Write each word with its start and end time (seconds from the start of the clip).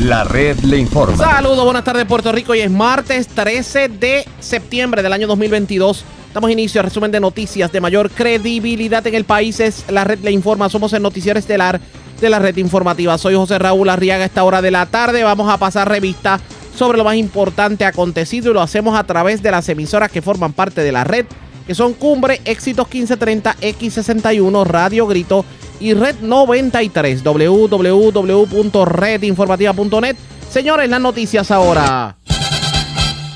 La 0.00 0.24
red 0.24 0.58
le 0.60 0.78
informa. 0.78 1.14
Saludos, 1.18 1.62
buenas 1.62 1.84
tardes 1.84 2.06
Puerto 2.06 2.32
Rico. 2.32 2.52
Hoy 2.52 2.60
es 2.60 2.70
martes 2.70 3.28
13 3.28 3.88
de 3.88 4.24
septiembre 4.40 5.02
del 5.02 5.12
año 5.12 5.26
2022. 5.26 6.04
Damos 6.32 6.50
inicio 6.50 6.80
al 6.80 6.86
resumen 6.86 7.10
de 7.10 7.20
noticias 7.20 7.70
de 7.70 7.82
mayor 7.82 8.10
credibilidad 8.10 9.06
en 9.06 9.14
el 9.14 9.24
país. 9.24 9.60
Es 9.60 9.84
la 9.90 10.04
red 10.04 10.20
le 10.20 10.30
informa. 10.30 10.70
Somos 10.70 10.94
el 10.94 11.02
noticiero 11.02 11.38
estelar 11.38 11.82
de 12.18 12.30
la 12.30 12.38
red 12.38 12.56
informativa. 12.56 13.18
Soy 13.18 13.34
José 13.34 13.58
Raúl 13.58 13.90
Arriaga. 13.90 14.22
A 14.22 14.26
esta 14.26 14.42
hora 14.42 14.62
de 14.62 14.70
la 14.70 14.86
tarde 14.86 15.22
vamos 15.22 15.52
a 15.52 15.58
pasar 15.58 15.86
revista 15.86 16.40
sobre 16.74 16.96
lo 16.96 17.04
más 17.04 17.16
importante 17.16 17.84
acontecido 17.84 18.52
y 18.52 18.54
lo 18.54 18.62
hacemos 18.62 18.98
a 18.98 19.04
través 19.04 19.42
de 19.42 19.50
las 19.50 19.68
emisoras 19.68 20.10
que 20.10 20.22
forman 20.22 20.54
parte 20.54 20.82
de 20.82 20.92
la 20.92 21.04
red, 21.04 21.26
que 21.66 21.74
son 21.74 21.92
Cumbre, 21.92 22.40
Éxitos 22.46 22.86
1530, 22.86 23.54
X61, 23.60 24.64
Radio 24.64 25.06
Grito 25.06 25.44
y 25.80 25.94
Red 25.94 26.16
93, 26.20 27.24
www.redinformativa.net. 27.24 30.16
Señores, 30.50 30.90
las 30.90 31.00
noticias 31.00 31.50
ahora. 31.50 32.18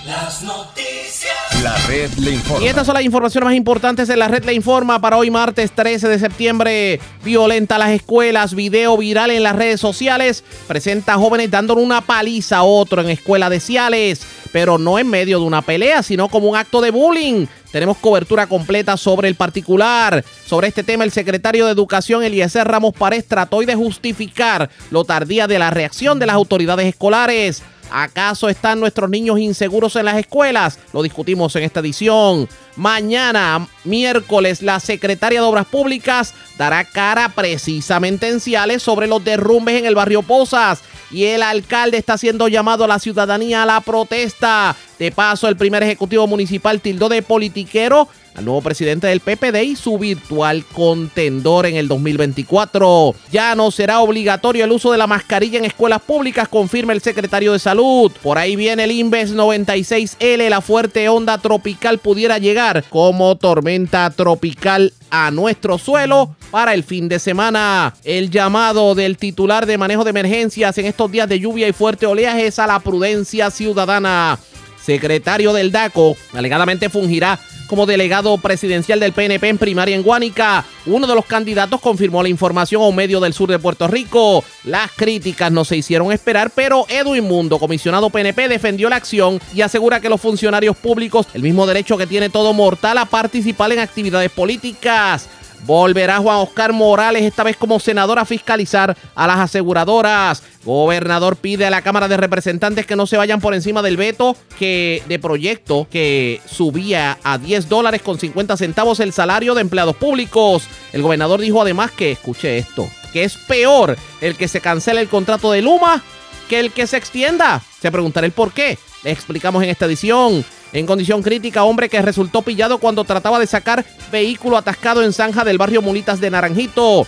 Las 0.06 0.42
noticias. 0.42 1.32
La 1.62 1.74
red 1.86 2.10
le 2.18 2.32
informa. 2.32 2.62
Y 2.62 2.68
estas 2.68 2.84
son 2.84 2.92
las 2.94 3.04
informaciones 3.04 3.46
más 3.46 3.54
importantes 3.54 4.06
de 4.06 4.18
la 4.18 4.28
red 4.28 4.44
le 4.44 4.52
informa 4.52 5.00
para 5.00 5.16
hoy 5.16 5.30
martes 5.30 5.72
13 5.72 6.08
de 6.08 6.18
septiembre. 6.18 7.00
Violenta 7.24 7.78
las 7.78 7.88
escuelas, 7.90 8.54
video 8.54 8.98
viral 8.98 9.30
en 9.30 9.42
las 9.42 9.56
redes 9.56 9.80
sociales. 9.80 10.44
Presenta 10.66 11.14
jóvenes 11.14 11.50
dándole 11.50 11.80
una 11.80 12.02
paliza 12.02 12.58
a 12.58 12.64
otro 12.64 13.00
en 13.00 13.08
escuela 13.08 13.48
de 13.48 13.60
Ciales, 13.60 14.26
pero 14.54 14.78
no 14.78 15.00
en 15.00 15.10
medio 15.10 15.40
de 15.40 15.46
una 15.46 15.62
pelea, 15.62 16.04
sino 16.04 16.28
como 16.28 16.48
un 16.48 16.54
acto 16.56 16.80
de 16.80 16.92
bullying. 16.92 17.46
Tenemos 17.72 17.96
cobertura 17.98 18.46
completa 18.46 18.96
sobre 18.96 19.26
el 19.26 19.34
particular. 19.34 20.24
Sobre 20.46 20.68
este 20.68 20.84
tema, 20.84 21.02
el 21.02 21.10
secretario 21.10 21.66
de 21.66 21.72
Educación, 21.72 22.22
Eliezer 22.22 22.64
Ramos 22.64 22.94
Párez, 22.94 23.26
trató 23.26 23.58
de 23.62 23.74
justificar 23.74 24.70
lo 24.92 25.04
tardía 25.04 25.48
de 25.48 25.58
la 25.58 25.70
reacción 25.70 26.20
de 26.20 26.26
las 26.26 26.36
autoridades 26.36 26.86
escolares. 26.86 27.64
¿Acaso 27.90 28.48
están 28.48 28.78
nuestros 28.78 29.10
niños 29.10 29.40
inseguros 29.40 29.96
en 29.96 30.04
las 30.04 30.18
escuelas? 30.18 30.78
Lo 30.92 31.02
discutimos 31.02 31.56
en 31.56 31.64
esta 31.64 31.80
edición. 31.80 32.48
Mañana, 32.76 33.68
miércoles, 33.84 34.60
la 34.60 34.80
secretaria 34.80 35.40
de 35.40 35.46
Obras 35.46 35.66
Públicas 35.66 36.34
dará 36.58 36.84
cara 36.84 37.28
precisamente 37.28 38.28
en 38.28 38.40
Ciales 38.40 38.82
sobre 38.82 39.06
los 39.06 39.22
derrumbes 39.22 39.78
en 39.78 39.86
el 39.86 39.94
barrio 39.94 40.22
Pozas. 40.22 40.82
Y 41.10 41.24
el 41.26 41.42
alcalde 41.42 41.98
está 41.98 42.14
haciendo 42.14 42.48
llamado 42.48 42.84
a 42.84 42.88
la 42.88 42.98
ciudadanía 42.98 43.62
a 43.62 43.66
la 43.66 43.80
protesta. 43.80 44.74
De 44.98 45.12
paso, 45.12 45.46
el 45.46 45.56
primer 45.56 45.82
ejecutivo 45.82 46.26
municipal 46.26 46.80
tildó 46.80 47.08
de 47.08 47.22
politiquero 47.22 48.08
al 48.34 48.44
nuevo 48.44 48.62
presidente 48.62 49.06
del 49.06 49.20
PPD 49.20 49.62
y 49.62 49.76
su 49.76 49.96
virtual 49.98 50.64
contendor 50.72 51.66
en 51.66 51.76
el 51.76 51.86
2024. 51.86 53.14
Ya 53.30 53.54
no 53.54 53.70
será 53.70 54.00
obligatorio 54.00 54.64
el 54.64 54.72
uso 54.72 54.90
de 54.90 54.98
la 54.98 55.06
mascarilla 55.06 55.58
en 55.58 55.64
escuelas 55.64 56.02
públicas, 56.02 56.48
confirma 56.48 56.92
el 56.92 57.00
secretario 57.00 57.52
de 57.52 57.58
Salud. 57.60 58.10
Por 58.22 58.38
ahí 58.38 58.56
viene 58.56 58.84
el 58.84 58.90
Inves 58.90 59.34
96L, 59.34 60.48
la 60.48 60.60
fuerte 60.60 61.08
onda 61.08 61.38
tropical 61.38 61.98
pudiera 61.98 62.38
llegar 62.38 62.63
como 62.88 63.36
tormenta 63.36 64.08
tropical 64.10 64.92
a 65.10 65.30
nuestro 65.30 65.78
suelo 65.78 66.34
para 66.50 66.74
el 66.74 66.82
fin 66.82 67.08
de 67.08 67.18
semana. 67.18 67.94
El 68.04 68.30
llamado 68.30 68.94
del 68.94 69.16
titular 69.16 69.66
de 69.66 69.78
manejo 69.78 70.04
de 70.04 70.10
emergencias 70.10 70.76
en 70.78 70.86
estos 70.86 71.10
días 71.10 71.28
de 71.28 71.40
lluvia 71.40 71.68
y 71.68 71.72
fuerte 71.72 72.06
oleaje 72.06 72.46
es 72.46 72.58
a 72.58 72.66
la 72.66 72.80
prudencia 72.80 73.50
ciudadana. 73.50 74.38
Secretario 74.84 75.52
del 75.52 75.72
DACO 75.72 76.16
alegadamente 76.34 76.90
fungirá 76.90 77.38
como 77.66 77.86
delegado 77.86 78.36
presidencial 78.38 79.00
del 79.00 79.12
PNP 79.12 79.48
en 79.48 79.58
primaria 79.58 79.96
en 79.96 80.02
Guánica. 80.02 80.64
Uno 80.86 81.06
de 81.06 81.14
los 81.14 81.24
candidatos 81.24 81.80
confirmó 81.80 82.22
la 82.22 82.28
información 82.28 82.82
a 82.82 82.86
un 82.86 82.96
medio 82.96 83.20
del 83.20 83.32
sur 83.32 83.50
de 83.50 83.58
Puerto 83.58 83.88
Rico. 83.88 84.44
Las 84.64 84.90
críticas 84.92 85.50
no 85.50 85.64
se 85.64 85.76
hicieron 85.76 86.12
esperar, 86.12 86.50
pero 86.54 86.84
Edwin 86.88 87.24
Mundo, 87.24 87.58
comisionado 87.58 88.10
PNP, 88.10 88.48
defendió 88.48 88.90
la 88.90 88.96
acción 88.96 89.40
y 89.54 89.62
asegura 89.62 90.00
que 90.00 90.10
los 90.10 90.20
funcionarios 90.20 90.76
públicos 90.76 91.26
el 91.32 91.42
mismo 91.42 91.66
derecho 91.66 91.96
que 91.96 92.06
tiene 92.06 92.28
todo 92.28 92.52
mortal 92.52 92.98
a 92.98 93.06
participar 93.06 93.72
en 93.72 93.78
actividades 93.78 94.30
políticas. 94.30 95.28
Volverá 95.66 96.18
Juan 96.18 96.36
Oscar 96.38 96.72
Morales, 96.72 97.22
esta 97.22 97.42
vez 97.42 97.56
como 97.56 97.80
senador, 97.80 98.18
a 98.18 98.24
fiscalizar 98.24 98.96
a 99.14 99.26
las 99.26 99.38
aseguradoras. 99.38 100.42
Gobernador 100.64 101.36
pide 101.36 101.66
a 101.66 101.70
la 101.70 101.82
Cámara 101.82 102.08
de 102.08 102.16
Representantes 102.16 102.86
que 102.86 102.96
no 102.96 103.06
se 103.06 103.16
vayan 103.16 103.40
por 103.40 103.54
encima 103.54 103.80
del 103.82 103.96
veto 103.96 104.36
que, 104.58 105.02
de 105.06 105.18
proyecto 105.18 105.86
que 105.90 106.40
subía 106.46 107.18
a 107.22 107.38
10 107.38 107.68
dólares 107.68 108.02
con 108.02 108.18
50 108.18 108.56
centavos 108.56 109.00
el 109.00 109.12
salario 109.12 109.54
de 109.54 109.62
empleados 109.62 109.96
públicos. 109.96 110.64
El 110.92 111.02
gobernador 111.02 111.40
dijo 111.40 111.62
además 111.62 111.90
que, 111.90 112.12
escuche 112.12 112.58
esto, 112.58 112.88
que 113.12 113.24
es 113.24 113.36
peor 113.36 113.96
el 114.20 114.36
que 114.36 114.48
se 114.48 114.60
cancele 114.60 115.00
el 115.00 115.08
contrato 115.08 115.50
de 115.50 115.62
Luma 115.62 116.02
que 116.48 116.60
el 116.60 116.72
que 116.72 116.86
se 116.86 116.96
extienda. 116.96 117.62
Se 117.80 117.90
preguntará 117.90 118.26
el 118.26 118.32
por 118.32 118.52
qué. 118.52 118.78
Le 119.02 119.10
explicamos 119.10 119.62
en 119.62 119.70
esta 119.70 119.86
edición. 119.86 120.44
En 120.74 120.86
condición 120.86 121.22
crítica, 121.22 121.62
hombre 121.62 121.88
que 121.88 122.02
resultó 122.02 122.42
pillado 122.42 122.78
cuando 122.78 123.04
trataba 123.04 123.38
de 123.38 123.46
sacar 123.46 123.84
vehículo 124.10 124.56
atascado 124.56 125.04
en 125.04 125.12
zanja 125.12 125.44
del 125.44 125.56
barrio 125.56 125.82
Mulitas 125.82 126.20
de 126.20 126.30
Naranjito. 126.30 127.06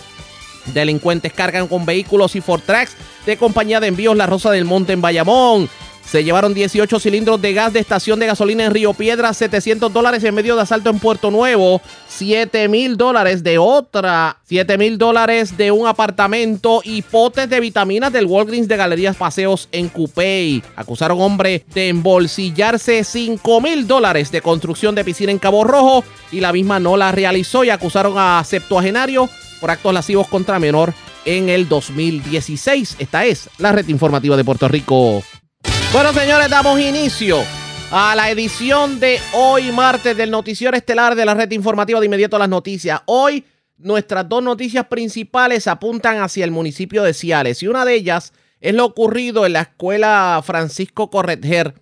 Delincuentes 0.67 1.33
cargan 1.33 1.67
con 1.67 1.85
vehículos 1.85 2.37
y 2.37 2.41
Fortrax 2.41 2.93
de 3.25 3.35
compañía 3.35 3.81
de 3.81 3.87
envíos 3.87 4.15
La 4.15 4.25
Rosa 4.25 4.51
del 4.51 4.63
Monte 4.63 4.93
en 4.93 5.01
Bayamón. 5.01 5.69
Se 6.09 6.23
llevaron 6.23 6.53
18 6.53 7.01
cilindros 7.01 7.41
de 7.41 7.51
gas 7.51 7.73
de 7.73 7.81
estación 7.81 8.17
de 8.17 8.27
gasolina 8.27 8.63
en 8.63 8.73
Río 8.73 8.93
Piedra, 8.93 9.33
700 9.33 9.91
dólares 9.91 10.23
en 10.23 10.33
medio 10.33 10.55
de 10.55 10.61
asalto 10.61 10.89
en 10.89 10.99
Puerto 10.99 11.31
Nuevo, 11.31 11.81
7 12.07 12.69
mil 12.69 12.95
dólares 12.95 13.43
de 13.43 13.57
otra, 13.57 14.37
7 14.45 14.77
mil 14.77 14.97
dólares 14.97 15.57
de 15.57 15.69
un 15.69 15.85
apartamento 15.85 16.79
y 16.81 17.01
potes 17.01 17.49
de 17.49 17.59
vitaminas 17.59 18.13
del 18.13 18.25
Walgreens 18.25 18.69
de 18.69 18.77
Galerías 18.77 19.17
Paseos 19.17 19.67
en 19.73 19.89
Cupey. 19.89 20.63
Acusaron 20.77 21.19
hombre 21.19 21.65
de 21.73 21.89
embolsillarse 21.89 23.03
5 23.03 23.59
mil 23.59 23.85
dólares 23.85 24.31
de 24.31 24.41
construcción 24.41 24.95
de 24.95 25.03
piscina 25.03 25.33
en 25.33 25.39
Cabo 25.39 25.65
Rojo 25.65 26.05
y 26.31 26.39
la 26.39 26.53
misma 26.53 26.79
no 26.79 26.95
la 26.95 27.11
realizó 27.11 27.65
y 27.65 27.69
acusaron 27.69 28.13
a 28.17 28.41
septuagenario 28.45 29.29
por 29.59 29.71
actos 29.71 29.93
lascivos 29.93 30.29
contra 30.29 30.57
menor 30.57 30.93
en 31.25 31.49
el 31.49 31.67
2016. 31.67 32.95
Esta 32.97 33.25
es 33.25 33.49
la 33.57 33.73
red 33.73 33.89
informativa 33.89 34.37
de 34.37 34.45
Puerto 34.45 34.69
Rico. 34.69 35.21
Bueno, 35.93 36.11
señores, 36.13 36.49
damos 36.49 36.79
inicio 36.81 37.37
a 37.91 38.13
la 38.13 38.29
edición 38.29 38.99
de 38.99 39.19
hoy, 39.33 39.71
martes, 39.71 40.17
del 40.17 40.29
Noticiero 40.29 40.75
Estelar 40.75 41.15
de 41.15 41.25
la 41.25 41.33
Red 41.33 41.51
Informativa 41.51 42.01
de 42.01 42.05
Inmediato 42.05 42.35
a 42.35 42.39
las 42.39 42.49
Noticias. 42.49 43.01
Hoy, 43.05 43.45
nuestras 43.77 44.27
dos 44.27 44.43
noticias 44.43 44.85
principales 44.87 45.65
apuntan 45.65 46.17
hacia 46.19 46.43
el 46.43 46.51
municipio 46.51 47.03
de 47.03 47.13
Ciales 47.13 47.63
y 47.63 47.67
una 47.67 47.85
de 47.85 47.95
ellas 47.95 48.33
es 48.59 48.75
lo 48.75 48.83
ocurrido 48.83 49.45
en 49.45 49.53
la 49.53 49.61
escuela 49.61 50.41
Francisco 50.43 51.09
Corretger, 51.09 51.75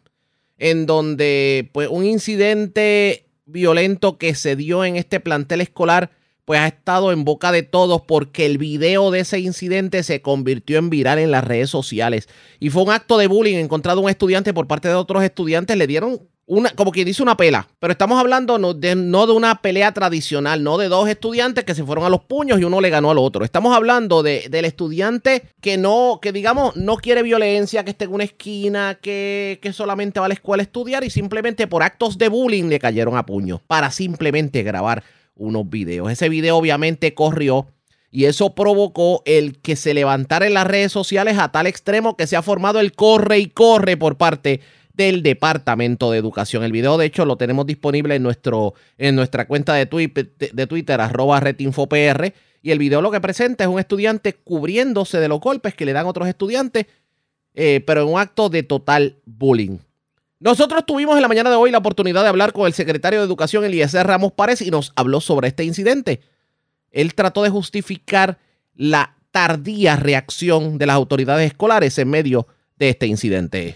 en 0.60 0.86
donde 0.86 1.72
pues, 1.74 1.90
un 1.90 2.06
incidente 2.06 3.26
violento 3.46 4.20
que 4.20 4.36
se 4.36 4.56
dio 4.56 4.86
en 4.86 4.98
este 4.98 5.20
plantel 5.20 5.62
escolar 5.62 6.12
pues 6.46 6.60
ha 6.60 6.68
estado 6.68 7.12
en 7.12 7.26
boca 7.26 7.52
de 7.52 7.64
todos 7.64 8.02
porque 8.04 8.46
el 8.46 8.60
video 8.60 9.12
de 9.12 9.22
ese 9.22 9.40
incidente 9.40 10.04
se 10.04 10.22
convirtió 10.22 10.78
en 10.78 10.92
viral 10.92 11.20
en 11.20 11.32
las 11.32 11.44
redes 11.44 11.72
sociales. 11.72 12.30
Y 12.60 12.70
fue 12.70 12.84
un 12.84 12.92
acto 12.92 13.18
de 13.18 13.28
bullying 13.28 13.58
encontrado 13.58 14.02
un 14.02 14.10
estudiante 14.10 14.54
por 14.54 14.68
parte 14.68 14.88
de 14.88 14.94
otros 14.94 15.24
estudiantes. 15.24 15.76
Le 15.76 15.88
dieron 15.88 16.22
una, 16.48 16.70
como 16.70 16.92
quien 16.92 17.08
dice, 17.08 17.24
una 17.24 17.36
pela. 17.36 17.68
Pero 17.80 17.92
estamos 17.92 18.20
hablando 18.20 18.60
no 18.60 18.76
de, 18.76 18.96
no 18.96 19.26
de 19.26 19.34
una 19.34 19.62
pelea 19.64 19.92
tradicional, 19.94 20.64
no 20.64 20.78
de 20.78 20.88
dos 20.88 21.10
estudiantes 21.10 21.64
que 21.64 21.74
se 21.74 21.84
fueron 21.84 22.06
a 22.06 22.10
los 22.10 22.22
puños 22.22 22.60
y 22.60 22.64
uno 22.64 22.80
le 22.80 22.92
ganó 22.92 23.10
al 23.10 23.18
otro. 23.18 23.44
Estamos 23.44 23.76
hablando 23.76 24.22
de, 24.22 24.48
del 24.50 24.66
estudiante 24.66 25.44
que 25.62 25.78
no, 25.78 26.20
que 26.22 26.32
digamos, 26.32 26.76
no 26.76 26.98
quiere 26.98 27.24
violencia, 27.24 27.84
que 27.84 27.92
esté 27.92 28.06
en 28.06 28.14
una 28.14 28.24
esquina, 28.24 29.00
que, 29.02 29.60
que 29.64 29.74
solamente 29.74 30.20
va 30.20 30.28
a 30.28 30.30
la 30.30 30.36
escuela 30.36 30.62
a 30.62 30.66
estudiar 30.66 31.04
y 31.04 31.10
simplemente 31.10 31.66
por 31.66 31.82
actos 31.82 32.20
de 32.20 32.30
bullying 32.30 32.66
le 32.66 32.78
cayeron 32.78 33.18
a 33.18 33.26
puños 33.26 33.62
para 33.66 33.90
simplemente 33.90 34.62
grabar 34.62 35.04
unos 35.36 35.70
videos. 35.70 36.12
Ese 36.12 36.30
video 36.30 36.58
obviamente 36.58 37.14
corrió 37.14 37.68
y 38.12 38.26
eso 38.26 38.56
provocó 38.56 39.22
el 39.26 39.60
que 39.60 39.76
se 39.76 39.94
levantara 39.94 40.48
en 40.48 40.54
las 40.54 40.66
redes 40.66 40.92
sociales 40.92 41.38
a 41.38 41.52
tal 41.52 41.68
extremo 41.68 42.16
que 42.16 42.28
se 42.28 42.36
ha 42.36 42.42
formado 42.42 42.80
el 42.80 42.94
corre 42.94 43.40
y 43.40 43.48
corre 43.48 43.98
por 43.98 44.18
parte 44.18 44.62
del 44.94 45.24
Departamento 45.24 46.12
de 46.12 46.18
Educación. 46.18 46.64
El 46.64 46.72
video, 46.72 46.98
de 46.98 47.06
hecho, 47.06 47.26
lo 47.26 47.38
tenemos 47.38 47.66
disponible 47.66 48.16
en, 48.16 48.24
nuestro, 48.24 48.74
en 48.98 49.16
nuestra 49.16 49.48
cuenta 49.48 49.74
de 49.74 49.86
Twitter, 49.86 50.32
de 50.38 50.68
Twitter 50.68 51.02
arroba 51.02 51.40
retinfopr. 51.40 52.34
Y 52.62 52.72
el 52.72 52.80
video 52.80 53.02
lo 53.02 53.12
que 53.12 53.22
presenta 53.22 53.64
es 53.64 53.70
un 53.70 53.80
estudiante 53.80 54.34
cubriéndose 54.34 55.20
de 55.20 55.28
los 55.28 55.40
golpes 55.40 55.76
que 55.76 55.86
le 55.86 55.94
dan 55.94 56.08
otros 56.08 56.28
estudiantes, 56.28 56.86
eh, 57.54 57.84
pero 57.86 58.04
en 58.04 58.08
un 58.08 58.20
acto 58.20 58.50
de 58.50 58.64
total 58.64 59.18
bullying. 59.26 59.78
Nosotros 60.40 60.86
tuvimos 60.86 61.16
en 61.16 61.22
la 61.22 61.28
mañana 61.30 61.50
de 61.50 61.56
hoy 61.56 61.72
la 61.72 61.78
oportunidad 61.78 62.24
de 62.24 62.30
hablar 62.30 62.52
con 62.52 62.68
el 62.68 62.74
secretario 62.74 63.20
de 63.20 63.26
Educación, 63.26 63.64
Eliezer 63.64 64.06
Ramos 64.06 64.34
Párez, 64.34 64.62
y 64.62 64.70
nos 64.70 64.92
habló 64.98 65.22
sobre 65.22 65.48
este 65.48 65.64
incidente. 65.64 66.20
Él 66.92 67.16
trató 67.16 67.44
de 67.44 67.50
justificar 67.50 68.38
la 68.76 69.16
tardía 69.32 69.96
reacción 69.96 70.78
de 70.78 70.88
las 70.88 70.96
autoridades 70.98 71.48
escolares 71.48 71.98
en 72.00 72.10
medio 72.10 72.48
de 72.78 72.90
este 72.90 73.08
incidente. 73.08 73.76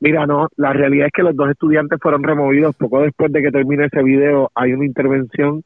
Mira, 0.00 0.26
no, 0.26 0.48
la 0.56 0.72
realidad 0.72 1.06
es 1.06 1.12
que 1.12 1.22
los 1.22 1.36
dos 1.36 1.50
estudiantes 1.50 1.98
fueron 2.02 2.22
removidos 2.22 2.74
poco 2.74 3.02
después 3.02 3.30
de 3.32 3.42
que 3.42 3.50
termine 3.50 3.86
ese 3.86 4.02
video. 4.02 4.50
Hay 4.54 4.72
una 4.72 4.86
intervención 4.86 5.62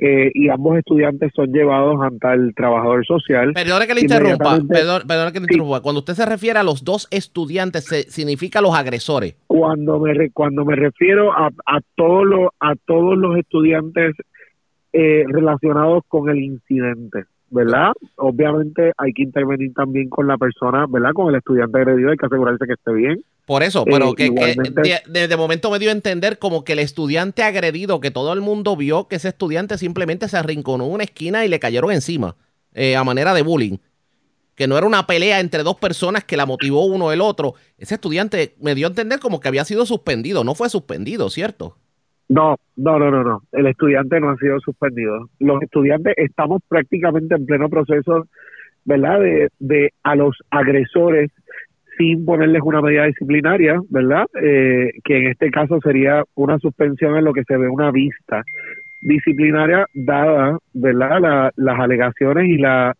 eh, 0.00 0.30
y 0.32 0.48
ambos 0.48 0.78
estudiantes 0.78 1.32
son 1.34 1.52
llevados 1.52 2.00
ante 2.00 2.32
el 2.32 2.54
trabajador 2.54 3.04
social. 3.04 3.52
Perdón 3.52 3.82
que 3.84 3.94
le 3.94 4.00
interrumpa, 4.02 4.58
perdón, 4.68 5.32
que 5.32 5.40
le 5.40 5.44
interrumpa. 5.44 5.80
Cuando 5.80 6.00
usted 6.00 6.14
se 6.14 6.24
refiere 6.24 6.58
a 6.58 6.62
los 6.62 6.84
dos 6.84 7.08
estudiantes, 7.10 7.84
¿significa 8.08 8.60
los 8.60 8.74
agresores? 8.74 9.34
Cuando 9.58 9.98
me, 9.98 10.30
cuando 10.30 10.64
me 10.64 10.76
refiero 10.76 11.32
a, 11.32 11.48
a, 11.66 11.80
todos 11.96 12.24
los, 12.24 12.48
a 12.60 12.74
todos 12.86 13.18
los 13.18 13.36
estudiantes 13.36 14.14
eh, 14.92 15.24
relacionados 15.28 16.04
con 16.08 16.30
el 16.30 16.38
incidente. 16.38 17.24
¿verdad? 17.50 17.92
Obviamente 18.16 18.92
hay 18.98 19.12
que 19.12 19.22
intervenir 19.22 19.72
también 19.72 20.08
con 20.08 20.26
la 20.26 20.36
persona, 20.36 20.86
¿verdad? 20.88 21.12
Con 21.14 21.30
el 21.30 21.36
estudiante 21.36 21.78
agredido, 21.78 22.10
hay 22.10 22.16
que 22.16 22.26
asegurarse 22.26 22.66
que 22.66 22.74
esté 22.74 22.92
bien. 22.92 23.24
Por 23.46 23.62
eso, 23.62 23.84
pero 23.86 24.10
eh, 24.10 24.30
que, 24.30 25.28
de, 25.28 25.36
momento 25.36 25.70
me 25.70 25.78
dio 25.78 25.88
a 25.88 25.92
entender 25.92 26.38
como 26.38 26.64
que 26.64 26.74
el 26.74 26.80
estudiante 26.80 27.42
agredido, 27.42 28.00
que 28.00 28.10
todo 28.10 28.34
el 28.34 28.42
mundo 28.42 28.76
vio 28.76 29.08
que 29.08 29.16
ese 29.16 29.28
estudiante 29.28 29.78
simplemente 29.78 30.28
se 30.28 30.36
arrinconó 30.36 30.84
en 30.84 30.92
una 30.92 31.04
esquina 31.04 31.46
y 31.46 31.48
le 31.48 31.58
cayeron 31.58 31.90
encima, 31.90 32.36
eh, 32.74 32.96
a 32.96 33.04
manera 33.04 33.32
de 33.32 33.42
bullying. 33.42 33.78
Que 34.58 34.66
no 34.66 34.76
era 34.76 34.88
una 34.88 35.06
pelea 35.06 35.38
entre 35.38 35.62
dos 35.62 35.76
personas 35.76 36.24
que 36.24 36.36
la 36.36 36.44
motivó 36.44 36.84
uno 36.84 37.12
el 37.12 37.20
otro. 37.20 37.54
Ese 37.78 37.94
estudiante 37.94 38.54
me 38.60 38.74
dio 38.74 38.88
a 38.88 38.90
entender 38.90 39.20
como 39.20 39.38
que 39.38 39.46
había 39.46 39.64
sido 39.64 39.86
suspendido, 39.86 40.42
no 40.42 40.56
fue 40.56 40.68
suspendido, 40.68 41.30
¿cierto? 41.30 41.76
No, 42.28 42.56
no, 42.76 42.98
no, 42.98 43.10
no, 43.12 43.22
no. 43.22 43.42
El 43.52 43.68
estudiante 43.68 44.18
no 44.18 44.30
ha 44.30 44.36
sido 44.36 44.58
suspendido. 44.58 45.30
Los 45.38 45.62
estudiantes 45.62 46.14
estamos 46.16 46.60
prácticamente 46.68 47.36
en 47.36 47.46
pleno 47.46 47.68
proceso, 47.68 48.26
¿verdad? 48.84 49.20
De, 49.20 49.48
de 49.60 49.92
a 50.02 50.16
los 50.16 50.36
agresores 50.50 51.30
sin 51.96 52.24
ponerles 52.24 52.62
una 52.64 52.80
medida 52.80 53.04
disciplinaria, 53.04 53.80
¿verdad? 53.90 54.26
Eh, 54.42 54.90
que 55.04 55.18
en 55.18 55.26
este 55.28 55.50
caso 55.50 55.78
sería 55.82 56.24
una 56.34 56.58
suspensión 56.58 57.16
en 57.16 57.24
lo 57.24 57.32
que 57.32 57.44
se 57.44 57.56
ve 57.56 57.68
una 57.68 57.90
vista 57.90 58.42
disciplinaria 59.00 59.86
dada, 59.94 60.58
¿verdad? 60.74 61.52
las 61.54 61.78
alegaciones 61.78 62.48
y 62.48 62.58
la 62.58 62.96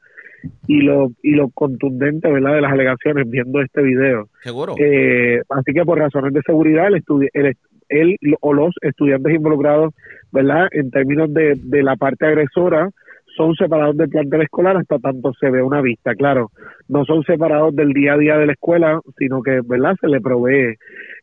y 0.67 0.82
lo 0.82 1.08
y 1.23 1.32
lo 1.32 1.49
contundente, 1.50 2.31
¿verdad? 2.31 2.55
De 2.55 2.61
las 2.61 2.73
alegaciones 2.73 3.29
viendo 3.29 3.61
este 3.61 3.82
video. 3.82 4.29
Seguro. 4.43 4.75
Eh, 4.79 5.40
así 5.49 5.73
que 5.73 5.85
por 5.85 5.99
razones 5.99 6.32
de 6.32 6.43
seguridad 6.43 6.88
el, 6.88 7.02
el, 7.32 7.56
él 7.88 8.17
o 8.40 8.52
los 8.52 8.75
estudiantes 8.82 9.35
involucrados, 9.35 9.94
¿verdad? 10.32 10.69
En 10.73 10.90
términos 10.90 11.32
de, 11.32 11.55
de 11.56 11.82
la 11.82 11.96
parte 11.96 12.26
agresora, 12.26 12.90
son 13.37 13.55
separados 13.55 13.96
del 13.96 14.08
plantel 14.08 14.43
escolar 14.43 14.76
hasta 14.76 14.99
tanto 14.99 15.32
se 15.35 15.49
ve 15.50 15.62
una 15.62 15.81
vista. 15.81 16.14
Claro, 16.14 16.50
no 16.88 17.05
son 17.05 17.23
separados 17.23 17.75
del 17.75 17.93
día 17.93 18.14
a 18.14 18.19
día 18.19 18.37
de 18.37 18.46
la 18.46 18.52
escuela, 18.52 19.00
sino 19.17 19.43
que, 19.43 19.61
¿verdad? 19.64 19.94
Se 20.00 20.08
le 20.08 20.20
provee 20.20 20.75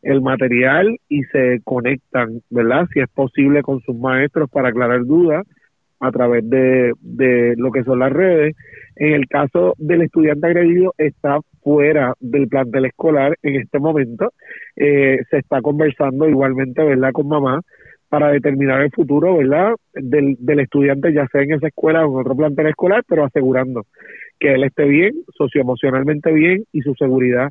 el 0.02 0.22
material 0.22 0.96
y 1.08 1.22
se 1.24 1.60
conectan, 1.62 2.40
¿verdad? 2.48 2.86
Si 2.92 3.00
es 3.00 3.08
posible 3.10 3.62
con 3.62 3.80
sus 3.80 3.96
maestros 3.96 4.48
para 4.50 4.70
aclarar 4.70 5.04
dudas 5.04 5.46
a 6.00 6.10
través 6.10 6.48
de, 6.48 6.92
de 7.00 7.54
lo 7.56 7.70
que 7.70 7.84
son 7.84 7.98
las 7.98 8.12
redes. 8.12 8.54
En 8.96 9.12
el 9.12 9.26
caso 9.28 9.74
del 9.78 10.02
estudiante 10.02 10.46
agredido, 10.46 10.94
está 10.98 11.38
fuera 11.62 12.14
del 12.20 12.48
plantel 12.48 12.86
escolar 12.86 13.36
en 13.42 13.56
este 13.56 13.78
momento. 13.78 14.32
Eh, 14.76 15.18
se 15.30 15.38
está 15.38 15.60
conversando 15.60 16.28
igualmente, 16.28 16.82
¿verdad?, 16.82 17.12
con 17.12 17.28
mamá 17.28 17.60
para 18.08 18.30
determinar 18.30 18.82
el 18.82 18.90
futuro, 18.92 19.36
¿verdad?, 19.36 19.74
del, 19.92 20.36
del 20.38 20.60
estudiante, 20.60 21.12
ya 21.12 21.26
sea 21.26 21.42
en 21.42 21.54
esa 21.54 21.68
escuela 21.68 22.06
o 22.06 22.14
en 22.14 22.20
otro 22.20 22.36
plantel 22.36 22.68
escolar, 22.68 23.02
pero 23.08 23.24
asegurando 23.24 23.84
que 24.38 24.54
él 24.54 24.64
esté 24.64 24.84
bien, 24.84 25.14
socioemocionalmente 25.36 26.32
bien 26.32 26.64
y 26.72 26.82
su 26.82 26.94
seguridad 26.94 27.50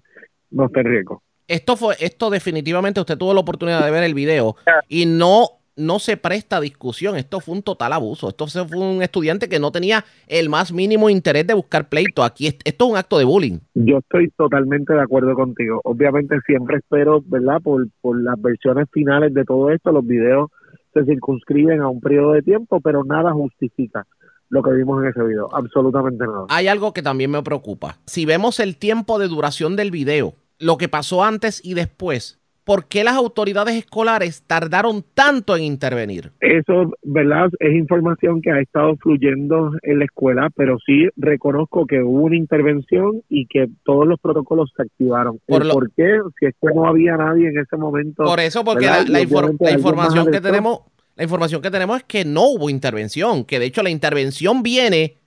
no 0.51 0.68
esté 0.68 0.80
en 0.80 0.86
riesgo. 0.86 1.21
Esto 1.48 1.75
fue, 1.75 1.95
esto 2.00 2.30
definitivamente 2.30 3.00
usted 3.00 3.18
tuvo 3.18 3.33
la 3.33 3.41
oportunidad 3.41 3.86
de 3.86 3.91
ver 3.91 4.03
el 4.03 4.15
video 4.15 4.56
y 4.88 5.06
no 5.06 5.45
no 5.75 6.00
se 6.00 6.18
presta 6.18 6.60
discusión. 6.60 7.16
Esto 7.16 7.39
fue 7.39 7.56
un 7.56 7.63
total 7.63 7.94
abuso. 7.94 8.30
Esto 8.30 8.48
fue 8.48 8.80
un 8.80 9.01
estudiante 9.01 9.50
que 9.50 9.60
no 9.60 9.72
tenía 9.72 10.06
el 10.27 10.50
más 10.50 10.72
mínimo 10.72 11.10
interés 11.10 11.45
de 11.48 11.54
buscar 11.54 11.89
pleito. 11.89 12.24
Aquí 12.24 12.48
esto 12.48 12.86
es 12.86 12.92
un 12.92 12.98
acto 12.98 13.18
de 13.18 13.25
bullying. 13.25 13.60
Yo 13.74 14.00
estoy 14.00 14.30
totalmente 14.31 14.94
de 14.94 15.01
acuerdo 15.01 15.33
contigo. 15.36 15.81
Obviamente 15.83 16.38
siempre 16.45 16.77
espero, 16.77 17.22
¿verdad? 17.25 17.62
Por, 17.62 17.88
por 18.01 18.22
las 18.22 18.42
versiones 18.42 18.88
finales 18.92 19.33
de 19.33 19.44
todo 19.44 19.69
esto, 19.72 19.92
los 19.92 20.06
videos 20.06 20.50
se 20.94 21.04
circunscriben 21.04 21.81
a 21.81 21.89
un 21.89 22.00
periodo 22.00 22.33
de 22.33 22.42
tiempo, 22.42 22.80
pero 22.80 23.04
nada 23.04 23.33
justifica 23.33 24.06
lo 24.50 24.63
que 24.63 24.72
vimos 24.72 25.04
en 25.04 25.10
ese 25.10 25.24
video. 25.24 25.54
Absolutamente 25.54 26.25
nada. 26.25 26.45
Hay 26.50 26.68
algo 26.68 26.94
que 26.94 27.01
también 27.01 27.31
me 27.31 27.44
preocupa. 27.44 27.98
Si 28.06 28.25
vemos 28.25 28.60
el 28.60 28.77
tiempo 28.77 29.19
de 29.19 29.27
duración 29.27 29.75
del 29.75 29.92
video, 29.92 30.36
lo 30.60 30.77
que 30.77 30.88
pasó 30.88 31.24
antes 31.24 31.62
y 31.63 31.74
después, 31.74 32.39
¿por 32.65 32.88
qué 32.88 33.03
las 33.03 33.13
autoridades 33.13 33.75
escolares 33.75 34.44
tardaron 34.45 35.06
tanto 35.13 35.56
en 35.56 35.63
intervenir? 35.63 36.31
Eso, 36.41 36.91
¿verdad? 37.03 37.50
Es 37.59 37.73
información 37.73 38.41
que 38.41 38.51
ha 38.51 38.59
estado 38.59 38.97
fluyendo 38.97 39.71
en 39.83 40.00
la 40.00 40.06
escuela, 40.06 40.50
pero 40.56 40.77
sí 40.85 41.07
reconozco 41.15 41.85
que 41.85 42.01
hubo 42.01 42.23
una 42.23 42.35
intervención 42.35 43.21
y 43.29 43.45
que 43.45 43.67
todos 43.85 44.07
los 44.07 44.19
protocolos 44.19 44.73
se 44.75 44.81
activaron. 44.81 45.39
Por, 45.45 45.91
qué? 45.95 46.19
Si 46.39 46.47
es 46.47 46.56
que 46.59 46.73
no 46.73 46.88
había 46.88 47.15
nadie 47.15 47.50
en 47.50 47.59
ese 47.59 47.77
momento. 47.77 48.23
Por 48.23 48.39
eso, 48.39 48.63
porque 48.65 48.88
la, 49.07 49.21
información 49.21 50.31
que 50.31 50.41
tenemos, 50.41 50.79
la 51.15 51.23
información 51.23 51.62
que 51.62 51.71
tenemos 51.71 51.97
es 51.97 52.03
que 52.03 52.25
no 52.25 52.50
hubo 52.50 52.69
intervención, 52.69 53.45
que 53.45 53.59
de 53.59 53.67
hecho 53.67 53.83
la 53.83 53.91
intervención 53.91 54.63
viene, 54.63 55.17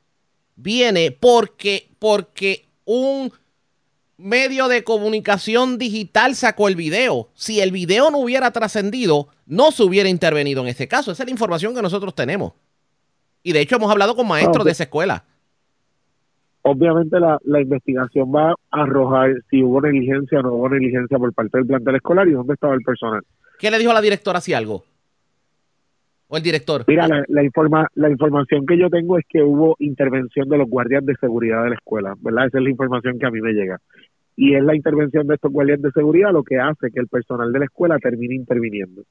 viene 0.57 1.17
porque, 1.19 1.89
porque 2.01 2.65
un 2.85 3.31
medio 4.19 4.67
de 4.69 4.85
comunicación 4.85 5.79
digital 5.79 6.35
sacó 6.35 6.69
el 6.69 6.77
video. 6.77 7.29
Si 7.35 7.61
el 7.61 7.73
video 7.73 8.11
no 8.11 8.19
hubiera 8.19 8.51
trascendido, 8.51 9.29
no 9.47 9.71
se 9.71 9.85
hubiera 9.85 10.09
intervenido 10.09 10.61
en 10.63 10.69
este 10.69 10.89
caso. 10.89 11.13
Esa 11.13 11.23
es 11.23 11.29
la 11.29 11.33
información 11.33 11.75
que 11.75 11.83
nosotros 11.83 12.15
tenemos. 12.15 12.53
Y 13.43 13.53
de 13.53 13.61
hecho 13.61 13.77
hemos 13.77 13.91
hablado 13.91 14.15
con 14.17 14.27
maestros 14.27 14.65
de 14.65 14.73
esa 14.73 14.83
escuela. 14.83 15.25
Obviamente 16.63 17.19
la, 17.19 17.39
la, 17.45 17.63
investigación 17.63 18.31
va 18.35 18.51
a 18.51 18.83
arrojar 18.83 19.31
si 19.49 19.63
hubo 19.63 19.81
negligencia 19.81 20.41
o 20.41 20.43
no 20.43 20.53
hubo 20.53 20.69
negligencia 20.69 21.17
por 21.17 21.33
parte 21.33 21.57
del 21.57 21.67
plantel 21.67 21.95
escolar 21.95 22.29
y 22.29 22.33
dónde 22.33 22.55
estaba 22.55 22.75
el 22.75 22.83
personal. 22.83 23.23
¿Qué 23.59 23.71
le 23.71 23.79
dijo 23.79 23.93
a 23.93 23.95
la 23.95 24.03
directora 24.03 24.41
si 24.41 24.53
algo? 24.53 24.85
¿O 26.27 26.37
el 26.37 26.43
director? 26.43 26.85
Mira, 26.87 27.09
la, 27.09 27.25
la, 27.29 27.43
informa, 27.43 27.89
la 27.95 28.11
información 28.11 28.67
que 28.67 28.77
yo 28.77 28.91
tengo 28.91 29.19
es 29.19 29.25
que 29.27 29.43
hubo 29.43 29.77
intervención 29.79 30.47
de 30.49 30.59
los 30.59 30.69
guardias 30.69 31.07
de 31.07 31.15
seguridad 31.17 31.63
de 31.63 31.71
la 31.71 31.77
escuela, 31.77 32.15
¿verdad? 32.21 32.49
Esa 32.49 32.59
es 32.59 32.65
la 32.65 32.71
información 32.71 33.19
que 33.19 33.27
a 33.27 33.31
mí 33.31 33.41
me 33.41 33.53
llega 33.53 33.81
y 34.41 34.55
es 34.55 34.63
la 34.63 34.77
intervención 34.77 35.27
de 35.27 35.35
estos 35.35 35.51
guardias 35.51 35.83
de 35.83 35.91
seguridad 35.91 36.33
lo 36.33 36.45
que 36.45 36.61
hace 36.61 36.93
que 36.93 37.01
el 37.01 37.09
personal 37.09 37.53
de 37.53 37.59
la 37.59 37.65
escuela 37.65 37.99
termine 37.99 38.37
interviniendo. 38.37 39.03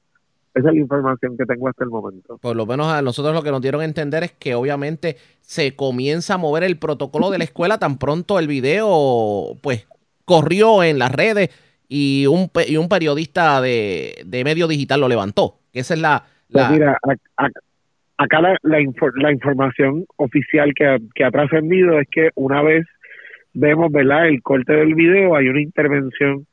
Esa 0.54 0.68
es 0.70 0.74
la 0.74 0.80
información 0.80 1.36
que 1.36 1.44
tengo 1.44 1.68
hasta 1.68 1.84
el 1.84 1.90
momento. 1.90 2.38
Por 2.38 2.56
lo 2.56 2.64
menos 2.64 2.90
a 2.90 3.02
nosotros 3.02 3.34
lo 3.34 3.42
que 3.42 3.50
nos 3.50 3.60
dieron 3.60 3.82
a 3.82 3.84
entender 3.84 4.22
es 4.22 4.32
que 4.32 4.54
obviamente 4.54 5.18
se 5.42 5.76
comienza 5.76 6.34
a 6.34 6.38
mover 6.38 6.62
el 6.62 6.78
protocolo 6.78 7.30
de 7.30 7.36
la 7.36 7.44
escuela 7.44 7.76
tan 7.76 7.98
pronto 7.98 8.38
el 8.38 8.48
video 8.48 9.54
pues 9.60 9.86
corrió 10.24 10.82
en 10.82 10.98
las 10.98 11.12
redes 11.12 11.50
y 11.90 12.24
un, 12.26 12.50
y 12.66 12.78
un 12.78 12.88
periodista 12.88 13.60
de, 13.60 14.24
medio 14.46 14.66
digital 14.66 15.00
lo 15.00 15.08
levantó. 15.08 15.58
Esa 15.74 15.92
es 15.92 16.00
la... 16.00 16.24
Pues 16.50 16.70
mira, 16.70 16.98
acá 18.16 18.40
la, 18.40 18.56
la, 18.62 18.80
información 18.80 20.06
oficial 20.16 20.72
que 20.74 20.96
que 21.14 21.24
ha 21.24 21.30
trascendido 21.30 22.00
es 22.00 22.08
que 22.10 22.30
una 22.34 22.62
vez 22.62 22.86
vemos, 23.58 23.90
¿verdad? 23.90 24.28
El 24.28 24.42
corte 24.42 24.72
del 24.72 24.94
video, 24.94 25.36
hay 25.36 25.48
una 25.48 25.60
intervención 25.60 26.46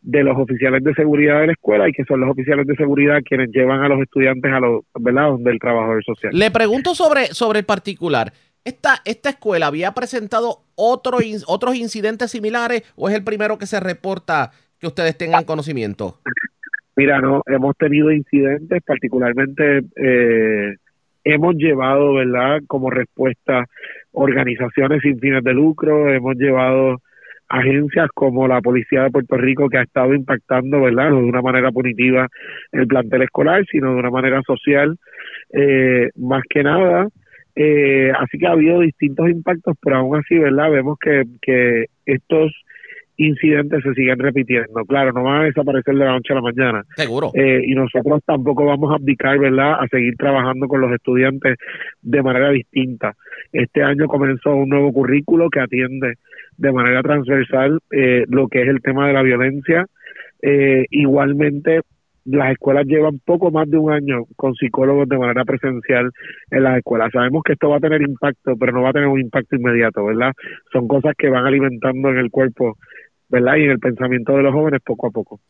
de 0.00 0.24
los 0.24 0.36
oficiales 0.36 0.82
de 0.82 0.94
seguridad 0.94 1.40
de 1.40 1.46
la 1.48 1.52
escuela 1.52 1.88
y 1.88 1.92
que 1.92 2.04
son 2.04 2.20
los 2.20 2.30
oficiales 2.30 2.66
de 2.66 2.74
seguridad 2.74 3.20
quienes 3.24 3.50
llevan 3.50 3.82
a 3.84 3.88
los 3.88 4.00
estudiantes 4.00 4.52
a 4.52 4.60
los, 4.60 4.84
¿verdad? 4.98 5.28
Donde 5.30 5.50
el 5.50 5.58
trabajador 5.58 6.02
social. 6.04 6.32
Le 6.34 6.50
pregunto 6.50 6.94
sobre, 6.94 7.26
sobre 7.26 7.60
el 7.60 7.64
particular. 7.64 8.32
¿Esta, 8.64 8.96
¿Esta 9.04 9.30
escuela 9.30 9.66
había 9.66 9.92
presentado 9.92 10.64
otro, 10.76 11.18
otros 11.46 11.76
incidentes 11.76 12.30
similares 12.30 12.82
o 12.96 13.08
es 13.08 13.14
el 13.14 13.24
primero 13.24 13.58
que 13.58 13.66
se 13.66 13.80
reporta 13.80 14.50
que 14.78 14.86
ustedes 14.86 15.16
tengan 15.16 15.44
conocimiento? 15.44 16.18
Mira, 16.96 17.20
no, 17.20 17.42
hemos 17.46 17.76
tenido 17.76 18.12
incidentes, 18.12 18.82
particularmente 18.84 19.82
eh, 19.96 20.76
hemos 21.24 21.54
llevado, 21.56 22.14
¿verdad? 22.14 22.60
Como 22.66 22.90
respuesta 22.90 23.66
organizaciones 24.12 25.02
sin 25.02 25.18
fines 25.18 25.42
de 25.42 25.52
lucro, 25.52 26.12
hemos 26.12 26.36
llevado 26.36 26.98
agencias 27.48 28.08
como 28.14 28.48
la 28.48 28.60
Policía 28.60 29.02
de 29.02 29.10
Puerto 29.10 29.36
Rico 29.36 29.68
que 29.68 29.78
ha 29.78 29.82
estado 29.82 30.14
impactando, 30.14 30.80
¿verdad? 30.80 31.10
No 31.10 31.18
de 31.18 31.24
una 31.24 31.42
manera 31.42 31.70
punitiva 31.70 32.28
el 32.72 32.86
plantel 32.86 33.22
escolar, 33.22 33.64
sino 33.70 33.92
de 33.92 34.00
una 34.00 34.10
manera 34.10 34.40
social, 34.46 34.96
eh, 35.52 36.08
más 36.16 36.42
que 36.48 36.62
nada. 36.62 37.08
Eh, 37.54 38.10
así 38.18 38.38
que 38.38 38.46
ha 38.46 38.52
habido 38.52 38.80
distintos 38.80 39.28
impactos, 39.28 39.76
pero 39.82 39.96
aún 39.96 40.16
así, 40.16 40.38
¿verdad? 40.38 40.70
Vemos 40.70 40.98
que, 40.98 41.24
que 41.42 41.86
estos 42.06 42.52
incidentes 43.26 43.82
se 43.82 43.94
siguen 43.94 44.18
repitiendo. 44.18 44.84
Claro, 44.86 45.12
no 45.12 45.22
van 45.22 45.42
a 45.42 45.44
desaparecer 45.44 45.94
de 45.94 46.04
la 46.04 46.12
noche 46.12 46.32
a 46.32 46.36
la 46.36 46.42
mañana. 46.42 46.84
Seguro. 46.96 47.30
Eh, 47.34 47.62
y 47.64 47.74
nosotros 47.74 48.22
tampoco 48.26 48.64
vamos 48.64 48.92
a 48.92 48.96
abdicar, 48.96 49.38
¿verdad?, 49.38 49.74
a 49.80 49.86
seguir 49.88 50.16
trabajando 50.16 50.68
con 50.68 50.80
los 50.80 50.92
estudiantes 50.92 51.56
de 52.00 52.22
manera 52.22 52.50
distinta. 52.50 53.14
Este 53.52 53.82
año 53.82 54.06
comenzó 54.06 54.54
un 54.54 54.68
nuevo 54.68 54.92
currículo 54.92 55.48
que 55.50 55.60
atiende 55.60 56.14
de 56.56 56.72
manera 56.72 57.02
transversal 57.02 57.78
eh, 57.90 58.24
lo 58.28 58.48
que 58.48 58.62
es 58.62 58.68
el 58.68 58.80
tema 58.80 59.06
de 59.06 59.12
la 59.12 59.22
violencia. 59.22 59.86
Eh, 60.42 60.84
igualmente 60.90 61.80
las 62.24 62.52
escuelas 62.52 62.86
llevan 62.86 63.20
poco 63.24 63.50
más 63.50 63.68
de 63.68 63.78
un 63.78 63.92
año 63.92 64.24
con 64.36 64.54
psicólogos 64.54 65.08
de 65.08 65.18
manera 65.18 65.44
presencial 65.44 66.10
en 66.50 66.62
las 66.62 66.78
escuelas. 66.78 67.10
Sabemos 67.12 67.42
que 67.42 67.54
esto 67.54 67.68
va 67.68 67.76
a 67.76 67.80
tener 67.80 68.02
impacto, 68.02 68.56
pero 68.58 68.72
no 68.72 68.82
va 68.82 68.90
a 68.90 68.92
tener 68.92 69.08
un 69.08 69.20
impacto 69.20 69.56
inmediato, 69.56 70.04
¿verdad? 70.04 70.32
Son 70.72 70.86
cosas 70.86 71.14
que 71.18 71.28
van 71.28 71.46
alimentando 71.46 72.10
en 72.10 72.18
el 72.18 72.30
cuerpo, 72.30 72.76
¿verdad? 73.32 73.56
Y 73.56 73.64
en 73.64 73.70
el 73.70 73.78
pensamiento 73.78 74.36
de 74.36 74.42
los 74.42 74.52
jóvenes 74.52 74.82
poco 74.84 75.08
a 75.08 75.10
poco. 75.10 75.40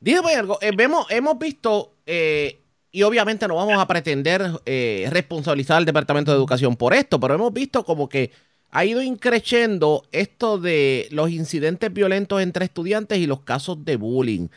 Dígame 0.00 0.34
algo, 0.34 0.58
eh, 0.60 0.72
vemos, 0.74 1.06
hemos 1.10 1.38
visto, 1.38 1.92
eh, 2.06 2.58
y 2.90 3.02
obviamente 3.02 3.46
no 3.46 3.56
vamos 3.56 3.78
a 3.78 3.86
pretender 3.86 4.42
eh, 4.64 5.06
responsabilizar 5.10 5.76
al 5.76 5.84
Departamento 5.84 6.30
de 6.30 6.38
Educación 6.38 6.76
por 6.76 6.94
esto, 6.94 7.20
pero 7.20 7.34
hemos 7.34 7.52
visto 7.52 7.84
como 7.84 8.08
que 8.08 8.30
ha 8.70 8.84
ido 8.84 9.02
increciendo 9.02 10.02
esto 10.12 10.58
de 10.58 11.06
los 11.10 11.30
incidentes 11.30 11.92
violentos 11.92 12.42
entre 12.42 12.64
estudiantes 12.64 13.18
y 13.18 13.26
los 13.26 13.40
casos 13.40 13.84
de 13.84 13.96
bullying. 13.96 14.48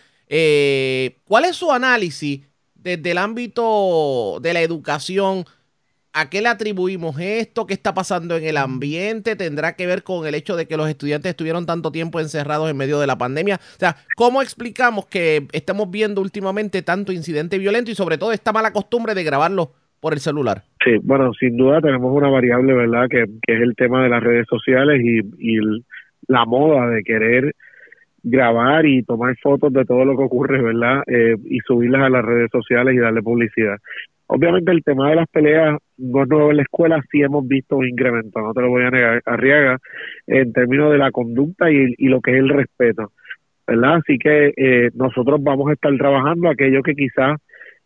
¿Cuál 1.26 1.46
es 1.46 1.56
su 1.56 1.72
análisis 1.72 2.42
desde 2.74 3.12
el 3.12 3.18
ámbito 3.20 4.40
de 4.42 4.54
la 4.54 4.62
educación? 4.62 5.46
¿A 6.20 6.32
qué 6.32 6.42
le 6.42 6.48
atribuimos 6.48 7.20
esto? 7.20 7.68
¿Qué 7.68 7.76
está 7.76 7.94
pasando 7.94 8.36
en 8.36 8.44
el 8.44 8.58
ambiente? 8.58 9.36
¿Tendrá 9.36 9.76
que 9.76 9.86
ver 9.86 10.02
con 10.02 10.26
el 10.26 10.34
hecho 10.34 10.56
de 10.56 10.66
que 10.66 10.76
los 10.76 10.90
estudiantes 10.90 11.30
estuvieron 11.30 11.68
tanto 11.68 11.92
tiempo 11.92 12.20
encerrados 12.20 12.72
en 12.72 12.76
medio 12.76 13.00
de 13.00 13.06
la 13.06 13.20
pandemia? 13.20 13.58
O 13.58 13.80
sea, 13.80 13.98
¿cómo 14.16 14.42
explicamos 14.42 15.06
que 15.06 15.46
estamos 15.52 15.92
viendo 15.92 16.20
últimamente 16.20 16.82
tanto 16.82 17.12
incidente 17.12 17.60
violento 17.60 17.92
y 17.92 17.94
sobre 17.94 18.18
todo 18.18 18.32
esta 18.32 18.52
mala 18.52 18.74
costumbre 18.74 19.14
de 19.14 19.24
grabarlo 19.24 19.74
por 20.00 20.14
el 20.14 20.20
celular? 20.20 20.64
Sí, 20.84 20.98
bueno, 21.04 21.34
sin 21.40 21.56
duda 21.56 21.82
tenemos 21.82 22.12
una 22.12 22.30
variable, 22.30 22.74
¿verdad? 22.74 23.08
Que, 23.12 23.22
es 23.22 23.62
el 23.62 23.76
tema 23.76 24.02
de 24.02 24.10
las 24.10 24.24
redes 24.24 24.48
sociales 24.50 25.00
y, 25.04 25.20
y 25.38 25.60
la 26.28 26.46
moda 26.46 26.90
de 26.90 27.04
querer 27.04 27.54
grabar 28.24 28.88
y 28.88 29.04
tomar 29.04 29.36
fotos 29.38 29.72
de 29.72 29.86
todo 29.86 30.04
lo 30.04 30.18
que 30.18 30.24
ocurre, 30.24 30.64
¿verdad? 30.64 31.04
Eh, 31.06 31.36
y 31.46 31.60
subirlas 31.60 32.02
a 32.02 32.10
las 32.10 32.26
redes 32.26 32.50
sociales 32.52 32.96
y 32.96 32.98
darle 32.98 33.22
publicidad. 33.22 33.78
Obviamente 34.28 34.72
el 34.72 34.84
tema 34.84 35.10
de 35.10 35.16
las 35.16 35.28
peleas 35.30 35.78
no 35.98 36.24
es 36.24 36.30
nuevo 36.30 36.52
en 36.52 36.58
la 36.58 36.64
escuela, 36.64 37.02
sí 37.10 37.22
hemos 37.22 37.48
visto 37.48 37.78
un 37.78 37.88
incremento, 37.88 38.42
no 38.42 38.54
te 38.54 38.62
lo 38.62 38.70
voy 38.70 38.84
a 38.84 38.92
negar, 38.92 39.22
Arriaga, 39.26 39.78
en 40.28 40.52
términos 40.52 40.92
de 40.92 40.98
la 40.98 41.12
conducta 41.12 41.72
y, 41.72 41.96
lo 42.08 42.20
que 42.20 42.32
es 42.32 42.38
el 42.38 42.50
respeto, 42.50 43.12
¿verdad? 43.66 43.96
Así 43.96 44.18
que 44.18 44.54
eh, 44.58 44.90
nosotros 44.96 45.42
vamos 45.42 45.70
a 45.70 45.74
estar 45.74 45.96
trabajando 45.98 46.50
aquello 46.50 46.84
que 46.84 46.94
quizás 46.94 47.40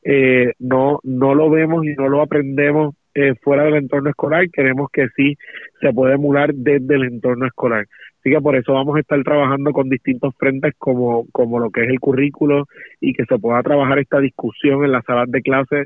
eh, 0.04 0.54
no, 0.58 1.00
no 1.04 1.36
lo 1.36 1.50
vemos 1.52 1.86
y 1.86 1.94
no 1.94 2.10
lo 2.10 2.22
aprendemos 2.22 2.96
eh, 3.14 3.36
fuera 3.44 3.64
del 3.64 3.76
entorno 3.76 4.10
escolar, 4.10 4.50
queremos 4.50 4.90
que 4.92 5.08
sí 5.16 5.36
se 5.80 5.94
puede 5.94 6.16
emular 6.16 6.54
desde 6.54 6.96
el 6.96 7.04
entorno 7.04 7.46
escolar. 7.46 7.86
Así 8.20 8.30
que 8.30 8.40
por 8.40 8.56
eso 8.56 8.74
vamos 8.74 8.96
a 8.96 9.00
estar 9.00 9.22
trabajando 9.24 9.74
con 9.74 9.90
distintos 9.90 10.34
frentes 10.38 10.74
como, 10.78 11.26
como 11.32 11.60
lo 11.60 11.70
que 11.72 11.84
es 11.84 11.90
el 11.90 12.00
currículo 12.00 12.66
y 13.00 13.14
que 13.14 13.26
se 13.26 13.38
pueda 13.38 13.62
trabajar 13.64 14.00
esta 14.00 14.20
discusión 14.20 14.86
en 14.86 14.92
las 14.92 15.04
salas 15.06 15.30
de 15.30 15.42
clase 15.42 15.86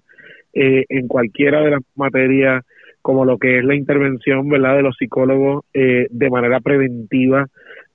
eh, 0.56 0.86
en 0.90 1.08
cualquiera 1.08 1.62
de 1.62 1.72
las 1.72 1.82
materias 1.96 2.64
como 3.02 3.24
lo 3.24 3.38
que 3.38 3.60
es 3.60 3.66
la 3.66 3.76
intervención 3.76 4.50
verdad 4.50 4.76
de 4.76 4.82
los 4.82 4.96
psicólogos 4.98 5.64
eh, 5.74 6.08
de 6.10 6.30
manera 6.30 6.60
preventiva 6.60 7.46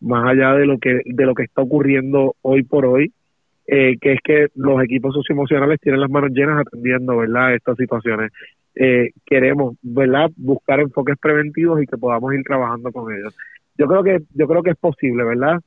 más 0.01 0.31
allá 0.31 0.55
de 0.55 0.67
lo 0.67 0.79
que 0.79 1.01
de 1.05 1.27
lo 1.27 1.35
que 1.35 1.43
está 1.43 1.63
ocurriendo 1.63 2.37
hoy 2.43 2.63
por 2.63 2.87
hoy 2.87 3.13
eh, 3.73 3.99
que 4.01 4.15
es 4.15 4.21
que 4.25 4.49
los 4.57 4.83
equipos 4.83 5.15
socioemocionales 5.15 5.79
tienen 5.81 6.01
las 6.01 6.11
manos 6.11 6.31
llenas 6.33 6.61
atendiendo 6.67 7.17
verdad 7.17 7.55
estas 7.55 7.77
situaciones. 7.77 8.33
Eh, 8.75 9.11
queremos 9.25 9.77
verdad 9.81 10.29
buscar 10.37 10.81
enfoques 10.81 11.17
preventivos 11.19 11.81
y 11.81 11.87
que 11.87 11.97
podamos 11.97 12.35
ir 12.35 12.43
trabajando 12.43 12.91
con 12.91 13.15
ellos. 13.15 13.33
Yo 13.79 13.87
creo 13.87 14.03
que 14.03 14.19
yo 14.35 14.49
creo 14.49 14.65
que 14.65 14.71
es 14.71 14.77
posible, 14.77 15.23
¿verdad? 15.23 15.61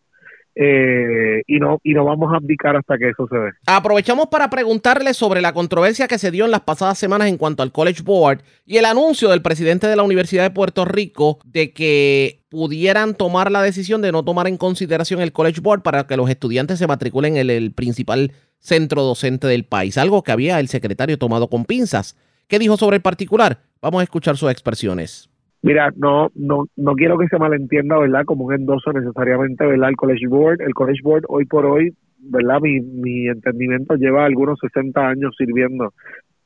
Eh, 0.56 1.42
y 1.48 1.58
no 1.58 1.80
y 1.84 1.96
no 1.96 2.06
vamos 2.06 2.32
a 2.32 2.38
abdicar 2.38 2.76
hasta 2.76 2.98
que 2.98 3.10
eso 3.10 3.28
se 3.28 3.38
ve. 3.38 3.52
Aprovechamos 3.66 4.28
para 4.28 4.52
preguntarle 4.52 5.16
sobre 5.16 5.42
la 5.42 5.52
controversia 5.52 6.08
que 6.08 6.20
se 6.20 6.30
dio 6.30 6.46
en 6.46 6.52
las 6.52 6.62
pasadas 6.62 7.00
semanas 7.00 7.28
en 7.28 7.38
cuanto 7.38 7.64
al 7.64 7.72
College 7.72 8.04
Board 8.04 8.44
y 8.66 8.78
el 8.78 8.86
anuncio 8.86 9.30
del 9.30 9.42
presidente 9.42 9.88
de 9.88 9.96
la 9.96 10.04
Universidad 10.04 10.44
de 10.44 10.52
Puerto 10.52 10.86
Rico 10.86 11.40
de 11.44 11.74
que 11.74 12.44
pudieran 12.50 13.16
tomar 13.16 13.52
la 13.52 13.64
decisión 13.64 14.04
de 14.04 14.12
no 14.12 14.24
tomar 14.24 14.48
en 14.48 14.58
consideración 14.58 15.22
el 15.22 15.32
College 15.32 15.60
Board 15.60 15.82
para 15.82 16.06
que 16.06 16.18
los 16.18 16.30
estudiantes 16.30 16.78
se 16.78 16.86
matriculen 16.86 17.38
en 17.38 17.50
el 17.50 17.74
principal 17.74 18.32
centro 18.60 19.02
docente 19.02 19.48
del 19.48 19.66
país, 19.66 19.98
algo 19.98 20.24
que 20.24 20.32
había 20.32 20.60
el 20.60 20.68
secretario 20.68 21.18
tomado 21.18 21.50
con 21.50 21.66
pinzas. 21.66 22.16
¿Qué 22.48 22.60
dijo 22.60 22.78
sobre 22.78 22.98
el 22.98 23.02
particular? 23.02 23.62
Vamos 23.82 24.02
a 24.02 24.04
escuchar 24.04 24.38
sus 24.38 24.52
expresiones. 24.52 25.33
Mira, 25.64 25.94
no, 25.96 26.30
no, 26.36 26.66
no 26.76 26.94
quiero 26.94 27.18
que 27.18 27.30
se 27.30 27.38
malentienda, 27.38 27.98
¿verdad? 27.98 28.26
Como 28.26 28.46
un 28.46 28.54
endoso 28.54 28.92
necesariamente, 28.92 29.66
¿verdad? 29.66 29.90
El 29.90 29.96
College 29.96 30.28
Board, 30.28 30.62
el 30.62 30.74
College 30.74 31.00
Board 31.02 31.24
hoy 31.30 31.46
por 31.46 31.66
hoy, 31.66 31.94
¿verdad? 32.20 32.60
Mi, 32.62 32.82
mi 32.82 33.28
entendimiento 33.28 33.96
lleva 33.96 34.26
algunos 34.26 34.60
60 34.60 35.00
años 35.08 35.34
sirviendo 35.38 35.94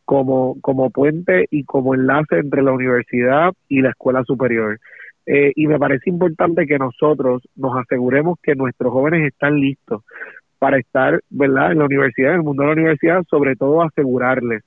como, 0.05 0.61
como 0.61 0.91
puente 0.91 1.47
y 1.49 1.63
como 1.63 1.95
enlace 1.95 2.37
entre 2.37 2.61
la 2.61 2.71
universidad 2.71 3.53
y 3.67 3.81
la 3.81 3.89
escuela 3.89 4.23
superior. 4.23 4.79
Eh, 5.25 5.51
y 5.55 5.65
me 5.65 5.79
parece 5.79 6.11
importante 6.11 6.67
que 6.67 6.77
nosotros 6.77 7.41
nos 7.55 7.75
aseguremos 7.75 8.37
que 8.43 8.53
nuestros 8.53 8.93
jóvenes 8.93 9.27
están 9.27 9.59
listos 9.59 10.03
para 10.59 10.77
estar, 10.77 11.19
¿verdad? 11.31 11.71
En 11.71 11.79
la 11.79 11.85
universidad, 11.85 12.33
en 12.33 12.37
el 12.37 12.43
mundo 12.43 12.61
de 12.61 12.67
la 12.67 12.73
universidad, 12.73 13.23
sobre 13.27 13.55
todo 13.55 13.81
asegurarles, 13.81 14.63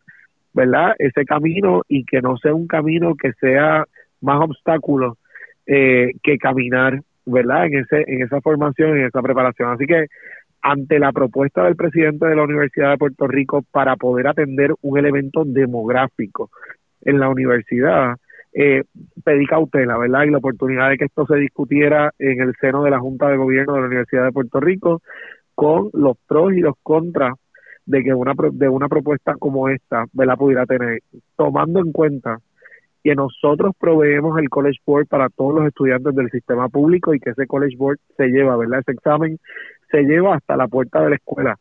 ¿verdad? 0.53 0.97
Ese 0.99 1.25
camino 1.25 1.83
y 1.87 2.05
que 2.05 2.21
no 2.21 2.37
sea 2.37 2.53
un 2.53 2.67
camino 2.67 3.15
que 3.15 3.33
sea 3.35 3.87
más 4.21 4.41
obstáculos 4.41 5.17
eh, 5.67 6.13
que 6.23 6.39
caminar, 6.39 7.03
¿verdad? 7.27 7.67
En, 7.67 7.79
ese, 7.81 8.05
en 8.07 8.23
esa 8.23 8.41
formación, 8.41 8.99
en 8.99 9.07
esa 9.07 9.23
preparación. 9.23 9.71
Así 9.71 9.87
que 9.87 10.07
ante 10.63 10.99
la 10.99 11.13
propuesta 11.13 11.65
del 11.65 11.77
presidente 11.77 12.27
de 12.27 12.37
la 12.37 12.43
Universidad 12.43 12.91
de 12.91 12.99
Puerto 12.99 13.27
Rico 13.27 13.63
para 13.71 13.97
poder 13.97 14.27
atender 14.27 14.75
un 14.83 14.99
elemento 14.99 15.45
demográfico 15.45 16.51
en 17.03 17.19
la 17.19 17.29
universidad, 17.29 18.17
eh, 18.53 18.83
pedí 19.25 19.47
cautela, 19.47 19.97
¿verdad? 19.97 20.25
Y 20.25 20.31
la 20.31 20.39
oportunidad 20.39 20.91
de 20.91 20.99
que 20.99 21.05
esto 21.05 21.25
se 21.27 21.37
discutiera 21.37 22.13
en 22.19 22.41
el 22.41 22.55
seno 22.61 22.83
de 22.83 22.91
la 22.91 22.99
Junta 22.99 23.29
de 23.29 23.37
Gobierno 23.37 23.75
de 23.75 23.81
la 23.81 23.87
Universidad 23.87 24.25
de 24.25 24.33
Puerto 24.33 24.61
Rico 24.61 25.03
con 25.55 25.91
los 25.93 26.17
pros 26.27 26.53
y 26.53 26.61
los 26.61 26.75
contras 26.83 27.35
de 27.87 28.03
que 28.03 28.13
una 28.13 28.35
de 28.53 28.69
una 28.69 28.89
propuesta 28.89 29.35
como 29.39 29.69
esta, 29.69 30.05
¿verdad? 30.13 30.37
pudiera 30.37 30.67
tener, 30.67 31.01
tomando 31.37 31.81
en 31.81 31.93
cuenta 31.93 32.39
que 33.03 33.15
nosotros 33.15 33.75
proveemos 33.79 34.39
el 34.39 34.49
College 34.49 34.79
Board 34.85 35.07
para 35.07 35.29
todos 35.29 35.55
los 35.55 35.67
estudiantes 35.67 36.15
del 36.15 36.31
sistema 36.31 36.69
público 36.69 37.15
y 37.15 37.21
que 37.21 37.31
ese 37.31 37.47
College 37.47 37.77
Board 37.77 37.99
se 38.17 38.29
lleva, 38.29 38.57
¿verdad? 38.57 38.81
Ese 38.81 38.93
examen 38.93 39.39
se 39.91 40.03
lleva 40.03 40.37
hasta 40.37 40.57
la 40.57 40.69
puerta 40.69 41.01
de 41.03 41.11
la 41.11 41.17
escuela 41.17 41.59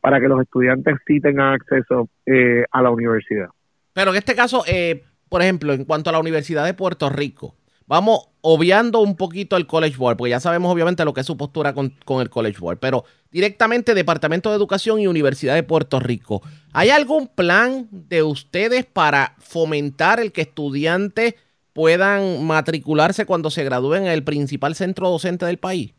para 0.00 0.20
que 0.20 0.28
los 0.28 0.40
estudiantes 0.40 0.96
sí 1.06 1.20
tengan 1.20 1.54
acceso 1.54 2.08
eh, 2.26 2.64
a 2.70 2.82
la 2.82 2.90
universidad. 2.90 3.48
Pero 3.92 4.10
en 4.10 4.16
este 4.16 4.34
caso, 4.34 4.64
eh, 4.66 5.04
por 5.28 5.42
ejemplo, 5.42 5.72
en 5.72 5.84
cuanto 5.84 6.10
a 6.10 6.12
la 6.12 6.20
Universidad 6.20 6.64
de 6.64 6.74
Puerto 6.74 7.10
Rico, 7.10 7.54
vamos 7.90 8.30
obviando 8.40 9.00
un 9.00 9.16
poquito 9.16 9.56
el 9.56 9.66
College 9.66 9.96
Board, 9.96 10.16
porque 10.16 10.30
ya 10.30 10.38
sabemos 10.38 10.72
obviamente 10.72 11.04
lo 11.04 11.12
que 11.12 11.22
es 11.22 11.26
su 11.26 11.36
postura 11.36 11.74
con, 11.74 11.92
el 12.20 12.30
College 12.30 12.60
Board, 12.60 12.78
pero 12.78 13.02
directamente 13.32 13.94
Departamento 13.94 14.48
de 14.48 14.56
Educación 14.56 15.00
y 15.00 15.08
Universidad 15.08 15.56
de 15.56 15.64
Puerto 15.64 15.98
Rico. 15.98 16.40
¿Hay 16.72 16.90
algún 16.90 17.26
plan 17.26 17.88
de 17.90 18.22
ustedes 18.22 18.86
para 18.86 19.32
fomentar 19.38 20.20
el 20.20 20.30
que 20.30 20.42
estudiantes 20.42 21.34
puedan 21.72 22.46
matricularse 22.46 23.26
cuando 23.26 23.50
se 23.50 23.64
gradúen 23.64 24.04
en 24.04 24.12
el 24.12 24.22
principal 24.22 24.76
centro 24.76 25.10
docente 25.10 25.44
del 25.44 25.58
país? 25.58 25.92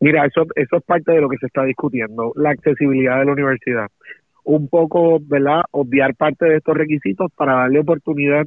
Mira, 0.00 0.26
eso, 0.26 0.44
eso 0.56 0.76
es 0.76 0.82
parte 0.82 1.12
de 1.12 1.20
lo 1.20 1.28
que 1.28 1.38
se 1.38 1.46
está 1.46 1.62
discutiendo, 1.64 2.32
la 2.34 2.50
accesibilidad 2.50 3.20
de 3.20 3.26
la 3.26 3.32
universidad. 3.32 3.86
Un 4.42 4.68
poco, 4.68 5.20
¿verdad? 5.20 5.62
Obviar 5.70 6.16
parte 6.16 6.46
de 6.46 6.56
estos 6.56 6.76
requisitos 6.76 7.30
para 7.36 7.54
darle 7.54 7.78
oportunidad 7.78 8.44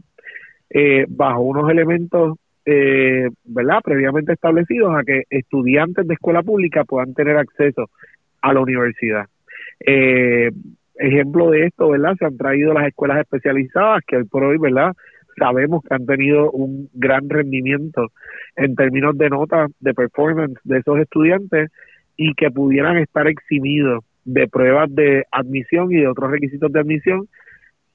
eh, 0.69 1.05
bajo 1.07 1.41
unos 1.41 1.69
elementos, 1.69 2.37
eh, 2.65 3.29
¿verdad?, 3.45 3.79
previamente 3.83 4.33
establecidos 4.33 4.93
a 4.95 5.03
que 5.03 5.23
estudiantes 5.29 6.07
de 6.07 6.13
escuela 6.13 6.43
pública 6.43 6.83
puedan 6.83 7.13
tener 7.13 7.37
acceso 7.37 7.89
a 8.41 8.53
la 8.53 8.59
universidad. 8.59 9.27
Eh, 9.79 10.51
ejemplo 10.95 11.51
de 11.51 11.65
esto, 11.65 11.89
¿verdad? 11.89 12.15
Se 12.17 12.25
han 12.25 12.37
traído 12.37 12.73
las 12.73 12.87
escuelas 12.87 13.19
especializadas 13.19 14.03
que 14.05 14.17
hoy 14.17 14.23
por 14.25 14.43
hoy, 14.43 14.57
¿verdad? 14.57 14.93
Sabemos 15.37 15.83
que 15.83 15.93
han 15.93 16.05
tenido 16.05 16.49
un 16.51 16.89
gran 16.93 17.29
rendimiento 17.29 18.11
en 18.55 18.75
términos 18.75 19.17
de 19.17 19.29
notas, 19.29 19.69
de 19.79 19.93
performance 19.93 20.59
de 20.63 20.79
esos 20.79 20.99
estudiantes 20.99 21.69
y 22.15 22.33
que 22.33 22.49
pudieran 22.49 22.97
estar 22.97 23.27
eximidos 23.27 24.03
de 24.25 24.47
pruebas 24.47 24.93
de 24.93 25.25
admisión 25.31 25.91
y 25.91 25.97
de 25.97 26.07
otros 26.07 26.31
requisitos 26.31 26.71
de 26.71 26.79
admisión 26.79 27.27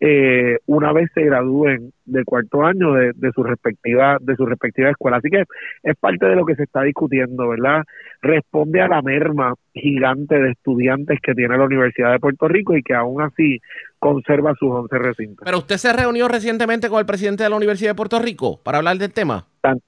eh, 0.04 0.58
una 0.66 0.92
vez 0.92 1.08
se 1.14 1.22
gradúen 1.22 1.92
del 2.04 2.24
cuarto 2.24 2.64
año 2.64 2.92
de, 2.94 3.12
su 3.32 3.44
respectiva 3.44 4.18
de 4.20 4.34
su 4.34 4.44
respectiva 4.44 4.90
escuela. 4.90 5.18
Así 5.18 5.30
que 5.30 5.44
es 5.84 5.96
parte 5.96 6.26
de 6.26 6.34
lo 6.34 6.44
que 6.44 6.56
se 6.56 6.64
está 6.64 6.82
discutiendo 6.82 7.46
verdad 7.46 7.84
responde 8.20 8.80
a 8.80 8.88
la 8.88 9.00
merma 9.00 9.54
gigante 9.72 10.40
de 10.40 10.50
estudiantes 10.50 11.20
que 11.22 11.34
tiene 11.34 11.56
la 11.56 11.66
Universidad 11.66 12.10
de 12.10 12.18
Puerto 12.18 12.48
Rico 12.48 12.76
y 12.76 12.82
que 12.82 12.94
aún 12.94 13.22
así 13.22 13.60
conserva 14.00 14.56
sus 14.58 14.70
11 14.70 14.98
recintos. 14.98 15.44
Pero 15.44 15.58
usted 15.58 15.76
se 15.76 15.92
reunió 15.92 16.26
recientemente 16.26 16.88
con 16.88 16.98
el 16.98 17.06
presidente 17.06 17.44
de 17.44 17.50
la 17.50 17.56
Universidad 17.56 17.92
de 17.92 17.96
Puerto 17.96 18.18
Rico 18.18 18.60
para 18.60 18.78
hablar 18.78 18.96
del 18.98 19.12
tema. 19.12 19.46
Tan, 19.60 19.78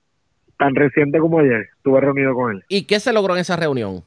tan 0.56 0.76
reciente 0.76 1.18
como 1.18 1.40
ayer 1.40 1.70
estuve 1.76 2.00
reunido 2.00 2.34
con 2.34 2.52
él. 2.52 2.64
Y 2.68 2.86
qué 2.86 3.00
se 3.00 3.12
logró 3.12 3.34
en 3.34 3.40
esa 3.40 3.56
reunión 3.56 4.04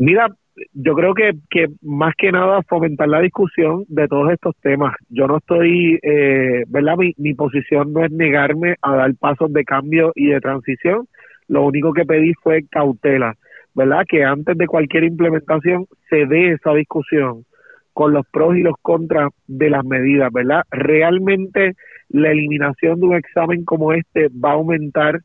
Mira, 0.00 0.34
yo 0.72 0.94
creo 0.94 1.14
que, 1.14 1.32
que 1.48 1.68
más 1.82 2.14
que 2.16 2.32
nada 2.32 2.62
fomentar 2.62 3.08
la 3.08 3.20
discusión 3.20 3.84
de 3.88 4.08
todos 4.08 4.32
estos 4.32 4.54
temas. 4.60 4.94
Yo 5.08 5.26
no 5.26 5.38
estoy, 5.38 5.98
eh, 6.02 6.64
¿verdad? 6.68 6.96
Mi, 6.96 7.14
mi 7.16 7.34
posición 7.34 7.92
no 7.92 8.04
es 8.04 8.10
negarme 8.10 8.76
a 8.82 8.96
dar 8.96 9.14
pasos 9.14 9.52
de 9.52 9.64
cambio 9.64 10.12
y 10.14 10.26
de 10.26 10.40
transición. 10.40 11.06
Lo 11.48 11.64
único 11.64 11.92
que 11.92 12.04
pedí 12.04 12.34
fue 12.34 12.64
cautela, 12.70 13.34
¿verdad? 13.74 14.04
Que 14.08 14.24
antes 14.24 14.56
de 14.56 14.66
cualquier 14.66 15.04
implementación 15.04 15.86
se 16.08 16.26
dé 16.26 16.52
esa 16.52 16.74
discusión 16.74 17.44
con 17.92 18.12
los 18.12 18.26
pros 18.30 18.56
y 18.56 18.62
los 18.62 18.76
contras 18.80 19.30
de 19.46 19.70
las 19.70 19.84
medidas, 19.84 20.32
¿verdad? 20.32 20.62
Realmente 20.70 21.74
la 22.08 22.30
eliminación 22.30 23.00
de 23.00 23.06
un 23.06 23.16
examen 23.16 23.64
como 23.64 23.92
este 23.92 24.28
va 24.28 24.50
a 24.50 24.54
aumentar 24.54 25.20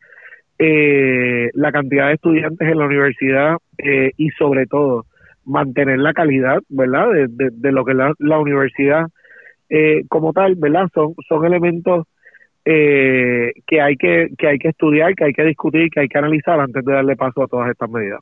eh, 0.58 1.50
la 1.53 1.72
cantidad 1.72 2.08
de 2.08 2.13
estudiantes 2.13 2.67
en 2.67 2.77
la 2.77 2.86
universidad 2.86 3.58
eh, 3.77 4.12
y 4.17 4.29
sobre 4.32 4.65
todo 4.67 5.05
mantener 5.45 5.99
la 5.99 6.13
calidad, 6.13 6.59
¿verdad? 6.69 7.07
De, 7.29 7.71
lo 7.71 7.85
que 7.85 7.93
la, 7.93 8.13
la 8.19 8.39
universidad 8.39 9.07
eh, 9.69 10.03
como 10.09 10.33
tal, 10.33 10.55
¿verdad? 10.55 10.87
Son, 10.93 11.15
son 11.27 11.45
elementos 11.45 12.05
eh, 12.65 13.53
que 13.67 13.81
hay 13.81 13.95
que, 13.95 14.29
que 14.37 14.47
hay 14.47 14.57
que 14.57 14.69
estudiar, 14.69 15.15
que 15.15 15.25
hay 15.25 15.33
que 15.33 15.43
discutir, 15.43 15.89
que 15.89 16.01
hay 16.01 16.07
que 16.07 16.17
analizar 16.17 16.59
antes 16.59 16.83
de 16.83 16.93
darle 16.93 17.15
paso 17.15 17.43
a 17.43 17.47
todas 17.47 17.69
estas 17.69 17.89
medidas. 17.89 18.21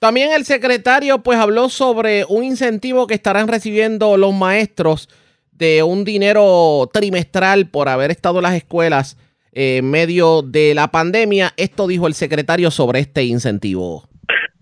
También 0.00 0.32
el 0.32 0.44
secretario 0.44 1.22
pues 1.22 1.38
habló 1.38 1.68
sobre 1.68 2.24
un 2.28 2.42
incentivo 2.42 3.06
que 3.06 3.14
estarán 3.14 3.46
recibiendo 3.46 4.16
los 4.16 4.34
maestros 4.34 5.08
de 5.52 5.84
un 5.84 6.04
dinero 6.04 6.90
trimestral 6.92 7.68
por 7.68 7.88
haber 7.88 8.10
estado 8.10 8.38
en 8.38 8.42
las 8.42 8.54
escuelas 8.54 9.16
en 9.52 9.88
medio 9.90 10.42
de 10.42 10.74
la 10.74 10.88
pandemia. 10.88 11.52
Esto 11.56 11.86
dijo 11.86 12.08
el 12.08 12.14
secretario 12.14 12.72
sobre 12.72 12.98
este 12.98 13.22
incentivo. 13.22 14.08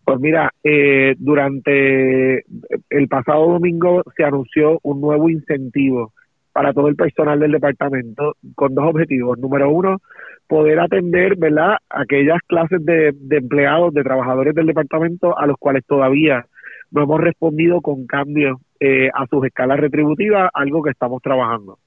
Pues 0.04 0.18
mira, 0.20 0.50
eh, 0.64 1.14
durante 1.18 2.44
el 2.90 3.08
pasado 3.08 3.52
domingo 3.52 4.02
se 4.16 4.24
anunció 4.24 4.78
un 4.82 5.00
nuevo 5.00 5.28
incentivo 5.28 6.12
para 6.52 6.72
todo 6.72 6.88
el 6.88 6.96
personal 6.96 7.38
del 7.38 7.52
departamento 7.52 8.34
con 8.54 8.74
dos 8.74 8.86
objetivos. 8.86 9.38
Número 9.38 9.70
uno, 9.70 9.98
poder 10.48 10.80
atender, 10.80 11.36
¿verdad?, 11.36 11.76
aquellas 11.88 12.38
clases 12.46 12.84
de, 12.84 13.12
de 13.14 13.36
empleados, 13.36 13.94
de 13.94 14.02
trabajadores 14.02 14.54
del 14.54 14.66
departamento 14.66 15.38
a 15.38 15.46
los 15.46 15.56
cuales 15.58 15.84
todavía 15.86 16.44
no 16.90 17.02
hemos 17.02 17.20
respondido 17.20 17.80
con 17.80 18.06
cambios 18.06 18.58
eh, 18.80 19.10
a 19.14 19.26
sus 19.26 19.44
escalas 19.44 19.78
retributivas, 19.78 20.50
algo 20.52 20.82
que 20.82 20.90
estamos 20.90 21.22
trabajando. 21.22 21.78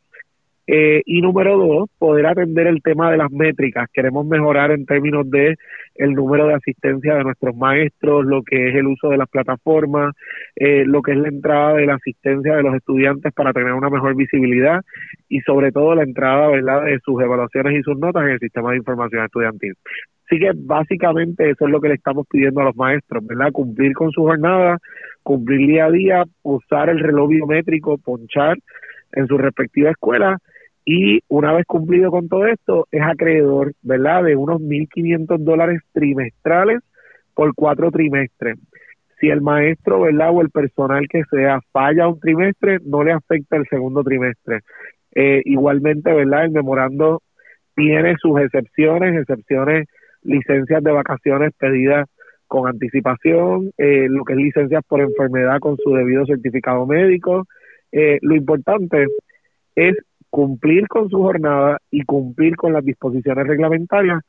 Eh, 0.66 1.02
y 1.06 1.22
número 1.22 1.58
dos, 1.58 1.90
poder 1.98 2.26
atender 2.26 2.68
el 2.68 2.82
tema 2.82 3.12
de 3.12 3.18
las 3.18 3.30
métricas. 3.32 3.90
Queremos 3.92 4.26
mejorar 4.26 4.72
en 4.72 4.86
términos 4.86 5.30
de 5.30 5.58
el 5.96 6.14
número 6.14 6.48
de 6.48 6.54
asistencia 6.54 7.16
de 7.16 7.24
nuestros 7.24 7.56
maestros, 7.56 8.26
lo 8.26 8.44
que 8.44 8.70
es 8.70 8.76
el 8.76 8.88
uso 8.88 9.10
de 9.10 9.18
las 9.18 9.28
plataformas, 9.28 10.16
eh, 10.56 10.86
lo 10.86 11.02
que 11.02 11.12
es 11.12 11.18
la 11.18 11.28
entrada 11.28 11.74
de 11.74 11.86
la 11.86 11.96
asistencia 11.96 12.56
de 12.56 12.64
los 12.64 12.76
estudiantes 12.76 13.34
para 13.34 13.52
tener 13.52 13.74
una 13.74 13.90
mejor 13.90 14.16
visibilidad 14.16 14.82
y 15.28 15.42
sobre 15.42 15.72
todo 15.74 15.96
la 15.96 16.04
entrada, 16.04 16.48
¿verdad?, 16.48 16.86
de 16.86 17.00
sus 17.04 17.22
evaluaciones 17.22 17.80
y 17.80 17.84
sus 17.84 17.98
notas 18.00 18.24
en 18.24 18.30
el 18.30 18.40
sistema 18.40 18.72
de 18.72 18.78
información 18.78 19.26
estudiantil. 19.26 19.74
Así 20.26 20.40
que 20.40 20.52
básicamente 20.56 21.50
eso 21.50 21.66
es 21.66 21.72
lo 21.72 21.82
que 21.82 21.90
le 21.90 21.96
estamos 21.96 22.26
pidiendo 22.30 22.62
a 22.62 22.66
los 22.66 22.76
maestros, 22.78 23.26
¿verdad? 23.28 23.52
Cumplir 23.52 23.94
con 23.94 24.12
su 24.12 24.22
jornada, 24.22 24.78
cumplir 25.24 25.68
día 25.68 25.86
a 25.86 25.92
día, 25.92 26.24
usar 26.42 26.90
el 26.90 27.00
reloj 27.00 27.30
biométrico, 27.30 27.98
ponchar 27.98 28.58
en 29.12 29.28
su 29.28 29.38
respectiva 29.38 29.92
escuela 29.92 30.38
y 30.86 31.22
una 31.30 31.54
vez 31.54 31.66
cumplido 31.66 32.12
con 32.12 32.28
todo 32.28 32.46
esto, 32.46 32.88
es 32.92 33.02
acreedor, 33.02 33.74
¿verdad?, 33.82 34.24
de 34.24 34.36
unos 34.36 34.62
1.500 34.62 35.38
dólares 35.40 35.82
trimestrales 35.94 36.80
por 37.34 37.54
cuatro 37.56 37.90
trimestres. 37.92 38.58
Si 39.20 39.30
el 39.30 39.42
maestro, 39.42 40.02
¿verdad?, 40.02 40.32
o 40.34 40.42
el 40.42 40.50
personal 40.50 41.08
que 41.08 41.24
sea 41.32 41.60
falla 41.72 42.08
un 42.08 42.20
trimestre, 42.20 42.80
no 42.86 43.04
le 43.04 43.14
afecta 43.14 43.56
el 43.56 43.68
segundo 43.70 44.04
trimestre. 44.04 44.60
Eh, 45.16 45.42
igualmente, 45.46 46.12
¿verdad?, 46.12 46.46
el 46.46 46.52
memorando 46.52 47.22
tiene 47.76 48.16
sus 48.20 48.40
excepciones, 48.42 49.16
excepciones, 49.16 49.88
licencias 50.22 50.84
de 50.84 50.92
vacaciones 50.92 51.54
pedidas 51.58 52.08
con 52.48 52.68
anticipación, 52.68 53.72
eh, 53.78 54.08
lo 54.10 54.24
que 54.26 54.34
es 54.34 54.40
licencias 54.40 54.84
por 54.88 55.02
enfermedad 55.02 55.60
con 55.60 55.78
su 55.78 55.94
debido 55.94 56.26
certificado 56.26 56.86
médico. 56.86 57.48
Eh, 57.92 58.20
lo 58.22 58.36
importante 58.36 59.08
es 59.76 59.96
cumplir 60.34 60.88
con 60.88 61.12
su 61.12 61.18
jornada 61.20 61.78
y 61.92 62.06
cumplir 62.06 62.56
con 62.56 62.74
las 62.74 62.84
disposiciones 62.84 63.46
reglamentarias 63.46 64.20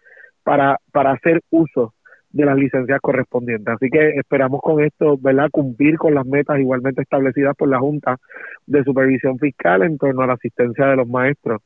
para, 0.42 0.78
para 0.92 1.12
hacer 1.12 1.40
uso 1.48 1.94
de 2.28 2.44
las 2.44 2.58
licencias 2.58 3.00
correspondientes. 3.00 3.74
Así 3.74 3.88
que 3.88 4.10
esperamos 4.18 4.60
con 4.60 4.84
esto, 4.84 5.16
¿verdad?, 5.16 5.48
cumplir 5.50 5.96
con 5.96 6.14
las 6.14 6.26
metas 6.26 6.60
igualmente 6.60 7.00
establecidas 7.00 7.56
por 7.56 7.70
la 7.70 7.78
Junta 7.78 8.18
de 8.66 8.84
Supervisión 8.84 9.38
Fiscal 9.38 9.82
en 9.82 9.96
torno 9.96 10.20
a 10.20 10.26
la 10.26 10.34
asistencia 10.34 10.88
de 10.88 10.96
los 10.96 11.08
maestros 11.08 11.62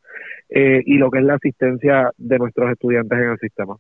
eh, 0.51 0.83
y 0.87 0.99
lo 0.99 1.11
que 1.11 1.19
es 1.19 1.25
la 1.25 1.35
asistencia 1.35 2.13
de 2.17 2.39
nuestros 2.39 2.71
estudiantes 2.71 3.19
en 3.19 3.31
el 3.31 3.39
sistema. 3.41 3.75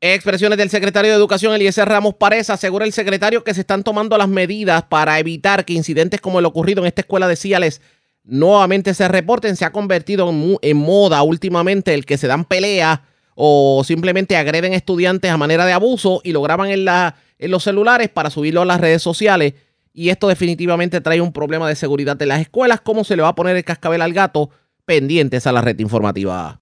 Expresiones 0.00 0.58
del 0.58 0.70
secretario 0.70 1.12
de 1.12 1.16
Educación, 1.16 1.54
Eliezer 1.54 1.88
Ramos 1.88 2.14
Párez, 2.14 2.50
asegura 2.50 2.84
el 2.84 2.92
secretario 2.92 3.44
que 3.44 3.54
se 3.54 3.60
están 3.60 3.84
tomando 3.84 4.18
las 4.18 4.28
medidas 4.28 4.82
para 4.82 5.20
evitar 5.20 5.64
que 5.64 5.74
incidentes 5.74 6.20
como 6.20 6.40
el 6.40 6.46
ocurrido 6.46 6.80
en 6.80 6.88
esta 6.88 7.02
escuela 7.02 7.28
de 7.28 7.36
Ciales 7.36 7.80
nuevamente 8.28 8.94
se 8.94 9.08
reporten, 9.08 9.56
se 9.56 9.64
ha 9.64 9.72
convertido 9.72 10.30
en, 10.62 10.76
moda 10.76 11.22
últimamente 11.22 11.94
el 11.94 12.04
que 12.04 12.18
se 12.18 12.26
dan 12.26 12.44
peleas 12.44 13.00
o 13.34 13.82
simplemente 13.84 14.36
agreden 14.36 14.74
estudiantes 14.74 15.30
a 15.30 15.36
manera 15.36 15.64
de 15.64 15.72
abuso 15.72 16.20
y 16.22 16.32
lo 16.32 16.42
graban 16.42 16.70
en, 16.70 16.84
la, 16.84 17.16
en 17.38 17.50
los 17.50 17.64
celulares 17.64 18.10
para 18.10 18.30
subirlo 18.30 18.62
a 18.62 18.66
las 18.66 18.80
redes 18.80 19.02
sociales. 19.02 19.54
Y 19.94 20.10
esto 20.10 20.28
definitivamente 20.28 21.00
trae 21.00 21.20
un 21.20 21.32
problema 21.32 21.68
de 21.68 21.74
seguridad 21.74 22.20
en 22.20 22.28
las 22.28 22.40
escuelas. 22.40 22.80
¿Cómo 22.82 23.02
se 23.02 23.16
le 23.16 23.22
va 23.22 23.28
a 23.28 23.34
poner 23.34 23.56
el 23.56 23.64
cascabel 23.64 24.02
al 24.02 24.12
gato? 24.12 24.50
Pendientes 24.84 25.46
a 25.46 25.52
la 25.52 25.60
red 25.60 25.78
informativa. 25.78 26.60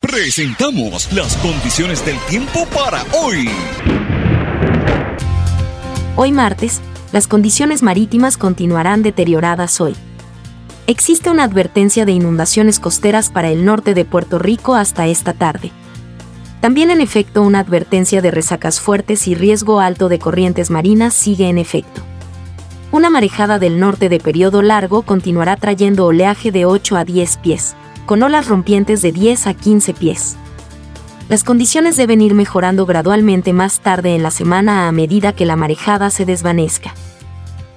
Presentamos 0.00 1.12
las 1.12 1.36
condiciones 1.38 2.04
del 2.04 2.18
tiempo 2.28 2.64
para 2.66 3.02
hoy. 3.12 3.48
Hoy 6.16 6.32
martes, 6.32 6.80
las 7.12 7.26
condiciones 7.26 7.82
marítimas 7.82 8.36
continuarán 8.36 9.02
deterioradas 9.02 9.80
hoy 9.80 9.96
existe 10.86 11.30
una 11.30 11.44
advertencia 11.44 12.04
de 12.04 12.12
inundaciones 12.12 12.78
costeras 12.78 13.30
para 13.30 13.50
el 13.50 13.64
norte 13.64 13.94
de 13.94 14.04
Puerto 14.04 14.38
Rico 14.38 14.74
hasta 14.74 15.06
esta 15.06 15.32
tarde. 15.32 15.72
También 16.60 16.90
en 16.90 17.00
efecto 17.00 17.42
una 17.42 17.60
advertencia 17.60 18.22
de 18.22 18.30
resacas 18.30 18.80
fuertes 18.80 19.26
y 19.28 19.34
riesgo 19.34 19.80
alto 19.80 20.08
de 20.08 20.18
corrientes 20.18 20.70
marinas 20.70 21.14
sigue 21.14 21.48
en 21.48 21.58
efecto. 21.58 22.02
Una 22.92 23.10
marejada 23.10 23.58
del 23.58 23.80
norte 23.80 24.08
de 24.08 24.20
periodo 24.20 24.62
largo 24.62 25.02
continuará 25.02 25.56
trayendo 25.56 26.06
oleaje 26.06 26.52
de 26.52 26.64
8 26.64 26.96
a 26.96 27.04
10 27.04 27.36
pies, 27.38 27.74
con 28.06 28.22
olas 28.22 28.48
rompientes 28.48 29.02
de 29.02 29.12
10 29.12 29.48
a 29.48 29.54
15 29.54 29.92
pies. 29.94 30.36
Las 31.28 31.42
condiciones 31.42 31.96
deben 31.96 32.20
ir 32.20 32.34
mejorando 32.34 32.86
gradualmente 32.86 33.52
más 33.52 33.80
tarde 33.80 34.14
en 34.14 34.22
la 34.22 34.30
semana 34.30 34.86
a 34.86 34.92
medida 34.92 35.32
que 35.32 35.46
la 35.46 35.56
marejada 35.56 36.10
se 36.10 36.24
desvanezca 36.24 36.94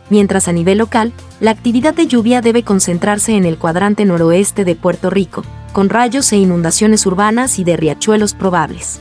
mientras 0.09 0.47
a 0.47 0.51
nivel 0.51 0.77
local, 0.77 1.13
la 1.39 1.51
actividad 1.51 1.93
de 1.93 2.07
lluvia 2.07 2.41
debe 2.41 2.63
concentrarse 2.63 3.33
en 3.33 3.45
el 3.45 3.57
cuadrante 3.57 4.05
noroeste 4.05 4.65
de 4.65 4.75
Puerto 4.75 5.09
Rico, 5.09 5.43
con 5.73 5.89
rayos 5.89 6.31
e 6.31 6.37
inundaciones 6.37 7.05
urbanas 7.05 7.59
y 7.59 7.63
de 7.63 7.77
riachuelos 7.77 8.33
probables. 8.33 8.99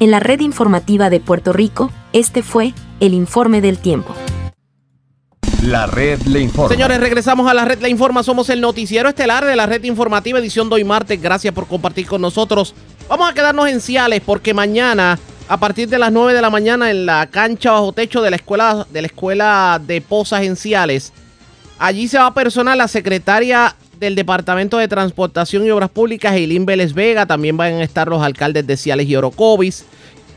En 0.00 0.10
la 0.10 0.20
red 0.20 0.40
informativa 0.40 1.10
de 1.10 1.20
Puerto 1.20 1.52
Rico, 1.52 1.90
este 2.12 2.42
fue 2.42 2.74
el 3.00 3.14
informe 3.14 3.60
del 3.60 3.78
tiempo. 3.78 4.14
La 5.62 5.86
red 5.86 6.20
le 6.22 6.40
informa. 6.40 6.68
Señores, 6.68 7.00
regresamos 7.00 7.50
a 7.50 7.54
la 7.54 7.64
red 7.64 7.80
le 7.80 7.88
informa. 7.88 8.22
Somos 8.22 8.48
el 8.48 8.60
noticiero 8.60 9.08
estelar 9.08 9.44
de 9.44 9.56
la 9.56 9.66
red 9.66 9.82
informativa 9.84 10.38
edición 10.38 10.68
de 10.68 10.76
hoy 10.76 10.84
martes. 10.84 11.20
Gracias 11.20 11.52
por 11.52 11.66
compartir 11.66 12.06
con 12.06 12.20
nosotros. 12.20 12.74
Vamos 13.08 13.28
a 13.28 13.34
quedarnos 13.34 13.68
en 13.68 13.80
Ciales 13.80 14.22
porque 14.24 14.54
mañana 14.54 15.18
a 15.48 15.56
partir 15.56 15.88
de 15.88 15.98
las 15.98 16.12
9 16.12 16.34
de 16.34 16.42
la 16.42 16.50
mañana 16.50 16.90
en 16.90 17.06
la 17.06 17.26
cancha 17.26 17.72
bajo 17.72 17.92
techo 17.92 18.20
de 18.20 18.30
la 18.30 18.36
escuela 18.36 18.86
de 18.90 19.00
la 19.00 19.06
escuela 19.06 19.80
de 19.84 20.00
Pozas 20.02 20.42
en 20.42 20.56
Ciales. 20.56 21.12
Allí 21.78 22.06
se 22.06 22.18
va 22.18 22.26
a 22.26 22.34
personar 22.34 22.76
la 22.76 22.86
secretaria 22.86 23.74
del 23.98 24.14
Departamento 24.14 24.76
de 24.76 24.88
Transportación 24.88 25.64
y 25.64 25.70
Obras 25.70 25.90
Públicas, 25.90 26.34
Eileen 26.34 26.66
Vélez 26.66 26.92
Vega. 26.92 27.24
También 27.24 27.56
van 27.56 27.74
a 27.74 27.82
estar 27.82 28.08
los 28.08 28.22
alcaldes 28.22 28.66
de 28.66 28.76
Ciales 28.76 29.08
y 29.08 29.16
Orocovis. 29.16 29.84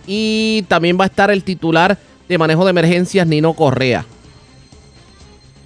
Y 0.08 0.64
también 0.68 0.98
va 1.00 1.04
a 1.04 1.08
estar 1.08 1.30
el 1.30 1.44
titular 1.44 1.98
de 2.30 2.38
manejo 2.38 2.64
de 2.64 2.72
emergencias, 2.72 3.28
Nino 3.28 3.54
Correa. 3.54 4.06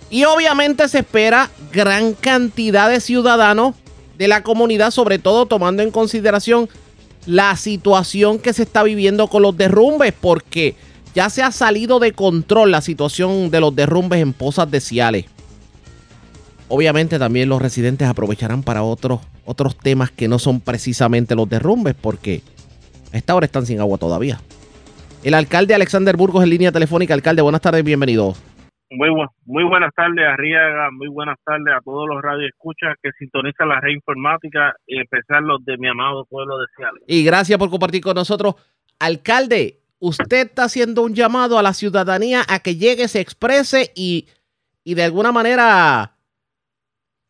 Y 0.10 0.24
obviamente 0.24 0.88
se 0.88 1.00
espera 1.00 1.50
gran 1.72 2.14
cantidad 2.14 2.90
de 2.90 3.00
ciudadanos 3.00 3.76
de 4.18 4.28
la 4.28 4.44
comunidad, 4.44 4.92
sobre 4.92 5.20
todo 5.20 5.46
tomando 5.46 5.84
en 5.84 5.92
consideración 5.92 6.70
la 7.26 7.56
situación 7.56 8.40
que 8.40 8.54
se 8.54 8.64
está 8.64 8.84
viviendo 8.84 9.28
con 9.28 9.42
los 9.42 9.58
derrumbes, 9.58 10.14
porque 10.14 10.76
ya 11.14 11.30
se 11.30 11.42
ha 11.42 11.52
salido 11.52 12.00
de 12.00 12.12
control 12.12 12.72
la 12.72 12.82
situación 12.82 13.50
de 13.50 13.60
los 13.60 13.76
derrumbes 13.76 14.22
en 14.22 14.34
pozas 14.34 14.70
de 14.70 14.82
Ciales. 14.82 15.26
Obviamente 16.68 17.20
también 17.20 17.50
los 17.50 17.62
residentes 17.62 18.08
aprovecharán 18.08 18.64
para 18.64 18.84
otros, 18.84 19.22
otros 19.46 19.78
temas 19.78 20.12
que 20.12 20.28
no 20.28 20.40
son 20.40 20.60
precisamente 20.60 21.36
los 21.36 21.50
derrumbes, 21.50 21.96
porque 22.00 22.42
a 23.14 23.18
esta 23.18 23.36
hora 23.36 23.46
están 23.46 23.66
sin 23.66 23.80
agua 23.80 23.98
todavía. 23.98 24.42
El 25.24 25.34
alcalde 25.34 25.74
Alexander 25.74 26.18
Burgos 26.18 26.44
en 26.44 26.50
línea 26.50 26.72
telefónica. 26.72 27.14
Alcalde, 27.14 27.42
buenas 27.42 27.62
tardes, 27.62 27.84
bienvenido. 27.84 28.36
Muy, 28.92 29.10
muy 29.46 29.64
buenas 29.64 29.94
tardes, 29.96 30.26
Arriaga. 30.26 30.92
Muy 30.92 31.08
buenas 31.08 31.38
tardes 31.44 31.74
a 31.76 31.82
todos 31.82 32.08
los 32.08 32.22
radioescuchas 32.22 32.96
que 33.02 33.12
sintonizan 33.18 33.70
la 33.70 33.80
red 33.82 33.94
informática, 33.94 34.76
y 34.86 35.00
especial 35.00 35.44
los 35.44 35.64
de 35.66 35.78
mi 35.78 35.88
amado 35.88 36.26
pueblo 36.26 36.60
de 36.60 36.66
Seattle. 36.76 37.02
Y 37.08 37.24
gracias 37.24 37.58
por 37.58 37.70
compartir 37.70 38.02
con 38.02 38.16
nosotros. 38.16 38.56
Alcalde, 39.00 39.80
usted 40.00 40.48
está 40.48 40.66
haciendo 40.66 41.02
un 41.02 41.16
llamado 41.16 41.58
a 41.58 41.64
la 41.64 41.74
ciudadanía 41.74 42.42
a 42.48 42.60
que 42.60 42.76
llegue, 42.76 43.08
se 43.08 43.22
exprese 43.22 43.92
y, 43.96 44.28
y 44.84 44.94
de 44.94 45.04
alguna 45.04 45.32
manera 45.32 46.12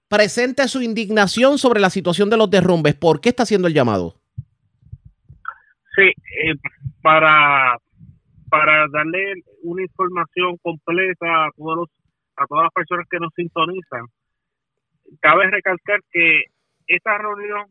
presente 0.07 0.67
su 0.67 0.81
indignación 0.81 1.57
sobre 1.57 1.79
la 1.79 1.89
situación 1.89 2.29
de 2.29 2.37
los 2.37 2.49
derrumbes. 2.49 2.95
¿Por 2.95 3.21
qué 3.21 3.29
está 3.29 3.43
haciendo 3.43 3.67
el 3.67 3.73
llamado? 3.73 4.15
Sí, 5.95 6.03
eh, 6.03 6.55
para, 7.01 7.77
para 8.55 8.87
darle 8.87 9.33
una 9.63 9.81
información 9.81 10.55
completa 10.61 11.45
a 11.45 11.49
todos 11.57 11.89
a 12.37 12.45
todas 12.47 12.63
las 12.63 12.73
personas 12.73 13.05
que 13.09 13.19
nos 13.19 13.33
sintonizan, 13.33 14.05
cabe 15.21 15.49
recalcar 15.49 15.99
que 16.11 16.43
esta 16.87 17.17
reunión 17.17 17.65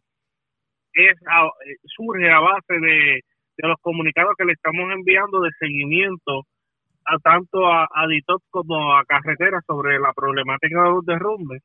surge 1.84 2.30
a 2.30 2.40
base 2.40 2.80
de, 2.80 3.20
los 3.58 3.76
comunicados 3.80 4.34
que 4.38 4.44
le 4.44 4.52
estamos 4.52 4.90
enviando 4.92 5.40
de 5.40 5.50
seguimiento 5.58 6.42
a 7.04 7.18
tanto 7.18 7.66
a, 7.66 7.84
a 7.84 8.06
como 8.50 8.96
a 8.96 9.04
carreteras 9.04 9.62
sobre 9.66 9.98
la 9.98 10.12
problemática 10.14 10.82
de 10.82 10.90
los 10.90 11.04
derrumbes. 11.04 11.62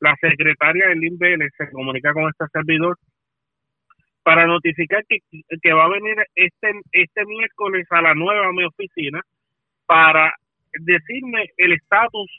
La 0.00 0.14
secretaria 0.20 0.88
del 0.88 1.04
INVL 1.04 1.48
se 1.56 1.70
comunica 1.70 2.12
con 2.12 2.28
este 2.28 2.46
servidor 2.52 2.96
para 4.28 4.46
notificar 4.46 5.02
que, 5.08 5.72
va 5.72 5.86
a 5.86 5.88
venir 5.88 6.16
este, 6.34 6.70
este 6.92 7.24
miércoles 7.24 7.86
a 7.88 8.02
la 8.02 8.14
nueva 8.14 8.52
mi 8.52 8.62
oficina 8.62 9.22
para 9.86 10.34
decirme 10.80 11.46
el 11.56 11.72
estatus 11.72 12.30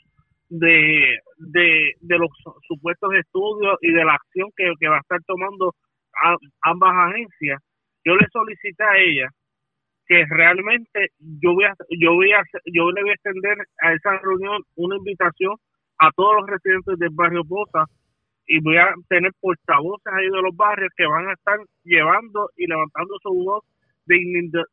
de, 0.50 1.18
de, 1.38 1.96
los 2.16 2.30
supuestos 2.68 3.12
estudios 3.14 3.76
y 3.80 3.90
de 3.90 4.04
la 4.04 4.14
acción 4.14 4.50
que, 4.56 4.88
va 4.88 4.98
a 4.98 5.00
estar 5.00 5.18
tomando 5.26 5.74
ambas 6.62 6.92
agencias. 7.10 7.60
Yo 8.04 8.14
le 8.14 8.28
solicité 8.32 8.84
a 8.84 8.96
ella 8.96 9.28
que 10.06 10.24
realmente 10.30 11.08
yo 11.18 11.54
voy 11.54 11.64
a, 11.64 11.74
yo 11.98 12.14
voy 12.14 12.30
a, 12.30 12.44
yo 12.66 12.92
le 12.92 13.02
voy 13.02 13.10
a 13.10 13.14
extender 13.14 13.58
a 13.82 13.94
esa 13.94 14.16
reunión 14.18 14.62
una 14.76 14.94
invitación 14.94 15.56
a 15.98 16.12
todos 16.12 16.36
los 16.36 16.50
residentes 16.50 17.00
del 17.00 17.10
barrio 17.10 17.42
Bosa 17.44 17.84
y 18.50 18.58
voy 18.60 18.76
a 18.78 18.92
tener 19.08 19.30
portavoces 19.40 20.12
ahí 20.12 20.24
de 20.26 20.42
los 20.42 20.54
barrios 20.56 20.90
que 20.96 21.06
van 21.06 21.28
a 21.28 21.34
estar 21.34 21.56
llevando 21.84 22.50
y 22.56 22.66
levantando 22.66 23.14
su 23.22 23.32
voz 23.32 23.62
de, 24.06 24.18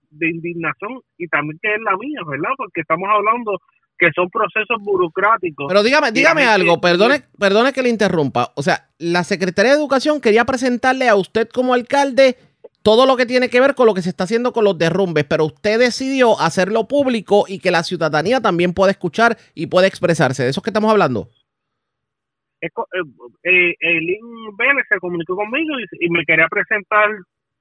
de 0.10 0.30
indignación 0.30 1.00
y 1.16 1.28
también 1.28 1.60
que 1.62 1.76
es 1.76 1.82
la 1.82 1.96
mía, 1.96 2.22
¿verdad? 2.26 2.50
Porque 2.58 2.82
estamos 2.82 3.08
hablando 3.08 3.52
que 4.00 4.10
son 4.16 4.32
procesos 4.32 4.82
burocráticos. 4.82 5.68
Pero 5.68 5.84
dígame, 5.84 6.12
dígame 6.12 6.44
algo, 6.46 6.82
perdone, 6.82 7.22
perdone 7.38 7.72
que 7.72 7.84
le 7.84 7.90
interrumpa. 7.90 8.52
O 8.56 8.64
sea, 8.64 8.90
la 8.98 9.24
Secretaría 9.24 9.74
de 9.74 9.78
Educación 9.78 10.22
quería 10.22 10.44
presentarle 10.44 11.08
a 11.08 11.16
usted 11.16 11.48
como 11.48 11.76
alcalde 11.76 12.36
todo 12.82 13.06
lo 13.06 13.16
que 13.16 13.28
tiene 13.28 13.48
que 13.48 13.62
ver 13.62 13.76
con 13.76 13.86
lo 13.86 13.94
que 13.94 14.02
se 14.02 14.10
está 14.10 14.24
haciendo 14.24 14.54
con 14.54 14.64
los 14.64 14.80
derrumbes, 14.80 15.26
pero 15.26 15.46
usted 15.46 15.78
decidió 15.78 16.40
hacerlo 16.40 16.88
público 16.88 17.46
y 17.48 17.60
que 17.60 17.70
la 17.70 17.84
ciudadanía 17.84 18.42
también 18.42 18.74
pueda 18.74 18.90
escuchar 18.90 19.38
y 19.54 19.68
pueda 19.68 19.86
expresarse. 19.86 20.44
¿De 20.44 20.50
eso 20.50 20.62
es 20.62 20.64
que 20.64 20.72
estamos 20.72 20.90
hablando? 20.90 21.30
Eh, 22.62 22.70
eh, 23.44 23.76
el 23.80 24.18
Vélez 24.58 24.86
se 24.90 25.00
comunicó 25.00 25.36
conmigo 25.36 25.76
y, 26.00 26.10
me 26.10 26.26
quería 26.26 26.48
presentar 26.48 27.10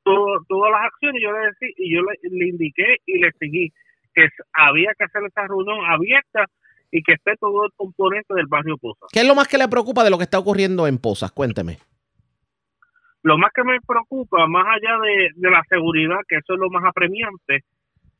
todas 0.03 0.71
las 0.71 0.85
acciones 0.87 1.21
y 1.21 1.25
yo 1.25 1.33
le 1.33 1.47
decí, 1.47 1.75
y 1.77 1.95
yo 1.95 2.03
le, 2.03 2.49
indiqué 2.49 2.97
y 3.07 3.19
le 3.19 3.31
seguí 3.39 3.73
que 4.15 4.29
había 4.53 4.93
que 4.97 5.05
hacer 5.05 5.23
esta 5.27 5.47
reunión 5.47 5.85
abierta 5.85 6.47
y 6.91 7.03
que 7.03 7.15
esté 7.15 7.37
todo 7.39 7.67
el 7.67 7.73
componente 7.75 8.33
del 8.35 8.47
barrio 8.47 8.79
Posas. 8.79 9.11
¿Qué 9.13 9.21
es 9.21 9.27
lo 9.27 9.35
más 9.35 9.49
que 9.49 9.59
le 9.59 9.69
preocupa 9.69 10.05
de 10.05 10.11
lo 10.11 10.17
que 10.17 10.25
está 10.25 10.39
ocurriendo 10.39 10.87
en 10.87 10.99
Posas? 10.99 11.33
Cuénteme. 11.33 11.79
Lo 13.23 13.37
más 13.37 13.51
que 13.53 13.65
me 13.65 13.79
preocupa, 13.81 14.47
más 14.47 14.67
allá 14.67 14.99
de, 15.01 15.31
de 15.35 15.51
la 15.51 15.63
seguridad, 15.69 16.19
que 16.29 16.37
eso 16.37 16.55
es 16.55 16.61
lo 16.61 16.71
más 16.71 16.85
apremiante, 16.85 17.65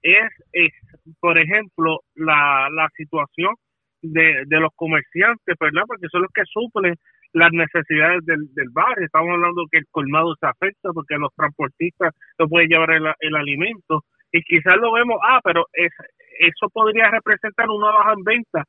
es, 0.03 0.31
es 0.53 0.73
por 1.21 1.39
ejemplo, 1.39 2.01
la, 2.15 2.69
la 2.71 2.89
situación 2.97 3.55
de, 4.03 4.45
de 4.47 4.61
los 4.61 4.71
comerciantes, 4.77 5.57
¿verdad? 5.59 5.83
Porque 5.87 6.09
son 6.11 6.23
los 6.23 6.33
que 6.33 6.45
suplen 6.45 6.95
las 7.33 7.53
necesidades 7.53 8.25
del, 8.25 8.53
del 8.55 8.69
barrio. 8.71 9.05
Estamos 9.05 9.31
hablando 9.31 9.67
que 9.71 9.79
el 9.79 9.87
colmado 9.91 10.35
se 10.41 10.47
afecta 10.47 10.91
porque 10.93 11.17
los 11.17 11.35
transportistas 11.35 12.15
no 12.39 12.49
pueden 12.49 12.69
llevar 12.69 12.91
el, 12.93 13.07
el 13.21 13.37
alimento 13.37 14.05
y 14.33 14.43
quizás 14.43 14.77
lo 14.77 14.93
vemos, 14.93 15.19
ah, 15.23 15.41
pero 15.43 15.67
es, 15.73 15.93
eso 16.39 16.69
podría 16.73 17.11
representar 17.11 17.69
una 17.69 17.91
baja 17.91 18.13
en 18.13 18.25
venta. 18.25 18.65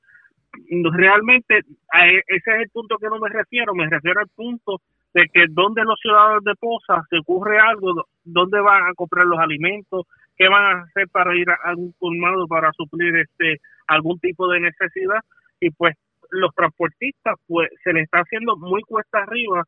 Realmente 0.93 1.57
e, 1.57 2.17
ese 2.27 2.51
es 2.51 2.61
el 2.61 2.69
punto 2.69 2.97
que 2.97 3.07
no 3.07 3.19
me 3.19 3.29
refiero, 3.29 3.73
me 3.75 3.87
refiero 3.89 4.19
al 4.19 4.29
punto 4.35 4.81
de 5.13 5.27
que 5.33 5.45
donde 5.49 5.83
los 5.83 5.99
ciudadanos 5.99 6.43
de 6.43 6.55
Poza 6.55 7.03
se 7.09 7.19
ocurre 7.19 7.59
algo, 7.59 8.05
dónde 8.23 8.59
van 8.61 8.83
a 8.83 8.93
comprar 8.93 9.25
los 9.25 9.39
alimentos, 9.39 10.05
qué 10.37 10.47
van 10.47 10.63
a 10.63 10.81
hacer 10.83 11.07
para 11.09 11.35
ir 11.35 11.49
a 11.49 11.57
algún 11.63 11.93
colmado 11.99 12.47
para 12.47 12.71
suplir 12.73 13.15
este 13.15 13.59
algún 13.87 14.19
tipo 14.19 14.47
de 14.49 14.59
necesidad 14.59 15.19
y 15.59 15.69
pues 15.71 15.95
los 16.29 16.53
transportistas 16.53 17.35
pues 17.47 17.69
se 17.83 17.93
les 17.93 18.03
está 18.03 18.19
haciendo 18.19 18.57
muy 18.57 18.81
cuesta 18.83 19.19
arriba 19.19 19.63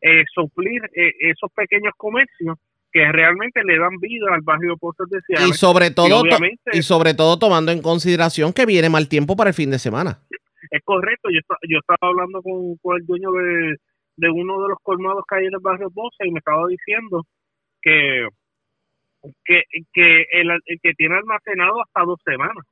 eh, 0.00 0.24
suplir 0.34 0.82
eh, 0.94 1.12
esos 1.20 1.50
pequeños 1.52 1.94
comercios 1.96 2.58
que 2.92 3.10
realmente 3.10 3.64
le 3.64 3.78
dan 3.78 3.96
vida 3.98 4.26
al 4.34 4.42
barrio 4.42 4.76
Pozos 4.76 5.08
de 5.08 5.20
Seattle. 5.22 5.48
Y 5.48 5.52
sobre 5.52 5.90
todo 5.90 6.24
y, 6.72 6.82
sobre 6.82 7.14
todo 7.14 7.38
tomando 7.38 7.72
en 7.72 7.80
consideración 7.80 8.52
que 8.52 8.66
viene 8.66 8.90
mal 8.90 9.08
tiempo 9.08 9.34
para 9.34 9.50
el 9.50 9.54
fin 9.54 9.70
de 9.70 9.78
semana. 9.78 10.18
Es 10.70 10.82
correcto, 10.84 11.30
yo, 11.30 11.40
yo 11.68 11.78
estaba 11.78 12.10
hablando 12.10 12.42
con, 12.42 12.96
el 12.96 13.06
dueño 13.06 13.32
de, 13.32 13.76
de, 14.16 14.30
uno 14.30 14.62
de 14.62 14.68
los 14.68 14.78
colmados 14.82 15.24
que 15.26 15.36
hay 15.36 15.46
en 15.46 15.54
el 15.54 15.60
barrio 15.60 15.88
Bosa 15.90 16.26
y 16.26 16.30
me 16.30 16.38
estaba 16.38 16.66
diciendo 16.68 17.24
que 17.80 18.26
que, 19.44 19.62
que, 19.92 20.26
el, 20.32 20.50
que 20.82 20.94
tiene 20.94 21.16
almacenado 21.16 21.80
hasta 21.82 22.04
dos 22.04 22.20
semanas 22.24 22.64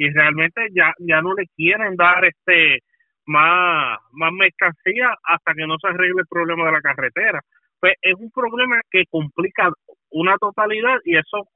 y 0.00 0.08
realmente 0.08 0.62
ya 0.72 0.94
ya 0.98 1.20
no 1.20 1.34
le 1.34 1.46
quieren 1.54 1.94
dar 1.94 2.24
este 2.24 2.78
más 3.26 3.98
más 4.12 4.32
mercancía 4.32 5.14
hasta 5.24 5.52
que 5.52 5.66
no 5.66 5.76
se 5.78 5.88
arregle 5.88 6.22
el 6.22 6.26
problema 6.26 6.64
de 6.64 6.72
la 6.72 6.80
carretera. 6.80 7.40
Pues 7.78 7.92
es 8.00 8.14
un 8.14 8.30
problema 8.30 8.80
que 8.90 9.04
complica 9.10 9.70
una 10.10 10.38
totalidad 10.38 10.96
y 11.04 11.18
eso 11.18 11.48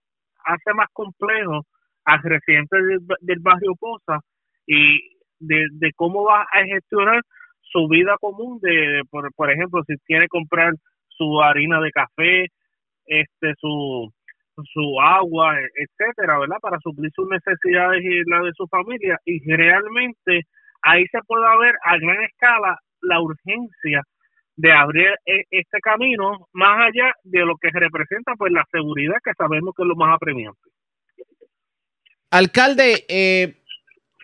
hace 0.45 0.75
más 0.75 0.89
complejo 0.93 1.63
al 2.05 2.23
residente 2.23 2.77
del, 3.23 3.39
barrio 3.41 3.73
Poza 3.81 4.21
y 4.67 5.01
de, 5.39 5.65
de, 5.73 5.93
cómo 5.97 6.25
va 6.25 6.43
a 6.43 6.65
gestionar 6.67 7.23
su 7.63 7.89
vida 7.89 8.17
común 8.21 8.59
de 8.61 9.01
por, 9.11 9.33
por 9.35 9.51
ejemplo 9.51 9.83
si 9.87 9.97
tiene 10.07 10.25
que 10.25 10.37
comprar 10.39 10.75
su 11.09 11.41
harina 11.41 11.81
de 11.81 11.91
café 11.93 12.47
este 13.07 13.55
su 13.59 14.13
su 14.63 15.01
agua, 15.01 15.57
etcétera, 15.59 16.39
¿verdad? 16.39 16.57
Para 16.61 16.79
suplir 16.81 17.11
sus 17.15 17.29
necesidades 17.29 18.03
y 18.03 18.31
la 18.31 18.43
de 18.43 18.53
su 18.57 18.67
familia. 18.69 19.19
Y 19.25 19.41
realmente 19.53 20.47
ahí 20.83 21.05
se 21.09 21.19
puede 21.27 21.45
ver 21.61 21.75
a 21.85 21.99
gran 21.99 22.23
escala 22.23 22.79
la 23.03 23.21
urgencia 23.21 24.03
de 24.57 24.73
abrir 24.73 25.09
e, 25.27 25.43
este 25.51 25.81
camino 25.81 26.47
más 26.53 26.89
allá 26.89 27.13
de 27.25 27.41
lo 27.41 27.57
que 27.57 27.71
representa 27.73 28.35
pues 28.39 28.53
la 28.53 28.65
seguridad 28.71 29.17
que 29.25 29.33
sabemos 29.37 29.75
que 29.77 29.83
es 29.83 29.89
lo 29.89 29.97
más 29.97 30.15
apremiante. 30.15 30.61
Alcalde, 32.31 33.05
eh, 33.09 33.63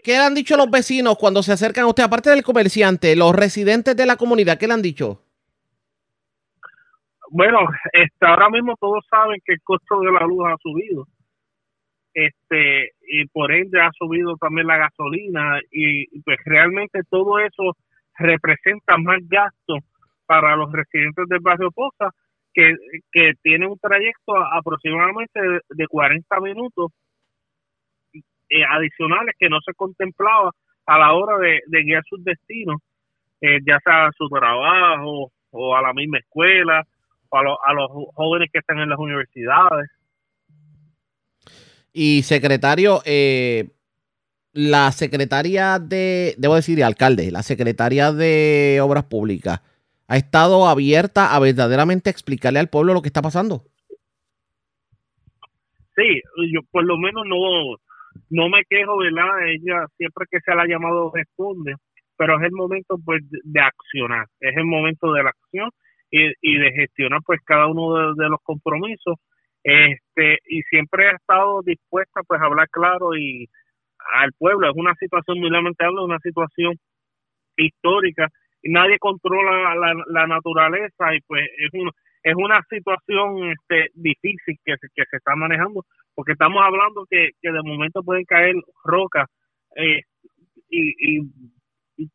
¿qué 0.03 0.13
le 0.13 0.19
han 0.19 0.35
dicho 0.35 0.57
los 0.57 0.71
vecinos 0.71 1.17
cuando 1.19 1.43
se 1.43 1.53
acercan 1.53 1.85
a 1.85 1.89
usted, 1.89 2.05
aparte 2.05 2.31
del 2.31 2.43
comerciante, 2.43 3.15
los 3.17 3.35
residentes 3.35 3.97
de 3.97 4.07
la 4.07 4.17
comunidad, 4.17 4.59
qué 4.59 4.67
le 4.67 4.75
han 4.75 4.83
dicho? 4.83 5.23
Bueno, 7.33 7.61
este, 7.93 8.27
ahora 8.27 8.51
mismo 8.51 8.75
todos 8.81 9.05
saben 9.09 9.41
que 9.45 9.53
el 9.53 9.63
costo 9.63 10.01
de 10.01 10.11
la 10.11 10.27
luz 10.27 10.47
ha 10.49 10.57
subido. 10.61 11.07
Este, 12.13 12.91
y 13.07 13.25
por 13.29 13.53
ende 13.53 13.81
ha 13.81 13.91
subido 13.97 14.37
también 14.37 14.67
la 14.67 14.79
gasolina 14.79 15.61
y 15.71 16.21
pues 16.23 16.39
realmente 16.45 17.03
todo 17.09 17.39
eso 17.39 17.77
representa 18.19 18.99
más 18.99 19.21
gastos 19.29 19.79
para 20.27 20.57
los 20.57 20.73
residentes 20.73 21.29
del 21.29 21.39
barrio 21.39 21.71
Poza 21.71 22.11
que, 22.53 22.75
que 23.13 23.35
tiene 23.43 23.69
un 23.69 23.79
trayecto 23.79 24.37
aproximadamente 24.53 25.41
de, 25.69 25.87
40 25.87 26.41
minutos 26.41 26.91
eh, 28.13 28.65
adicionales 28.69 29.37
que 29.39 29.49
no 29.49 29.61
se 29.61 29.73
contemplaba 29.75 30.51
a 30.87 30.99
la 30.99 31.13
hora 31.13 31.39
de, 31.39 31.61
guiar 31.85 32.03
sus 32.09 32.25
destinos, 32.25 32.81
eh, 33.41 33.61
ya 33.65 33.79
sea 33.85 34.07
a 34.07 34.13
su 34.19 34.29
trabajo 34.29 35.31
o 35.53 35.77
a 35.77 35.83
la 35.83 35.93
misma 35.93 36.19
escuela 36.19 36.85
a, 37.39 37.73
los 37.73 37.91
jóvenes 38.15 38.51
que 38.53 38.59
están 38.59 38.79
en 38.79 38.89
las 38.89 38.99
universidades. 38.99 39.91
Y 41.93 42.23
secretario, 42.23 43.03
eh, 43.05 43.71
la 44.53 44.93
secretaria 44.93 45.79
de, 45.79 46.35
debo 46.39 46.55
decir, 46.55 46.83
alcalde, 46.83 47.31
la 47.31 47.43
secretaria 47.43 48.13
de 48.13 48.81
Obras 48.83 49.05
Públicas, 49.05 49.61
¿ha 50.09 50.17
estado 50.17 50.67
abierta 50.67 51.35
a 51.35 51.39
verdaderamente 51.41 52.11
explicarle 52.11 52.59
al 52.59 52.69
pueblo 52.69 52.95
lo 52.95 53.03
que 53.03 53.09
está 53.09 53.23
pasando? 53.23 53.65
Sí, 55.97 56.21
sí, 56.37 56.53
yo 56.53 56.61
por 56.71 56.85
lo 56.85 56.97
menos 56.97 57.25
no, 57.27 57.77
no 58.31 58.49
me 58.49 58.65
quejo, 58.65 58.99
¿verdad? 58.99 59.49
Ella 59.49 59.87
siempre 59.97 60.27
que 60.31 60.41
se 60.41 60.55
la 60.55 60.63
ha 60.63 60.67
llamado 60.67 61.13
responde, 61.15 61.75
pero 62.17 62.39
es 62.39 62.45
el 62.45 62.53
momento 62.53 62.97
pues 63.05 63.23
de 63.29 63.61
accionar, 63.61 64.27
es 64.41 64.57
el 64.57 64.65
momento 64.65 65.13
de 65.13 65.25
la 65.25 65.31
acción 65.31 65.71
y, 66.11 66.59
de 66.59 66.73
gestionar 66.73 67.21
pues 67.25 67.41
cada 67.45 67.67
uno 67.67 68.15
de, 68.15 68.29
los 68.29 68.41
compromisos. 68.43 69.17
Este 69.63 70.39
y 70.49 70.63
siempre 70.63 71.09
ha 71.09 71.17
estado 71.17 71.61
dispuesta 71.63 72.23
pues 72.27 72.41
a 72.41 72.47
hablar 72.47 72.69
claro 72.71 73.17
y 73.17 73.49
al 74.15 74.33
pueblo. 74.39 74.69
Es 74.69 74.77
una 74.77 74.95
situación 74.95 75.39
muy 75.41 75.51
lamentable 75.51 76.03
una 76.03 76.19
situación 76.21 76.75
histórica. 77.57 78.29
Y 78.63 78.71
nadie 78.71 78.99
controla 78.99 79.75
la, 79.75 79.95
la 80.07 80.27
naturaleza 80.27 81.15
y 81.15 81.21
pues 81.27 81.49
es 81.59 81.71
un, 81.73 81.91
es 82.23 82.35
una 82.37 82.61
situación 82.69 83.51
este 83.51 83.91
difícil 83.95 84.59
que, 84.65 84.75
que 84.95 85.05
se 85.11 85.17
está 85.17 85.35
manejando 85.35 85.85
porque 86.15 86.33
estamos 86.33 86.63
hablando 86.63 87.07
que, 87.09 87.31
que 87.41 87.51
de 87.51 87.63
momento 87.63 88.03
pueden 88.03 88.25
caer 88.25 88.55
rocas 88.85 89.27
eh, 89.77 90.03
y, 90.69 91.19
y, 91.19 91.31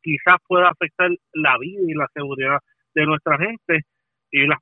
quizás 0.02 0.38
pueda 0.48 0.70
afectar 0.70 1.10
la 1.34 1.58
vida 1.60 1.82
y 1.88 1.94
la 1.94 2.08
seguridad 2.14 2.60
de 2.96 3.06
nuestra 3.06 3.38
gente 3.38 3.86
y 4.32 4.48
las 4.48 4.60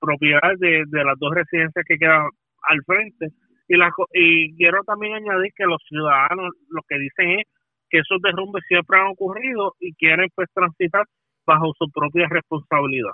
propiedades 0.00 0.58
de, 0.58 0.84
de 0.86 1.04
las 1.04 1.18
dos 1.18 1.34
residencias 1.34 1.84
que 1.86 1.96
quedan 1.96 2.28
al 2.68 2.82
frente 2.84 3.28
y 3.68 3.76
la, 3.76 3.90
y 4.12 4.56
quiero 4.56 4.82
también 4.84 5.14
añadir 5.14 5.52
que 5.56 5.64
los 5.64 5.80
ciudadanos 5.88 6.52
lo 6.68 6.82
que 6.88 6.98
dicen 6.98 7.40
es 7.40 7.46
que 7.90 7.98
esos 7.98 8.20
derrumbes 8.22 8.64
siempre 8.68 8.98
han 8.98 9.08
ocurrido 9.08 9.74
y 9.80 9.94
quieren 9.94 10.28
pues 10.34 10.48
transitar 10.52 11.04
bajo 11.46 11.72
su 11.78 11.90
propia 11.90 12.28
responsabilidad. 12.28 13.12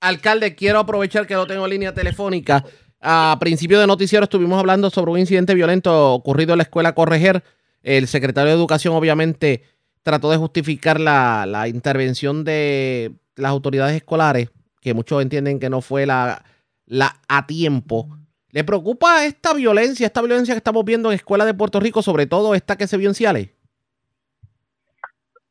Alcalde, 0.00 0.54
quiero 0.54 0.80
aprovechar 0.80 1.26
que 1.26 1.34
no 1.34 1.46
tengo 1.46 1.66
línea 1.66 1.94
telefónica 1.94 2.62
a 3.00 3.36
principio 3.40 3.78
de 3.78 3.86
noticiero 3.86 4.24
estuvimos 4.24 4.58
hablando 4.58 4.90
sobre 4.90 5.12
un 5.12 5.18
incidente 5.18 5.54
violento 5.54 6.12
ocurrido 6.12 6.52
en 6.52 6.58
la 6.58 6.64
escuela 6.64 6.94
Correger. 6.94 7.44
El 7.82 8.08
secretario 8.08 8.50
de 8.50 8.56
Educación 8.56 8.94
obviamente 8.94 9.62
trató 10.02 10.30
de 10.30 10.36
justificar 10.36 10.98
la, 10.98 11.66
intervención 11.68 12.44
de 12.44 13.12
las 13.38 13.50
autoridades 13.50 13.96
escolares, 13.96 14.50
que 14.80 14.94
muchos 14.94 15.22
entienden 15.22 15.58
que 15.58 15.70
no 15.70 15.80
fue 15.80 16.06
la, 16.06 16.44
la 16.86 17.16
a 17.28 17.46
tiempo. 17.46 18.08
¿Le 18.50 18.64
preocupa 18.64 19.24
esta 19.24 19.54
violencia, 19.54 20.06
esta 20.06 20.22
violencia 20.22 20.54
que 20.54 20.58
estamos 20.58 20.84
viendo 20.84 21.10
en 21.10 21.16
escuelas 21.16 21.46
de 21.46 21.54
Puerto 21.54 21.80
Rico, 21.80 22.02
sobre 22.02 22.26
todo 22.26 22.54
esta 22.54 22.76
que 22.76 22.86
se 22.86 22.96
vio 22.96 23.08
en 23.08 23.14
Ciales? 23.14 23.54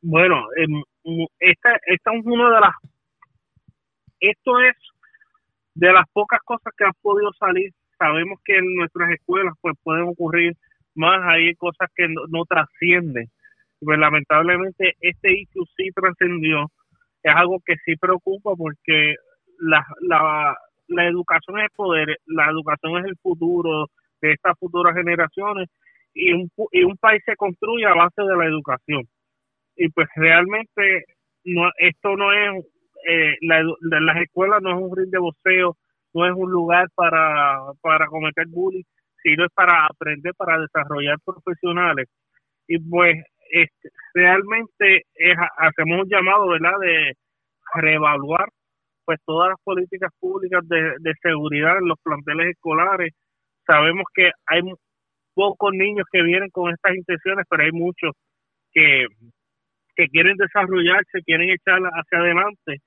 Bueno, 0.01 0.43
em, 0.57 0.81
esta, 1.39 1.69
esta 1.85 2.11
es 2.13 2.25
una 2.25 2.55
de 2.55 2.61
las... 2.61 2.73
Esto 4.19 4.59
es 4.61 4.75
de 5.75 5.93
las 5.93 6.05
pocas 6.11 6.39
cosas 6.43 6.73
que 6.75 6.85
han 6.85 6.93
podido 7.01 7.31
salir, 7.33 7.71
sabemos 7.99 8.39
que 8.43 8.57
en 8.57 8.75
nuestras 8.75 9.11
escuelas 9.11 9.53
pues 9.61 9.75
pueden 9.83 10.07
ocurrir 10.07 10.53
más, 10.95 11.19
hay 11.25 11.53
cosas 11.55 11.89
que 11.95 12.07
no, 12.07 12.45
trascienden. 12.45 13.27
Pues 13.79 13.99
lamentablemente 13.99 14.95
este 15.01 15.39
issue 15.39 15.65
sí 15.77 15.89
trascendió, 15.93 16.71
es 17.23 17.33
algo 17.35 17.59
que 17.65 17.75
sí 17.85 17.95
preocupa 17.97 18.55
porque 18.55 19.15
la, 19.59 19.85
la, 20.01 20.55
la 20.87 21.07
educación 21.07 21.59
es 21.59 21.69
poder, 21.75 22.17
la 22.25 22.49
educación 22.49 22.99
es 22.99 23.05
el 23.05 23.17
futuro 23.17 23.87
de 24.21 24.31
estas 24.31 24.57
futuras 24.59 24.95
generaciones 24.95 25.69
y 26.13 26.33
un, 26.33 26.49
y 26.71 26.83
un 26.83 26.97
país 26.97 27.21
se 27.25 27.35
construye 27.35 27.85
a 27.85 27.93
base 27.93 28.21
de 28.21 28.35
la 28.35 28.45
educación. 28.45 29.03
Y 29.75 29.89
pues 29.89 30.07
realmente 30.15 31.05
no, 31.43 31.69
esto 31.77 32.15
no 32.15 32.33
es 32.33 32.65
eh, 33.07 33.35
la, 33.41 33.63
las 33.81 34.17
escuelas 34.17 34.61
no 34.61 34.71
es 34.71 34.83
un 34.83 34.95
ring 34.95 35.09
de 35.09 35.19
boxeo, 35.19 35.77
no 36.13 36.25
es 36.25 36.33
un 36.35 36.51
lugar 36.51 36.87
para, 36.95 37.59
para 37.81 38.07
cometer 38.07 38.47
bullying, 38.47 38.83
sino 39.23 39.45
es 39.45 39.51
para 39.53 39.85
aprender, 39.85 40.33
para 40.35 40.59
desarrollar 40.59 41.17
profesionales. 41.23 42.07
Y 42.67 42.79
pues 42.79 43.23
este, 43.49 43.89
realmente 44.13 45.03
es, 45.15 45.35
hacemos 45.57 46.03
un 46.03 46.09
llamado, 46.09 46.47
¿verdad?, 46.49 46.77
de 46.81 47.13
reevaluar 47.75 48.47
pues 49.05 49.19
todas 49.25 49.49
las 49.49 49.59
políticas 49.63 50.11
públicas 50.19 50.67
de, 50.67 50.95
de 50.99 51.13
seguridad 51.21 51.77
en 51.77 51.87
los 51.87 51.97
planteles 52.03 52.47
escolares. 52.49 53.13
Sabemos 53.65 54.03
que 54.13 54.31
hay 54.47 54.61
pocos 55.33 55.71
niños 55.73 56.05
que 56.11 56.23
vienen 56.23 56.49
con 56.49 56.73
estas 56.73 56.95
intenciones, 56.95 57.45
pero 57.49 57.63
hay 57.63 57.71
muchos 57.71 58.11
que, 58.73 59.05
que 59.95 60.07
quieren 60.07 60.35
desarrollarse, 60.35 61.23
quieren 61.25 61.49
echar 61.49 61.79
hacia 61.81 62.19
adelante 62.19 62.77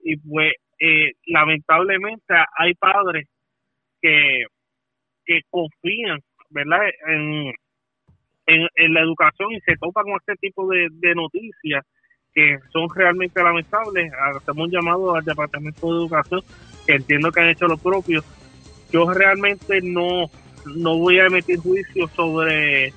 y 0.00 0.16
pues 0.16 0.54
eh, 0.78 1.12
lamentablemente 1.26 2.34
hay 2.58 2.74
padres 2.74 3.26
que, 4.00 4.44
que 5.24 5.40
confían 5.50 6.20
verdad 6.50 6.80
en, 7.08 7.52
en, 8.46 8.94
la 8.94 9.00
educación 9.00 9.52
y 9.52 9.60
se 9.60 9.76
topan 9.76 10.04
con 10.04 10.14
este 10.14 10.34
tipo 10.36 10.68
de, 10.68 11.14
noticias 11.14 11.84
que 12.32 12.58
son 12.70 12.88
realmente 12.94 13.42
lamentables 13.42 14.12
hacemos 14.36 14.66
un 14.66 14.70
llamado 14.70 15.14
al 15.14 15.24
departamento 15.24 15.86
de 15.86 15.98
educación 15.98 16.40
que 16.86 16.94
entiendo 16.94 17.32
que 17.32 17.40
han 17.40 17.48
hecho 17.48 17.66
lo 17.66 17.78
propio. 17.78 18.22
Yo 18.92 19.10
realmente 19.12 19.80
no 19.82 20.30
no 20.66 20.98
voy 20.98 21.18
a 21.18 21.26
emitir 21.26 21.58
juicio 21.58 22.08
sobre 22.08 22.92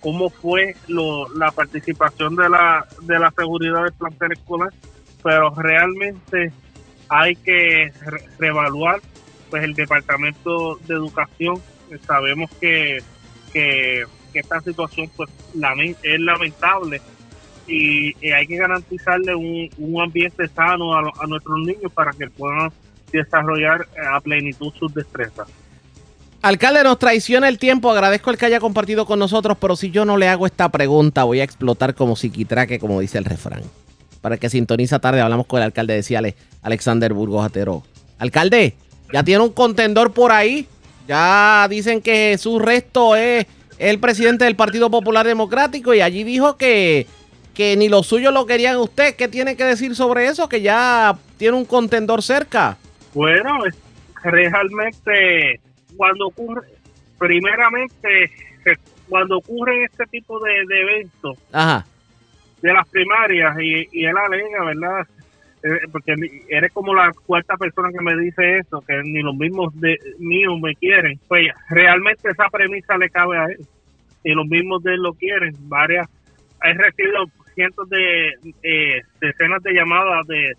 cómo 0.00 0.28
fue 0.28 0.76
lo, 0.88 1.28
la 1.34 1.50
participación 1.50 2.36
de 2.36 2.48
la 2.48 2.86
de 3.02 3.18
la 3.18 3.30
seguridad 3.30 3.84
del 3.84 3.92
plantel 3.94 4.32
escolar 4.32 4.70
pero 5.24 5.50
realmente 5.54 6.52
hay 7.08 7.34
que 7.34 7.90
reevaluar 8.38 9.00
pues 9.50 9.64
el 9.64 9.74
departamento 9.74 10.76
de 10.86 10.94
educación. 10.94 11.56
Sabemos 12.06 12.50
que, 12.60 12.98
que, 13.52 14.04
esta 14.40 14.60
situación 14.60 15.10
pues 15.16 15.30
es 16.02 16.20
lamentable 16.20 17.00
y, 17.66 18.14
hay 18.30 18.46
que 18.46 18.56
garantizarle 18.56 19.34
un, 19.34 19.70
un 19.78 20.02
ambiente 20.02 20.46
sano 20.48 20.94
a, 20.96 21.26
nuestros 21.26 21.58
niños 21.60 21.92
para 21.92 22.12
que 22.12 22.28
puedan 22.28 22.70
desarrollar 23.12 23.86
a 24.12 24.20
plenitud 24.20 24.72
sus 24.78 24.92
destrezas. 24.92 25.48
Alcalde, 26.42 26.84
nos 26.84 26.98
traiciona 26.98 27.48
el 27.48 27.58
tiempo. 27.58 27.90
Agradezco 27.90 28.30
el 28.30 28.36
que 28.36 28.44
haya 28.46 28.60
compartido 28.60 29.06
con 29.06 29.18
nosotros, 29.18 29.56
pero 29.58 29.76
si 29.76 29.90
yo 29.90 30.04
no 30.04 30.18
le 30.18 30.28
hago 30.28 30.44
esta 30.46 30.68
pregunta, 30.68 31.24
voy 31.24 31.40
a 31.40 31.44
explotar 31.44 31.94
como 31.94 32.16
psiquitraque, 32.16 32.78
como 32.78 33.00
dice 33.00 33.16
el 33.16 33.24
refrán 33.24 33.62
para 34.24 34.38
que 34.38 34.48
sintoniza 34.48 35.00
tarde. 35.00 35.20
Hablamos 35.20 35.44
con 35.44 35.58
el 35.58 35.64
alcalde 35.64 35.92
de 35.92 36.02
Ciales, 36.02 36.34
Alexander 36.62 37.12
Burgos 37.12 37.44
Atero. 37.44 37.82
Alcalde, 38.16 38.74
ya 39.12 39.22
tiene 39.22 39.44
un 39.44 39.50
contendor 39.50 40.14
por 40.14 40.32
ahí. 40.32 40.66
Ya 41.06 41.66
dicen 41.68 42.00
que 42.00 42.38
su 42.38 42.58
Resto 42.58 43.16
es 43.16 43.44
el 43.78 43.98
presidente 43.98 44.44
del 44.44 44.56
Partido 44.56 44.90
Popular 44.90 45.26
Democrático 45.26 45.94
y 45.94 46.00
allí 46.00 46.24
dijo 46.24 46.56
que, 46.56 47.06
que 47.54 47.76
ni 47.76 47.88
lo 47.88 48.02
suyo 48.02 48.30
lo 48.30 48.46
querían 48.46 48.76
usted. 48.76 49.16
¿Qué 49.16 49.28
tiene 49.28 49.56
que 49.56 49.64
decir 49.64 49.94
sobre 49.94 50.26
eso? 50.26 50.48
Que 50.48 50.62
ya 50.62 51.16
tiene 51.36 51.56
un 51.56 51.64
contendor 51.64 52.22
cerca. 52.22 52.76
Bueno, 53.12 53.58
realmente 54.22 55.60
cuando 55.96 56.28
ocurre, 56.28 56.68
primeramente, 57.18 58.30
cuando 59.08 59.38
ocurre 59.38 59.84
este 59.84 60.06
tipo 60.06 60.38
de, 60.40 60.52
de 60.66 60.80
eventos, 60.80 61.38
Ajá 61.52 61.86
de 62.64 62.72
las 62.72 62.88
primarias 62.88 63.54
y, 63.60 63.88
y 63.92 64.06
él 64.06 64.16
alega, 64.16 64.64
¿verdad? 64.64 65.06
Eh, 65.64 65.88
porque 65.90 66.14
eres 66.50 66.70
como 66.74 66.94
la 66.94 67.10
cuarta 67.24 67.56
persona 67.56 67.88
que 67.90 68.04
me 68.04 68.14
dice 68.18 68.58
eso, 68.58 68.82
que 68.86 69.00
ni 69.02 69.22
los 69.22 69.34
mismos 69.34 69.72
de 69.80 69.96
míos 70.18 70.60
me 70.60 70.74
quieren. 70.74 71.18
Pues 71.26 71.48
realmente 71.70 72.30
esa 72.30 72.50
premisa 72.50 72.98
le 72.98 73.08
cabe 73.08 73.38
a 73.38 73.46
él. 73.46 73.66
Y 74.24 74.34
los 74.34 74.46
mismos 74.46 74.82
de 74.82 74.92
él 74.92 75.00
lo 75.00 75.14
quieren. 75.14 75.54
Varias, 75.60 76.06
he 76.62 76.74
recibido 76.74 77.24
cientos 77.54 77.88
de 77.88 78.34
eh, 78.62 79.02
decenas 79.22 79.62
de 79.62 79.72
llamadas 79.72 80.26
de, 80.26 80.52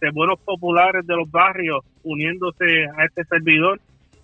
de 0.00 0.10
buenos 0.12 0.38
populares 0.40 1.04
de 1.08 1.16
los 1.16 1.28
barrios 1.28 1.84
uniéndose 2.04 2.86
a 2.96 3.04
este 3.04 3.24
servidor. 3.24 3.80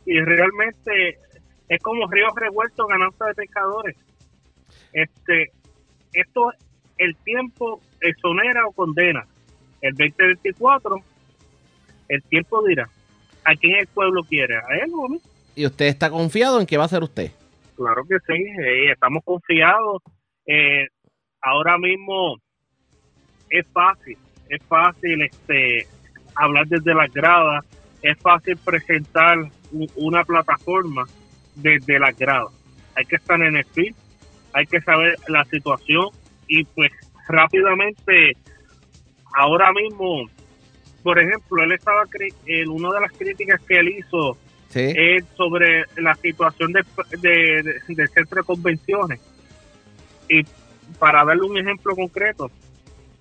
Y 0.06 0.20
realmente 0.20 1.18
es 1.68 1.82
como 1.82 2.08
río 2.08 2.28
revuelto 2.36 2.86
ganando 2.86 3.26
de 3.26 3.34
pescadores. 3.34 3.96
Este, 4.92 5.50
esto 6.12 6.52
el 6.96 7.16
tiempo 7.16 7.80
exonera 8.00 8.66
o 8.66 8.72
condena. 8.72 9.26
El 9.80 9.94
2024, 9.94 10.96
el 12.08 12.22
tiempo 12.24 12.66
dirá 12.66 12.88
a 13.44 13.54
quién 13.54 13.76
el 13.76 13.86
pueblo 13.86 14.22
quiere, 14.24 14.56
a 14.56 14.76
él 14.82 14.90
o 14.94 15.06
a 15.06 15.08
mí. 15.08 15.20
¿Y 15.54 15.66
usted 15.66 15.86
está 15.86 16.10
confiado 16.10 16.60
en 16.60 16.66
que 16.66 16.76
va 16.76 16.84
a 16.84 16.88
ser 16.88 17.02
usted? 17.02 17.32
Claro 17.76 18.04
que 18.04 18.16
sí, 18.26 18.34
eh, 18.34 18.92
estamos 18.92 19.22
confiados. 19.24 20.02
Eh, 20.46 20.86
ahora 21.40 21.78
mismo 21.78 22.36
es 23.50 23.66
fácil, 23.68 24.18
es 24.48 24.62
fácil 24.64 25.22
este 25.22 25.86
hablar 26.34 26.66
desde 26.66 26.94
las 26.94 27.12
gradas, 27.12 27.64
es 28.02 28.18
fácil 28.18 28.56
presentar 28.56 29.38
una 29.96 30.24
plataforma 30.24 31.06
desde 31.54 31.98
las 31.98 32.16
gradas. 32.16 32.52
Hay 32.94 33.04
que 33.04 33.16
estar 33.16 33.40
en 33.40 33.56
el 33.56 33.64
fin, 33.64 33.94
hay 34.52 34.66
que 34.66 34.80
saber 34.80 35.16
la 35.28 35.44
situación, 35.44 36.08
y 36.46 36.64
pues 36.64 36.90
rápidamente, 37.28 38.36
ahora 39.38 39.72
mismo, 39.72 40.28
por 41.02 41.18
ejemplo, 41.18 41.62
él 41.62 41.72
estaba, 41.72 42.02
en 42.46 42.68
una 42.68 42.92
de 42.92 43.00
las 43.00 43.12
críticas 43.12 43.60
que 43.62 43.78
él 43.78 43.88
hizo 43.98 44.36
es 44.74 45.24
sobre 45.36 45.84
la 45.96 46.14
situación 46.16 46.72
de, 46.72 46.82
del 47.88 48.08
centro 48.08 48.42
de 48.42 48.42
convenciones. 48.42 49.20
Y 50.28 50.42
para 50.98 51.24
darle 51.24 51.44
un 51.44 51.56
ejemplo 51.56 51.94
concreto, 51.94 52.50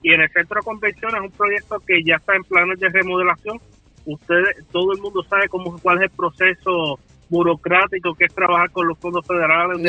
y 0.01 0.11
en 0.13 0.21
el 0.21 0.29
centro 0.31 0.59
de 0.59 0.65
convenciones 0.65 1.15
es 1.15 1.21
un 1.21 1.37
proyecto 1.37 1.79
que 1.85 2.03
ya 2.03 2.15
está 2.15 2.35
en 2.35 2.43
planes 2.43 2.79
de 2.79 2.89
remodelación. 2.89 3.59
Ustedes, 4.05 4.65
todo 4.71 4.93
el 4.93 4.99
mundo 4.99 5.23
sabe 5.23 5.47
cómo 5.49 5.77
cuál 5.79 5.97
es 5.97 6.03
el 6.05 6.09
proceso 6.09 6.99
burocrático 7.29 8.13
que 8.15 8.25
es 8.25 8.33
trabajar 8.33 8.71
con 8.71 8.87
los 8.87 8.97
fondos 8.97 9.25
federales 9.25 9.81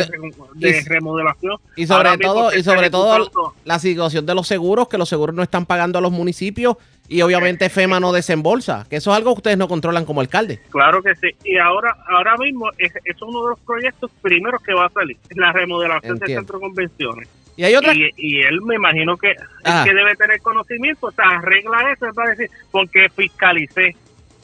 de, 0.55 0.83
remodelación. 0.87 1.57
y 1.77 1.87
sobre 1.87 2.19
todo 2.19 2.55
y 2.55 2.63
sobre 2.63 2.91
todo 2.91 3.55
la 3.65 3.79
situación 3.79 4.27
de 4.27 4.35
los 4.35 4.47
seguros 4.47 4.89
que 4.89 4.99
los 4.99 5.09
seguros 5.09 5.35
no 5.35 5.43
están 5.43 5.67
pagando 5.67 5.99
a 5.99 6.03
los 6.03 6.13
municipios 6.13 6.77
y 7.09 7.23
obviamente 7.23 7.69
FEMA 7.71 8.01
no 8.01 8.13
desembolsa 8.13 8.87
que 8.89 8.97
eso 8.97 9.11
es 9.11 9.17
algo 9.17 9.35
que 9.35 9.39
ustedes 9.39 9.59
no 9.59 9.69
controlan 9.69 10.05
como 10.05 10.21
alcalde. 10.21 10.61
Claro 10.71 11.03
que 11.03 11.15
sí. 11.15 11.29
Y 11.45 11.57
ahora 11.57 11.97
ahora 12.09 12.37
mismo 12.37 12.71
es, 12.77 12.93
es 13.05 13.23
uno 13.23 13.43
de 13.45 13.51
los 13.51 13.61
proyectos 13.61 14.11
primeros 14.21 14.63
que 14.63 14.75
va 14.75 14.87
a 14.87 14.91
salir 14.91 15.17
la 15.31 15.53
remodelación 15.53 16.19
del 16.19 16.29
centro 16.29 16.59
de 16.59 16.63
convenciones. 16.67 17.29
Y, 17.57 17.65
hay 17.65 17.75
otra... 17.75 17.93
y, 17.93 18.41
él 18.41 18.63
me 18.63 18.77
imagino 18.77 19.17
que, 19.17 19.35
que 19.35 19.93
debe 19.93 20.15
tener 20.15 20.41
conocimiento, 20.41 21.09
o 21.09 21.11
sea, 21.11 21.25
arregla 21.39 21.93
eso, 21.93 22.07
va 22.17 22.25
a 22.25 22.29
decir, 22.29 22.49
porque 22.71 23.09
fiscalicé. 23.09 23.97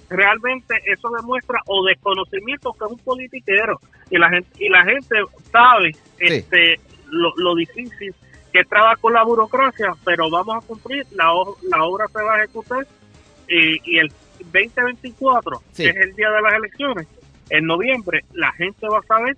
Realmente 0.09 0.75
eso 0.87 1.09
demuestra 1.11 1.61
o 1.67 1.85
desconocimiento 1.85 2.73
que 2.73 2.85
es 2.85 2.91
un 2.91 2.99
politiquero. 2.99 3.81
Y 4.11 4.19
la 4.19 4.31
gente 4.31 4.49
y 4.59 4.69
la 4.69 4.85
gente 4.85 5.17
sabe 5.51 5.93
este 6.19 6.79
lo, 7.11 7.33
lo 7.37 7.55
difícil 7.55 8.15
que 8.53 8.61
es 8.61 8.69
trabajar 8.69 8.99
con 8.99 9.13
la 9.13 9.25
burocracia, 9.25 9.95
pero 10.05 10.31
vamos 10.31 10.63
a 10.63 10.67
cumplir, 10.67 11.05
la, 11.13 11.33
la 11.71 11.83
obra 11.83 12.07
se 12.07 12.23
va 12.23 12.35
a 12.35 12.39
ejecutar 12.45 12.87
y, 13.49 13.81
y 13.85 13.99
el 13.99 14.13
2024, 14.39 15.61
que 15.75 15.89
es 15.89 15.97
el 15.97 16.15
día 16.15 16.31
de 16.31 16.41
las 16.41 16.55
elecciones, 16.55 17.09
en 17.51 17.67
noviembre, 17.67 18.25
la 18.33 18.53
gente 18.53 18.87
va 18.89 18.99
a 18.99 19.03
saber 19.03 19.37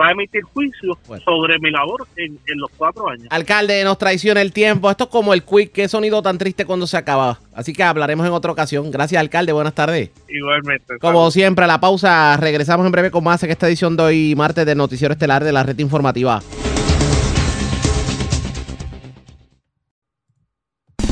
va 0.00 0.08
a 0.08 0.10
emitir 0.12 0.42
juicio 0.42 0.98
sobre 1.24 1.58
mi 1.58 1.70
labor 1.70 2.06
en, 2.16 2.38
los 2.56 2.70
cuatro 2.76 3.08
años. 3.08 3.26
Alcalde, 3.30 3.82
nos 3.84 3.98
traiciona 3.98 4.40
el 4.40 4.52
tiempo. 4.52 4.90
Esto 4.90 5.04
es 5.04 5.10
como 5.10 5.34
el 5.34 5.42
quick, 5.42 5.72
qué 5.72 5.88
sonido 5.88 6.22
tan 6.22 6.38
triste 6.38 6.64
cuando 6.64 6.86
se 6.86 6.96
acaba. 6.96 7.40
Así 7.54 7.72
que 7.72 7.82
hablaremos 7.82 8.26
en 8.26 8.32
otra 8.32 8.52
ocasión. 8.52 8.90
Gracias, 8.90 9.20
alcalde. 9.20 9.52
Buenas 9.52 9.74
tardes. 9.74 10.10
Igualmente. 10.28 10.98
Como 11.00 11.30
siempre, 11.30 11.64
a 11.64 11.68
la 11.68 11.80
pausa. 11.80 12.36
Regresamos 12.36 12.86
en 12.86 12.92
breve 12.92 13.10
con 13.10 13.24
más 13.24 13.42
en 13.42 13.50
esta 13.50 13.66
edición 13.66 13.96
de 13.96 14.02
hoy, 14.02 14.34
martes, 14.36 14.64
del 14.64 14.78
Noticiero 14.78 15.12
Estelar 15.12 15.44
de 15.44 15.52
la 15.52 15.62
Red 15.62 15.78
Informativa. 15.78 16.40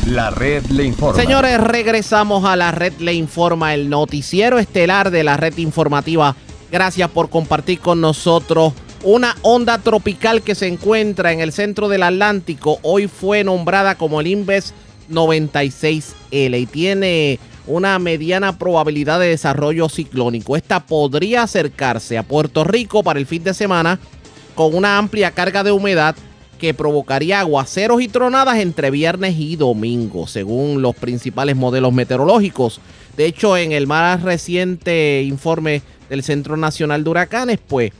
La 0.07 0.31
red 0.31 0.65
le 0.67 0.85
informa. 0.85 1.21
Señores, 1.21 1.61
regresamos 1.61 2.45
a 2.45 2.55
la 2.55 2.71
red 2.71 2.93
le 3.01 3.13
informa, 3.13 3.75
el 3.75 3.91
noticiero 3.91 4.61
estelar 4.61 5.11
de 5.11 5.25
la 5.25 5.37
red 5.37 5.59
informativa 5.59 6.37
Gracias 6.71 7.11
por 7.11 7.31
compartir 7.31 7.81
con 7.81 8.01
nosotros. 8.01 8.73
Una 9.03 9.37
onda 9.43 9.79
tropical 9.79 10.43
que 10.43 10.55
se 10.55 10.67
encuentra 10.67 11.33
en 11.33 11.41
el 11.41 11.53
centro 11.53 11.89
del 11.89 12.03
Atlántico 12.03 12.79
hoy 12.83 13.07
fue 13.07 13.45
nombrada 13.45 13.95
como 13.95 14.21
el 14.21 14.27
Inves 14.27 14.75
96L 15.11 16.61
y 16.61 16.67
tiene 16.67 17.39
una 17.67 17.99
mediana 17.99 18.59
probabilidad 18.59 19.21
de 19.21 19.29
desarrollo 19.29 19.89
ciclónico. 19.89 20.57
Esta 20.57 20.87
podría 20.87 21.43
acercarse 21.43 22.19
a 22.19 22.23
Puerto 22.23 22.65
Rico 22.65 23.03
para 23.03 23.19
el 23.19 23.27
fin 23.27 23.45
de 23.45 23.55
semana 23.55 24.01
con 24.55 24.75
una 24.75 24.99
amplia 24.99 25.31
carga 25.33 25.63
de 25.63 25.73
humedad 25.73 26.17
que 26.59 26.75
provocaría 26.75 27.41
aguaceros 27.41 28.01
y 28.01 28.09
tronadas 28.09 28.59
entre 28.59 28.91
viernes 28.91 29.35
y 29.39 29.57
domingo, 29.57 30.27
según 30.27 30.81
los 30.81 30.95
principales 30.97 31.55
modelos 31.55 31.93
meteorológicos. 31.93 32.81
De 33.17 33.27
hecho, 33.27 33.57
en 33.57 33.73
el 33.73 33.87
más 33.87 34.23
reciente 34.23 35.23
informe 35.23 35.83
del 36.09 36.23
Centro 36.23 36.57
Nacional 36.57 37.05
de 37.05 37.11
Huracanes, 37.11 37.59
pues 37.67 37.93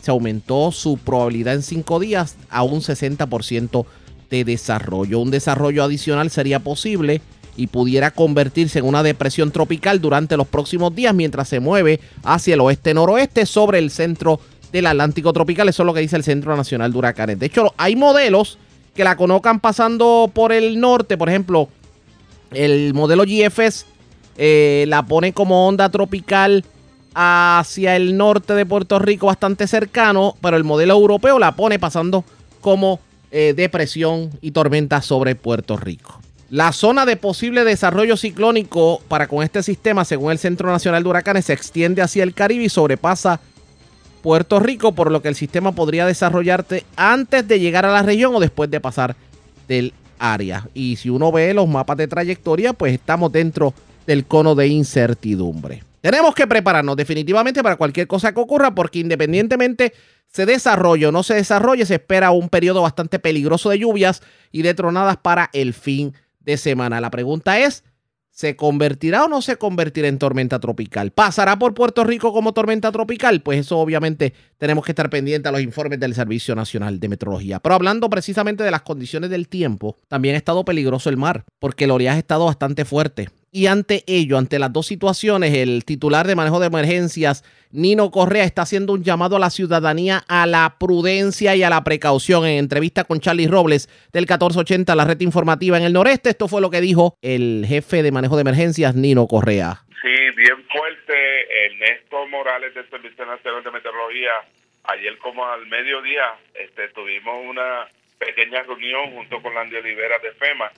se 0.00 0.10
aumentó 0.10 0.70
su 0.70 0.98
probabilidad 0.98 1.54
en 1.54 1.62
cinco 1.62 1.98
días 1.98 2.36
a 2.50 2.62
un 2.62 2.80
60% 2.80 3.86
de 4.30 4.44
desarrollo. 4.44 5.18
Un 5.18 5.30
desarrollo 5.30 5.82
adicional 5.82 6.30
sería 6.30 6.60
posible 6.60 7.22
y 7.56 7.68
pudiera 7.68 8.10
convertirse 8.10 8.80
en 8.80 8.84
una 8.84 9.02
depresión 9.02 9.50
tropical 9.50 10.00
durante 10.00 10.36
los 10.36 10.46
próximos 10.46 10.94
días 10.94 11.14
mientras 11.14 11.48
se 11.48 11.60
mueve 11.60 12.00
hacia 12.22 12.54
el 12.54 12.60
oeste-noroeste 12.60 13.46
sobre 13.46 13.78
el 13.78 13.90
centro 13.90 14.40
del 14.72 14.86
Atlántico 14.86 15.32
tropical. 15.32 15.68
Eso 15.68 15.84
es 15.84 15.86
lo 15.86 15.94
que 15.94 16.00
dice 16.00 16.16
el 16.16 16.24
Centro 16.24 16.56
Nacional 16.56 16.92
de 16.92 16.98
Huracanes. 16.98 17.38
De 17.38 17.46
hecho, 17.46 17.72
hay 17.76 17.96
modelos 17.96 18.58
que 18.94 19.04
la 19.04 19.16
conozcan 19.16 19.60
pasando 19.60 20.30
por 20.32 20.52
el 20.52 20.80
norte. 20.80 21.16
Por 21.16 21.28
ejemplo, 21.28 21.68
el 22.52 22.92
modelo 22.92 23.24
GFS 23.24 23.86
eh, 24.36 24.84
la 24.88 25.04
pone 25.06 25.32
como 25.32 25.66
onda 25.68 25.88
tropical 25.90 26.64
hacia 27.14 27.96
el 27.96 28.16
norte 28.16 28.54
de 28.54 28.66
Puerto 28.66 28.98
Rico 28.98 29.26
bastante 29.26 29.66
cercano, 29.66 30.36
pero 30.40 30.56
el 30.56 30.64
modelo 30.64 30.94
europeo 30.94 31.38
la 31.38 31.54
pone 31.56 31.78
pasando 31.78 32.24
como 32.60 33.00
eh, 33.30 33.54
depresión 33.56 34.30
y 34.40 34.50
tormenta 34.50 35.00
sobre 35.00 35.34
Puerto 35.34 35.76
Rico. 35.76 36.20
La 36.50 36.72
zona 36.72 37.06
de 37.06 37.16
posible 37.16 37.64
desarrollo 37.64 38.16
ciclónico 38.16 39.00
para 39.08 39.28
con 39.28 39.42
este 39.42 39.62
sistema, 39.62 40.04
según 40.04 40.30
el 40.30 40.38
Centro 40.38 40.70
Nacional 40.70 41.02
de 41.02 41.08
Huracanes, 41.08 41.46
se 41.46 41.52
extiende 41.52 42.02
hacia 42.02 42.22
el 42.22 42.34
Caribe 42.34 42.64
y 42.64 42.68
sobrepasa 42.68 43.40
Puerto 44.22 44.60
Rico, 44.60 44.92
por 44.92 45.10
lo 45.10 45.20
que 45.20 45.28
el 45.28 45.34
sistema 45.34 45.72
podría 45.72 46.06
desarrollarse 46.06 46.84
antes 46.96 47.46
de 47.46 47.60
llegar 47.60 47.84
a 47.86 47.92
la 47.92 48.02
región 48.02 48.34
o 48.34 48.40
después 48.40 48.70
de 48.70 48.80
pasar 48.80 49.16
del 49.68 49.92
área. 50.18 50.68
Y 50.74 50.96
si 50.96 51.10
uno 51.10 51.32
ve 51.32 51.52
los 51.54 51.68
mapas 51.68 51.96
de 51.96 52.08
trayectoria, 52.08 52.72
pues 52.72 52.94
estamos 52.94 53.32
dentro 53.32 53.74
del 54.06 54.24
cono 54.24 54.54
de 54.54 54.68
incertidumbre. 54.68 55.82
Tenemos 56.04 56.34
que 56.34 56.46
prepararnos 56.46 56.96
definitivamente 56.96 57.62
para 57.62 57.76
cualquier 57.76 58.06
cosa 58.06 58.34
que 58.34 58.38
ocurra 58.38 58.74
porque 58.74 58.98
independientemente 58.98 59.94
se 60.26 60.44
desarrolle 60.44 61.06
o 61.06 61.12
no 61.12 61.22
se 61.22 61.32
desarrolle, 61.32 61.86
se 61.86 61.94
espera 61.94 62.30
un 62.30 62.50
periodo 62.50 62.82
bastante 62.82 63.18
peligroso 63.18 63.70
de 63.70 63.78
lluvias 63.78 64.20
y 64.52 64.60
de 64.60 64.74
tronadas 64.74 65.16
para 65.16 65.48
el 65.54 65.72
fin 65.72 66.12
de 66.40 66.58
semana. 66.58 67.00
La 67.00 67.10
pregunta 67.10 67.58
es, 67.58 67.84
¿se 68.28 68.54
convertirá 68.54 69.24
o 69.24 69.28
no 69.28 69.40
se 69.40 69.56
convertirá 69.56 70.08
en 70.08 70.18
tormenta 70.18 70.60
tropical? 70.60 71.10
¿Pasará 71.10 71.58
por 71.58 71.72
Puerto 71.72 72.04
Rico 72.04 72.34
como 72.34 72.52
tormenta 72.52 72.92
tropical? 72.92 73.40
Pues 73.40 73.60
eso 73.60 73.78
obviamente 73.78 74.34
tenemos 74.58 74.84
que 74.84 74.92
estar 74.92 75.08
pendientes 75.08 75.48
a 75.48 75.52
los 75.52 75.62
informes 75.62 76.00
del 76.00 76.14
Servicio 76.14 76.54
Nacional 76.54 77.00
de 77.00 77.08
Meteorología. 77.08 77.60
Pero 77.60 77.76
hablando 77.76 78.10
precisamente 78.10 78.62
de 78.62 78.70
las 78.70 78.82
condiciones 78.82 79.30
del 79.30 79.48
tiempo, 79.48 79.96
también 80.08 80.34
ha 80.34 80.38
estado 80.38 80.66
peligroso 80.66 81.08
el 81.08 81.16
mar 81.16 81.46
porque 81.58 81.84
el 81.84 81.92
oleaje 81.92 82.16
ha 82.16 82.20
estado 82.20 82.44
bastante 82.44 82.84
fuerte. 82.84 83.30
Y 83.56 83.68
ante 83.68 84.02
ello, 84.08 84.36
ante 84.36 84.58
las 84.58 84.72
dos 84.72 84.88
situaciones, 84.88 85.54
el 85.54 85.84
titular 85.84 86.26
de 86.26 86.34
manejo 86.34 86.58
de 86.58 86.66
emergencias, 86.66 87.44
Nino 87.70 88.10
Correa, 88.10 88.42
está 88.42 88.62
haciendo 88.62 88.92
un 88.92 89.04
llamado 89.04 89.36
a 89.36 89.38
la 89.38 89.48
ciudadanía 89.48 90.24
a 90.26 90.44
la 90.46 90.74
prudencia 90.80 91.54
y 91.54 91.62
a 91.62 91.70
la 91.70 91.84
precaución. 91.84 92.46
En 92.46 92.58
entrevista 92.58 93.04
con 93.04 93.20
Charlie 93.20 93.46
Robles 93.46 93.86
del 94.12 94.22
1480, 94.22 94.96
la 94.96 95.04
red 95.04 95.20
informativa 95.20 95.78
en 95.78 95.84
el 95.84 95.92
noreste, 95.92 96.30
esto 96.30 96.48
fue 96.48 96.60
lo 96.60 96.68
que 96.68 96.80
dijo 96.80 97.16
el 97.22 97.64
jefe 97.68 98.02
de 98.02 98.10
manejo 98.10 98.34
de 98.34 98.40
emergencias, 98.40 98.96
Nino 98.96 99.28
Correa. 99.28 99.84
Sí, 100.02 100.36
bien 100.36 100.56
fuerte. 100.72 101.14
Ernesto 101.66 102.26
Morales 102.26 102.74
del 102.74 102.90
Servicio 102.90 103.24
Nacional 103.24 103.62
de 103.62 103.70
Meteorología, 103.70 104.32
ayer 104.82 105.16
como 105.18 105.46
al 105.46 105.64
mediodía, 105.68 106.24
este, 106.54 106.88
tuvimos 106.88 107.36
una 107.48 107.86
pequeña 108.18 108.62
reunión 108.62 109.12
junto 109.12 109.42
con 109.42 109.54
Landy 109.54 109.76
Olivera 109.76 110.18
de 110.18 110.32
FEMA. 110.32 110.70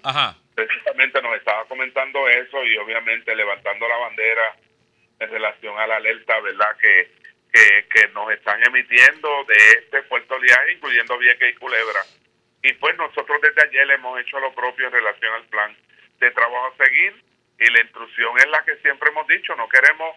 Precisamente 0.54 1.20
nos 1.22 1.36
estaba 1.36 1.64
comentando 1.66 2.28
eso 2.28 2.64
y 2.64 2.76
obviamente 2.78 3.34
levantando 3.34 3.88
la 3.88 3.96
bandera 3.98 4.56
en 5.18 5.30
relación 5.30 5.78
a 5.78 5.86
la 5.86 5.96
alerta, 5.96 6.40
¿verdad? 6.40 6.76
Que, 6.80 7.10
que, 7.90 8.08
nos 8.08 8.30
están 8.32 8.62
emitiendo 8.66 9.44
de 9.44 9.56
este 9.78 10.02
fuerte 10.04 10.32
oleaje, 10.34 10.72
incluyendo 10.72 11.18
Vieques 11.18 11.54
y 11.54 11.58
Culebra. 11.58 12.00
Y 12.62 12.72
pues 12.74 12.96
nosotros 12.96 13.40
desde 13.40 13.68
ayer 13.68 13.90
hemos 13.92 14.18
hecho 14.20 14.38
lo 14.40 14.54
propio 14.54 14.86
en 14.86 14.92
relación 14.92 15.32
al 15.34 15.44
plan 15.46 15.76
de 16.18 16.30
trabajo 16.32 16.66
a 16.66 16.84
seguir 16.84 17.14
y 17.58 17.70
la 17.70 17.80
intrusión 17.80 18.36
es 18.38 18.48
la 18.48 18.62
que 18.64 18.76
siempre 18.78 19.10
hemos 19.10 19.26
dicho, 19.26 19.54
no 19.56 19.68
queremos 19.68 20.16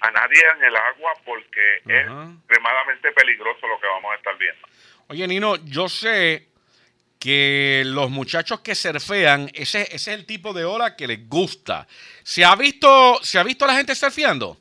a 0.00 0.10
nadie 0.10 0.42
en 0.56 0.64
el 0.64 0.76
agua 0.76 1.12
porque 1.24 1.76
es 1.86 2.06
extremadamente 2.06 3.12
peligroso 3.12 3.66
lo 3.68 3.78
que 3.78 3.86
vamos 3.86 4.12
a 4.12 4.16
estar 4.16 4.36
viendo. 4.38 4.66
Oye, 5.08 5.26
Nino, 5.28 5.56
yo 5.64 5.88
sé 5.88 6.49
que 7.20 7.82
los 7.84 8.10
muchachos 8.10 8.60
que 8.60 8.74
surfean, 8.74 9.50
ese, 9.52 9.82
ese 9.82 9.94
es 9.94 10.08
el 10.08 10.26
tipo 10.26 10.54
de 10.54 10.64
ola 10.64 10.96
que 10.96 11.06
les 11.06 11.28
gusta. 11.28 11.86
¿Se 12.24 12.44
ha 12.44 12.56
visto, 12.56 13.22
¿se 13.22 13.38
ha 13.38 13.42
visto 13.42 13.66
a 13.66 13.68
la 13.68 13.74
gente 13.74 13.94
surfeando? 13.94 14.56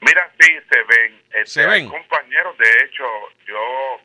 Mira, 0.00 0.32
sí, 0.38 0.46
se 0.70 0.82
ven. 0.84 1.22
Este, 1.30 1.46
se 1.46 1.66
ven. 1.66 1.88
compañeros, 1.88 2.56
de 2.56 2.70
hecho, 2.84 3.04
yo 3.48 4.00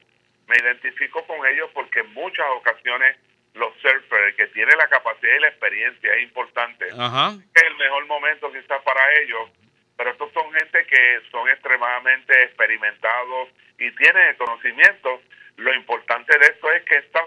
me 0.48 0.56
identifico 0.58 1.26
con 1.28 1.46
ellos 1.46 1.70
porque 1.74 2.00
en 2.00 2.12
muchas 2.14 2.46
ocasiones 2.58 3.16
los 3.54 3.74
surfers, 3.82 4.36
que 4.36 4.48
tienen 4.48 4.78
la 4.78 4.88
capacidad 4.88 5.36
y 5.36 5.42
la 5.42 5.50
experiencia 5.50 6.16
es 6.16 6.24
importante. 6.24 6.88
Ajá. 6.98 7.34
Es 7.54 7.64
el 7.64 7.76
mejor 7.76 8.08
momento 8.08 8.52
quizás 8.52 8.82
para 8.82 9.02
ellos, 9.22 9.50
pero 9.98 10.12
estos 10.12 10.32
son 10.34 10.52
gente 10.54 10.86
que 10.88 11.20
son 11.30 11.48
extremadamente 11.50 12.44
experimentados 12.44 13.50
y 13.78 13.92
tienen 13.92 14.28
el 14.28 14.38
conocimiento. 14.38 15.22
Lo 15.58 15.74
importante 15.76 16.38
de 16.40 16.46
esto 16.46 16.72
es 16.72 16.84
que 16.86 16.96
estos 16.96 17.24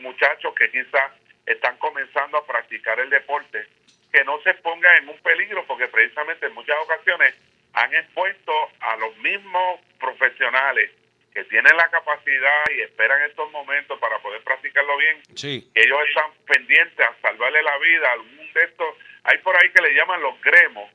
muchachos 0.00 0.54
que 0.54 0.70
quizás 0.70 1.12
están 1.46 1.76
comenzando 1.78 2.38
a 2.38 2.46
practicar 2.46 2.98
el 3.00 3.10
deporte, 3.10 3.66
que 4.12 4.24
no 4.24 4.40
se 4.42 4.54
pongan 4.54 4.96
en 5.02 5.08
un 5.08 5.18
peligro, 5.18 5.64
porque 5.66 5.88
precisamente 5.88 6.46
en 6.46 6.54
muchas 6.54 6.76
ocasiones 6.78 7.34
han 7.74 7.94
expuesto 7.94 8.52
a 8.80 8.96
los 8.96 9.16
mismos 9.18 9.80
profesionales 10.00 10.90
que 11.32 11.44
tienen 11.44 11.76
la 11.76 11.88
capacidad 11.90 12.64
y 12.74 12.80
esperan 12.80 13.20
estos 13.22 13.50
momentos 13.52 13.98
para 14.00 14.18
poder 14.20 14.42
practicarlo 14.42 14.96
bien, 14.96 15.22
Sí. 15.34 15.70
que 15.74 15.82
ellos 15.82 15.98
están 16.08 16.30
pendientes 16.46 17.06
a 17.06 17.14
salvarle 17.20 17.62
la 17.62 17.76
vida 17.78 18.08
a 18.08 18.12
algún 18.12 18.52
de 18.54 18.64
estos. 18.64 18.96
Hay 19.24 19.38
por 19.38 19.54
ahí 19.56 19.70
que 19.70 19.82
le 19.82 19.94
llaman 19.94 20.22
los 20.22 20.40
gremos, 20.40 20.90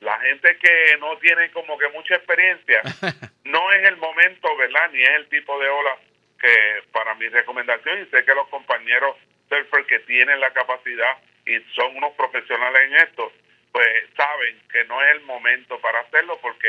la 0.00 0.18
gente 0.20 0.56
que 0.56 0.96
no 0.98 1.18
tiene 1.18 1.50
como 1.50 1.76
que 1.78 1.88
mucha 1.88 2.14
experiencia. 2.14 2.80
no 3.44 3.70
es 3.72 3.84
el 3.84 3.98
momento, 3.98 4.56
¿verdad? 4.56 4.90
Ni 4.92 5.02
es 5.02 5.10
el 5.10 5.28
tipo 5.28 5.60
de 5.60 5.68
ola 5.68 5.96
que 6.42 6.82
para 6.92 7.14
mi 7.14 7.28
recomendación, 7.28 8.02
y 8.02 8.06
sé 8.10 8.24
que 8.24 8.34
los 8.34 8.48
compañeros 8.48 9.16
surfers 9.48 9.86
que 9.86 10.00
tienen 10.00 10.40
la 10.40 10.52
capacidad 10.52 11.16
y 11.46 11.58
son 11.74 11.96
unos 11.96 12.12
profesionales 12.14 12.82
en 12.82 12.94
esto, 12.96 13.32
pues 13.72 13.86
saben 14.16 14.60
que 14.70 14.84
no 14.84 15.00
es 15.02 15.12
el 15.16 15.20
momento 15.22 15.80
para 15.80 16.00
hacerlo 16.00 16.38
porque 16.42 16.68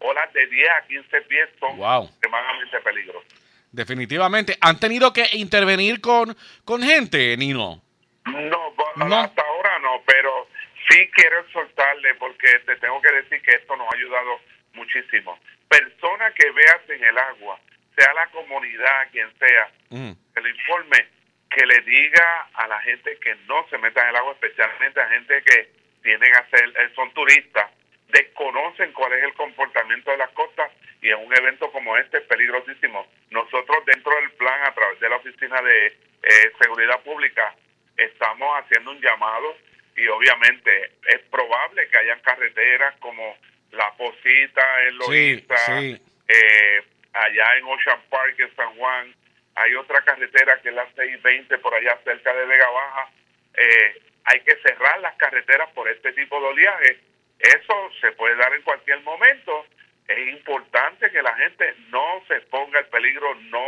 olas 0.00 0.32
de 0.32 0.46
10 0.46 0.68
a 0.70 0.86
15 0.86 1.20
pies 1.22 1.48
son 1.60 1.76
Wow. 1.76 2.04
extremadamente 2.06 2.80
peligrosas. 2.80 3.32
Definitivamente. 3.70 4.56
¿Han 4.60 4.78
tenido 4.80 5.12
que 5.12 5.26
intervenir 5.32 6.00
con, 6.00 6.36
con 6.64 6.82
gente, 6.82 7.36
Nino? 7.36 7.82
No, 8.26 8.74
No. 8.96 9.16
hasta 9.20 9.42
ahora 9.42 9.78
no, 9.80 10.02
pero 10.06 10.48
sí 10.88 11.10
quiero 11.14 11.40
exhortarle 11.40 12.14
porque 12.14 12.60
te 12.66 12.76
tengo 12.76 13.00
que 13.02 13.12
decir 13.12 13.42
que 13.42 13.56
esto 13.56 13.76
nos 13.76 13.86
ha 13.92 13.96
ayudado 13.96 14.40
muchísimo. 14.74 15.38
Persona 15.68 16.32
que 16.32 16.50
veas 16.52 16.80
en 16.88 17.02
el 17.04 17.18
agua, 17.18 17.58
sea 17.96 18.12
la 18.14 18.26
comunidad, 18.28 19.08
quien 19.12 19.30
sea, 19.38 19.70
Mm. 19.90 20.12
le 20.42 20.50
informe, 20.50 21.06
que 21.50 21.64
le 21.66 21.80
diga 21.82 22.48
a 22.54 22.66
la 22.66 22.80
gente 22.80 23.16
que 23.20 23.34
no 23.46 23.66
se 23.68 23.78
meta 23.78 24.02
en 24.02 24.08
el 24.08 24.16
agua, 24.16 24.32
especialmente 24.32 25.00
a 25.00 25.08
gente 25.08 25.42
que 25.44 25.68
tienen 26.02 26.34
a 26.34 26.48
ser, 26.50 26.64
eh, 26.68 26.90
son 26.96 27.12
turistas, 27.14 27.70
desconocen 28.08 28.92
cuál 28.92 29.12
es 29.14 29.24
el 29.24 29.34
comportamiento 29.34 30.10
de 30.10 30.16
las 30.18 30.30
costas 30.30 30.70
y 31.00 31.08
en 31.10 31.16
un 31.24 31.36
evento 31.36 31.70
como 31.70 31.96
este 31.96 32.18
es 32.18 32.24
peligrosísimo. 32.24 33.06
Nosotros 33.30 33.84
dentro 33.86 34.14
del 34.16 34.32
plan, 34.32 34.62
a 34.64 34.74
través 34.74 34.98
de 35.00 35.08
la 35.08 35.16
Oficina 35.16 35.60
de 35.62 35.86
eh, 35.86 36.52
Seguridad 36.60 37.00
Pública, 37.02 37.54
estamos 37.96 38.48
haciendo 38.60 38.90
un 38.90 39.00
llamado 39.00 39.56
y 39.96 40.06
obviamente 40.08 40.92
es 41.08 41.20
probable 41.30 41.88
que 41.88 41.96
hayan 41.98 42.20
carreteras 42.20 42.96
como 42.98 43.36
La 43.72 43.92
Posita 43.96 44.66
Sí, 44.88 44.94
Loíza, 44.96 45.56
sí. 45.78 46.02
eh, 46.28 46.82
allá 47.14 47.56
en 47.56 47.64
Ocean 47.64 48.00
Park 48.10 48.34
en 48.38 48.54
San 48.56 48.74
Juan, 48.76 49.14
hay 49.54 49.74
otra 49.74 50.02
carretera 50.02 50.60
que 50.60 50.68
es 50.68 50.74
la 50.74 50.86
620 50.94 51.58
por 51.58 51.74
allá 51.74 51.98
cerca 52.04 52.34
de 52.34 52.46
Vega 52.46 52.70
Baja. 52.70 53.10
Eh, 53.56 54.02
hay 54.24 54.40
que 54.40 54.56
cerrar 54.56 55.00
las 55.00 55.14
carreteras 55.16 55.70
por 55.72 55.88
este 55.88 56.12
tipo 56.12 56.40
de 56.40 56.46
oleaje. 56.46 57.00
Eso 57.38 57.90
se 58.00 58.12
puede 58.12 58.36
dar 58.36 58.52
en 58.54 58.62
cualquier 58.62 59.00
momento. 59.02 59.66
Es 60.08 60.28
importante 60.28 61.10
que 61.10 61.22
la 61.22 61.34
gente 61.36 61.74
no 61.88 62.22
se 62.26 62.36
exponga 62.36 62.78
al 62.78 62.86
peligro, 62.86 63.34
no 63.50 63.64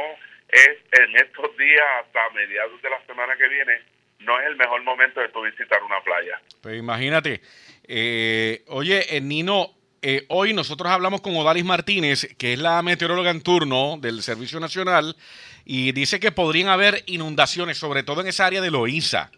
es 0.49 0.79
en 0.93 1.17
estos 1.17 1.57
días 1.57 1.85
hasta 2.01 2.31
mediados 2.31 2.81
de 2.83 2.91
la 2.91 3.05
semana 3.07 3.37
que 3.37 3.49
viene, 3.49 3.81
no 4.21 4.39
es 4.41 4.47
el 4.47 4.57
mejor 4.57 4.83
momento 4.83 5.21
de 5.21 5.29
tu 5.29 5.43
visitar 5.43 5.83
una 5.83 6.01
playa. 6.01 6.41
Pues 6.63 6.77
imagínate. 6.77 7.41
Eh, 7.87 8.63
oye, 8.69 9.17
eh, 9.17 9.21
Nino, 9.21 9.76
eh, 10.09 10.25
hoy 10.29 10.55
nosotros 10.55 10.89
hablamos 10.93 11.21
con 11.21 11.37
Odalis 11.37 11.65
Martínez, 11.65 12.37
que 12.39 12.53
es 12.53 12.61
la 12.61 12.81
meteoróloga 12.81 13.33
en 13.33 13.43
turno 13.43 13.97
del 13.99 14.23
Servicio 14.23 14.61
Nacional, 14.61 15.17
y 15.65 15.91
dice 15.91 16.21
que 16.21 16.31
podrían 16.31 16.69
haber 16.69 17.03
inundaciones, 17.07 17.77
sobre 17.77 18.05
todo 18.05 18.21
en 18.21 18.29
esa 18.29 18.47
área 18.47 18.61
de 18.61 18.71
Loíza. 18.71 19.33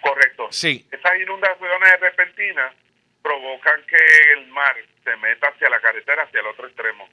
Correcto. 0.00 0.48
Sí. 0.50 0.88
Esas 0.90 1.12
inundaciones 1.20 2.00
repentinas 2.00 2.74
provocan 3.22 3.82
que 3.86 4.32
el 4.38 4.46
mar 4.46 4.74
se 5.04 5.14
meta 5.18 5.48
hacia 5.48 5.68
la 5.68 5.78
carretera, 5.78 6.22
hacia 6.22 6.40
el 6.40 6.46
otro 6.46 6.68
extremo. 6.68 7.06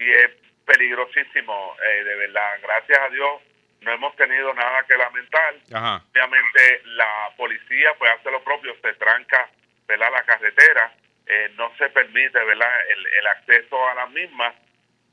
Y 0.00 0.10
es 0.10 0.30
peligrosísimo, 0.64 1.76
eh, 1.80 2.02
de 2.02 2.16
verdad. 2.16 2.58
Gracias 2.60 2.98
a 2.98 3.08
Dios 3.10 3.40
no 3.82 3.92
hemos 3.92 4.16
tenido 4.16 4.52
nada 4.52 4.84
que 4.88 4.96
lamentar. 4.96 5.54
Ajá. 5.72 6.02
Obviamente 6.10 6.82
la 6.86 7.30
policía 7.36 7.90
pues 7.96 8.10
hace 8.18 8.32
lo 8.32 8.42
propio, 8.42 8.74
se 8.82 8.94
tranca 8.94 9.48
¿verdad? 9.86 10.08
la 10.10 10.24
carretera, 10.24 10.92
eh, 11.26 11.50
no 11.56 11.72
se 11.76 11.88
permite 11.90 12.38
¿verdad? 12.44 12.68
El, 12.90 13.06
el 13.06 13.26
acceso 13.26 13.88
a 13.88 13.94
las 13.94 14.10
mismas, 14.10 14.54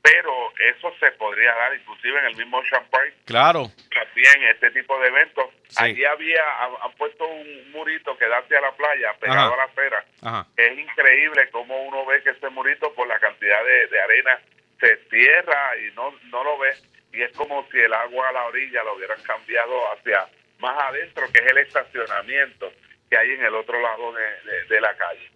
pero 0.02 0.52
eso 0.58 0.94
se 1.00 1.10
podría 1.12 1.54
dar 1.54 1.74
inclusive 1.74 2.18
en 2.18 2.26
el 2.26 2.36
mismo 2.36 2.58
Ocean 2.58 2.84
Park 2.90 3.14
Claro. 3.24 3.70
también 3.94 4.42
este 4.50 4.70
tipo 4.72 4.98
de 5.00 5.08
eventos. 5.08 5.46
Sí. 5.68 5.76
Allí 5.84 6.04
había, 6.04 6.42
han, 6.82 6.92
puesto 6.98 7.26
un 7.26 7.70
murito 7.72 8.16
que 8.18 8.26
da 8.28 8.38
hacia 8.38 8.60
la 8.60 8.72
playa, 8.72 9.14
pegado 9.18 9.52
Ajá. 9.52 9.54
a 9.54 9.56
la 9.56 9.64
acera. 9.64 10.04
Ajá. 10.22 10.46
Es 10.56 10.78
increíble 10.78 11.48
cómo 11.50 11.82
uno 11.84 12.04
ve 12.04 12.22
que 12.22 12.30
ese 12.30 12.48
murito 12.50 12.92
por 12.94 13.08
la 13.08 13.18
cantidad 13.18 13.64
de, 13.64 13.86
de 13.88 14.00
arena 14.00 14.38
se 14.78 14.96
cierra 15.08 15.76
y 15.78 15.90
no, 15.94 16.14
no 16.24 16.44
lo 16.44 16.58
ve. 16.58 16.70
Y 17.14 17.22
es 17.22 17.32
como 17.32 17.66
si 17.70 17.78
el 17.78 17.92
agua 17.94 18.28
a 18.28 18.32
la 18.32 18.44
orilla 18.44 18.82
lo 18.84 18.94
hubieran 18.96 19.22
cambiado 19.22 19.90
hacia 19.92 20.26
más 20.58 20.78
adentro, 20.82 21.24
que 21.32 21.40
es 21.40 21.46
el 21.50 21.58
estacionamiento 21.58 22.72
que 23.08 23.16
hay 23.16 23.32
en 23.32 23.44
el 23.44 23.54
otro 23.54 23.80
lado 23.80 24.12
de, 24.12 24.22
de- 24.42 24.64
de 24.64 24.80
la 24.80 24.94
calle. 24.96 25.30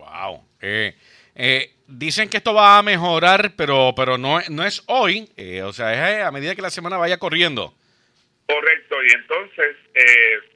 Wow. 0.00 0.42
Eh, 0.62 0.94
eh, 1.34 1.70
dicen 1.86 2.28
que 2.30 2.38
esto 2.38 2.54
va 2.54 2.78
a 2.78 2.82
mejorar, 2.82 3.52
pero, 3.56 3.92
pero 3.94 4.16
no, 4.16 4.38
es 4.40 4.82
hoy. 4.86 5.30
eh, 5.36 5.62
o 5.62 5.72
sea, 5.72 5.92
es 5.92 6.18
eh, 6.18 6.22
a 6.22 6.30
medida 6.30 6.54
que 6.54 6.62
la 6.62 6.70
semana 6.70 6.96
vaya 6.96 7.18
corriendo. 7.18 7.74
Correcto, 8.46 8.96
y 9.04 9.10
entonces, 9.12 9.76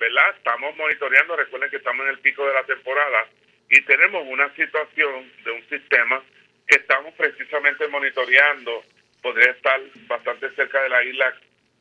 ¿verdad? 0.01 0.37
Estamos 0.37 0.77
monitoreando, 0.77 1.37
recuerden 1.37 1.71
que 1.71 1.77
estamos 1.77 2.05
en 2.07 2.11
el 2.11 2.19
pico 2.19 2.45
de 2.45 2.55
la 2.55 2.65
temporada 2.65 3.29
y 3.71 3.81
tenemos 3.83 4.27
una 4.27 4.53
situación 4.57 5.31
de 5.45 5.51
un 5.53 5.69
sistema 5.69 6.21
que 6.67 6.77
estamos 6.77 7.15
precisamente 7.15 7.87
monitoreando, 7.87 8.83
podría 9.23 9.53
estar 9.53 9.81
bastante 10.09 10.51
cerca 10.57 10.83
de 10.83 10.89
la 10.89 11.05
isla 11.05 11.35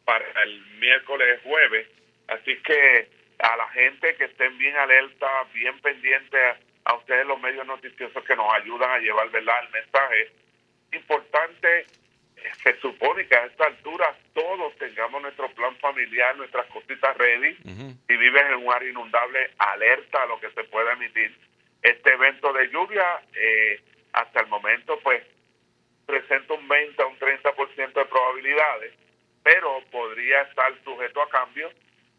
para 0.05 0.25
el 0.43 0.61
miércoles, 0.79 1.39
jueves, 1.43 1.87
así 2.27 2.57
que 2.57 3.09
a 3.39 3.57
la 3.57 3.67
gente 3.69 4.15
que 4.15 4.25
estén 4.25 4.55
bien 4.59 4.75
alerta, 4.75 5.27
bien 5.53 5.79
pendiente 5.79 6.37
a 6.85 6.95
ustedes 6.95 7.25
los 7.25 7.39
medios 7.39 7.65
noticiosos 7.65 8.23
que 8.23 8.35
nos 8.35 8.53
ayudan 8.53 8.91
a 8.91 8.99
llevar, 8.99 9.29
¿verdad? 9.29 9.55
El 9.63 9.69
mensaje 9.71 10.31
importante 10.93 11.85
se 12.63 12.77
supone 12.79 13.25
que 13.27 13.35
a 13.35 13.45
esta 13.45 13.65
altura 13.65 14.15
todos 14.33 14.75
tengamos 14.77 15.21
nuestro 15.21 15.49
plan 15.53 15.75
familiar, 15.77 16.35
nuestras 16.35 16.65
cositas 16.67 17.15
ready. 17.17 17.57
Ujú. 17.63 17.95
Si 18.07 18.17
vives 18.17 18.43
en 18.45 18.55
un 18.55 18.73
área 18.73 18.89
inundable, 18.89 19.51
alerta 19.57 20.23
a 20.23 20.25
lo 20.25 20.39
que 20.39 20.51
se 20.51 20.63
pueda 20.65 20.93
emitir. 20.93 21.35
Este 21.81 22.13
evento 22.13 22.51
de 22.53 22.69
lluvia, 22.69 23.21
eh, 23.35 23.81
hasta 24.13 24.41
el 24.41 24.47
momento, 24.47 24.99
pues, 25.03 25.23
presenta 26.05 26.53
un 26.53 26.67
20 26.67 27.01
a 27.01 27.05
un 27.05 27.17
30% 27.17 27.99
de 27.99 28.05
probabilidades, 28.05 28.93
pero 29.41 29.81
podría 29.91 30.41
estar 30.43 30.73
sujeto 30.83 31.21
a 31.21 31.29
cambio, 31.29 31.71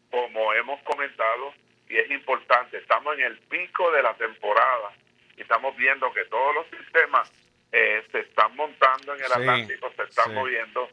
como 0.09 0.53
hemos 0.53 0.81
comentado, 0.83 1.53
y 1.89 1.97
es 1.97 2.09
importante. 2.11 2.77
Estamos 2.77 3.17
en 3.17 3.25
el 3.25 3.37
pico 3.39 3.91
de 3.91 4.03
la 4.03 4.13
temporada 4.15 4.91
y 5.37 5.41
estamos 5.41 5.75
viendo 5.77 6.11
que 6.13 6.25
todos 6.25 6.55
los 6.55 6.65
sistemas 6.79 7.31
eh, 7.71 8.03
se 8.11 8.19
están 8.21 8.55
montando 8.55 9.13
en 9.13 9.21
el 9.21 9.27
Sí, 9.27 9.33
Atlántico, 9.33 9.91
se 9.95 10.03
están 10.03 10.27
sí. 10.27 10.31
moviendo, 10.33 10.89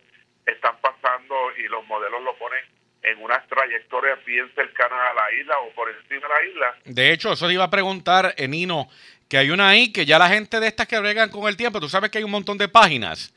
están 0.47 0.77
pasando 0.81 1.35
y 1.57 1.63
los 1.69 1.87
modelos 1.87 2.23
lo 2.23 2.37
ponen 2.37 2.65
en 3.03 3.23
unas 3.23 3.47
trayectorias 3.49 4.25
bien 4.25 4.51
cercanas 4.55 4.99
a 5.11 5.15
la 5.15 5.33
isla 5.41 5.59
o 5.61 5.71
por 5.75 5.89
encima 5.91 6.21
de 6.21 6.29
la 6.29 6.51
isla. 6.51 6.77
De 6.85 7.13
hecho, 7.13 7.33
eso 7.33 7.47
te 7.49 7.53
iba 7.55 7.65
a 7.65 7.71
preguntar, 7.71 8.35
eh, 8.37 8.47
Nino, 8.47 8.89
que 9.29 9.39
hay 9.39 9.51
una 9.51 9.71
ahí 9.71 9.93
que 9.93 10.07
ya 10.07 10.19
la 10.19 10.29
gente 10.29 10.61
de 10.61 10.69
estas 10.69 10.87
que 10.87 10.99
bregan 11.01 11.31
con 11.31 11.49
el 11.49 11.57
tiempo, 11.57 11.81
tú 11.81 11.89
sabes 11.89 12.11
que 12.11 12.19
hay 12.19 12.25
un 12.25 12.31
montón 12.31 12.59
de 12.59 12.69
páginas, 12.69 13.35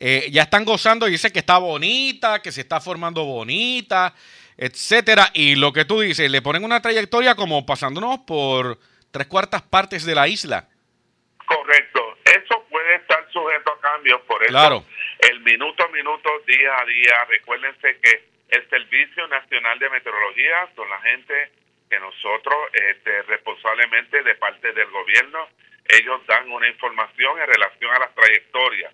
eh, 0.00 0.28
ya 0.32 0.42
están 0.42 0.64
gozando 0.64 1.06
y 1.06 1.12
dice 1.12 1.30
que 1.32 1.38
está 1.38 1.58
bonita, 1.58 2.42
que 2.42 2.50
se 2.50 2.62
está 2.62 2.80
formando 2.80 3.24
bonita, 3.24 4.12
etcétera. 4.56 5.30
Y 5.34 5.56
lo 5.56 5.72
que 5.72 5.84
tú 5.84 6.00
dices, 6.00 6.30
le 6.30 6.42
ponen 6.42 6.64
una 6.64 6.80
trayectoria 6.82 7.34
como 7.34 7.64
pasándonos 7.66 8.20
por 8.26 8.78
tres 9.10 9.26
cuartas 9.26 9.62
partes 9.62 10.04
de 10.04 10.14
la 10.14 10.28
isla. 10.28 10.68
Correcto. 11.46 12.18
Eso 12.24 12.64
puede 12.70 12.96
estar 12.96 13.26
sujeto 13.32 13.72
a 13.72 13.80
cambios, 13.80 14.20
por 14.22 14.42
eso 14.42 14.50
Claro. 14.52 14.84
el 15.20 15.40
minuto 15.40 15.84
a 15.84 15.88
minuto, 15.88 16.30
día 16.46 16.72
a 16.80 16.84
día, 16.86 17.24
recuérdense 17.28 17.98
que 18.02 18.24
el 18.48 18.68
Servicio 18.70 19.26
Nacional 19.28 19.78
de 19.78 19.90
Meteorología 19.90 20.68
son 20.74 20.88
la 20.88 21.00
gente 21.02 21.50
que 21.90 21.98
nosotros 22.00 22.56
este, 22.72 23.22
responsablemente 23.22 24.22
de 24.22 24.34
parte 24.36 24.72
del 24.72 24.90
gobierno, 24.90 25.48
ellos 25.88 26.20
dan 26.26 26.50
una 26.50 26.66
información 26.68 27.38
en 27.40 27.46
relación 27.46 27.94
a 27.94 27.98
las 27.98 28.14
trayectorias. 28.14 28.92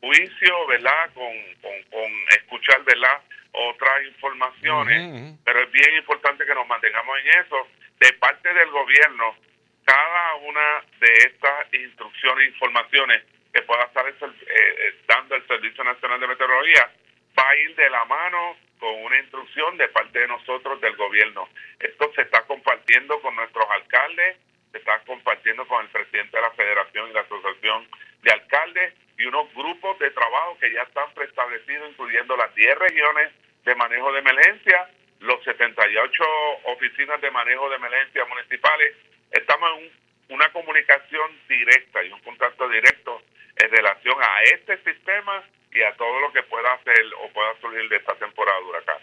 Juicio, 0.00 0.66
¿verdad? 0.66 1.10
Con, 1.14 1.32
con, 1.62 1.82
con 1.90 2.12
escuchar, 2.30 2.82
¿verdad? 2.84 3.22
Otras 3.52 4.04
informaciones, 4.06 5.38
pero 5.44 5.62
es 5.62 5.70
bien 5.70 5.96
importante 5.96 6.46
que 6.46 6.54
nos 6.54 6.66
mantengamos 6.66 7.18
en 7.18 7.40
eso. 7.40 7.68
De 8.00 8.12
parte 8.14 8.52
del 8.52 8.70
gobierno, 8.70 9.36
cada 9.84 10.34
una 10.36 10.84
de 11.00 11.12
estas 11.26 11.74
instrucciones 11.74 12.46
e 12.46 12.50
informaciones 12.50 13.22
que 13.52 13.62
pueda 13.62 13.84
estar 13.84 14.06
el 14.06 14.14
eh, 14.14 14.36
eh, 14.48 14.94
dando 15.06 15.34
el 15.34 15.46
Servicio 15.46 15.84
Nacional 15.84 16.18
de 16.20 16.28
Meteorología 16.28 16.90
va 17.38 17.48
a 17.48 17.56
ir 17.56 17.74
de 17.76 17.90
la 17.90 18.04
mano 18.06 18.56
con 18.78 18.94
una 19.04 19.18
instrucción 19.18 19.76
de 19.76 19.88
parte 19.88 20.18
de 20.18 20.28
nosotros 20.28 20.80
del 20.80 20.96
gobierno. 20.96 21.48
Esto 21.78 22.10
se 22.14 22.22
está 22.22 22.42
compartiendo 22.46 23.20
con 23.20 23.36
nuestros 23.36 23.64
alcaldes, 23.70 24.38
está 24.72 24.98
compartiendo 25.00 25.66
con 25.68 25.84
el 25.84 25.90
presidente 25.90 26.36
de 26.36 26.42
la 26.42 26.50
federación 26.52 27.10
y 27.10 27.12
la 27.12 27.20
asociación 27.20 27.86
de 28.22 28.32
alcaldes 28.32 28.94
y 29.18 29.24
unos 29.26 29.52
grupos 29.54 29.98
de 29.98 30.10
trabajo 30.10 30.58
que 30.58 30.72
ya 30.72 30.82
están 30.82 31.12
preestablecidos, 31.14 31.90
incluyendo 31.90 32.36
las 32.36 32.54
10 32.54 32.78
regiones 32.78 33.32
de 33.64 33.74
manejo 33.74 34.12
de 34.12 34.18
emergencia, 34.18 34.88
los 35.20 35.42
78 35.44 36.24
oficinas 36.64 37.20
de 37.20 37.30
manejo 37.30 37.68
de 37.70 37.76
emergencia 37.76 38.24
municipales. 38.26 38.96
Estamos 39.30 39.70
en 39.78 40.34
una 40.34 40.52
comunicación 40.52 41.30
directa 41.48 42.04
y 42.04 42.12
un 42.12 42.20
contacto 42.20 42.68
directo 42.68 43.22
en 43.56 43.70
relación 43.70 44.16
a 44.20 44.42
este 44.54 44.76
sistema 44.82 45.42
y 45.72 45.82
a 45.82 45.94
todo 45.96 46.20
lo 46.20 46.32
que 46.32 46.42
pueda 46.44 46.72
hacer 46.72 47.04
o 47.22 47.32
pueda 47.32 47.48
surgir 47.60 47.88
de 47.88 47.96
esta 47.96 48.14
temporada 48.16 48.58
de 48.58 48.64
huracán. 48.64 48.98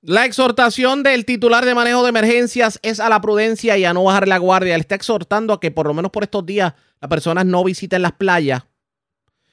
La 0.00 0.24
exhortación 0.26 1.02
del 1.02 1.24
titular 1.24 1.64
de 1.64 1.74
manejo 1.74 2.04
de 2.04 2.10
emergencias 2.10 2.78
es 2.82 3.00
a 3.00 3.08
la 3.08 3.20
prudencia 3.20 3.76
y 3.78 3.84
a 3.84 3.92
no 3.92 4.04
bajar 4.04 4.28
la 4.28 4.38
guardia. 4.38 4.74
Él 4.74 4.82
está 4.82 4.94
exhortando 4.94 5.52
a 5.52 5.60
que 5.60 5.72
por 5.72 5.88
lo 5.88 5.94
menos 5.94 6.12
por 6.12 6.22
estos 6.22 6.46
días 6.46 6.74
las 7.00 7.08
personas 7.08 7.46
no 7.46 7.64
visiten 7.64 8.02
las 8.02 8.12
playas 8.12 8.67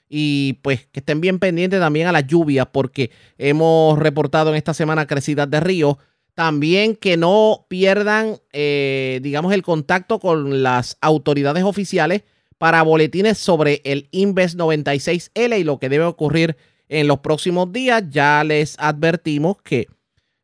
y 0.09 0.53
pues 0.61 0.87
que 0.87 0.99
estén 0.99 1.21
bien 1.21 1.39
pendientes 1.39 1.79
también 1.79 2.07
a 2.07 2.11
las 2.11 2.27
lluvias 2.27 2.67
porque 2.71 3.11
hemos 3.37 3.97
reportado 3.97 4.51
en 4.51 4.55
esta 4.55 4.73
semana 4.73 5.07
crecidas 5.07 5.49
de 5.49 5.59
ríos. 5.59 5.97
También 6.35 6.95
que 6.95 7.15
no 7.15 7.65
pierdan, 7.69 8.37
eh, 8.51 9.19
digamos, 9.23 9.53
el 9.53 9.63
contacto 9.63 10.19
con 10.19 10.63
las 10.63 10.97
autoridades 11.01 11.63
oficiales 11.63 12.23
para 12.57 12.83
boletines 12.83 13.37
sobre 13.37 13.81
el 13.85 14.09
Inves 14.11 14.57
96L 14.57 15.59
y 15.59 15.63
lo 15.63 15.79
que 15.79 15.89
debe 15.89 16.03
ocurrir 16.05 16.57
en 16.89 17.07
los 17.07 17.19
próximos 17.19 17.71
días. 17.71 18.03
Ya 18.09 18.43
les 18.43 18.75
advertimos 18.79 19.57
que 19.63 19.87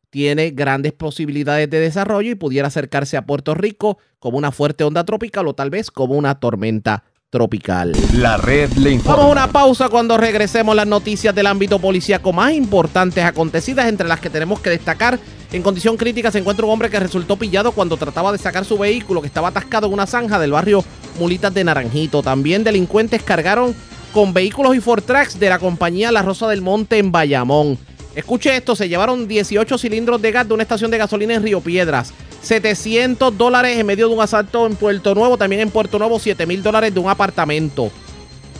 tiene 0.08 0.50
grandes 0.50 0.92
posibilidades 0.92 1.70
de 1.70 1.80
desarrollo 1.80 2.30
y 2.30 2.34
pudiera 2.34 2.68
acercarse 2.68 3.16
a 3.16 3.26
Puerto 3.26 3.54
Rico 3.54 3.98
como 4.18 4.38
una 4.38 4.52
fuerte 4.52 4.84
onda 4.84 5.04
tropical 5.04 5.46
o 5.48 5.54
tal 5.54 5.70
vez 5.70 5.90
como 5.90 6.14
una 6.14 6.38
tormenta 6.38 7.04
tropical. 7.32 7.92
La 8.12 8.36
red 8.36 8.70
le 8.74 8.90
informa. 8.90 9.16
Vamos 9.16 9.30
a 9.30 9.32
una 9.32 9.50
pausa 9.50 9.88
cuando 9.88 10.18
regresemos 10.18 10.76
las 10.76 10.86
noticias 10.86 11.34
del 11.34 11.46
ámbito 11.46 11.78
policíaco 11.78 12.30
más 12.30 12.52
importantes 12.52 13.24
acontecidas, 13.24 13.88
entre 13.88 14.06
las 14.06 14.20
que 14.20 14.28
tenemos 14.28 14.60
que 14.60 14.68
destacar. 14.68 15.18
En 15.50 15.62
condición 15.62 15.96
crítica 15.96 16.30
se 16.30 16.40
encuentra 16.40 16.66
un 16.66 16.72
hombre 16.72 16.90
que 16.90 17.00
resultó 17.00 17.36
pillado 17.36 17.72
cuando 17.72 17.96
trataba 17.96 18.32
de 18.32 18.38
sacar 18.38 18.66
su 18.66 18.76
vehículo 18.76 19.22
que 19.22 19.28
estaba 19.28 19.48
atascado 19.48 19.86
en 19.86 19.94
una 19.94 20.06
zanja 20.06 20.38
del 20.38 20.52
barrio 20.52 20.84
Mulitas 21.18 21.54
de 21.54 21.64
Naranjito. 21.64 22.22
También 22.22 22.64
delincuentes 22.64 23.22
cargaron 23.22 23.74
con 24.12 24.34
vehículos 24.34 24.76
y 24.76 24.80
Fortrax 24.80 25.40
de 25.40 25.48
la 25.48 25.58
compañía 25.58 26.12
La 26.12 26.20
Rosa 26.20 26.46
del 26.48 26.60
Monte 26.60 26.98
en 26.98 27.12
Bayamón. 27.12 27.78
Escuche 28.14 28.54
esto, 28.54 28.76
se 28.76 28.90
llevaron 28.90 29.26
18 29.26 29.78
cilindros 29.78 30.20
de 30.20 30.32
gas 30.32 30.46
de 30.46 30.52
una 30.52 30.64
estación 30.64 30.90
de 30.90 30.98
gasolina 30.98 31.32
en 31.32 31.42
Río 31.42 31.62
Piedras. 31.62 32.12
700 32.42 33.36
dólares 33.38 33.78
en 33.78 33.86
medio 33.86 34.08
de 34.08 34.14
un 34.14 34.20
asalto 34.20 34.66
en 34.66 34.76
Puerto 34.76 35.14
Nuevo. 35.14 35.38
También 35.38 35.62
en 35.62 35.70
Puerto 35.70 35.98
Nuevo, 35.98 36.18
7 36.18 36.46
mil 36.46 36.62
dólares 36.62 36.92
de 36.92 37.00
un 37.00 37.08
apartamento. 37.08 37.90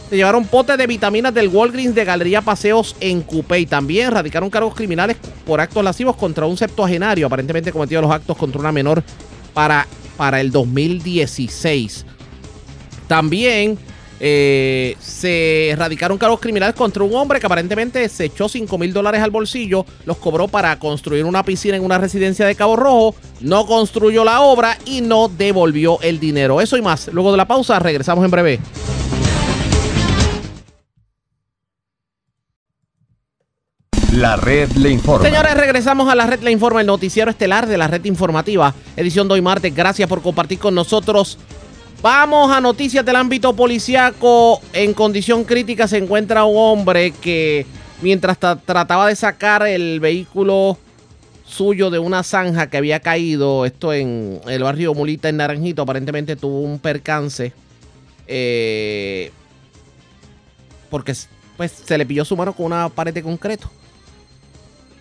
Se 0.09 0.17
llevaron 0.17 0.45
potes 0.45 0.77
de 0.77 0.87
vitaminas 0.87 1.33
del 1.33 1.49
Walgreens 1.49 1.95
de 1.95 2.05
Galería 2.05 2.43
Paseos 2.43 2.95
en 3.01 3.23
Cupey. 3.23 3.67
También 3.67 4.11
radicaron 4.11 4.51
cargos 4.51 4.75
criminales 4.75 5.17
por 5.47 5.61
actos 5.61 5.83
lascivos 5.83 6.17
contra 6.17 6.47
un 6.47 6.57
septuagenario. 6.57 7.27
Aparentemente 7.27 7.73
cometido 7.73 8.03
los 8.03 8.11
actos 8.11 8.37
contra 8.37 8.61
una 8.61 8.73
menor 8.73 9.03
para, 9.55 9.87
para 10.17 10.41
el 10.41 10.51
2016. 10.51 12.05
También 13.09 13.79
eh, 14.25 14.97
se 15.01 15.71
erradicaron 15.71 16.17
cargos 16.17 16.39
criminales 16.39 16.77
contra 16.77 17.03
un 17.03 17.13
hombre 17.17 17.41
que 17.41 17.47
aparentemente 17.47 18.09
se 18.09 18.27
echó 18.27 18.49
5 18.49 18.79
mil 18.79 18.93
dólares 18.93 19.21
al 19.21 19.33
bolsillo, 19.33 19.85
los 20.07 20.17
cobró 20.19 20.47
para 20.47 20.79
construir 20.79 21.25
una 21.25 21.43
piscina 21.43 21.77
en 21.77 21.85
una 21.85 21.99
residencia 21.99 22.47
de 22.47 22.55
Cabo 22.55 22.77
Rojo, 22.77 23.17
no 23.41 23.67
construyó 23.67 24.23
la 24.23 24.43
obra 24.43 24.79
y 24.85 25.01
no 25.01 25.27
devolvió 25.27 26.01
el 26.03 26.21
dinero. 26.21 26.61
Eso 26.61 26.77
y 26.77 26.83
más. 26.83 27.09
Luego 27.09 27.33
de 27.33 27.37
la 27.37 27.49
pausa, 27.49 27.81
regresamos 27.81 28.25
en 28.25 28.31
breve. 28.31 28.61
La 34.13 34.37
red 34.37 34.71
le 34.73 34.91
informa. 34.91 35.27
Señores, 35.27 35.55
regresamos 35.55 36.09
a 36.09 36.15
la 36.15 36.29
red 36.29 36.43
Le 36.43 36.53
Informa, 36.53 36.81
el 36.83 36.87
noticiero 36.87 37.31
estelar 37.31 37.67
de 37.67 37.77
la 37.77 37.89
red 37.89 38.05
informativa, 38.05 38.73
edición 38.95 39.27
de 39.27 39.35
hoy 39.35 39.41
martes. 39.41 39.75
Gracias 39.75 40.09
por 40.09 40.23
compartir 40.23 40.61
con 40.61 40.77
nosotros. 40.77 41.39
Vamos 42.03 42.51
a 42.51 42.61
noticias 42.61 43.05
del 43.05 43.15
ámbito 43.15 43.55
policiaco. 43.55 44.61
En 44.73 44.93
condición 44.93 45.45
crítica 45.45 45.87
se 45.87 45.99
encuentra 45.99 46.45
un 46.45 46.57
hombre 46.57 47.13
que 47.13 47.65
mientras 48.01 48.39
trataba 48.41 49.07
de 49.07 49.15
sacar 49.15 49.65
el 49.69 50.01
vehículo 50.01 50.77
suyo 51.47 51.91
de 51.91 52.01
una 52.01 52.25
zanja 52.25 52.69
que 52.69 52.77
había 52.77 52.99
caído, 52.99 53.65
esto 53.65 53.93
en 53.93 54.41
el 54.49 54.65
barrio 54.65 54.95
Mulita 54.95 55.29
en 55.29 55.37
Naranjito, 55.37 55.83
aparentemente 55.83 56.35
tuvo 56.35 56.63
un 56.63 56.81
percance. 56.81 57.53
Eh, 58.27 59.31
porque 60.91 61.15
pues, 61.57 61.71
se 61.71 61.97
le 61.97 62.05
pilló 62.05 62.25
su 62.25 62.37
mano 62.37 62.53
con 62.53 62.67
una 62.67 62.89
pared 62.89 63.15
de 63.15 63.23
concreto. 63.23 63.71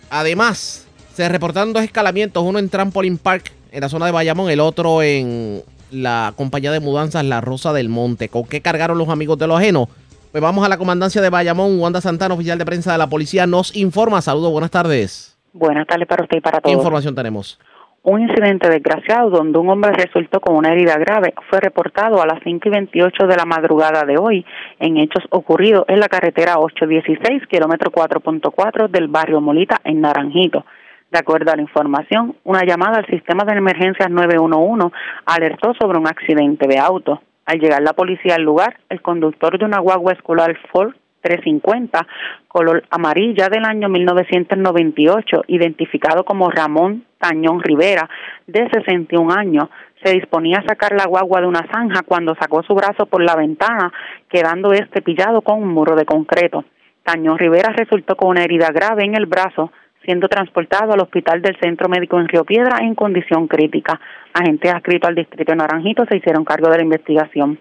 Además, 0.08 0.84
se 1.16 1.28
reportaron 1.28 1.72
dos 1.72 1.82
escalamientos, 1.82 2.44
uno 2.44 2.60
en 2.60 2.68
Trampoline 2.68 3.18
Park, 3.18 3.50
en 3.72 3.80
la 3.80 3.88
zona 3.88 4.06
de 4.06 4.12
Bayamón, 4.12 4.50
el 4.50 4.60
otro 4.60 5.02
en 5.02 5.64
la 5.92 6.32
compañía 6.36 6.72
de 6.72 6.80
mudanzas 6.80 7.24
La 7.24 7.40
Rosa 7.40 7.72
del 7.72 7.88
Monte. 7.88 8.28
¿Con 8.28 8.44
qué 8.44 8.60
cargaron 8.60 8.98
los 8.98 9.08
amigos 9.08 9.38
de 9.38 9.46
los 9.46 9.58
ajenos? 9.58 9.88
Pues 10.32 10.42
vamos 10.42 10.64
a 10.64 10.68
la 10.68 10.78
comandancia 10.78 11.20
de 11.20 11.28
Bayamón. 11.28 11.78
Wanda 11.78 12.00
Santana, 12.00 12.34
oficial 12.34 12.58
de 12.58 12.64
prensa 12.64 12.92
de 12.92 12.98
la 12.98 13.08
policía, 13.08 13.46
nos 13.46 13.76
informa. 13.76 14.22
Saludos, 14.22 14.50
buenas 14.50 14.70
tardes. 14.70 15.38
Buenas 15.52 15.86
tardes 15.86 16.08
para 16.08 16.24
usted 16.24 16.38
y 16.38 16.40
para 16.40 16.60
todos. 16.60 16.72
¿Qué 16.72 16.78
información 16.78 17.14
tenemos? 17.14 17.58
Un 18.04 18.22
incidente 18.22 18.68
desgraciado 18.68 19.30
donde 19.30 19.58
un 19.58 19.68
hombre 19.68 19.92
resultó 19.92 20.40
con 20.40 20.56
una 20.56 20.72
herida 20.72 20.96
grave 20.96 21.34
fue 21.48 21.60
reportado 21.60 22.20
a 22.20 22.26
las 22.26 22.40
5 22.42 22.66
y 22.66 22.70
28 22.70 23.26
de 23.28 23.36
la 23.36 23.44
madrugada 23.44 24.04
de 24.04 24.18
hoy 24.18 24.44
en 24.80 24.96
hechos 24.96 25.22
ocurridos 25.30 25.84
en 25.86 26.00
la 26.00 26.08
carretera 26.08 26.58
816, 26.58 27.46
kilómetro 27.46 27.92
4.4 27.92 28.88
del 28.88 29.06
barrio 29.06 29.40
Molita 29.40 29.80
en 29.84 30.00
Naranjito. 30.00 30.64
De 31.12 31.18
acuerdo 31.18 31.52
a 31.52 31.56
la 31.56 31.60
información, 31.60 32.36
una 32.42 32.64
llamada 32.64 33.00
al 33.00 33.06
sistema 33.06 33.44
de 33.44 33.52
emergencias 33.52 34.08
911 34.08 34.96
alertó 35.26 35.74
sobre 35.78 35.98
un 35.98 36.06
accidente 36.06 36.66
de 36.66 36.78
auto. 36.78 37.20
Al 37.44 37.58
llegar 37.60 37.82
la 37.82 37.92
policía 37.92 38.36
al 38.36 38.42
lugar, 38.44 38.78
el 38.88 39.02
conductor 39.02 39.58
de 39.58 39.66
una 39.66 39.78
guagua 39.78 40.14
escolar 40.14 40.56
Ford 40.72 40.94
350, 41.20 42.06
color 42.48 42.84
amarilla 42.88 43.50
del 43.50 43.66
año 43.66 43.90
1998, 43.90 45.42
identificado 45.48 46.24
como 46.24 46.50
Ramón 46.50 47.04
Tañón 47.18 47.60
Rivera, 47.60 48.08
de 48.46 48.70
61 48.72 49.34
años, 49.34 49.68
se 50.02 50.14
disponía 50.14 50.60
a 50.60 50.66
sacar 50.66 50.92
la 50.92 51.04
guagua 51.04 51.42
de 51.42 51.46
una 51.46 51.68
zanja 51.70 52.04
cuando 52.06 52.34
sacó 52.36 52.62
su 52.62 52.74
brazo 52.74 53.04
por 53.04 53.22
la 53.22 53.36
ventana, 53.36 53.92
quedando 54.30 54.72
este 54.72 55.02
pillado 55.02 55.42
con 55.42 55.62
un 55.62 55.68
muro 55.68 55.94
de 55.94 56.06
concreto. 56.06 56.64
Tañón 57.02 57.36
Rivera 57.36 57.70
resultó 57.76 58.16
con 58.16 58.30
una 58.30 58.44
herida 58.44 58.70
grave 58.72 59.04
en 59.04 59.14
el 59.14 59.26
brazo, 59.26 59.72
siendo 60.04 60.28
transportado 60.28 60.92
al 60.92 61.00
hospital 61.00 61.42
del 61.42 61.56
Centro 61.60 61.88
Médico 61.88 62.18
en 62.18 62.28
Río 62.28 62.44
Piedra 62.44 62.78
en 62.80 62.94
condición 62.94 63.48
crítica. 63.48 64.00
Agentes 64.32 64.72
adscritos 64.72 65.08
al 65.08 65.14
distrito 65.14 65.54
Naranjito 65.54 66.04
se 66.06 66.16
hicieron 66.16 66.44
cargo 66.44 66.70
de 66.70 66.78
la 66.78 66.84
investigación. 66.84 67.58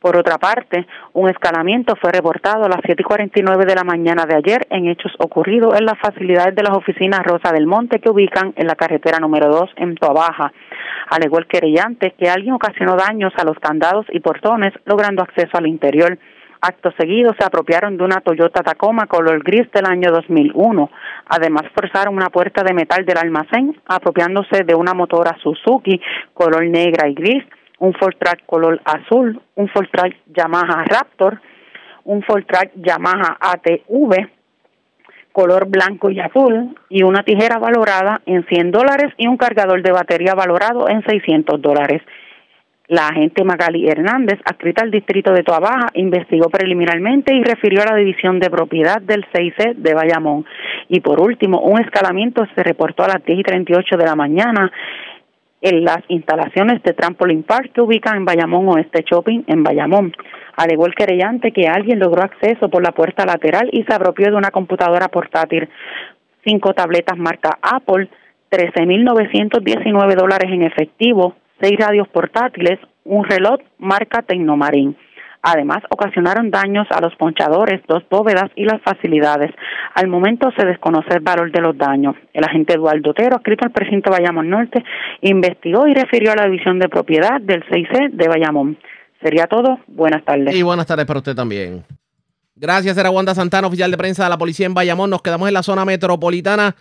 Por 0.00 0.16
otra 0.16 0.38
parte, 0.38 0.86
un 1.12 1.28
escalamiento 1.28 1.96
fue 1.96 2.12
reportado 2.12 2.64
a 2.64 2.68
las 2.68 2.80
7 2.84 3.02
y 3.02 3.04
49 3.04 3.64
de 3.66 3.74
la 3.74 3.82
mañana 3.82 4.26
de 4.26 4.36
ayer 4.36 4.64
en 4.70 4.86
hechos 4.86 5.12
ocurridos 5.18 5.76
en 5.76 5.86
las 5.86 5.98
facilidades 5.98 6.54
de 6.54 6.62
las 6.62 6.76
oficinas 6.76 7.24
Rosa 7.24 7.52
del 7.52 7.66
Monte 7.66 7.98
que 7.98 8.08
ubican 8.08 8.52
en 8.54 8.68
la 8.68 8.76
carretera 8.76 9.18
número 9.18 9.48
2 9.48 9.70
en 9.76 9.96
Toabaja. 9.96 10.52
Alegó 11.10 11.38
el 11.38 11.48
querellante 11.48 12.14
que 12.16 12.30
alguien 12.30 12.54
ocasionó 12.54 12.94
daños 12.94 13.32
a 13.36 13.44
los 13.44 13.58
candados 13.58 14.06
y 14.12 14.20
portones, 14.20 14.72
logrando 14.84 15.22
acceso 15.22 15.58
al 15.58 15.66
interior. 15.66 16.16
Acto 16.60 16.90
seguido 16.98 17.34
se 17.38 17.44
apropiaron 17.44 17.96
de 17.96 18.04
una 18.04 18.20
Toyota 18.20 18.62
Tacoma 18.62 19.06
color 19.06 19.42
gris 19.42 19.70
del 19.72 19.86
año 19.86 20.10
2001. 20.10 20.90
Además 21.26 21.64
forzaron 21.74 22.16
una 22.16 22.30
puerta 22.30 22.62
de 22.64 22.74
metal 22.74 23.04
del 23.04 23.18
almacén, 23.18 23.76
apropiándose 23.86 24.64
de 24.64 24.74
una 24.74 24.94
motora 24.94 25.36
Suzuki 25.42 26.00
color 26.34 26.66
negra 26.66 27.08
y 27.08 27.14
gris, 27.14 27.44
un 27.78 27.94
Fortrack 27.94 28.44
color 28.46 28.80
azul, 28.84 29.40
un 29.54 29.68
Fortrack 29.68 30.16
Yamaha 30.26 30.84
Raptor, 30.84 31.40
un 32.04 32.22
Fortrack 32.22 32.72
Yamaha 32.76 33.36
ATV 33.40 34.28
color 35.32 35.68
blanco 35.68 36.10
y 36.10 36.18
azul 36.18 36.76
y 36.88 37.04
una 37.04 37.22
tijera 37.22 37.58
valorada 37.58 38.20
en 38.26 38.44
100 38.46 38.72
dólares 38.72 39.12
y 39.16 39.28
un 39.28 39.36
cargador 39.36 39.82
de 39.82 39.92
batería 39.92 40.34
valorado 40.34 40.88
en 40.88 41.04
600 41.04 41.62
dólares. 41.62 42.02
La 42.88 43.08
agente 43.08 43.44
Magali 43.44 43.86
Hernández, 43.86 44.40
adscrita 44.46 44.82
al 44.82 44.90
distrito 44.90 45.30
de 45.32 45.42
Toabaja, 45.42 45.88
investigó 45.92 46.48
preliminarmente 46.48 47.34
y 47.34 47.42
refirió 47.42 47.82
a 47.82 47.92
la 47.92 47.96
división 47.96 48.40
de 48.40 48.48
propiedad 48.48 49.02
del 49.02 49.26
6C 49.30 49.74
de 49.74 49.92
Bayamón. 49.92 50.46
Y 50.88 51.00
por 51.00 51.20
último, 51.20 51.60
un 51.60 51.78
escalamiento 51.82 52.46
se 52.54 52.62
reportó 52.62 53.04
a 53.04 53.08
las 53.08 53.24
10 53.26 53.40
y 53.40 53.42
38 53.42 53.94
de 53.98 54.04
la 54.06 54.16
mañana 54.16 54.72
en 55.60 55.84
las 55.84 55.98
instalaciones 56.08 56.82
de 56.82 56.94
Trampoline 56.94 57.42
Park 57.42 57.72
que 57.74 57.82
ubican 57.82 58.16
en 58.16 58.24
Bayamón 58.24 58.66
Oeste 58.68 59.04
Shopping 59.04 59.42
en 59.48 59.62
Bayamón. 59.62 60.14
Alegó 60.56 60.86
el 60.86 60.94
querellante 60.94 61.52
que 61.52 61.68
alguien 61.68 61.98
logró 61.98 62.22
acceso 62.22 62.70
por 62.70 62.82
la 62.82 62.92
puerta 62.92 63.26
lateral 63.26 63.68
y 63.70 63.82
se 63.82 63.94
apropió 63.94 64.30
de 64.30 64.36
una 64.36 64.50
computadora 64.50 65.08
portátil, 65.08 65.68
cinco 66.42 66.72
tabletas 66.72 67.18
marca 67.18 67.58
Apple, 67.60 68.08
13.919 68.50 70.14
dólares 70.14 70.50
en 70.50 70.62
efectivo, 70.62 71.34
seis 71.60 71.76
radios 71.78 72.08
portátiles, 72.08 72.78
un 73.04 73.24
reloj 73.24 73.60
marca 73.78 74.22
Tecnomarín. 74.22 74.96
Además, 75.42 75.78
ocasionaron 75.90 76.50
daños 76.50 76.86
a 76.90 77.00
los 77.00 77.14
ponchadores, 77.14 77.80
dos 77.86 78.02
bóvedas 78.10 78.50
y 78.56 78.64
las 78.64 78.82
facilidades. 78.82 79.52
Al 79.94 80.08
momento 80.08 80.50
se 80.56 80.66
desconoce 80.66 81.14
el 81.14 81.20
valor 81.20 81.52
de 81.52 81.60
los 81.60 81.78
daños. 81.78 82.16
El 82.32 82.44
agente 82.44 82.74
Eduardo 82.74 83.10
Otero, 83.10 83.36
escrito 83.36 83.64
al 83.64 83.72
precinto 83.72 84.10
Bayamón 84.10 84.50
Norte, 84.50 84.82
investigó 85.22 85.86
y 85.86 85.94
refirió 85.94 86.32
a 86.32 86.36
la 86.36 86.44
división 86.46 86.78
de 86.78 86.88
propiedad 86.88 87.40
del 87.40 87.62
6C 87.64 88.10
de 88.10 88.28
Bayamón. 88.28 88.78
Sería 89.22 89.46
todo. 89.46 89.78
Buenas 89.86 90.24
tardes. 90.24 90.54
Y 90.54 90.62
buenas 90.62 90.86
tardes 90.86 91.06
para 91.06 91.18
usted 91.18 91.34
también. 91.34 91.84
Gracias, 92.56 92.98
era 92.98 93.10
Wanda 93.10 93.34
Santana, 93.34 93.68
oficial 93.68 93.90
de 93.90 93.96
prensa 93.96 94.24
de 94.24 94.30
la 94.30 94.38
policía 94.38 94.66
en 94.66 94.74
Bayamón. 94.74 95.10
Nos 95.10 95.22
quedamos 95.22 95.46
en 95.46 95.54
la 95.54 95.62
zona 95.62 95.84
metropolitana 95.84 96.74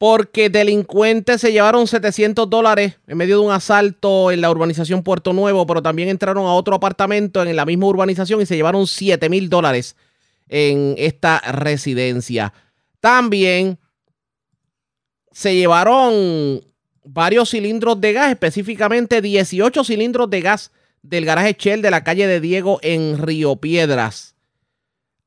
porque 0.00 0.48
delincuentes 0.48 1.42
se 1.42 1.52
llevaron 1.52 1.86
700 1.86 2.48
dólares 2.48 2.94
en 3.06 3.18
medio 3.18 3.38
de 3.38 3.46
un 3.46 3.52
asalto 3.52 4.30
en 4.30 4.40
la 4.40 4.50
urbanización 4.50 5.02
Puerto 5.02 5.34
Nuevo, 5.34 5.66
pero 5.66 5.82
también 5.82 6.08
entraron 6.08 6.46
a 6.46 6.54
otro 6.54 6.74
apartamento 6.74 7.42
en 7.42 7.54
la 7.54 7.66
misma 7.66 7.88
urbanización 7.88 8.40
y 8.40 8.46
se 8.46 8.56
llevaron 8.56 8.86
7 8.86 9.28
mil 9.28 9.50
dólares 9.50 9.96
en 10.48 10.94
esta 10.96 11.40
residencia. 11.40 12.54
También 13.00 13.78
se 15.32 15.54
llevaron 15.54 16.64
varios 17.04 17.50
cilindros 17.50 18.00
de 18.00 18.14
gas, 18.14 18.30
específicamente 18.30 19.20
18 19.20 19.84
cilindros 19.84 20.30
de 20.30 20.40
gas 20.40 20.72
del 21.02 21.26
garaje 21.26 21.54
Shell 21.58 21.82
de 21.82 21.90
la 21.90 22.04
calle 22.04 22.26
de 22.26 22.40
Diego 22.40 22.78
en 22.80 23.18
Río 23.18 23.56
Piedras. 23.56 24.34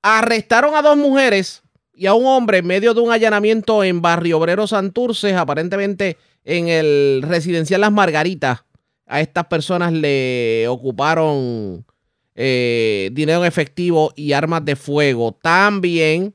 Arrestaron 0.02 0.74
a 0.74 0.82
dos 0.82 0.98
mujeres 0.98 1.63
y 1.94 2.08
a 2.08 2.14
un 2.14 2.26
hombre 2.26 2.60
en 2.60 2.68
medio 2.68 2.94
de 2.94 3.02
un 3.02 3.12
allanamiento 3.12 3.84
en 3.84 4.02
Barrio 4.02 4.40
Obrero 4.40 4.68
Santurces, 4.68 5.34
aparentemente 5.36 6.18
en 6.44 6.68
el 6.68 7.22
residencial 7.24 7.82
Las 7.82 7.92
Margaritas. 7.92 8.66
A 9.06 9.22
estas 9.22 9.46
personas 9.46 9.94
le 9.94 10.68
ocuparon 10.68 11.86
eh, 12.36 13.10
dinero 13.14 13.42
en 13.42 13.46
efectivo 13.46 14.12
y 14.16 14.34
armas 14.34 14.66
de 14.66 14.76
fuego. 14.76 15.38
También 15.42 16.34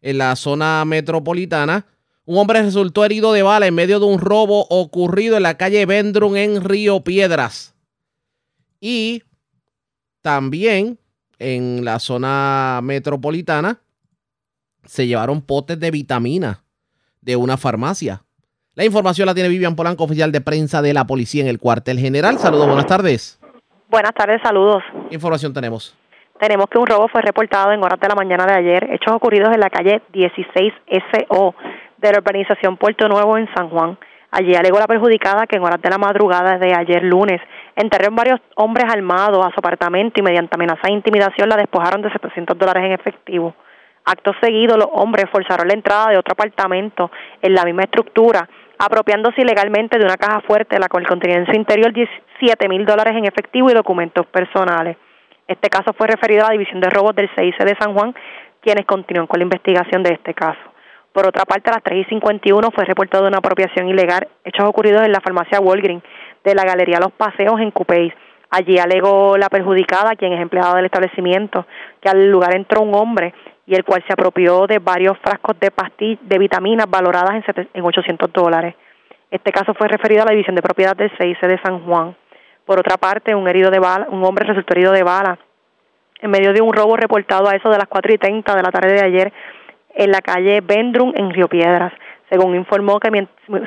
en 0.00 0.18
la 0.18 0.36
zona 0.36 0.84
metropolitana, 0.84 1.86
un 2.24 2.38
hombre 2.38 2.62
resultó 2.62 3.04
herido 3.04 3.32
de 3.32 3.42
bala 3.42 3.66
en 3.66 3.74
medio 3.74 3.98
de 3.98 4.06
un 4.06 4.18
robo 4.18 4.66
ocurrido 4.70 5.36
en 5.36 5.42
la 5.42 5.56
calle 5.56 5.86
Vendrum 5.86 6.36
en 6.36 6.62
Río 6.62 7.02
Piedras. 7.02 7.74
Y 8.80 9.22
también 10.22 10.98
en 11.38 11.84
la 11.84 11.98
zona 11.98 12.80
metropolitana, 12.82 13.80
se 14.86 15.06
llevaron 15.06 15.42
potes 15.42 15.78
de 15.80 15.90
vitamina 15.90 16.64
de 17.20 17.36
una 17.36 17.56
farmacia. 17.56 18.22
La 18.74 18.84
información 18.84 19.26
la 19.26 19.34
tiene 19.34 19.48
Vivian 19.48 19.76
Polanco, 19.76 20.04
oficial 20.04 20.32
de 20.32 20.40
prensa 20.40 20.82
de 20.82 20.92
la 20.92 21.06
policía 21.06 21.42
en 21.42 21.48
el 21.48 21.58
cuartel 21.58 21.98
general. 21.98 22.38
Saludos, 22.38 22.66
buenas 22.66 22.86
tardes. 22.86 23.40
Buenas 23.88 24.12
tardes, 24.14 24.40
saludos. 24.42 24.82
¿Qué 25.08 25.14
información 25.14 25.52
tenemos? 25.52 25.96
Tenemos 26.40 26.66
que 26.68 26.78
un 26.78 26.86
robo 26.86 27.06
fue 27.08 27.22
reportado 27.22 27.70
en 27.70 27.82
horas 27.84 28.00
de 28.00 28.08
la 28.08 28.16
mañana 28.16 28.44
de 28.44 28.54
ayer, 28.54 28.90
hechos 28.90 29.14
ocurridos 29.14 29.54
en 29.54 29.60
la 29.60 29.70
calle 29.70 30.02
16 30.12 30.72
SO 30.90 31.54
de 31.98 32.12
la 32.12 32.18
urbanización 32.18 32.76
Puerto 32.76 33.08
Nuevo 33.08 33.38
en 33.38 33.48
San 33.54 33.70
Juan. 33.70 33.96
Allí 34.32 34.56
alegó 34.56 34.80
la 34.80 34.88
perjudicada 34.88 35.46
que 35.46 35.56
en 35.56 35.62
horas 35.62 35.80
de 35.80 35.90
la 35.90 35.98
madrugada 35.98 36.58
de 36.58 36.74
ayer 36.74 37.04
lunes 37.04 37.40
enterraron 37.76 38.16
varios 38.16 38.40
hombres 38.56 38.84
armados 38.92 39.46
a 39.46 39.50
su 39.50 39.60
apartamento 39.60 40.18
y 40.18 40.24
mediante 40.24 40.56
amenaza 40.56 40.88
e 40.88 40.92
intimidación 40.92 41.48
la 41.48 41.56
despojaron 41.56 42.02
de 42.02 42.10
700 42.10 42.58
dólares 42.58 42.82
en 42.84 42.92
efectivo. 42.92 43.54
Acto 44.04 44.32
seguido, 44.40 44.76
los 44.76 44.88
hombres 44.92 45.24
forzaron 45.32 45.66
la 45.66 45.74
entrada 45.74 46.10
de 46.10 46.18
otro 46.18 46.32
apartamento 46.32 47.10
en 47.40 47.54
la 47.54 47.64
misma 47.64 47.84
estructura, 47.84 48.46
apropiándose 48.78 49.40
ilegalmente 49.40 49.98
de 49.98 50.04
una 50.04 50.16
caja 50.16 50.42
fuerte, 50.42 50.78
la 50.78 50.88
cual 50.88 51.06
contenía 51.06 51.38
en 51.38 51.46
su 51.46 51.52
interior 51.52 51.90
17 51.92 52.68
mil 52.68 52.84
dólares 52.84 53.14
en 53.16 53.24
efectivo 53.24 53.70
y 53.70 53.74
documentos 53.74 54.26
personales. 54.26 54.98
Este 55.48 55.70
caso 55.70 55.94
fue 55.94 56.06
referido 56.06 56.44
a 56.44 56.48
la 56.48 56.52
División 56.52 56.80
de 56.80 56.90
Robos 56.90 57.14
del 57.14 57.30
CIC 57.34 57.58
de 57.64 57.76
San 57.78 57.94
Juan, 57.94 58.14
quienes 58.60 58.84
continúan 58.84 59.26
con 59.26 59.38
la 59.38 59.44
investigación 59.44 60.02
de 60.02 60.14
este 60.14 60.34
caso. 60.34 60.60
Por 61.12 61.26
otra 61.26 61.44
parte, 61.44 61.70
a 61.70 61.74
las 61.74 61.82
3 61.82 62.06
y 62.06 62.10
51 62.10 62.70
fue 62.72 62.84
reportado 62.84 63.26
una 63.26 63.38
apropiación 63.38 63.88
ilegal, 63.88 64.28
hechos 64.44 64.68
ocurridos 64.68 65.02
en 65.02 65.12
la 65.12 65.20
farmacia 65.20 65.60
Walgreen 65.60 66.02
de 66.42 66.54
la 66.54 66.64
Galería 66.64 66.98
Los 66.98 67.12
Paseos 67.12 67.60
en 67.60 67.70
Cupéis. 67.70 68.12
Allí 68.50 68.78
alegó 68.78 69.36
la 69.38 69.48
perjudicada, 69.48 70.16
quien 70.16 70.32
es 70.32 70.40
empleado 70.40 70.76
del 70.76 70.86
establecimiento, 70.86 71.66
que 72.00 72.08
al 72.08 72.30
lugar 72.30 72.54
entró 72.54 72.82
un 72.82 72.94
hombre 72.94 73.32
y 73.66 73.74
el 73.74 73.84
cual 73.84 74.04
se 74.06 74.12
apropió 74.12 74.66
de 74.66 74.78
varios 74.78 75.18
frascos 75.18 75.58
de 75.58 75.70
pastillas 75.70 76.20
de 76.22 76.38
vitaminas 76.38 76.86
valoradas 76.88 77.42
en, 77.46 77.68
en 77.72 77.84
800 77.84 78.32
dólares. 78.32 78.74
Este 79.30 79.50
caso 79.52 79.74
fue 79.74 79.88
referido 79.88 80.22
a 80.22 80.26
la 80.26 80.32
División 80.32 80.54
de 80.54 80.62
Propiedad 80.62 80.94
del 80.96 81.10
CIC 81.18 81.40
de 81.40 81.60
San 81.62 81.84
Juan. 81.84 82.14
Por 82.64 82.78
otra 82.78 82.96
parte, 82.96 83.34
un 83.34 83.48
herido 83.48 83.70
de 83.70 83.78
bala, 83.78 84.06
un 84.10 84.24
hombre 84.24 84.46
resultó 84.46 84.74
herido 84.74 84.92
de 84.92 85.02
bala 85.02 85.38
en 86.20 86.30
medio 86.30 86.52
de 86.52 86.62
un 86.62 86.72
robo 86.72 86.96
reportado 86.96 87.48
a 87.48 87.56
eso 87.56 87.68
de 87.68 87.76
las 87.76 87.88
4 87.88 88.14
y 88.14 88.18
30 88.18 88.54
de 88.54 88.62
la 88.62 88.70
tarde 88.70 88.94
de 88.94 89.04
ayer 89.04 89.32
en 89.94 90.10
la 90.10 90.20
calle 90.20 90.60
Vendrum 90.62 91.12
en 91.16 91.30
Río 91.30 91.48
Piedras. 91.48 91.92
Según 92.30 92.54
informó 92.54 92.98
que 92.98 93.10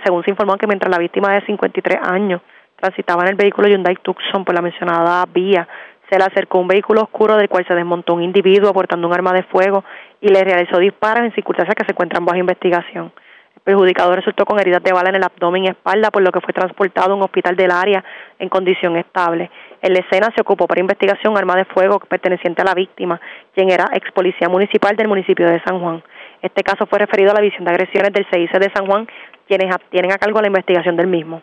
según 0.04 0.24
se 0.24 0.32
informó 0.32 0.58
que 0.58 0.68
mientras 0.68 0.92
la 0.92 0.98
víctima 0.98 1.34
de 1.34 1.46
53 1.46 2.00
años 2.02 2.42
transitaba 2.80 3.24
en 3.24 3.30
el 3.30 3.36
vehículo 3.36 3.68
Hyundai 3.68 3.96
Tucson 4.02 4.44
por 4.44 4.56
la 4.56 4.62
mencionada 4.62 5.26
vía, 5.32 5.68
se 6.10 6.18
le 6.18 6.24
acercó 6.24 6.60
un 6.60 6.68
vehículo 6.68 7.02
oscuro 7.02 7.36
del 7.36 7.50
cual 7.50 7.66
se 7.68 7.76
desmontó 7.76 8.14
un 8.14 8.24
individuo 8.24 8.74
portando 8.74 9.08
un 9.08 9.14
arma 9.14 9.34
de 9.34 9.44
fuego 9.44 9.84
y 10.22 10.30
le 10.30 10.44
realizó 10.44 10.78
disparos 10.80 11.26
en 11.26 11.34
circunstancias 11.34 11.76
que 11.76 11.86
se 11.86 11.92
encuentran 11.92 12.26
bajo 12.26 12.38
investigación. 12.38 13.12
El 13.56 13.62
perjudicado 13.62 14.16
resultó 14.16 14.46
con 14.46 14.60
heridas 14.60 14.82
de 14.84 14.94
bala 14.94 15.10
en 15.10 15.16
el 15.16 15.24
abdomen 15.24 15.66
y 15.66 15.68
espalda, 15.68 16.10
por 16.12 16.22
lo 16.22 16.32
que 16.32 16.40
fue 16.40 16.54
transportado 16.54 17.12
a 17.12 17.16
un 17.16 17.24
hospital 17.24 17.56
del 17.56 17.72
área 17.72 18.04
en 18.40 18.48
condición 18.48 18.96
estable. 18.96 19.52
En 19.82 19.94
la 19.94 20.00
escena 20.00 20.32
se 20.34 20.42
ocupó 20.42 20.68
para 20.68 20.80
investigación 20.80 21.38
arma 21.38 21.56
de 21.56 21.66
fuego 21.66 22.00
perteneciente 22.00 22.62
a 22.62 22.66
la 22.66 22.74
víctima, 22.74 23.20
quien 23.54 23.70
era 23.70 23.90
ex 23.94 24.10
policía 24.12 24.48
municipal 24.48 24.96
del 24.96 25.10
municipio 25.10 25.48
de 25.48 25.62
San 25.64 25.80
Juan. 25.80 26.02
Este 26.42 26.64
caso 26.64 26.86
fue 26.86 27.00
referido 27.00 27.32
a 27.32 27.34
la 27.34 27.42
División 27.42 27.66
de 27.66 27.72
Agresiones 27.72 28.14
del 28.14 28.26
CIC 28.32 28.52
de 28.60 28.72
San 28.74 28.86
Juan, 28.86 29.08
quienes 29.48 29.76
tienen 29.90 30.12
a 30.12 30.18
cargo 30.18 30.40
la 30.40 30.48
investigación 30.48 30.96
del 30.96 31.08
mismo. 31.08 31.42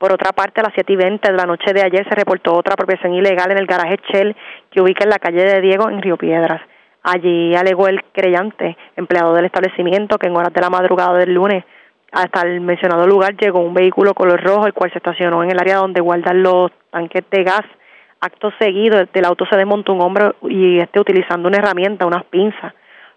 Por 0.00 0.14
otra 0.14 0.32
parte, 0.32 0.62
a 0.62 0.64
las 0.64 0.72
7 0.72 0.94
y 0.94 0.96
20 0.96 1.30
de 1.30 1.36
la 1.36 1.44
noche 1.44 1.74
de 1.74 1.82
ayer 1.82 2.08
se 2.08 2.14
reportó 2.14 2.54
otra 2.54 2.72
apropiación 2.72 3.12
ilegal 3.12 3.50
en 3.50 3.58
el 3.58 3.66
garaje 3.66 3.98
Shell 4.08 4.34
que 4.70 4.80
ubica 4.80 5.04
en 5.04 5.10
la 5.10 5.18
calle 5.18 5.44
de 5.44 5.60
Diego 5.60 5.90
en 5.90 6.00
Río 6.00 6.16
Piedras. 6.16 6.62
Allí 7.02 7.54
alegó 7.54 7.86
el 7.86 8.02
creyente, 8.10 8.78
empleado 8.96 9.34
del 9.34 9.44
establecimiento, 9.44 10.16
que 10.16 10.28
en 10.28 10.36
horas 10.36 10.54
de 10.54 10.60
la 10.62 10.70
madrugada 10.70 11.18
del 11.18 11.34
lunes 11.34 11.64
hasta 12.12 12.40
el 12.46 12.62
mencionado 12.62 13.06
lugar 13.06 13.36
llegó 13.36 13.60
un 13.60 13.74
vehículo 13.74 14.14
color 14.14 14.42
rojo, 14.42 14.66
el 14.66 14.72
cual 14.72 14.90
se 14.90 14.96
estacionó 14.96 15.44
en 15.44 15.50
el 15.50 15.60
área 15.60 15.76
donde 15.76 16.00
guardan 16.00 16.42
los 16.42 16.70
tanques 16.90 17.24
de 17.30 17.44
gas. 17.44 17.66
Acto 18.22 18.52
seguido, 18.58 19.04
del 19.04 19.24
auto 19.26 19.44
se 19.50 19.56
desmontó 19.58 19.92
un 19.92 20.00
hombre 20.00 20.32
y 20.48 20.78
este 20.78 20.98
utilizando 20.98 21.46
una 21.46 21.58
herramienta, 21.58 22.06
unas 22.06 22.24
pinzas 22.24 22.72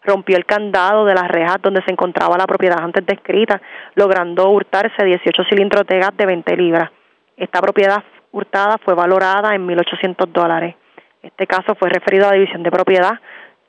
rompió 0.06 0.38
el 0.38 0.46
candado 0.46 1.06
de 1.06 1.14
las 1.14 1.28
rejas 1.28 1.58
donde 1.62 1.82
se 1.84 1.92
encontraba 1.92 2.38
la 2.38 2.48
propiedad 2.48 2.80
antes 2.82 3.06
descrita, 3.06 3.62
logrando 3.96 4.50
hurtarse 4.50 5.04
18 5.04 5.44
cilindros 5.50 5.86
de 5.88 6.00
gas 6.00 6.12
de 6.18 6.26
20 6.26 6.58
libras. 6.58 6.92
Esta 7.38 7.62
propiedad 7.62 8.04
hurtada 8.32 8.78
fue 8.84 8.94
valorada 8.94 9.56
en 9.56 9.68
1.800 9.68 10.28
dólares. 10.28 10.76
Este 11.22 11.48
caso 11.48 11.76
fue 11.76 11.90
referido 11.90 12.26
a 12.26 12.30
la 12.32 12.36
División 12.36 12.64
de 12.64 12.72
Propiedad, 12.72 13.20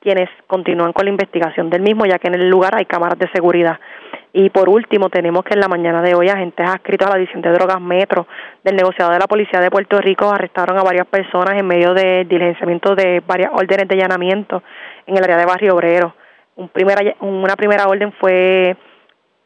quienes 0.01 0.28
continúan 0.47 0.93
con 0.93 1.07
la 1.07 1.11
investigación 1.11 1.70
del 1.70 1.80
mismo, 1.80 2.05
ya 2.05 2.18
que 2.18 2.28
en 2.28 2.35
el 2.35 2.51
lugar 2.51 2.74
hay 2.76 2.85
cámaras 2.85 3.18
de 3.18 3.30
seguridad. 3.32 3.78
Y 4.32 4.51
por 4.51 4.68
último, 4.68 5.09
tenemos 5.09 5.45
que 5.45 5.55
en 5.55 5.61
la 5.61 5.68
mañana 5.68 6.03
de 6.03 6.14
hoy 6.14 6.28
agentes 6.28 6.68
adscritos 6.68 7.07
a 7.07 7.12
la 7.12 7.18
División 7.18 7.41
de 7.41 7.53
Drogas 7.53 7.80
Metro 7.80 8.26
del 8.64 8.74
negociado 8.74 9.12
de 9.12 9.20
la 9.20 9.28
Policía 9.28 9.61
de 9.61 9.70
Puerto 9.70 9.99
Rico 10.01 10.28
arrestaron 10.28 10.76
a 10.76 10.82
varias 10.82 11.07
personas 11.07 11.57
en 11.57 11.66
medio 11.66 11.95
del 11.95 12.28
diligenciamiento 12.28 12.97
de 12.97 13.22
varias 13.26 13.53
órdenes 13.55 13.87
de 13.87 13.95
allanamiento 13.95 14.62
en 15.07 15.16
el 15.16 15.22
área 15.22 15.37
de 15.37 15.47
Barrio 15.47 15.74
Obrero 15.74 16.14
una 16.57 17.57
primera 17.57 17.87
orden 17.87 18.13
fue 18.21 18.77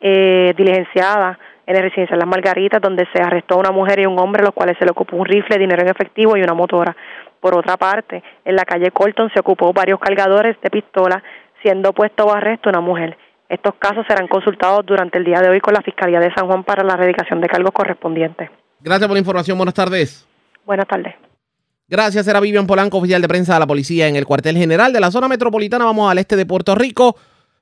eh, 0.01 0.55
diligenciada 0.57 1.39
en 1.67 1.77
el 1.77 1.83
residencial 1.83 2.19
Las 2.19 2.29
Margaritas, 2.29 2.81
donde 2.81 3.07
se 3.13 3.21
arrestó 3.21 3.55
a 3.55 3.59
una 3.59 3.71
mujer 3.71 4.01
y 4.01 4.07
un 4.07 4.19
hombre, 4.19 4.43
los 4.43 4.55
cuales 4.55 4.77
se 4.79 4.85
le 4.85 4.91
ocupó 4.91 5.17
un 5.17 5.27
rifle, 5.27 5.59
dinero 5.59 5.83
en 5.83 5.89
efectivo 5.89 6.37
y 6.37 6.43
una 6.43 6.55
motora. 6.55 6.97
Por 7.41 7.57
otra 7.57 7.77
parte, 7.77 8.23
en 8.45 8.57
la 8.57 8.65
calle 8.65 8.91
Colton 8.91 9.31
se 9.35 9.41
ocupó 9.41 9.73
varios 9.73 10.01
cargadores 10.01 10.57
de 10.63 10.71
pistola, 10.71 11.23
siendo 11.63 11.93
puesto 11.93 12.25
bajo 12.25 12.39
arresto 12.39 12.71
una 12.71 12.81
mujer. 12.81 13.19
Estos 13.49 13.75
casos 13.79 14.05
serán 14.07 14.29
consultados 14.29 14.85
durante 14.87 15.19
el 15.19 15.25
día 15.25 15.41
de 15.41 15.49
hoy 15.49 15.61
con 15.61 15.75
la 15.75 15.83
Fiscalía 15.83 16.21
de 16.21 16.33
San 16.35 16.47
Juan 16.47 16.65
para 16.65 16.85
la 16.85 16.95
erradicación 16.95 17.41
de 17.41 17.49
cargos 17.49 17.73
correspondientes. 17.73 18.51
Gracias 18.81 19.07
por 19.07 19.15
la 19.15 19.21
información. 19.21 19.57
Buenas 19.57 19.75
tardes. 19.75 20.29
Buenas 20.65 20.87
tardes. 20.87 21.28
Gracias, 21.91 22.29
era 22.29 22.41
Vivian 22.41 22.67
Polanco, 22.67 22.99
oficial 22.99 23.23
de 23.23 23.29
prensa 23.29 23.55
de 23.55 23.61
la 23.61 23.67
policía 23.67 24.09
en 24.09 24.17
el 24.17 24.27
cuartel 24.27 24.59
general 24.59 24.93
de 24.93 25.01
la 25.01 25.11
zona 25.11 25.27
metropolitana. 25.27 25.87
Vamos 25.87 26.11
al 26.11 26.19
este 26.19 26.37
de 26.37 26.45
Puerto 26.45 26.75
Rico 26.75 27.17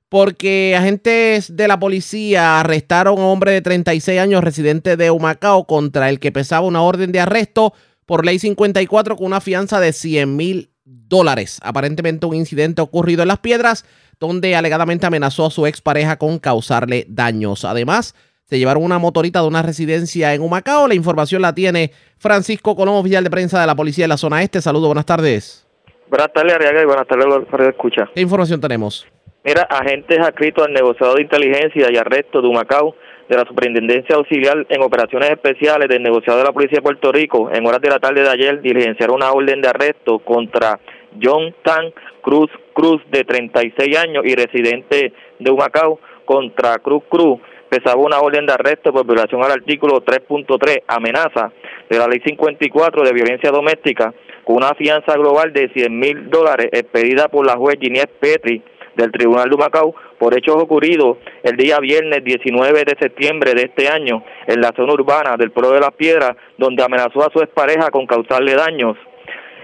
porque 0.09 0.75
agentes 0.77 1.57
de 1.57 1.69
la 1.69 1.79
policía 1.79 2.59
arrestaron 2.59 3.19
a 3.19 3.21
un 3.21 3.27
hombre 3.27 3.53
de 3.53 3.63
36 3.63 4.19
años 4.19 4.43
residente 4.43 4.97
de 4.97 5.13
Humacao 5.13 5.65
contra 5.69 6.09
el 6.09 6.19
que 6.19 6.33
pesaba 6.33 6.67
una 6.67 6.83
orden 6.83 7.13
de 7.13 7.21
arresto 7.21 7.73
por 8.05 8.27
ley 8.27 8.41
54 8.41 9.17
con 9.17 9.27
una 9.27 9.41
fianza 9.41 9.79
de 9.79 9.93
100 9.93 10.35
mil 10.35 10.71
dólares. 10.85 11.61
Aparentemente 11.63 12.27
un 12.27 12.35
incidente 12.35 12.83
ocurrido 12.83 13.23
en 13.23 13.29
Las 13.29 13.39
Piedras 13.39 13.85
donde 14.19 14.57
alegadamente 14.57 15.07
amenazó 15.07 15.47
a 15.47 15.51
su 15.53 15.67
expareja 15.67 16.19
con 16.19 16.41
causarle 16.41 17.07
daños. 17.09 17.65
Además, 17.65 18.17
Se 18.47 18.61
llevaron 18.61 18.85
una 18.85 19.01
motorita 19.01 19.41
de 19.41 19.49
una 19.49 19.61
residencia 19.61 20.33
en 20.33 20.41
Humacao. 20.41 20.87
La 20.87 20.95
información 20.95 21.43
la 21.43 21.53
tiene 21.53 21.91
Francisco 22.17 22.77
Colón, 22.77 22.95
oficial 22.95 23.25
de 23.25 23.31
prensa 23.31 23.61
de 23.61 23.67
la 23.67 23.75
policía 23.75 24.05
de 24.05 24.09
la 24.09 24.17
zona 24.17 24.41
este. 24.41 24.61
Saludos, 24.61 24.87
buenas 24.87 25.05
tardes. 25.05 25.67
Buenas 26.09 26.33
tardes, 26.33 26.55
Ariaga, 26.55 26.81
y 26.81 26.85
buenas 26.85 27.09
tardes, 27.09 27.27
de 27.27 27.69
Escucha. 27.71 28.09
¿Qué 28.15 28.21
información 28.21 28.61
tenemos? 28.61 29.05
Mira, 29.45 29.63
agentes 29.63 30.21
adscritos 30.21 30.65
al 30.65 30.73
negociador 30.73 31.17
de 31.17 31.23
inteligencia 31.23 31.89
y 31.93 31.97
arresto 31.97 32.41
de 32.41 32.47
Humacao 32.47 32.95
de 33.29 33.37
la 33.37 33.45
Superintendencia 33.49 34.15
Auxiliar 34.15 34.65
en 34.69 34.81
Operaciones 34.81 35.29
Especiales 35.31 35.89
del 35.89 36.05
negociador 36.05 36.43
de 36.43 36.47
la 36.47 36.53
Policía 36.53 36.77
de 36.77 36.83
Puerto 36.83 37.11
Rico 37.11 37.51
en 37.53 37.67
horas 37.67 37.81
de 37.81 37.91
la 37.91 37.99
tarde 37.99 38.23
de 38.23 38.29
ayer 38.29 38.61
diligenciaron 38.61 39.17
una 39.17 39.33
orden 39.33 39.61
de 39.61 39.69
arresto 39.69 40.21
contra 40.21 40.79
John 41.21 41.53
Tan 41.65 41.93
Cruz 42.23 42.51
Cruz 42.75 43.03
de 43.11 43.25
36 43.25 43.99
años 43.99 44.25
y 44.25 44.37
residente 44.37 45.13
de 45.41 45.51
Humacao 45.51 45.99
contra 46.25 46.79
Cruz 46.79 47.03
Cruz 47.09 47.41
pesaba 47.77 48.01
una 48.01 48.21
orden 48.21 48.47
de 48.47 48.55
arresto 48.55 48.93
por 48.93 49.07
violación 49.07 49.45
al 49.45 49.53
artículo 49.53 50.03
3.3 50.03 50.85
amenaza 50.87 51.53
de 51.91 51.99
la 51.99 52.07
ley 52.07 52.21
54 52.25 53.03
de 53.03 53.13
violencia 53.13 53.51
doméstica 53.51 54.15
con 54.45 54.57
una 54.57 54.75
fianza 54.75 55.15
global 55.15 55.53
de 55.53 55.69
100 55.69 55.99
mil 55.99 56.31
dólares 56.31 56.69
expedida 56.73 57.29
por 57.29 57.45
la 57.45 57.57
juez 57.57 57.77
Ginés 57.79 58.07
Petri 58.19 58.63
del 58.95 59.13
Tribunal 59.13 59.51
de 59.51 59.57
Macao 59.59 59.95
por 60.19 60.37
hechos 60.37 60.57
ocurridos 60.57 61.19
el 61.43 61.57
día 61.57 61.79
viernes 61.81 62.25
19 62.25 62.85
de 62.85 62.97
septiembre 62.99 63.53
de 63.53 63.65
este 63.65 63.89
año 63.89 64.25
en 64.47 64.61
la 64.61 64.73
zona 64.75 64.95
urbana 64.95 65.37
del 65.37 65.51
Pueblo 65.51 65.73
de 65.73 65.81
las 65.81 65.93
Piedras, 65.93 66.35
donde 66.57 66.83
amenazó 66.83 67.27
a 67.27 67.31
su 67.31 67.41
expareja 67.41 67.91
con 67.91 68.07
causarle 68.07 68.55
daños. 68.55 68.97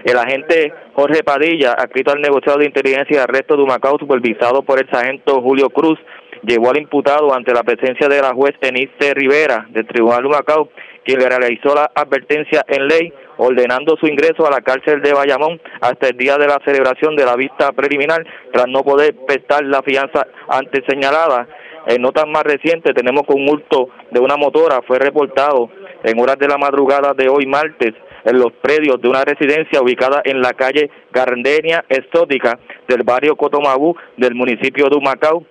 El 0.03 0.17
agente 0.17 0.71
Jorge 0.93 1.23
Padilla, 1.23 1.71
adscrito 1.71 2.11
al 2.11 2.21
negociado 2.21 2.59
de 2.59 2.65
inteligencia 2.65 3.17
de 3.17 3.23
arresto 3.23 3.55
de 3.55 3.65
Macao, 3.65 3.97
supervisado 3.97 4.61
por 4.61 4.77
el 4.77 4.89
sargento 4.91 5.41
Julio 5.41 5.69
Cruz, 5.69 5.97
llevó 6.43 6.69
al 6.69 6.77
imputado 6.77 7.33
ante 7.33 7.53
la 7.53 7.63
presencia 7.63 8.07
de 8.07 8.21
la 8.21 8.33
juez 8.33 8.53
Eniste 8.61 9.13
Rivera 9.13 9.65
del 9.69 9.87
Tribunal 9.87 10.23
de 10.23 10.29
Macao, 10.29 10.69
quien 11.03 11.19
le 11.19 11.29
realizó 11.29 11.73
la 11.75 11.91
advertencia 11.93 12.63
en 12.67 12.87
ley 12.87 13.13
ordenando 13.37 13.95
su 13.97 14.07
ingreso 14.07 14.45
a 14.45 14.51
la 14.51 14.61
cárcel 14.61 15.01
de 15.01 15.13
Bayamón 15.13 15.59
hasta 15.81 16.09
el 16.09 16.17
día 16.17 16.37
de 16.37 16.47
la 16.47 16.59
celebración 16.65 17.15
de 17.15 17.25
la 17.25 17.35
vista 17.35 17.71
preliminar, 17.71 18.25
tras 18.51 18.67
no 18.67 18.83
poder 18.83 19.15
prestar 19.25 19.63
la 19.65 19.81
fianza 19.81 20.27
antes 20.47 20.83
señalada. 20.87 21.47
En 21.87 22.01
notas 22.01 22.25
más 22.27 22.43
recientes 22.43 22.93
tenemos 22.93 23.23
que 23.27 23.33
un 23.33 23.43
multo 23.43 23.89
de 24.11 24.19
una 24.19 24.37
motora 24.37 24.81
fue 24.87 24.99
reportado 24.99 25.69
en 26.03 26.19
horas 26.19 26.37
de 26.37 26.47
la 26.47 26.57
madrugada 26.57 27.13
de 27.13 27.27
hoy 27.27 27.45
martes 27.45 27.93
en 28.25 28.39
los 28.39 28.53
predios 28.61 29.01
de 29.01 29.09
una 29.09 29.25
residencia 29.25 29.81
ubicada 29.81 30.21
en 30.23 30.41
la 30.41 30.53
calle 30.53 30.89
Gardenia 31.11 31.83
Exótica 31.89 32.57
del 32.87 33.03
barrio 33.03 33.35
Cotomabú 33.35 33.95
del 34.17 34.35
municipio 34.35 34.87
de 34.89 34.95
Humacao. 34.95 35.43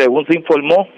Según 0.00 0.24
se 0.26 0.34
informó 0.34 0.88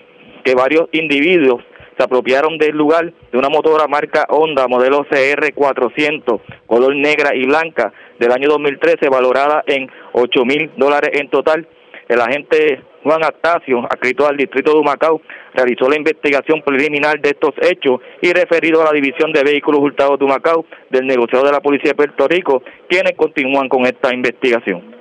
que 0.45 0.55
varios 0.55 0.89
individuos 0.93 1.65
se 1.97 2.05
apropiaron 2.05 2.57
del 2.57 2.77
lugar 2.77 3.13
de 3.33 3.37
una 3.37 3.49
motora 3.49 3.89
marca 3.89 4.27
Honda 4.29 4.69
modelo 4.69 5.05
CR400, 5.07 6.41
color 6.67 6.95
negra 6.95 7.35
y 7.35 7.45
blanca, 7.45 7.93
del 8.21 8.31
año 8.31 8.49
2013, 8.49 9.09
valorada 9.09 9.65
en 9.67 9.91
8 10.13 10.45
mil 10.45 10.71
dólares 10.77 11.11
en 11.15 11.29
total. 11.31 11.67
El 12.09 12.21
agente 12.21 12.81
Juan 13.03 13.25
Astacio, 13.25 13.81
adscrito 13.91 14.25
al 14.29 14.37
distrito 14.37 14.73
de 14.73 14.79
Humacao, 14.79 15.21
realizó 15.55 15.89
la 15.89 15.97
investigación 15.97 16.63
preliminar 16.63 17.21
de 17.21 17.31
estos 17.31 17.55
hechos 17.61 18.01
y 18.21 18.33
referido 18.33 18.83
a 18.83 18.85
la 18.85 18.93
División 18.93 19.33
de 19.33 19.43
Vehículos 19.43 19.81
Hurtados 19.81 20.17
de 20.21 20.25
Humacao 20.25 20.65
del 20.91 21.09
negociado 21.09 21.45
de 21.45 21.51
la 21.51 21.61
Policía 21.61 21.91
de 21.91 21.97
Puerto 21.97 22.29
Rico, 22.29 22.63
quienes 22.89 23.17
continúan 23.17 23.69
con 23.69 23.85
esta 23.85 24.15
investigación. 24.15 24.95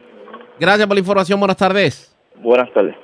Gracias 0.60 0.88
por 0.88 0.96
la 0.96 1.02
información. 1.02 1.40
Buenas 1.40 1.58
tardes. 1.58 2.18
Buenas 2.38 2.74
tardes. 2.74 2.96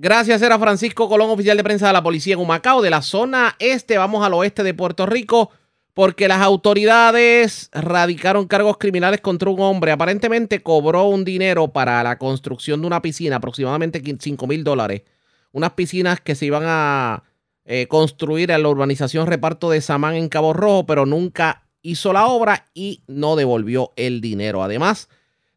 Gracias, 0.00 0.42
era 0.42 0.60
Francisco 0.60 1.08
Colón, 1.08 1.28
oficial 1.28 1.56
de 1.56 1.64
prensa 1.64 1.88
de 1.88 1.92
la 1.92 2.04
policía 2.04 2.34
en 2.34 2.38
Humacao, 2.38 2.80
de 2.82 2.88
la 2.88 3.02
zona 3.02 3.56
este. 3.58 3.98
Vamos 3.98 4.24
al 4.24 4.32
oeste 4.32 4.62
de 4.62 4.72
Puerto 4.72 5.06
Rico, 5.06 5.50
porque 5.92 6.28
las 6.28 6.40
autoridades 6.40 7.68
radicaron 7.72 8.46
cargos 8.46 8.78
criminales 8.78 9.20
contra 9.20 9.50
un 9.50 9.58
hombre. 9.58 9.90
Aparentemente 9.90 10.62
cobró 10.62 11.06
un 11.06 11.24
dinero 11.24 11.72
para 11.72 12.00
la 12.04 12.16
construcción 12.16 12.80
de 12.80 12.86
una 12.86 13.02
piscina, 13.02 13.36
aproximadamente 13.36 14.00
5 14.16 14.46
mil 14.46 14.62
dólares. 14.62 15.02
Unas 15.50 15.72
piscinas 15.72 16.20
que 16.20 16.36
se 16.36 16.46
iban 16.46 16.62
a 16.64 17.24
eh, 17.64 17.88
construir 17.88 18.52
en 18.52 18.62
la 18.62 18.68
urbanización 18.68 19.26
Reparto 19.26 19.68
de 19.68 19.80
Samán 19.80 20.14
en 20.14 20.28
Cabo 20.28 20.52
Rojo, 20.52 20.86
pero 20.86 21.06
nunca 21.06 21.66
hizo 21.82 22.12
la 22.12 22.28
obra 22.28 22.66
y 22.72 23.02
no 23.08 23.34
devolvió 23.34 23.94
el 23.96 24.20
dinero. 24.20 24.62
Además, 24.62 25.08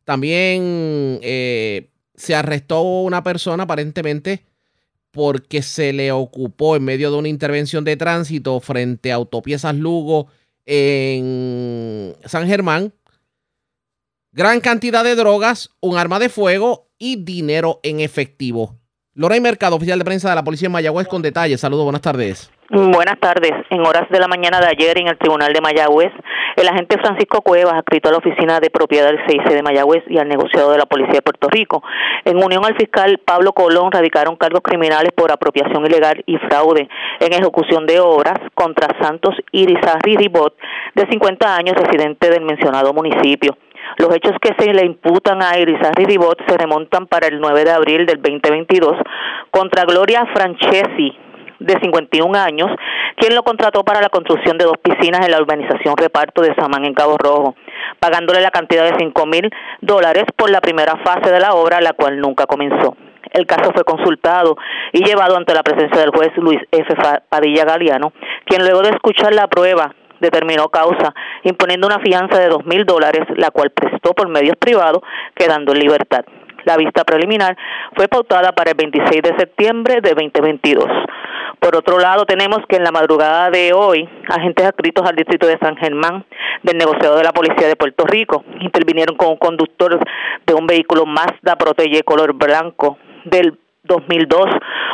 también 0.04 1.20
eh, 1.22 1.91
se 2.22 2.36
arrestó 2.36 2.84
una 2.84 3.24
persona 3.24 3.63
aparentemente 3.63 4.45
porque 5.09 5.63
se 5.63 5.91
le 5.91 6.11
ocupó 6.11 6.76
en 6.76 6.84
medio 6.84 7.09
de 7.09 7.17
una 7.17 7.30
intervención 7.30 7.84
de 7.84 7.97
tránsito 7.97 8.59
frente 8.59 9.11
a 9.11 9.15
Autopiezas 9.15 9.76
Lugo 9.76 10.28
en 10.67 12.15
San 12.26 12.45
Germán. 12.45 12.93
Gran 14.34 14.61
cantidad 14.61 15.03
de 15.03 15.15
drogas, 15.15 15.72
un 15.80 15.97
arma 15.97 16.19
de 16.19 16.30
fuego 16.30 16.91
y 16.99 17.24
dinero 17.24 17.80
en 17.82 18.01
efectivo. 18.01 18.78
Lorey 19.14 19.41
Mercado, 19.41 19.76
oficial 19.76 19.99
de 19.99 20.05
prensa 20.05 20.30
de 20.30 20.36
la 20.36 20.43
Policía 20.43 20.70
de 20.70 20.72
Mayagüez, 20.74 21.05
con 21.05 21.22
detalles. 21.22 21.59
Saludos, 21.59 21.84
buenas 21.84 22.01
tardes. 22.01 22.49
Buenas 22.70 23.20
tardes. 23.20 23.51
En 23.70 23.82
horas 23.82 24.09
de 24.09 24.18
la 24.22 24.30
mañana 24.30 24.62
de 24.62 24.68
ayer 24.68 24.97
en 24.99 25.09
el 25.09 25.18
Tribunal 25.18 25.51
de 25.51 25.59
Mayagüez, 25.59 26.14
el 26.55 26.68
agente 26.70 26.97
Francisco 26.97 27.41
Cuevas, 27.41 27.74
adscrito 27.74 28.07
a 28.07 28.14
la 28.14 28.20
Oficina 28.20 28.62
de 28.62 28.70
Propiedad 28.70 29.07
del 29.07 29.20
CIC 29.28 29.49
de 29.49 29.64
Mayagüez 29.64 30.05
y 30.07 30.18
al 30.18 30.30
negociado 30.30 30.72
de 30.72 30.78
la 30.78 30.86
Policía 30.86 31.16
de 31.16 31.22
Puerto 31.24 31.49
Rico, 31.49 31.84
en 32.24 32.41
unión 32.41 32.66
al 32.66 32.78
fiscal 32.78 33.18
Pablo 33.18 33.51
Colón, 33.51 33.91
radicaron 33.91 34.38
cargos 34.38 34.62
criminales 34.62 35.12
por 35.12 35.30
apropiación 35.30 35.86
ilegal 35.86 36.24
y 36.26 36.38
fraude 36.38 36.88
en 37.20 37.34
ejecución 37.34 37.86
de 37.86 37.99
obras 37.99 38.39
contra 38.55 38.97
Santos 39.01 39.36
Irizarri 39.51 40.16
Ribot, 40.16 40.55
de 40.95 41.05
50 41.05 41.53
años, 41.53 41.76
residente 41.76 42.30
del 42.30 42.45
mencionado 42.45 42.93
municipio. 42.93 43.57
Los 43.97 44.15
hechos 44.15 44.34
que 44.41 44.53
se 44.57 44.73
le 44.73 44.86
imputan 44.86 45.41
a 45.41 45.57
Irizarry 45.59 46.05
Ribot 46.05 46.39
se 46.47 46.57
remontan 46.57 47.07
para 47.07 47.27
el 47.27 47.39
9 47.39 47.63
de 47.63 47.71
abril 47.71 48.05
del 48.05 48.21
2022 48.21 48.97
contra 49.51 49.86
Gloria 49.86 50.25
Francesi, 50.34 51.17
de 51.61 51.79
51 51.79 52.38
años, 52.39 52.69
quien 53.17 53.36
lo 53.36 53.43
contrató 53.43 53.84
para 53.84 54.01
la 54.01 54.09
construcción 54.09 54.57
de 54.57 54.65
dos 54.65 54.77
piscinas 54.82 55.25
en 55.25 55.32
la 55.32 55.39
urbanización 55.39 55.95
Reparto 55.95 56.41
de 56.41 56.55
Samán 56.55 56.86
en 56.86 56.93
Cabo 56.93 57.17
Rojo, 57.17 57.55
pagándole 57.99 58.41
la 58.41 58.49
cantidad 58.51 58.84
de 58.84 58.97
5 58.97 59.25
mil 59.27 59.49
dólares 59.82 60.25
por 60.36 60.49
la 60.49 60.61
primera 60.61 60.97
fase 61.03 61.32
de 61.32 61.39
la 61.39 61.53
obra, 61.53 61.82
la 61.82 61.93
cual 61.93 62.19
nunca 62.19 62.45
comenzó. 62.45 62.97
El 63.32 63.45
caso 63.45 63.71
fue 63.73 63.84
consultado 63.84 64.57
y 64.91 65.05
llevado 65.05 65.38
ante 65.38 65.53
la 65.53 65.63
presencia 65.63 66.01
del 66.01 66.09
juez 66.09 66.32
Luis 66.38 66.59
F. 66.71 66.93
Padilla 67.29 67.63
Galeano, 67.63 68.11
quien 68.45 68.63
luego 68.63 68.82
de 68.82 68.89
escuchar 68.89 69.34
la 69.34 69.47
prueba 69.47 69.93
determinó 70.22 70.69
causa, 70.69 71.13
imponiendo 71.43 71.88
una 71.88 71.99
fianza 71.99 72.39
de 72.39 72.47
dos 72.47 72.65
mil 72.65 72.86
dólares, 72.86 73.28
la 73.36 73.51
cual 73.51 73.72
prestó 73.72 74.13
por 74.13 74.30
medios 74.30 74.55
privados, 74.57 75.01
quedando 75.36 75.74
en 75.74 75.80
libertad. 75.80 76.24
La 76.63 76.78
vista 76.78 77.03
preliminar 77.03 77.57
fue 77.95 78.07
pautada 78.07 78.51
para 78.51 78.72
el 78.72 78.78
26 78.78 79.22
de 79.22 79.36
septiembre 79.38 79.99
de 80.01 80.11
2022. 80.11 80.86
Por 81.59 81.76
otro 81.76 81.99
lado, 81.99 82.26
tenemos 82.26 82.59
que 82.67 82.78
en 82.78 82.84
la 82.84 82.91
madrugada 82.91 83.49
de 83.49 83.74
hoy, 83.74 84.07
agentes 84.30 84.65
adscritos 84.65 85.07
al 85.07 85.15
distrito 85.15 85.47
de 85.47 85.57
San 85.59 85.76
Germán 85.78 86.26
del 86.63 86.78
negociado 86.78 87.17
de 87.17 87.24
la 87.24 87.34
Policía 87.34 87.67
de 87.67 87.76
Puerto 87.76 88.05
Rico 88.05 88.43
intervinieron 88.59 89.15
con 89.15 89.30
un 89.30 89.38
conductor 89.38 89.99
de 90.45 90.53
un 90.53 90.67
vehículo 90.67 91.05
Mazda 91.05 91.55
Protege 91.57 92.03
color 92.03 92.34
blanco 92.34 92.97
del 93.26 93.57
2002 93.92 94.46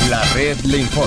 La 0.09 0.23
red. 0.33 0.57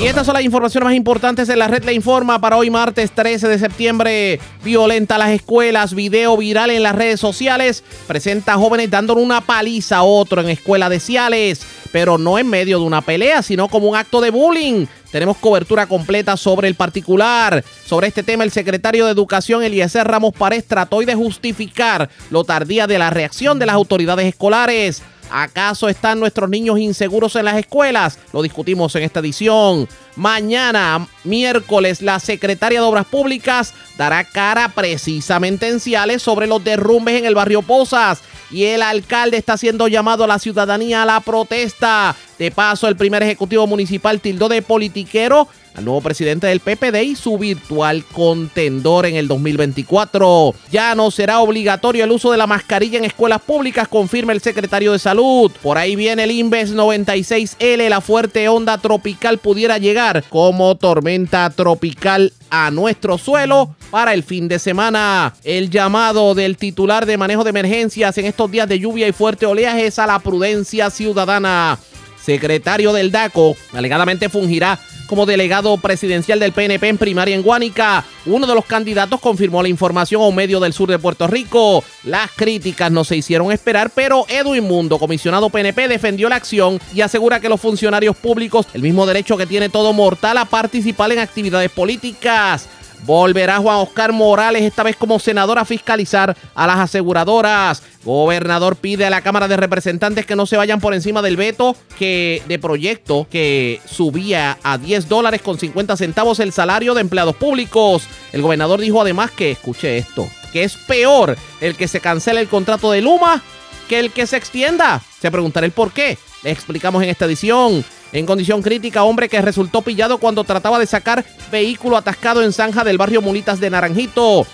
Y 0.00 0.06
estas 0.06 0.26
son 0.26 0.34
las 0.34 0.44
informaciones 0.44 0.84
más 0.84 0.94
importantes 0.94 1.48
en 1.48 1.58
la 1.58 1.66
red 1.66 1.82
le 1.82 1.92
informa 1.92 2.40
para 2.40 2.56
hoy 2.56 2.70
martes 2.70 3.10
13 3.10 3.48
de 3.48 3.58
septiembre. 3.58 4.38
Violenta 4.62 5.18
las 5.18 5.30
escuelas, 5.30 5.92
video 5.92 6.36
viral 6.36 6.70
en 6.70 6.84
las 6.84 6.94
redes 6.94 7.18
sociales. 7.18 7.82
Presenta 8.06 8.54
jóvenes 8.54 8.90
dándole 8.90 9.20
una 9.20 9.40
paliza 9.40 9.96
a 9.96 10.02
otro 10.04 10.40
en 10.40 10.50
escuela 10.50 10.88
de 10.88 11.00
Ciales. 11.00 11.66
Pero 11.90 12.16
no 12.16 12.38
en 12.38 12.46
medio 12.46 12.78
de 12.78 12.84
una 12.84 13.02
pelea, 13.02 13.42
sino 13.42 13.66
como 13.66 13.88
un 13.88 13.96
acto 13.96 14.20
de 14.20 14.30
bullying. 14.30 14.86
Tenemos 15.10 15.36
cobertura 15.38 15.86
completa 15.86 16.36
sobre 16.36 16.68
el 16.68 16.76
particular. 16.76 17.64
Sobre 17.84 18.06
este 18.06 18.22
tema, 18.22 18.44
el 18.44 18.52
secretario 18.52 19.04
de 19.06 19.12
Educación, 19.12 19.64
Eliezer 19.64 20.06
Ramos 20.06 20.32
Párez, 20.32 20.64
trató 20.64 20.98
hoy 20.98 21.06
de 21.06 21.16
justificar 21.16 22.08
lo 22.30 22.44
tardía 22.44 22.86
de 22.86 22.98
la 22.98 23.10
reacción 23.10 23.58
de 23.58 23.66
las 23.66 23.74
autoridades 23.74 24.26
escolares. 24.26 25.02
¿Acaso 25.32 25.88
están 25.88 26.20
nuestros 26.20 26.50
niños 26.50 26.78
inseguros 26.78 27.34
en 27.36 27.46
las 27.46 27.56
escuelas? 27.56 28.18
Lo 28.34 28.42
discutimos 28.42 28.94
en 28.94 29.02
esta 29.02 29.20
edición. 29.20 29.88
Mañana, 30.14 31.08
miércoles, 31.24 32.02
la 32.02 32.20
secretaria 32.20 32.80
de 32.80 32.86
Obras 32.86 33.06
Públicas 33.06 33.72
dará 33.96 34.24
cara 34.24 34.68
precisamente 34.68 35.68
en 35.68 35.80
Ciales 35.80 36.20
sobre 36.22 36.46
los 36.46 36.62
derrumbes 36.62 37.18
en 37.18 37.24
el 37.24 37.34
barrio 37.34 37.62
Pozas. 37.62 38.20
Y 38.50 38.64
el 38.64 38.82
alcalde 38.82 39.38
está 39.38 39.56
siendo 39.56 39.88
llamado 39.88 40.24
a 40.24 40.26
la 40.26 40.38
ciudadanía 40.38 41.02
a 41.02 41.06
la 41.06 41.20
protesta. 41.20 42.14
De 42.38 42.50
paso, 42.50 42.86
el 42.86 42.96
primer 42.96 43.22
ejecutivo 43.22 43.66
municipal 43.66 44.20
tildó 44.20 44.50
de 44.50 44.60
politiquero 44.60 45.48
al 45.74 45.84
nuevo 45.84 46.00
presidente 46.00 46.46
del 46.46 46.60
PPD 46.60 47.02
y 47.02 47.16
su 47.16 47.38
virtual 47.38 48.04
contendor 48.12 49.06
en 49.06 49.16
el 49.16 49.28
2024. 49.28 50.54
Ya 50.70 50.94
no 50.94 51.10
será 51.10 51.40
obligatorio 51.40 52.04
el 52.04 52.10
uso 52.10 52.30
de 52.30 52.38
la 52.38 52.46
mascarilla 52.46 52.98
en 52.98 53.04
escuelas 53.04 53.40
públicas, 53.40 53.88
confirma 53.88 54.32
el 54.32 54.40
secretario 54.40 54.92
de 54.92 54.98
Salud. 54.98 55.50
Por 55.62 55.78
ahí 55.78 55.96
viene 55.96 56.24
el 56.24 56.30
Inves 56.30 56.74
96L, 56.74 57.88
la 57.88 58.00
fuerte 58.00 58.48
onda 58.48 58.78
tropical 58.78 59.38
pudiera 59.38 59.78
llegar 59.78 60.24
como 60.28 60.74
tormenta 60.76 61.48
tropical 61.50 62.32
a 62.50 62.70
nuestro 62.70 63.16
suelo 63.16 63.74
para 63.90 64.12
el 64.12 64.22
fin 64.22 64.48
de 64.48 64.58
semana. 64.58 65.34
El 65.42 65.70
llamado 65.70 66.34
del 66.34 66.56
titular 66.56 67.06
de 67.06 67.16
manejo 67.16 67.44
de 67.44 67.50
emergencias 67.50 68.16
en 68.18 68.26
estos 68.26 68.50
días 68.50 68.68
de 68.68 68.78
lluvia 68.78 69.08
y 69.08 69.12
fuerte 69.12 69.46
oleaje 69.46 69.86
es 69.86 69.98
a 69.98 70.06
la 70.06 70.18
prudencia 70.18 70.90
ciudadana. 70.90 71.78
Secretario 72.24 72.92
del 72.92 73.10
DACO 73.10 73.56
alegadamente 73.72 74.28
fungirá 74.28 74.78
como 75.12 75.26
delegado 75.26 75.76
presidencial 75.76 76.38
del 76.38 76.52
PNP 76.52 76.88
en 76.88 76.96
primaria 76.96 77.34
en 77.34 77.42
Guánica. 77.42 78.02
Uno 78.24 78.46
de 78.46 78.54
los 78.54 78.64
candidatos 78.64 79.20
confirmó 79.20 79.62
la 79.62 79.68
información 79.68 80.22
a 80.22 80.26
un 80.26 80.34
medio 80.34 80.58
del 80.58 80.72
sur 80.72 80.88
de 80.88 80.98
Puerto 80.98 81.26
Rico. 81.26 81.84
Las 82.04 82.30
críticas 82.30 82.90
no 82.90 83.04
se 83.04 83.16
hicieron 83.16 83.52
esperar, 83.52 83.90
pero 83.94 84.24
Edwin 84.28 84.64
Mundo, 84.64 84.98
comisionado 84.98 85.50
PNP, 85.50 85.88
defendió 85.88 86.30
la 86.30 86.36
acción 86.36 86.80
y 86.94 87.02
asegura 87.02 87.40
que 87.40 87.50
los 87.50 87.60
funcionarios 87.60 88.16
públicos, 88.16 88.66
el 88.72 88.80
mismo 88.80 89.04
derecho 89.04 89.36
que 89.36 89.46
tiene 89.46 89.68
todo 89.68 89.92
mortal 89.92 90.38
a 90.38 90.46
participar 90.46 91.12
en 91.12 91.18
actividades 91.18 91.70
políticas. 91.70 92.68
Volverá 93.02 93.58
Juan 93.58 93.78
Oscar 93.78 94.12
Morales, 94.12 94.62
esta 94.62 94.82
vez 94.82 94.96
como 94.96 95.18
senador, 95.18 95.58
a 95.58 95.64
fiscalizar 95.64 96.36
a 96.54 96.66
las 96.66 96.78
aseguradoras. 96.78 97.82
Gobernador 98.04 98.76
pide 98.76 99.06
a 99.06 99.10
la 99.10 99.22
Cámara 99.22 99.48
de 99.48 99.56
Representantes 99.56 100.26
que 100.26 100.36
no 100.36 100.46
se 100.46 100.56
vayan 100.56 100.80
por 100.80 100.94
encima 100.94 101.22
del 101.22 101.36
veto 101.36 101.76
que, 101.98 102.42
de 102.46 102.58
proyecto 102.58 103.26
que 103.30 103.80
subía 103.86 104.58
a 104.62 104.78
10 104.78 105.08
dólares 105.08 105.42
con 105.42 105.58
50 105.58 105.96
centavos 105.96 106.40
el 106.40 106.52
salario 106.52 106.94
de 106.94 107.00
empleados 107.00 107.36
públicos. 107.36 108.04
El 108.32 108.42
gobernador 108.42 108.80
dijo 108.80 109.00
además 109.00 109.30
que, 109.30 109.52
escuche 109.52 109.98
esto, 109.98 110.28
que 110.52 110.64
es 110.64 110.76
peor 110.76 111.36
el 111.60 111.76
que 111.76 111.88
se 111.88 112.00
cancele 112.00 112.40
el 112.40 112.48
contrato 112.48 112.90
de 112.90 113.02
Luma 113.02 113.42
que 113.88 113.98
el 113.98 114.10
que 114.10 114.26
se 114.26 114.36
extienda. 114.36 115.02
Se 115.20 115.30
preguntará 115.30 115.66
el 115.66 115.72
por 115.72 115.92
qué. 115.92 116.18
Le 116.42 116.50
explicamos 116.50 117.02
en 117.02 117.10
esta 117.10 117.26
edición. 117.26 117.84
En 118.12 118.26
condición 118.26 118.60
crítica, 118.60 119.04
hombre 119.04 119.28
que 119.28 119.40
resultó 119.40 119.80
pillado 119.80 120.18
cuando 120.18 120.44
trataba 120.44 120.78
de 120.78 120.86
sacar 120.86 121.24
vehículo 121.50 121.96
atascado 121.96 122.42
en 122.42 122.52
zanja 122.52 122.84
del 122.84 122.98
barrio 122.98 123.22
Mulitas 123.22 123.58
de 123.58 123.70
Naranjito. 123.70 124.46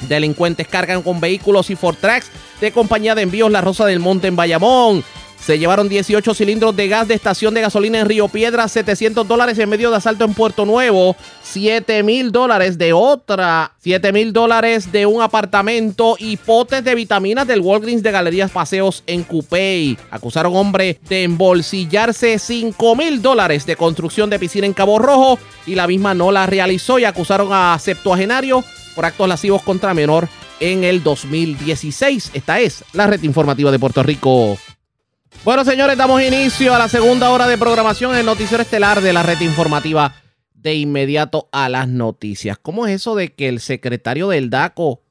Delincuentes 0.00 0.68
cargan 0.68 1.02
con 1.02 1.20
vehículos 1.20 1.70
y 1.70 1.76
Fortrax 1.76 2.30
de 2.60 2.72
compañía 2.72 3.14
de 3.14 3.22
envíos 3.22 3.50
La 3.50 3.62
Rosa 3.62 3.86
del 3.86 4.00
Monte 4.00 4.28
en 4.28 4.36
Bayamón. 4.36 5.02
Se 5.44 5.58
llevaron 5.58 5.88
18 5.88 6.34
cilindros 6.34 6.76
de 6.76 6.86
gas 6.86 7.08
de 7.08 7.14
estación 7.14 7.54
de 7.54 7.62
gasolina 7.62 7.98
en 7.98 8.06
Río 8.06 8.28
Piedra, 8.28 8.68
700 8.68 9.26
dólares 9.26 9.58
en 9.58 9.68
medio 9.68 9.90
de 9.90 9.96
asalto 9.96 10.24
en 10.24 10.34
Puerto 10.34 10.66
Nuevo, 10.66 11.16
7 11.42 12.02
mil 12.02 12.30
dólares 12.30 12.76
de 12.76 12.92
otra, 12.92 13.72
7 13.82 14.12
mil 14.12 14.32
dólares 14.32 14.92
de 14.92 15.06
un 15.06 15.22
apartamento 15.22 16.16
y 16.18 16.36
potes 16.36 16.84
de 16.84 16.94
vitaminas 16.94 17.46
del 17.46 17.60
Walgreens 17.60 18.02
de 18.02 18.10
Galerías 18.10 18.50
Paseos 18.50 19.02
en 19.06 19.24
Cupey. 19.24 19.98
Acusaron 20.10 20.54
hombre 20.54 21.00
de 21.08 21.24
embolsillarse 21.24 22.38
5 22.38 22.96
mil 22.96 23.22
dólares 23.22 23.64
de 23.64 23.76
construcción 23.76 24.28
de 24.28 24.38
piscina 24.38 24.66
en 24.66 24.74
Cabo 24.74 24.98
Rojo 24.98 25.38
y 25.66 25.74
la 25.74 25.86
misma 25.86 26.12
no 26.14 26.30
la 26.32 26.46
realizó 26.46 26.98
y 26.98 27.04
acusaron 27.04 27.48
a 27.50 27.78
septuagenario 27.78 28.62
por 28.94 29.06
actos 29.06 29.26
lascivos 29.26 29.62
contra 29.62 29.94
menor 29.94 30.28
en 30.60 30.84
el 30.84 31.02
2016. 31.02 32.32
Esta 32.34 32.60
es 32.60 32.84
la 32.92 33.06
red 33.06 33.22
informativa 33.22 33.70
de 33.70 33.78
Puerto 33.78 34.02
Rico. 34.02 34.58
Bueno, 35.42 35.64
señores, 35.64 35.96
damos 35.96 36.20
inicio 36.20 36.74
a 36.74 36.78
la 36.78 36.86
segunda 36.86 37.30
hora 37.30 37.48
de 37.48 37.56
programación 37.56 38.12
en 38.12 38.18
el 38.18 38.26
noticiero 38.26 38.62
estelar 38.62 39.00
de 39.00 39.14
la 39.14 39.22
red 39.22 39.40
informativa 39.40 40.14
de 40.52 40.74
inmediato 40.74 41.48
a 41.50 41.70
las 41.70 41.88
noticias. 41.88 42.58
¿Cómo 42.58 42.86
es 42.86 42.96
eso 42.96 43.14
de 43.14 43.32
que 43.32 43.48
el 43.48 43.60
secretario 43.60 44.28
del 44.28 44.50
DACO 44.50 45.02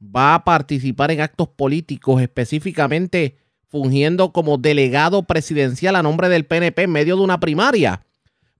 va 0.00 0.34
a 0.34 0.44
participar 0.44 1.10
en 1.10 1.20
actos 1.20 1.48
políticos, 1.48 2.22
específicamente 2.22 3.36
fungiendo 3.68 4.32
como 4.32 4.56
delegado 4.56 5.24
presidencial 5.24 5.96
a 5.96 6.02
nombre 6.02 6.30
del 6.30 6.46
PNP 6.46 6.84
en 6.84 6.92
medio 6.92 7.16
de 7.16 7.22
una 7.22 7.38
primaria? 7.38 8.00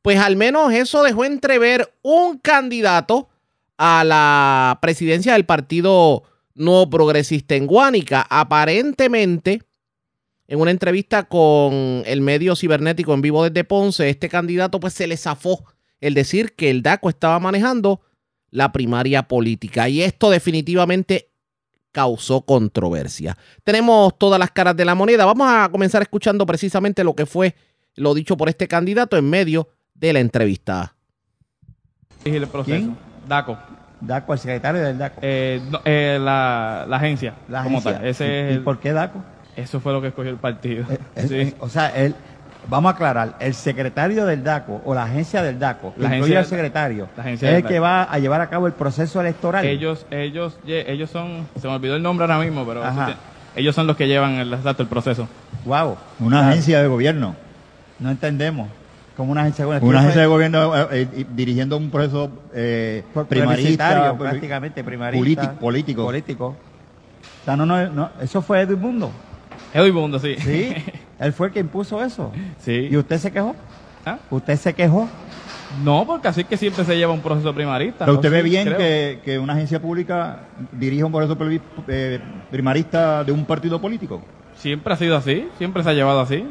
Pues 0.03 0.19
al 0.19 0.37
menos 0.37 0.71
eso 0.71 1.03
dejó 1.03 1.25
entrever 1.25 1.95
un 2.03 2.37
candidato 2.37 3.31
a 3.79 4.05
la 4.05 4.79
presidencia 4.83 5.33
del 5.33 5.47
Partido 5.47 6.25
No 6.55 6.91
Progresista 6.91 7.55
en 7.55 7.67
Guánica. 7.67 8.27
Aparentemente 8.29 9.63
en 10.47 10.61
una 10.61 10.71
entrevista 10.71 11.25
con 11.25 12.03
el 12.07 12.21
medio 12.21 12.55
cibernético 12.57 13.15
en 13.15 13.23
vivo 13.23 13.45
desde 13.45 13.65
Ponce, 13.65 14.09
este 14.11 14.29
candidato 14.29 14.79
pues 14.81 14.93
se 14.95 15.07
le 15.07 15.17
zafó 15.17 15.65
el 16.01 16.15
decir 16.15 16.55
que 16.55 16.71
el 16.71 16.83
DACO 16.83 17.09
estaba 17.09 17.39
manejando 17.41 18.03
la 18.51 18.71
primaria 18.73 19.23
política 19.27 19.89
y 19.89 20.03
esto 20.03 20.31
definitivamente 20.31 21.31
causó 21.93 22.43
controversia. 22.43 23.37
Tenemos 23.63 24.19
todas 24.19 24.39
las 24.39 24.51
caras 24.51 24.77
de 24.77 24.85
la 24.85 24.95
moneda. 24.95 25.25
Vamos 25.25 25.49
a 25.51 25.69
comenzar 25.71 26.03
escuchando 26.03 26.45
precisamente 26.45 27.05
lo 27.05 27.15
que 27.15 27.25
fue 27.27 27.55
lo 27.95 28.13
dicho 28.15 28.37
por 28.37 28.49
este 28.49 28.67
candidato 28.69 29.17
en 29.17 29.31
medio 29.31 29.69
de 29.95 30.13
la 30.13 30.21
entrevista. 30.21 30.95
El 32.25 32.47
proceso. 32.49 32.77
¿Quién? 32.77 32.97
DACO. 33.29 33.57
DACO, 34.01 34.33
el 34.33 34.39
secretario 34.39 34.83
del 34.83 34.99
DACO. 34.99 35.19
Eh, 35.23 35.61
no, 35.71 35.81
eh, 35.85 36.19
la, 36.21 36.85
la 36.89 36.97
agencia. 36.97 37.35
La 37.49 37.63
como 37.63 37.79
agencia. 37.79 37.99
tal. 38.01 38.09
Ese 38.09 38.25
¿Y- 38.27 38.29
es 38.31 38.51
¿Y 38.51 38.55
el- 38.57 38.63
por 38.65 38.81
qué 38.81 38.93
DACO? 38.93 39.23
Eso 39.57 39.81
fue 39.81 39.93
lo 39.93 40.01
que 40.01 40.09
escogió 40.09 40.31
el 40.31 40.37
partido. 40.39 40.85
Es- 41.15 41.29
Sí. 41.29 41.39
es- 41.41 41.55
o 41.61 41.69
sea, 41.69 41.89
él, 41.95 42.15
vamos 42.69 42.91
a 42.93 42.95
aclarar, 42.95 43.37
el 43.41 43.55
secretario 43.55 44.27
del 44.27 44.43
DACO 44.43 44.83
o 44.85 44.95
la 44.95 45.05
agencia 45.05 45.43
del 45.43 45.59
DACO, 45.59 45.95
La 45.97 46.09
agencia 46.09 46.39
del- 46.39 46.47
secretario, 46.47 47.09
la 47.17 47.23
agencia 47.23 47.51
es 47.51 47.57
el 47.63 47.65
que 47.69 47.79
va 47.79 48.03
a 48.05 48.19
llevar 48.19 48.41
a 48.41 48.49
cabo 48.49 48.67
el 48.67 48.73
proceso 48.73 49.21
electoral. 49.21 49.65
Ellos, 49.65 50.07
ellos, 50.11 50.59
ellos 50.67 51.11
son, 51.11 51.47
se 51.61 51.69
me 51.69 51.75
olvidó 51.75 51.95
el 51.97 52.03
nombre 52.03 52.25
ahora 52.25 52.39
mismo, 52.45 52.67
pero 52.67 52.83
Ajá. 52.85 53.15
ellos 53.55 53.75
son 53.75 53.87
los 53.87 53.97
que 53.97 54.09
llevan 54.09 54.33
el, 54.35 54.53
exacto, 54.53 54.83
el 54.83 54.89
proceso. 54.89 55.29
Wow. 55.65 55.97
Una 56.21 56.49
agencia 56.49 56.83
de 56.83 56.89
gobierno. 56.89 57.37
No 58.01 58.11
entendemos. 58.11 58.69
Como 59.17 59.31
una 59.31 59.43
agencia 59.43 59.63
de 59.65 59.67
gobierno. 59.67 59.89
Una 59.89 59.99
¿Qué 59.99 60.03
agencia 60.03 60.23
de 60.23 60.27
gobierno 60.27 60.77
eh, 60.91 61.09
eh, 61.15 61.27
dirigiendo 61.37 61.77
un 61.77 61.89
proceso 61.91 62.29
eh, 62.53 63.05
primarista, 63.29 64.13
prácticamente 64.19 64.83
primarista. 64.83 65.21
político, 65.21 65.55
político. 65.61 66.05
Político. 66.05 66.47
O 66.47 67.45
sea, 67.45 67.57
no, 67.57 67.65
no, 67.65 67.87
no, 67.91 68.11
eso 68.21 68.43
fue 68.43 68.63
Edwin 68.63 68.81
Mundo. 68.81 69.13
Edwin 69.75 69.95
Mundo, 69.95 70.19
sí. 70.19 70.37
Sí. 70.39 70.75
Él 71.19 71.33
fue 71.33 71.49
el 71.49 71.53
que 71.53 71.61
impuso 71.61 72.03
eso. 72.03 72.33
Sí. 72.59 72.89
¿Y 72.91 72.97
usted 72.97 73.19
se 73.19 73.31
quejó? 73.31 73.55
¿Ah? 74.07 74.19
¿Usted 74.31 74.57
se 74.57 74.73
quejó? 74.73 75.09
No, 75.83 76.07
porque 76.07 76.29
así 76.29 76.43
es 76.43 76.47
que 76.47 76.57
siempre 76.57 76.85
se 76.85 76.97
lleva 76.97 77.13
un 77.13 77.21
proceso 77.21 77.53
primarista. 77.53 78.05
Pero 78.05 78.17
usted 78.17 78.29
¿no? 78.31 78.35
ve 78.37 78.43
Sí, 78.45 78.49
bien 78.51 78.77
que, 78.77 79.21
que 79.25 79.39
una 79.39 79.55
agencia 79.55 79.81
pública 79.81 80.41
dirija 80.73 81.05
un 81.05 81.13
proceso 81.13 81.37
eh, 81.89 82.21
primarista 82.51 83.25
de 83.25 83.33
un 83.33 83.45
partido 83.45 83.81
político. 83.81 84.23
Siempre 84.57 84.95
ha 84.95 84.97
sido 84.97 85.17
así, 85.17 85.49
siempre 85.59 85.83
se 85.83 85.91
ha 85.91 85.93
llevado 85.93 86.21
así. 86.21 86.47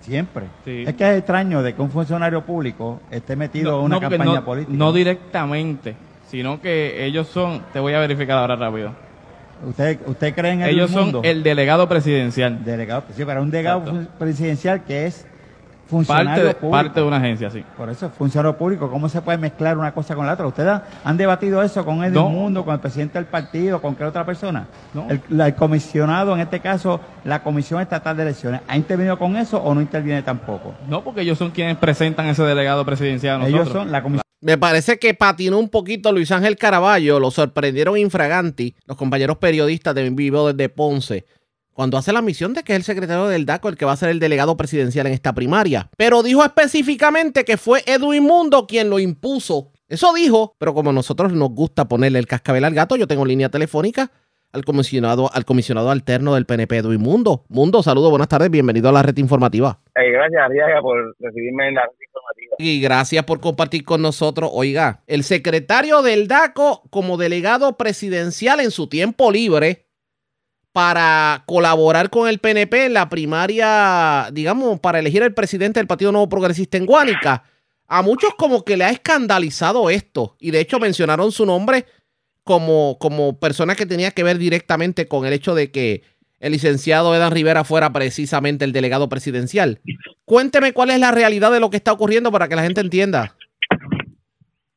Siempre. 0.00 0.44
Sí. 0.64 0.84
Es 0.86 0.94
que 0.94 1.10
es 1.10 1.18
extraño 1.18 1.62
de 1.62 1.74
que 1.74 1.82
un 1.82 1.90
funcionario 1.90 2.44
público 2.44 3.00
esté 3.10 3.34
metido 3.34 3.80
en 3.80 3.86
una 3.86 4.00
campaña 4.00 4.34
no- 4.34 4.44
política. 4.44 4.76
No 4.76 4.92
directamente, 4.92 5.96
sino 6.28 6.60
que 6.60 7.06
ellos 7.06 7.26
son, 7.28 7.62
te 7.72 7.80
voy 7.80 7.94
a 7.94 8.00
verificar 8.00 8.36
ahora 8.38 8.56
rápido. 8.56 9.05
¿Usted, 9.64 9.98
¿Usted 10.06 10.34
cree 10.34 10.52
en 10.52 10.62
el 10.62 10.70
Ellos 10.70 10.90
mundo? 10.90 11.18
son 11.18 11.24
el 11.24 11.42
delegado 11.42 11.88
presidencial. 11.88 12.64
Delegado, 12.64 13.04
sí, 13.14 13.24
pero 13.24 13.42
un 13.42 13.50
delegado 13.50 13.80
Exacto. 13.88 14.10
presidencial 14.18 14.84
que 14.84 15.06
es 15.06 15.22
Parte 15.86 15.88
funcionario 15.88 16.44
de, 16.46 16.54
público. 16.54 16.70
parte 16.72 17.00
de 17.00 17.06
una 17.06 17.16
agencia, 17.18 17.48
sí. 17.48 17.64
Por 17.76 17.88
eso, 17.88 18.10
funcionario 18.10 18.56
público, 18.58 18.90
¿cómo 18.90 19.08
se 19.08 19.22
puede 19.22 19.38
mezclar 19.38 19.78
una 19.78 19.92
cosa 19.92 20.16
con 20.16 20.26
la 20.26 20.32
otra? 20.32 20.46
¿Ustedes 20.46 20.80
han 21.04 21.16
debatido 21.16 21.62
eso 21.62 21.84
con 21.84 22.02
el 22.02 22.12
No. 22.12 22.28
mundo, 22.28 22.64
con 22.64 22.74
el 22.74 22.80
presidente 22.80 23.18
del 23.18 23.26
partido, 23.26 23.80
con 23.80 23.94
qué 23.94 24.02
otra 24.04 24.26
persona? 24.26 24.66
No. 24.92 25.06
El, 25.08 25.20
la- 25.28 25.46
el 25.46 25.54
comisionado, 25.54 26.34
en 26.34 26.40
este 26.40 26.58
caso, 26.58 27.00
la 27.24 27.40
Comisión 27.42 27.80
Estatal 27.80 28.16
de 28.16 28.24
Elecciones, 28.24 28.62
¿ha 28.66 28.76
intervenido 28.76 29.16
con 29.16 29.36
eso 29.36 29.58
o 29.62 29.74
no 29.74 29.80
interviene 29.80 30.22
tampoco? 30.22 30.74
No, 30.88 31.02
porque 31.02 31.20
ellos 31.20 31.38
son 31.38 31.52
quienes 31.52 31.76
presentan 31.76 32.26
ese 32.26 32.42
delegado 32.42 32.84
presidencial 32.84 33.36
a 33.36 33.38
nosotros. 33.38 33.60
Ellos 33.68 33.72
son 33.72 33.92
la 33.92 34.02
Comisión. 34.02 34.25
Me 34.40 34.58
parece 34.58 34.98
que 34.98 35.14
patinó 35.14 35.58
un 35.58 35.70
poquito 35.70 36.12
Luis 36.12 36.30
Ángel 36.30 36.56
Caraballo, 36.56 37.18
lo 37.18 37.30
sorprendieron 37.30 37.96
infraganti 37.96 38.74
los 38.84 38.96
compañeros 38.96 39.38
periodistas 39.38 39.94
de 39.94 40.10
Vivo 40.10 40.52
desde 40.52 40.68
Ponce, 40.68 41.24
cuando 41.72 41.96
hace 41.96 42.12
la 42.12 42.22
misión 42.22 42.52
de 42.52 42.62
que 42.62 42.72
es 42.72 42.76
el 42.76 42.84
secretario 42.84 43.28
del 43.28 43.46
DACO 43.46 43.68
el 43.68 43.76
que 43.76 43.86
va 43.86 43.92
a 43.92 43.96
ser 43.96 44.10
el 44.10 44.18
delegado 44.18 44.56
presidencial 44.56 45.06
en 45.06 45.14
esta 45.14 45.34
primaria. 45.34 45.90
Pero 45.96 46.22
dijo 46.22 46.44
específicamente 46.44 47.44
que 47.44 47.56
fue 47.56 47.82
Edwin 47.86 48.24
Mundo 48.24 48.66
quien 48.66 48.90
lo 48.90 48.98
impuso. 48.98 49.72
Eso 49.88 50.12
dijo, 50.12 50.54
pero 50.58 50.74
como 50.74 50.90
a 50.90 50.92
nosotros 50.92 51.32
nos 51.32 51.50
gusta 51.50 51.88
ponerle 51.88 52.18
el 52.18 52.26
cascabel 52.26 52.64
al 52.64 52.74
gato, 52.74 52.96
yo 52.96 53.06
tengo 53.06 53.24
línea 53.24 53.48
telefónica 53.48 54.10
al 54.56 54.64
comisionado, 54.64 55.30
al 55.32 55.44
comisionado 55.44 55.90
alterno 55.90 56.34
del 56.34 56.46
PNP, 56.46 56.78
Edwin 56.78 57.00
Mundo. 57.00 57.44
Mundo, 57.48 57.82
saludos, 57.82 58.08
buenas 58.08 58.28
tardes, 58.28 58.50
bienvenido 58.50 58.88
a 58.88 58.92
la 58.92 59.02
red 59.02 59.16
informativa. 59.18 59.78
Eh, 59.94 60.10
gracias, 60.10 60.42
Arriaga, 60.42 60.80
por 60.80 61.14
recibirme 61.20 61.68
en 61.68 61.74
la 61.74 61.82
red 61.82 62.06
informativa. 62.06 62.56
Y 62.58 62.80
gracias 62.80 63.24
por 63.26 63.40
compartir 63.40 63.84
con 63.84 64.00
nosotros. 64.00 64.50
Oiga, 64.52 65.02
el 65.06 65.24
secretario 65.24 66.00
del 66.00 66.26
DACO 66.26 66.84
como 66.88 67.18
delegado 67.18 67.76
presidencial 67.76 68.60
en 68.60 68.70
su 68.70 68.88
tiempo 68.88 69.30
libre 69.30 69.84
para 70.72 71.44
colaborar 71.46 72.08
con 72.08 72.26
el 72.26 72.38
PNP 72.38 72.86
en 72.86 72.94
la 72.94 73.10
primaria, 73.10 74.30
digamos, 74.32 74.80
para 74.80 75.00
elegir 75.00 75.22
el 75.22 75.34
presidente 75.34 75.80
del 75.80 75.86
Partido 75.86 76.12
Nuevo 76.12 76.30
Progresista 76.30 76.78
en 76.78 76.86
Guánica. 76.86 77.44
A 77.88 78.02
muchos 78.02 78.34
como 78.34 78.64
que 78.64 78.76
le 78.76 78.84
ha 78.84 78.90
escandalizado 78.90 79.90
esto 79.90 80.36
y 80.40 80.50
de 80.50 80.60
hecho 80.60 80.80
mencionaron 80.80 81.30
su 81.30 81.46
nombre 81.46 81.84
como, 82.46 82.96
como 83.00 83.40
persona 83.40 83.74
que 83.74 83.86
tenía 83.86 84.12
que 84.12 84.22
ver 84.22 84.38
directamente 84.38 85.08
con 85.08 85.26
el 85.26 85.32
hecho 85.32 85.56
de 85.56 85.72
que 85.72 86.02
el 86.38 86.52
licenciado 86.52 87.12
Edan 87.12 87.32
Rivera 87.32 87.64
fuera 87.64 87.92
precisamente 87.92 88.64
el 88.64 88.70
delegado 88.70 89.08
presidencial. 89.08 89.80
Cuénteme 90.24 90.72
cuál 90.72 90.90
es 90.90 91.00
la 91.00 91.10
realidad 91.10 91.50
de 91.50 91.58
lo 91.58 91.70
que 91.70 91.76
está 91.76 91.92
ocurriendo 91.92 92.30
para 92.30 92.46
que 92.46 92.54
la 92.54 92.62
gente 92.62 92.80
entienda. 92.80 93.34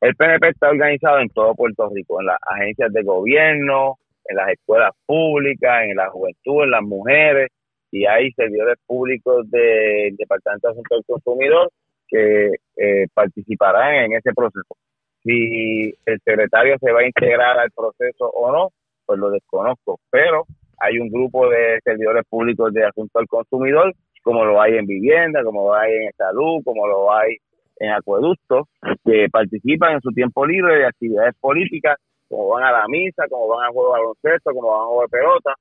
El 0.00 0.16
PNP 0.16 0.48
está 0.48 0.70
organizado 0.70 1.20
en 1.20 1.28
todo 1.28 1.54
Puerto 1.54 1.88
Rico, 1.94 2.20
en 2.20 2.26
las 2.26 2.38
agencias 2.42 2.92
de 2.92 3.04
gobierno, 3.04 3.98
en 4.24 4.36
las 4.36 4.48
escuelas 4.48 4.90
públicas, 5.06 5.84
en 5.84 5.94
la 5.94 6.10
juventud, 6.10 6.64
en 6.64 6.70
las 6.72 6.82
mujeres, 6.82 7.50
y 7.92 8.04
hay 8.04 8.32
servidores 8.32 8.78
públicos 8.84 9.48
del 9.48 10.16
Departamento 10.16 10.66
de 10.66 10.72
Asuntos 10.72 10.98
del 10.98 11.04
Consumidor 11.06 11.70
que 12.08 12.50
eh, 12.76 13.06
participarán 13.14 14.06
en 14.06 14.14
ese 14.14 14.32
proceso. 14.34 14.74
Si 15.22 15.94
el 16.06 16.20
secretario 16.24 16.76
se 16.80 16.92
va 16.92 17.00
a 17.00 17.06
integrar 17.06 17.58
al 17.58 17.70
proceso 17.70 18.30
o 18.30 18.50
no, 18.52 18.68
pues 19.04 19.18
lo 19.18 19.30
desconozco, 19.30 20.00
pero 20.10 20.44
hay 20.78 20.98
un 20.98 21.10
grupo 21.10 21.48
de 21.48 21.78
servidores 21.84 22.24
públicos 22.28 22.72
de 22.72 22.86
Asuntos 22.86 23.20
al 23.20 23.28
Consumidor, 23.28 23.92
como 24.22 24.44
lo 24.44 24.60
hay 24.60 24.76
en 24.76 24.86
vivienda, 24.86 25.42
como 25.44 25.68
lo 25.68 25.74
hay 25.74 25.92
en 25.92 26.12
salud, 26.16 26.62
como 26.64 26.86
lo 26.86 27.12
hay 27.12 27.36
en 27.78 27.90
acueductos, 27.90 28.66
que 29.04 29.26
participan 29.30 29.94
en 29.94 30.00
su 30.00 30.10
tiempo 30.12 30.46
libre 30.46 30.78
de 30.78 30.86
actividades 30.86 31.34
políticas, 31.40 31.96
como 32.28 32.48
van 32.48 32.64
a 32.64 32.72
la 32.72 32.88
misa, 32.88 33.24
como 33.28 33.48
van 33.48 33.66
a 33.66 33.72
de 33.72 33.88
baloncesto, 33.90 34.52
como 34.52 34.70
van 34.70 34.98
a 34.98 35.02
de 35.02 35.08
pelota, 35.08 35.54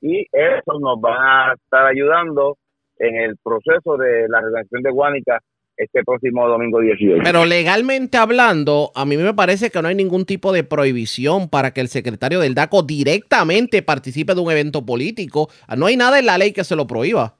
y 0.00 0.26
eso 0.32 0.78
nos 0.80 0.98
va 0.98 1.50
a 1.50 1.54
estar 1.54 1.86
ayudando 1.86 2.56
en 2.98 3.16
el 3.16 3.36
proceso 3.42 3.96
de 3.96 4.28
la 4.28 4.40
redención 4.40 4.82
de 4.82 4.90
Guánica 4.90 5.40
este 5.76 6.02
próximo 6.04 6.48
domingo 6.48 6.80
18. 6.80 7.22
Pero 7.22 7.44
legalmente 7.44 8.16
hablando, 8.16 8.90
a 8.94 9.04
mí 9.04 9.16
me 9.16 9.34
parece 9.34 9.70
que 9.70 9.82
no 9.82 9.88
hay 9.88 9.94
ningún 9.94 10.24
tipo 10.24 10.52
de 10.52 10.64
prohibición 10.64 11.48
para 11.48 11.72
que 11.72 11.80
el 11.82 11.88
secretario 11.88 12.40
del 12.40 12.54
DACO 12.54 12.82
directamente 12.82 13.82
participe 13.82 14.34
de 14.34 14.40
un 14.40 14.50
evento 14.50 14.84
político. 14.86 15.48
No 15.76 15.86
hay 15.86 15.96
nada 15.96 16.18
en 16.18 16.26
la 16.26 16.38
ley 16.38 16.52
que 16.52 16.64
se 16.64 16.76
lo 16.76 16.86
prohíba. 16.86 17.34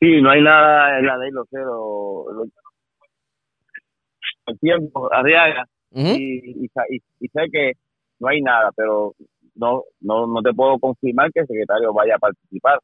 Sí, 0.00 0.20
no 0.22 0.30
hay 0.30 0.42
nada 0.42 0.98
en 1.00 1.06
la 1.06 1.18
ley, 1.18 1.30
lo 1.32 1.44
sé, 1.46 1.58
lo, 1.58 2.32
lo- 2.32 2.44
el 4.46 4.58
tiempo, 4.60 5.12
Arriaga, 5.12 5.66
y, 6.18 6.64
y, 6.64 6.70
y 7.20 7.28
sé 7.28 7.40
que 7.52 7.72
no 8.20 8.28
hay 8.28 8.40
nada, 8.40 8.70
pero 8.76 9.14
no, 9.56 9.82
no, 10.00 10.26
no 10.26 10.40
te 10.42 10.52
puedo 10.54 10.78
confirmar 10.78 11.30
que 11.32 11.40
el 11.40 11.46
secretario 11.46 11.92
vaya 11.92 12.14
a 12.14 12.18
participar. 12.18 12.78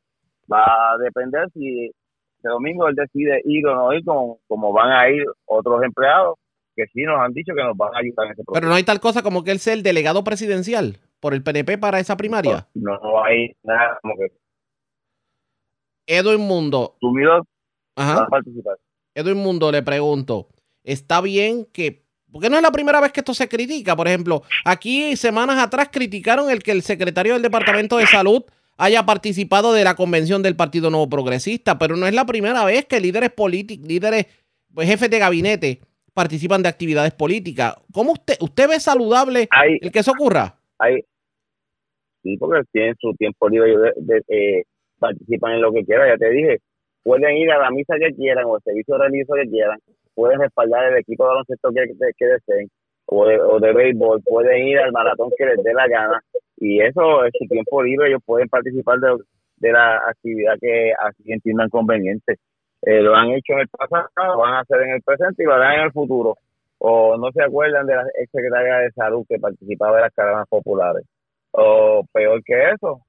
Va 0.52 0.64
a 0.64 0.98
depender 0.98 1.48
si 1.54 1.90
este 2.44 2.52
domingo 2.52 2.88
él 2.88 2.94
decide 2.94 3.40
ir 3.46 3.66
o 3.66 3.74
no 3.74 3.92
ir, 3.94 4.04
como, 4.04 4.38
como 4.46 4.72
van 4.72 4.92
a 4.92 5.08
ir 5.08 5.24
otros 5.46 5.82
empleados 5.82 6.38
que 6.76 6.86
sí 6.92 7.02
nos 7.02 7.18
han 7.20 7.32
dicho 7.32 7.54
que 7.54 7.62
nos 7.62 7.76
van 7.76 7.94
a 7.94 7.98
ayudar 7.98 8.26
en 8.26 8.32
ese 8.32 8.42
proceso. 8.44 8.52
Pero 8.52 8.68
no 8.68 8.74
hay 8.74 8.82
tal 8.82 9.00
cosa 9.00 9.22
como 9.22 9.44
que 9.44 9.52
él 9.52 9.60
sea 9.60 9.74
el 9.74 9.82
delegado 9.82 10.24
presidencial 10.24 10.98
por 11.20 11.32
el 11.32 11.42
PNP 11.42 11.78
para 11.78 12.00
esa 12.00 12.16
primaria. 12.16 12.68
No 12.74 13.24
hay 13.24 13.56
nada 13.62 13.98
como 14.02 14.14
que 14.16 14.26
Edwin 16.06 16.40
Mundo. 16.40 16.96
consumidor 17.00 17.44
Ajá. 17.96 18.26
participar. 18.26 18.76
Edwin 19.14 19.38
Mundo, 19.38 19.70
le 19.70 19.82
pregunto, 19.82 20.48
¿está 20.82 21.20
bien 21.20 21.64
que... 21.72 22.04
Porque 22.30 22.50
no 22.50 22.56
es 22.56 22.62
la 22.62 22.72
primera 22.72 23.00
vez 23.00 23.12
que 23.12 23.20
esto 23.20 23.32
se 23.32 23.48
critica. 23.48 23.94
Por 23.94 24.08
ejemplo, 24.08 24.42
aquí 24.64 25.14
semanas 25.16 25.62
atrás 25.62 25.88
criticaron 25.92 26.50
el 26.50 26.64
que 26.64 26.72
el 26.72 26.82
secretario 26.82 27.34
del 27.34 27.42
Departamento 27.42 27.96
de 27.96 28.08
Salud 28.08 28.44
haya 28.76 29.04
participado 29.04 29.72
de 29.72 29.84
la 29.84 29.94
convención 29.94 30.42
del 30.42 30.56
Partido 30.56 30.90
Nuevo 30.90 31.08
Progresista, 31.08 31.78
pero 31.78 31.96
no 31.96 32.06
es 32.06 32.14
la 32.14 32.24
primera 32.26 32.64
vez 32.64 32.84
que 32.86 33.00
líderes 33.00 33.30
políticos, 33.30 33.86
líderes, 33.86 34.26
pues, 34.74 34.88
jefes 34.88 35.10
de 35.10 35.18
gabinete 35.18 35.80
participan 36.12 36.62
de 36.62 36.68
actividades 36.68 37.12
políticas. 37.14 37.74
¿Cómo 37.92 38.12
usted, 38.12 38.34
usted 38.40 38.68
ve 38.68 38.80
saludable 38.80 39.48
el 39.80 39.90
que 39.92 39.98
eso 40.00 40.12
ocurra? 40.12 40.56
Hay, 40.78 41.02
sí, 42.22 42.36
porque 42.38 42.62
tienen 42.72 42.94
su 43.00 43.12
tiempo 43.14 43.48
libre, 43.48 43.76
de- 43.76 43.92
de- 43.96 44.22
eh, 44.28 44.62
participan 44.98 45.52
en 45.54 45.62
lo 45.62 45.72
que 45.72 45.84
quieran, 45.84 46.08
ya 46.08 46.16
te 46.16 46.30
dije, 46.30 46.58
pueden 47.02 47.36
ir 47.36 47.50
a 47.50 47.58
la 47.58 47.70
misa 47.70 47.94
que 47.98 48.14
quieran 48.14 48.44
o 48.46 48.56
el 48.56 48.62
servicio 48.62 48.96
religioso 48.96 49.34
que 49.34 49.50
quieran, 49.50 49.78
pueden 50.14 50.40
respaldar 50.40 50.92
el 50.92 50.98
equipo 50.98 51.24
de 51.24 51.28
baloncesto 51.28 51.70
que, 51.70 51.82
que, 51.86 52.10
que 52.16 52.26
deseen 52.26 52.68
o 53.06 53.26
de, 53.26 53.38
o 53.40 53.58
de 53.60 53.72
béisbol, 53.72 54.22
pueden 54.22 54.66
ir 54.68 54.78
al 54.78 54.92
maratón 54.92 55.30
que 55.36 55.44
les 55.44 55.62
dé 55.62 55.74
la 55.74 55.86
gana 55.88 56.22
y 56.56 56.80
eso 56.80 57.24
es 57.24 57.32
su 57.38 57.46
tiempo 57.46 57.82
libre, 57.82 58.08
ellos 58.08 58.22
pueden 58.24 58.48
participar 58.48 58.98
de, 59.00 59.16
de 59.56 59.72
la 59.72 59.96
actividad 60.08 60.54
que 60.60 60.92
así 60.98 61.22
entiendan 61.26 61.68
conveniente. 61.68 62.38
Eh, 62.82 63.00
lo 63.00 63.14
han 63.14 63.30
hecho 63.30 63.54
en 63.54 63.60
el 63.60 63.68
pasado, 63.68 64.08
lo 64.16 64.38
van 64.38 64.54
a 64.54 64.60
hacer 64.60 64.82
en 64.82 64.90
el 64.90 65.02
presente 65.02 65.42
y 65.42 65.46
lo 65.46 65.54
harán 65.54 65.78
en 65.78 65.84
el 65.86 65.92
futuro. 65.92 66.36
O 66.78 67.16
no 67.16 67.32
se 67.32 67.42
acuerdan 67.42 67.86
de 67.86 67.94
la 67.94 68.02
ex 68.20 68.30
secretaria 68.30 68.76
de 68.78 68.90
salud 68.92 69.24
que 69.28 69.38
participaba 69.38 69.96
de 69.96 70.02
las 70.02 70.12
caravanas 70.12 70.48
populares. 70.48 71.04
O 71.52 72.04
peor 72.12 72.42
que 72.44 72.70
eso, 72.70 73.00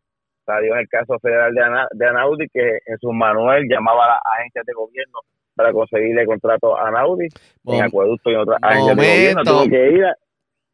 salió 0.46 0.74
en 0.74 0.82
el 0.82 0.88
caso 0.88 1.20
federal 1.20 1.54
de, 1.54 1.64
Ana, 1.64 1.88
de 1.91 2.08
Anaudi 2.08 2.48
que 2.48 2.80
Jesús 2.86 3.12
Manuel 3.14 3.68
llamaba 3.68 4.06
a 4.06 4.10
las 4.10 4.22
agencias 4.38 4.66
de 4.66 4.74
gobierno 4.74 5.20
para 5.56 5.74
conseguirle 5.74 6.26
contrato 6.26 6.78
a 6.78 6.88
Anaudi 6.88 7.28
en 7.66 7.82
acueducto 7.82 8.30
y 8.30 8.34
en 8.36 8.39
otras 8.41 8.60
agencias 8.62 8.96
de 8.96 9.04
gobierno. 9.04 9.43
Tuvo 9.43 9.70
que, 9.70 9.91
ir 9.91 10.06
a, 10.06 10.16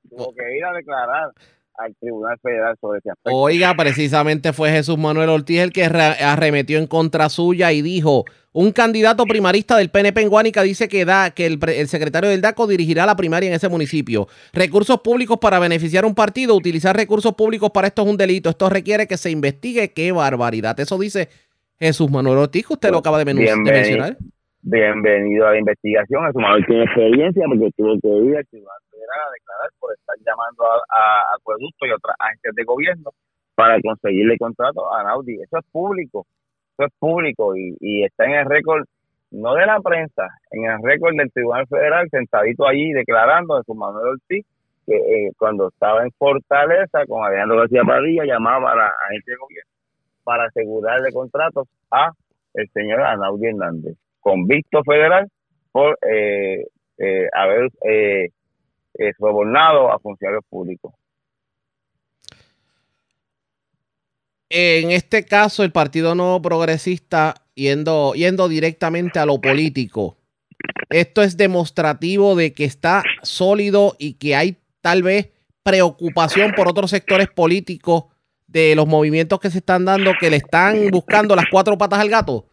tuvo 0.10 0.34
que 0.36 0.58
ir 0.58 0.66
a 0.66 0.74
declarar 0.74 1.32
al 1.78 1.96
Tribunal 1.96 2.38
Federal 2.42 2.76
sobre 2.80 3.00
ese 3.00 3.10
aspecto. 3.12 3.36
Oiga, 3.38 3.74
precisamente 3.76 4.54
fue 4.54 4.70
Jesús 4.72 4.98
Manuel 4.98 5.30
Ortiz 5.30 5.60
el 5.62 5.72
que 5.72 5.88
re- 5.90 6.02
arremetió 6.24 6.78
en 6.78 6.88
contra 6.88 7.30
suya 7.30 7.72
y 7.72 7.82
dijo, 7.82 8.26
un 8.54 8.72
candidato 8.72 9.26
primarista 9.26 9.78
del 9.78 9.90
PNP 9.90 10.22
en 10.24 10.30
Guánica 10.30 10.62
dice 10.64 10.88
que, 10.90 11.06
da, 11.06 11.32
que 11.32 11.46
el, 11.46 11.60
el 11.70 11.88
secretario 11.88 12.30
del 12.30 12.42
DACO 12.42 12.68
dirigirá 12.68 13.06
la 13.06 13.16
primaria 13.16 13.48
en 13.48 13.56
ese 13.56 13.70
municipio. 13.70 14.28
Recursos 14.54 15.00
públicos 15.00 15.38
para 15.40 15.58
beneficiar 15.60 16.04
a 16.04 16.08
un 16.08 16.16
partido, 16.16 16.56
utilizar 16.56 16.96
recursos 16.96 17.34
públicos 17.34 17.70
para 17.72 17.88
esto 17.88 18.02
es 18.04 18.10
un 18.10 18.18
delito. 18.18 18.50
Esto 18.50 18.70
requiere 18.70 19.08
que 19.08 19.16
se 19.18 19.32
investigue. 19.32 19.94
¡Qué 19.94 20.12
barbaridad! 20.12 20.78
Eso 20.82 21.00
dice 21.00 21.30
Jesús 21.80 22.12
Manuel 22.12 22.40
Ortiz, 22.40 22.68
que 22.68 22.74
usted 22.74 22.92
lo 22.92 22.98
acaba 22.98 23.18
de, 23.20 23.26
de 23.26 23.34
Bienvenido. 23.34 23.74
mencionar. 23.74 24.18
Bienvenido 24.64 25.48
a 25.48 25.52
la 25.54 25.60
investigación. 25.60 26.22
Jesús 26.26 26.42
Manuel 26.42 26.66
tiene 26.68 26.84
experiencia 26.84 27.44
porque 27.48 27.70
tuvo 27.78 27.94
que 28.02 28.30
ir 28.30 28.38
al 28.38 28.46
Tribunal 28.48 28.76
A 29.12 29.32
declarar 29.32 29.70
por 29.80 29.94
estar 29.94 30.16
llamando 30.26 30.64
a, 30.66 30.76
a 30.90 31.36
acueductos 31.36 31.88
y 31.88 31.92
otras 31.92 32.16
agencias 32.20 32.56
de 32.56 32.64
gobierno 32.64 33.12
para 33.56 33.80
conseguirle 33.82 34.38
contrato 34.38 34.92
a 34.92 35.02
Anaudi. 35.02 35.42
Eso 35.42 35.58
es 35.58 35.66
público. 35.72 36.26
Eso 36.78 36.88
es 36.88 36.94
público 36.98 37.56
y, 37.56 37.76
y 37.80 38.04
está 38.04 38.26
en 38.26 38.32
el 38.32 38.46
récord, 38.46 38.86
no 39.32 39.54
de 39.56 39.66
la 39.66 39.80
prensa, 39.80 40.28
en 40.52 40.66
el 40.66 40.78
récord 40.82 41.16
del 41.16 41.32
Tribunal 41.32 41.68
Federal, 41.68 42.08
sentadito 42.10 42.66
allí 42.66 42.92
declarando 42.94 43.58
de 43.58 43.64
su 43.64 43.76
Manuel 43.76 44.14
Ortiz, 44.14 44.46
que 44.86 44.96
eh, 44.96 45.32
cuando 45.38 45.68
estaba 45.68 46.04
en 46.04 46.12
Fortaleza 46.18 47.06
con 47.08 47.24
Alejandro 47.24 47.58
García 47.58 47.84
Padilla 47.84 48.24
llamaba 48.26 48.72
a 48.72 48.76
la 48.76 48.88
agencia 49.10 49.34
de 49.34 49.38
gobierno 49.38 49.72
para 50.24 50.46
asegurarle 50.46 51.12
contratos 51.12 51.68
a 51.92 52.12
el 52.54 52.70
señor 52.70 53.02
Anaudi 53.02 53.48
Hernández, 53.48 53.96
convicto 54.20 54.84
federal 54.84 55.28
por 55.72 55.98
eh, 56.02 56.66
eh, 56.98 57.28
haber 57.34 57.70
eh, 57.84 58.30
eh, 58.94 59.12
sobornado 59.18 59.92
a 59.92 60.00
funcionarios 60.00 60.44
públicos. 60.50 60.94
En 64.50 64.92
este 64.92 65.24
caso, 65.24 65.64
el 65.64 65.72
Partido 65.72 66.14
Nuevo 66.14 66.42
Progresista 66.42 67.36
yendo, 67.56 68.14
yendo 68.14 68.50
directamente 68.50 69.18
a 69.20 69.26
lo 69.26 69.40
político. 69.40 70.18
Esto 70.90 71.22
es 71.22 71.38
demostrativo 71.38 72.36
de 72.36 72.52
que 72.52 72.66
está 72.66 73.02
sólido 73.22 73.96
y 73.98 74.16
que 74.16 74.36
hay 74.36 74.58
tal 74.82 75.04
vez 75.04 75.30
preocupación 75.64 76.52
por 76.52 76.68
otros 76.68 76.90
sectores 76.92 77.30
políticos 77.30 78.06
de 78.48 78.76
los 78.76 78.88
movimientos 78.88 79.40
que 79.40 79.50
se 79.50 79.60
están 79.60 79.86
dando 79.86 80.12
que 80.20 80.30
le 80.30 80.38
están 80.38 80.90
buscando 80.92 81.36
las 81.36 81.46
cuatro 81.50 81.78
patas 81.78 82.00
al 82.00 82.10
gato. 82.10 82.46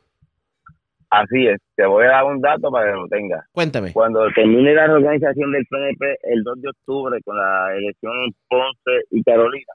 Así 1.11 1.47
es, 1.47 1.59
te 1.75 1.87
voy 1.87 2.05
a 2.05 2.09
dar 2.09 2.25
un 2.25 2.39
dato 2.41 2.71
para 2.71 2.91
que 2.91 2.97
lo 2.97 3.09
tengas. 3.09 3.43
Cuéntame. 3.53 3.95
Cuando 3.95 4.29
termine 4.35 4.75
la 4.75 4.89
reorganización 4.89 5.53
del 5.53 5.65
PNP 5.67 6.19
el 6.23 6.45
2 6.45 6.61
de 6.61 6.69
octubre 6.69 7.19
con 7.25 7.35
la 7.37 7.75
elección 7.77 8.13
en 8.25 8.35
Ponce 8.47 9.07
y 9.11 9.23
Carolina, 9.23 9.73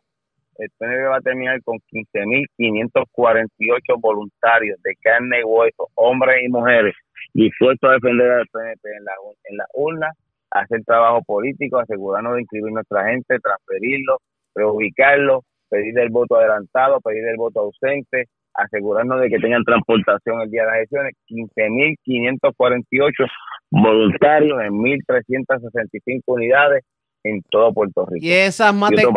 el 0.58 0.70
PNP 0.78 1.08
va 1.08 1.18
a 1.18 1.22
terminar 1.22 1.60
con 1.64 1.80
15.548 1.92 4.00
voluntarios 4.00 4.80
de 4.84 4.96
carne 5.02 5.40
y 5.40 5.44
hueso, 5.44 5.90
hombres 5.96 6.44
y 6.44 6.50
mujeres, 6.50 6.94
dispuestos 7.34 7.90
a 7.90 7.94
defender 7.94 8.30
al 8.32 8.46
PNP 8.48 8.96
en 8.96 9.04
la, 9.04 9.14
en 9.46 9.58
la 9.58 9.66
urna, 9.74 10.12
hacer 10.52 10.84
trabajo 10.84 11.24
político, 11.24 11.80
asegurarnos 11.80 12.36
de 12.36 12.42
inscribir 12.42 12.72
nuestra 12.72 13.06
gente, 13.06 13.40
transferirlo, 13.40 14.20
reubicarlo, 14.54 15.42
pedir 15.70 15.98
el 15.98 16.10
voto 16.10 16.36
adelantado, 16.36 17.02
pedir 17.02 17.28
el 17.28 17.38
voto 17.38 17.62
ausente, 17.62 18.28
asegurarnos 18.54 19.22
de 19.22 19.30
que 19.30 19.40
tengan 19.40 19.64
transportación 19.64 20.42
el 20.42 20.52
día 20.52 20.62
de 20.62 20.68
las 20.68 20.78
elecciones, 20.78 21.14
15.548 21.30 23.28
voluntarios 23.72 24.62
en 24.62 24.74
1.365 24.74 26.22
unidades 26.28 26.84
en 27.24 27.42
todo 27.50 27.74
Puerto 27.74 28.06
Rico. 28.06 28.26
Y 28.26 28.32
esas 28.32 28.74
más 28.74 28.92
de, 28.92 29.08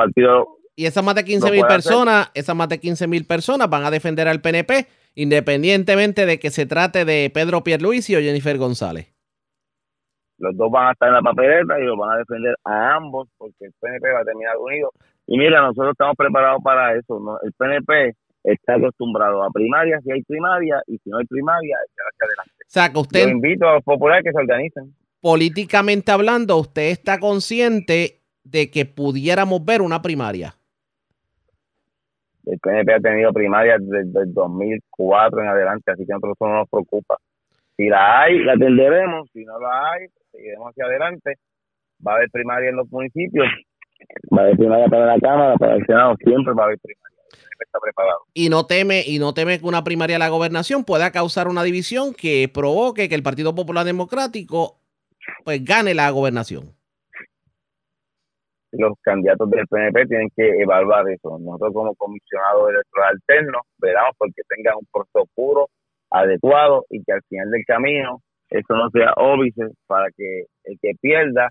y 0.77 0.87
esas 0.87 1.05
más 1.05 1.15
de 1.15 1.25
15 1.25 1.47
lo 1.49 1.53
mil 1.53 1.67
personas, 1.67 2.31
esas 2.35 2.55
más 2.55 2.69
de 2.69 2.79
15 2.79 3.07
mil 3.07 3.27
personas 3.27 3.69
van 3.69 3.85
a 3.85 3.91
defender 3.91 4.29
al 4.29 4.41
PNP, 4.41 4.87
independientemente 5.15 6.27
de 6.27 6.39
que 6.39 6.51
se 6.51 6.67
trate 6.67 7.05
de 7.05 7.31
Pedro 7.33 7.63
Pierluisi 7.65 8.15
o 8.15 8.21
Jennifer 8.21 8.57
González. 8.59 9.13
los 10.39 10.57
dos 10.57 10.71
van 10.71 10.89
a 10.89 10.93
estar 10.93 11.09
en 11.09 11.15
la 11.15 11.23
papeleta 11.23 11.81
y 11.81 11.85
los 11.85 11.97
van 11.97 12.13
a 12.13 12.19
defender 12.19 12.55
a 12.65 12.95
ambos 12.95 13.29
porque 13.39 13.67
el 13.67 13.73
PNP 13.81 14.13
va 14.13 14.21
a 14.21 14.25
terminar 14.25 14.57
unido. 14.59 14.91
Y 15.27 15.39
mira, 15.39 15.61
nosotros 15.61 15.93
estamos 15.93 16.15
preparados 16.17 16.63
para 16.63 16.95
eso. 16.95 17.19
¿no? 17.19 17.39
El 17.43 17.53
PNP 17.53 18.15
está 18.47 18.75
acostumbrado 18.75 19.43
a 19.43 19.51
primarias 19.51 20.03
si 20.05 20.13
hay 20.13 20.23
primaria 20.23 20.83
y 20.87 20.97
si 20.99 21.11
no 21.11 21.19
hay 21.19 21.27
primaria, 21.27 21.77
echar 21.91 22.07
hacia 22.13 22.27
adelante. 22.27 22.53
O 22.55 22.69
sea, 22.69 22.89
que 22.89 22.95
Yo 22.95 23.01
usted, 23.01 23.29
invito 23.29 23.69
a 23.69 23.75
los 23.75 23.85
populares 23.85 24.25
que 24.25 24.33
se 24.33 24.39
organicen. 24.39 24.95
políticamente 25.21 26.13
hablando, 26.13 26.57
usted 26.57 26.91
está 26.91 27.19
consciente 27.19 28.21
de 28.45 28.71
que 28.71 28.87
pudiéramos 28.87 29.65
ver 29.65 29.83
una 29.83 30.01
primaria. 30.01 30.55
El 32.47 32.61
PNP 32.61 32.95
ha 32.95 33.01
tenido 33.01 33.33
primarias 33.33 33.81
desde 33.81 34.21
el 34.21 34.33
2004 34.33 35.43
en 35.43 35.49
adelante, 35.49 35.91
así 35.91 36.07
que 36.07 36.13
a 36.13 36.17
nosotros 36.17 36.37
no 36.41 36.59
nos 36.59 36.69
preocupa. 36.69 37.17
Si 37.77 37.89
la 37.89 38.23
hay, 38.23 38.39
la 38.45 38.53
atenderemos. 38.53 39.29
Si 39.33 39.45
no 39.45 39.59
la 39.59 39.91
hay, 39.91 40.07
seguiremos 40.31 40.71
hacia 40.71 40.85
adelante. 40.85 41.35
Va 42.07 42.13
a 42.13 42.15
haber 42.17 42.31
primaria 42.31 42.71
en 42.71 42.77
los 42.77 42.91
municipios, 42.93 43.47
va 44.33 44.43
a 44.43 44.45
haber 44.45 44.57
primaria 44.57 44.87
para 44.87 45.07
la 45.07 45.19
Cámara, 45.19 45.57
para 45.57 45.75
el 45.75 45.87
Senado, 45.87 46.15
siempre 46.23 46.53
va 46.53 46.63
a 46.63 46.67
haber 46.67 46.79
primaria. 46.79 47.16
Está 47.59 47.79
preparado. 47.81 48.21
Y 48.35 48.49
no 48.49 48.67
teme, 48.67 49.03
y 49.07 49.19
no 49.19 49.35
teme 49.35 49.59
que 49.59 49.67
una 49.67 49.85
primaria 49.85 50.17
a 50.17 50.19
la 50.19 50.29
gobernación 50.29 50.85
pueda 50.85 51.11
causar 51.11 51.49
una 51.49 51.63
división 51.63 52.15
que 52.15 52.51
provoque 52.53 53.09
que 53.09 53.15
el 53.15 53.23
Partido 53.23 53.55
Popular 53.55 53.85
Democrático 53.85 54.79
pues 55.45 55.65
gane 55.65 55.95
la 55.95 56.11
gobernación. 56.11 56.75
los 58.73 58.93
candidatos 59.01 59.49
del 59.51 59.67
PNP 59.67 60.07
tienen 60.07 60.29
que 60.37 60.49
evaluar 60.61 61.09
eso. 61.09 61.39
Nosotros 61.39 61.73
como 61.73 61.95
comisionados 61.95 62.71
electorales 62.71 63.21
alternos 63.23 63.63
veramos 63.79 64.15
porque 64.19 64.43
tengan 64.49 64.77
un 64.77 64.87
proceso 64.93 65.27
puro, 65.35 65.69
adecuado 66.11 66.85
y 66.91 67.03
que 67.03 67.13
al 67.13 67.23
final 67.29 67.51
del 67.51 67.65
camino 67.67 68.21
eso 68.51 68.75
no 68.75 68.91
sea 68.91 69.13
óbice 69.17 69.63
para 69.87 70.09
que 70.17 70.45
el 70.65 70.79
que 70.81 70.93
pierda 71.01 71.51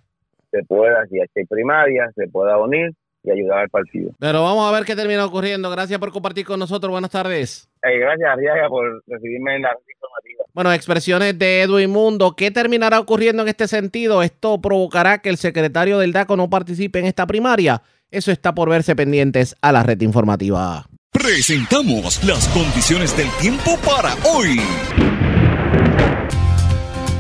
se 0.52 0.64
pueda, 0.64 1.06
si 1.08 1.20
hay 1.20 1.46
primaria, 1.46 2.10
se 2.16 2.28
pueda 2.28 2.58
unir 2.58 2.92
y 3.26 3.32
ayudar 3.32 3.60
al 3.60 3.70
partido. 3.70 4.12
Pero 4.20 4.44
vamos 4.44 4.68
a 4.68 4.72
ver 4.76 4.86
qué 4.86 4.96
termina 4.96 5.26
ocurriendo. 5.26 5.70
Gracias 5.70 6.00
por 6.00 6.12
compartir 6.12 6.46
con 6.46 6.60
nosotros. 6.60 6.92
Buenas 6.92 7.12
tardes. 7.12 7.70
Eh, 7.84 8.00
gracias, 8.00 8.30
Arriaga, 8.30 8.68
por 8.70 9.04
recibirme 9.08 9.56
en 9.56 9.62
la 9.64 9.70
red 9.70 9.94
informativa. 9.94 10.46
Bueno, 10.54 10.74
expresiones 10.74 11.38
de 11.38 11.62
Edwin 11.62 11.90
Mundo. 11.90 12.36
¿Qué 12.36 12.52
terminará 12.52 13.00
ocurriendo 13.00 13.44
en 13.44 13.50
este 13.50 13.68
sentido? 13.68 14.24
¿Esto 14.24 14.62
provocará 14.62 15.20
que 15.20 15.30
el 15.30 15.38
secretario 15.38 16.00
del 16.00 16.14
DACO 16.14 16.38
no 16.38 16.50
participe 16.50 17.00
en 17.00 17.06
esta 17.06 17.28
primaria? 17.28 17.82
Eso 18.12 18.32
está 18.32 18.56
por 18.56 18.70
verse 18.70 18.96
pendientes 18.96 19.56
a 19.62 19.72
la 19.72 19.84
red 19.84 20.00
informativa. 20.02 20.86
Presentamos 21.12 22.24
las 22.24 22.48
condiciones 22.50 23.16
del 23.18 23.30
tiempo 23.42 23.78
para 23.86 24.14
hoy. 24.26 24.60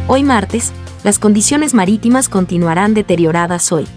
Hoy 0.08 0.24
martes, 0.24 0.72
las 1.04 1.18
condiciones 1.18 1.74
marítimas 1.74 2.30
continuarán 2.30 2.94
deterioradas 2.94 3.72
hoy. 3.72 3.88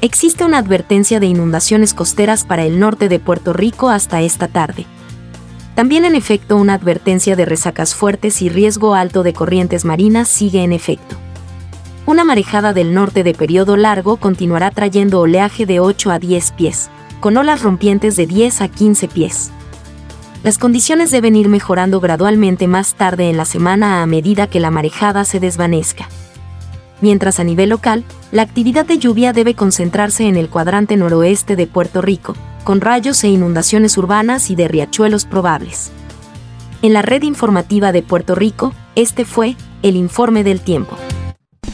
Existe 0.00 0.44
una 0.44 0.58
advertencia 0.58 1.18
de 1.18 1.26
inundaciones 1.26 1.92
costeras 1.92 2.44
para 2.44 2.64
el 2.64 2.78
norte 2.78 3.08
de 3.08 3.18
Puerto 3.18 3.52
Rico 3.52 3.88
hasta 3.88 4.20
esta 4.20 4.46
tarde. 4.46 4.86
También 5.74 6.04
en 6.04 6.14
efecto 6.14 6.56
una 6.56 6.74
advertencia 6.74 7.34
de 7.34 7.44
resacas 7.44 7.96
fuertes 7.96 8.40
y 8.40 8.48
riesgo 8.48 8.94
alto 8.94 9.24
de 9.24 9.32
corrientes 9.32 9.84
marinas 9.84 10.28
sigue 10.28 10.62
en 10.62 10.72
efecto. 10.72 11.16
Una 12.06 12.22
marejada 12.22 12.72
del 12.72 12.94
norte 12.94 13.24
de 13.24 13.34
periodo 13.34 13.76
largo 13.76 14.18
continuará 14.18 14.70
trayendo 14.70 15.20
oleaje 15.20 15.66
de 15.66 15.80
8 15.80 16.12
a 16.12 16.20
10 16.20 16.52
pies, 16.52 16.90
con 17.18 17.36
olas 17.36 17.62
rompientes 17.62 18.14
de 18.14 18.28
10 18.28 18.60
a 18.60 18.68
15 18.68 19.08
pies. 19.08 19.50
Las 20.44 20.58
condiciones 20.58 21.10
deben 21.10 21.34
ir 21.34 21.48
mejorando 21.48 21.98
gradualmente 21.98 22.68
más 22.68 22.94
tarde 22.94 23.30
en 23.30 23.36
la 23.36 23.44
semana 23.44 24.00
a 24.02 24.06
medida 24.06 24.46
que 24.46 24.60
la 24.60 24.70
marejada 24.70 25.24
se 25.24 25.40
desvanezca. 25.40 26.08
Mientras 27.00 27.38
a 27.38 27.44
nivel 27.44 27.70
local, 27.70 28.04
la 28.32 28.42
actividad 28.42 28.84
de 28.84 28.98
lluvia 28.98 29.32
debe 29.32 29.54
concentrarse 29.54 30.26
en 30.26 30.36
el 30.36 30.48
cuadrante 30.48 30.96
noroeste 30.96 31.54
de 31.54 31.66
Puerto 31.66 32.02
Rico, 32.02 32.34
con 32.64 32.80
rayos 32.80 33.22
e 33.24 33.28
inundaciones 33.28 33.96
urbanas 33.96 34.50
y 34.50 34.56
de 34.56 34.68
riachuelos 34.68 35.24
probables. 35.24 35.90
En 36.82 36.92
la 36.92 37.02
red 37.02 37.22
informativa 37.22 37.92
de 37.92 38.02
Puerto 38.02 38.34
Rico, 38.34 38.72
este 38.94 39.24
fue 39.24 39.56
el 39.82 39.96
informe 39.96 40.44
del 40.44 40.60
tiempo. 40.60 40.96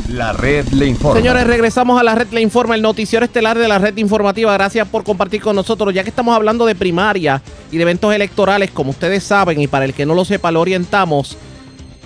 La 0.08 0.32
red 0.34 0.66
le 0.68 0.86
informa. 0.86 1.18
Señores, 1.18 1.46
regresamos 1.46 1.98
a 1.98 2.04
la 2.04 2.14
red 2.14 2.28
Le 2.30 2.42
Informa, 2.42 2.74
el 2.74 2.82
noticiero 2.82 3.24
estelar 3.24 3.58
de 3.58 3.66
la 3.66 3.78
red 3.78 3.96
informativa. 3.96 4.52
Gracias 4.52 4.86
por 4.86 5.02
compartir 5.02 5.40
con 5.40 5.56
nosotros. 5.56 5.94
Ya 5.94 6.02
que 6.02 6.10
estamos 6.10 6.36
hablando 6.36 6.66
de 6.66 6.74
primaria 6.74 7.42
y 7.72 7.78
de 7.78 7.82
eventos 7.82 8.14
electorales, 8.14 8.70
como 8.70 8.90
ustedes 8.90 9.24
saben, 9.24 9.60
y 9.60 9.66
para 9.66 9.86
el 9.86 9.94
que 9.94 10.04
no 10.04 10.14
lo 10.14 10.26
sepa, 10.26 10.50
lo 10.50 10.60
orientamos. 10.60 11.38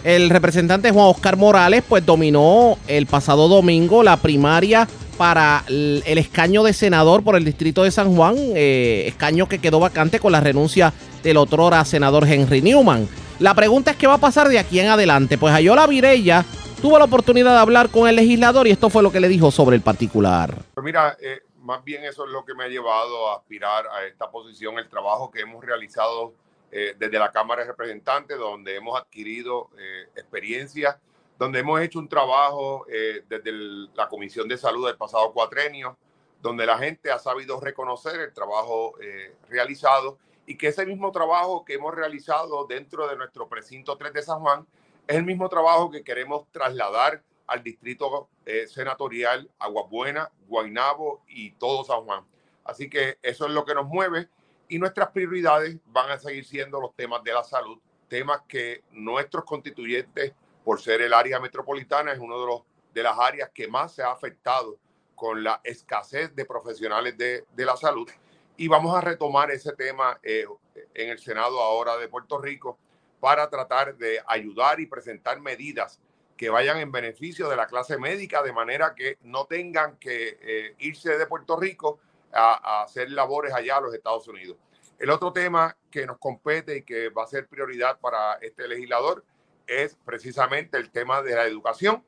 El 0.05 0.31
representante 0.31 0.91
Juan 0.91 1.07
Oscar 1.07 1.37
Morales, 1.37 1.83
pues 1.89 2.07
dominó 2.07 2.79
el 2.87 3.07
pasado 3.07 3.49
domingo 3.49 4.03
la 4.03 4.16
primaria 4.16 4.89
para 5.16 5.65
el 5.69 6.19
escaño 6.19 6.62
de 6.62 6.73
senador 6.73 7.25
por 7.25 7.35
el 7.35 7.45
distrito 7.45 7.83
de 7.83 7.91
San 7.91 8.15
Juan, 8.15 8.37
eh, 8.39 9.05
escaño 9.09 9.49
que 9.49 9.59
quedó 9.59 9.81
vacante 9.81 10.20
con 10.20 10.31
la 10.31 10.41
renuncia 10.41 10.93
del 11.25 11.37
otrora 11.37 11.85
senador 11.85 12.27
Henry 12.27 12.62
Newman. 12.62 13.09
La 13.41 13.55
pregunta 13.55 13.91
es 13.91 13.97
qué 13.97 14.07
va 14.07 14.15
a 14.15 14.19
pasar 14.19 14.49
de 14.49 14.61
aquí 14.61 14.79
en 14.79 14.89
adelante. 14.89 15.37
Pues 15.37 15.53
Ayola 15.53 15.87
Virella 15.89 16.45
tuvo 16.81 16.99
la 16.99 17.05
oportunidad 17.05 17.53
de 17.53 17.59
hablar 17.59 17.89
con 17.89 18.09
el 18.09 18.16
legislador 18.16 18.69
y 18.69 18.70
esto 18.70 18.91
fue 18.91 19.03
lo 19.03 19.11
que 19.11 19.20
le 19.20 19.29
dijo 19.29 19.51
sobre 19.51 19.75
el 19.75 19.83
particular. 19.83 20.55
Pues 20.75 20.85
mira, 20.85 21.16
eh, 21.20 21.43
más 21.62 21.83
bien 21.83 22.05
eso 22.05 22.25
es 22.25 22.31
lo 22.31 22.45
que 22.45 22.55
me 22.55 22.65
ha 22.65 22.69
llevado 22.69 23.31
a 23.31 23.37
aspirar 23.37 23.87
a 23.89 24.07
esta 24.07 24.31
posición, 24.31 24.79
el 24.79 24.89
trabajo 24.89 25.31
que 25.31 25.41
hemos 25.41 25.65
realizado 25.65 26.33
eh, 26.70 26.95
desde 26.99 27.19
la 27.19 27.31
Cámara 27.31 27.62
de 27.62 27.69
Representantes, 27.69 28.39
donde 28.39 28.77
hemos 28.77 29.01
adquirido 29.01 29.70
eh, 29.78 30.09
experiencia, 30.16 31.01
donde 31.39 31.61
hemos 31.61 31.81
hecho 31.81 31.99
un 31.99 32.09
trabajo 32.09 32.85
eh, 32.90 33.23
desde 33.28 33.53
la 33.95 34.09
Comisión 34.09 34.49
de 34.49 34.59
Salud 34.59 34.86
del 34.86 34.97
pasado 34.97 35.32
cuatrenio, 35.32 35.97
donde 36.43 36.66
la 36.66 36.78
gente 36.78 37.11
ha 37.11 37.19
sabido 37.19 37.61
reconocer 37.61 38.20
el 38.20 38.32
trabajo 38.32 38.95
eh, 39.01 39.35
realizado 39.49 40.19
y 40.47 40.57
que 40.57 40.69
ese 40.69 40.85
mismo 40.85 41.12
trabajo 41.12 41.65
que 41.65 41.74
hemos 41.74 41.95
realizado 41.95 42.66
dentro 42.66 43.07
de 43.09 43.16
nuestro 43.16 43.49
precinto 43.49 43.97
3 43.97 44.12
de 44.12 44.23
San 44.23 44.40
Juan 44.40 44.66
es 45.07 45.16
el 45.16 45.24
mismo 45.24 45.49
trabajo 45.49 45.90
que 45.90 46.03
queremos 46.03 46.51
trasladar 46.51 47.23
al 47.47 47.62
distrito 47.62 48.28
eh, 48.45 48.66
senatorial 48.66 49.51
Aguabuena, 49.59 50.31
Guaynabo 50.47 51.23
y 51.28 51.53
todo 51.53 51.85
San 51.85 52.05
Juan. 52.05 52.24
Así 52.65 52.90
que 52.90 53.19
eso 53.23 53.47
es 53.47 53.53
lo 53.53 53.65
que 53.65 53.74
nos 53.74 53.86
mueve 53.86 54.28
y 54.69 54.78
nuestras 54.78 55.11
prioridades 55.11 55.77
van 55.86 56.11
a 56.11 56.19
seguir 56.19 56.45
siendo 56.45 56.81
los 56.81 56.95
temas 56.95 57.23
de 57.24 57.32
la 57.32 57.45
salud, 57.45 57.78
temas 58.09 58.43
que 58.47 58.82
nuestros 58.93 59.45
constituyentes, 59.45 60.32
por 60.65 60.81
ser 60.81 61.03
el 61.03 61.15
área 61.15 61.40
metropolitana, 61.40 62.12
es 62.12 62.19
uno 62.19 62.40
de 62.40 62.47
los 62.47 62.62
de 62.93 63.03
las 63.03 63.19
áreas 63.19 63.51
que 63.55 63.69
más 63.69 63.95
se 63.95 64.03
ha 64.03 64.11
afectado 64.11 64.78
con 65.15 65.45
la 65.45 65.61
escasez 65.62 66.35
de 66.35 66.45
profesionales 66.45 67.16
de, 67.16 67.45
de 67.55 67.65
la 67.65 67.77
salud. 67.77 68.09
Y 68.57 68.66
vamos 68.66 68.97
a 68.97 69.01
retomar 69.01 69.51
ese 69.51 69.73
tema 69.73 70.19
eh, 70.23 70.47
en 70.95 71.11
el 71.11 71.19
Senado 71.19 71.61
ahora 71.61 71.97
de 71.97 72.09
Puerto 72.09 72.39
Rico 72.39 72.78
para 73.20 73.49
tratar 73.49 73.97
de 73.97 74.20
ayudar 74.27 74.81
y 74.81 74.86
presentar 74.86 75.40
medidas 75.40 76.01
que 76.36 76.51
vayan 76.51 76.78
en 76.78 76.93
beneficio 76.93 77.49
de 77.49 77.57
la 77.57 77.66
clase 77.66 77.99
médica, 77.99 78.43
de 78.43 78.53
manera 78.53 78.95
que 78.95 79.19
no 79.23 79.47
tengan 79.47 79.97
que 79.99 80.39
eh, 80.40 80.74
irse 80.78 81.19
de 81.19 81.27
Puerto 81.27 81.57
Rico 81.57 81.99
a, 82.33 82.83
hacer 82.83 83.11
labores 83.11 83.53
allá 83.53 83.77
a 83.77 83.81
los 83.81 83.95
Estados 83.95 84.27
Unidos. 84.29 84.57
El 84.99 85.11
otro 85.11 85.33
tema 85.33 85.77
que 85.91 86.07
nos 86.07 86.19
compete 86.19 86.79
y 86.79 86.83
que 86.83 87.09
va 87.09 87.25
a 87.25 87.27
ser 87.27 87.47
prioridad 87.47 88.01
para 88.01 88.35
este 88.41 88.67
legislador 88.67 89.25
es 89.67 89.97
precisamente 90.05 90.77
el 90.77 90.91
tema 90.91 91.23
de 91.23 91.35
la 91.35 91.47
educación 91.47 92.05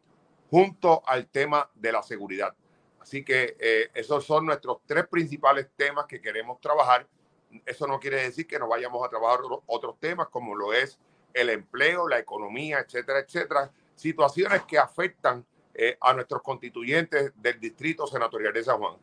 junto 0.50 1.02
al 1.06 1.28
tema 1.28 1.70
de 1.74 1.92
la 1.92 2.02
seguridad. 2.02 2.54
Así 3.00 3.24
que 3.24 3.56
eh, 3.58 3.90
esos 3.94 4.24
son 4.24 4.46
nuestros 4.46 4.78
tres 4.86 5.06
principales 5.06 5.68
temas 5.76 6.06
que 6.06 6.20
queremos 6.20 6.60
trabajar. 6.60 7.06
Eso 7.64 7.86
no 7.86 8.00
quiere 8.00 8.22
decir 8.22 8.46
que 8.46 8.58
no 8.58 8.68
vayamos 8.68 9.04
a 9.04 9.08
trabajar 9.08 9.40
otros 9.66 9.98
temas 10.00 10.28
como 10.28 10.54
lo 10.54 10.72
es 10.72 10.98
el 11.32 11.50
empleo, 11.50 12.08
la 12.08 12.18
economía, 12.18 12.80
etcétera, 12.80 13.20
etcétera. 13.20 13.70
Situaciones 13.94 14.62
que 14.62 14.78
afectan 14.78 15.46
eh, 15.74 15.96
a 16.00 16.12
nuestros 16.12 16.42
constituyentes 16.42 17.32
del 17.36 17.60
Distrito 17.60 18.06
Senatorial 18.06 18.52
de 18.52 18.64
San 18.64 18.78
Juan. 18.78 18.96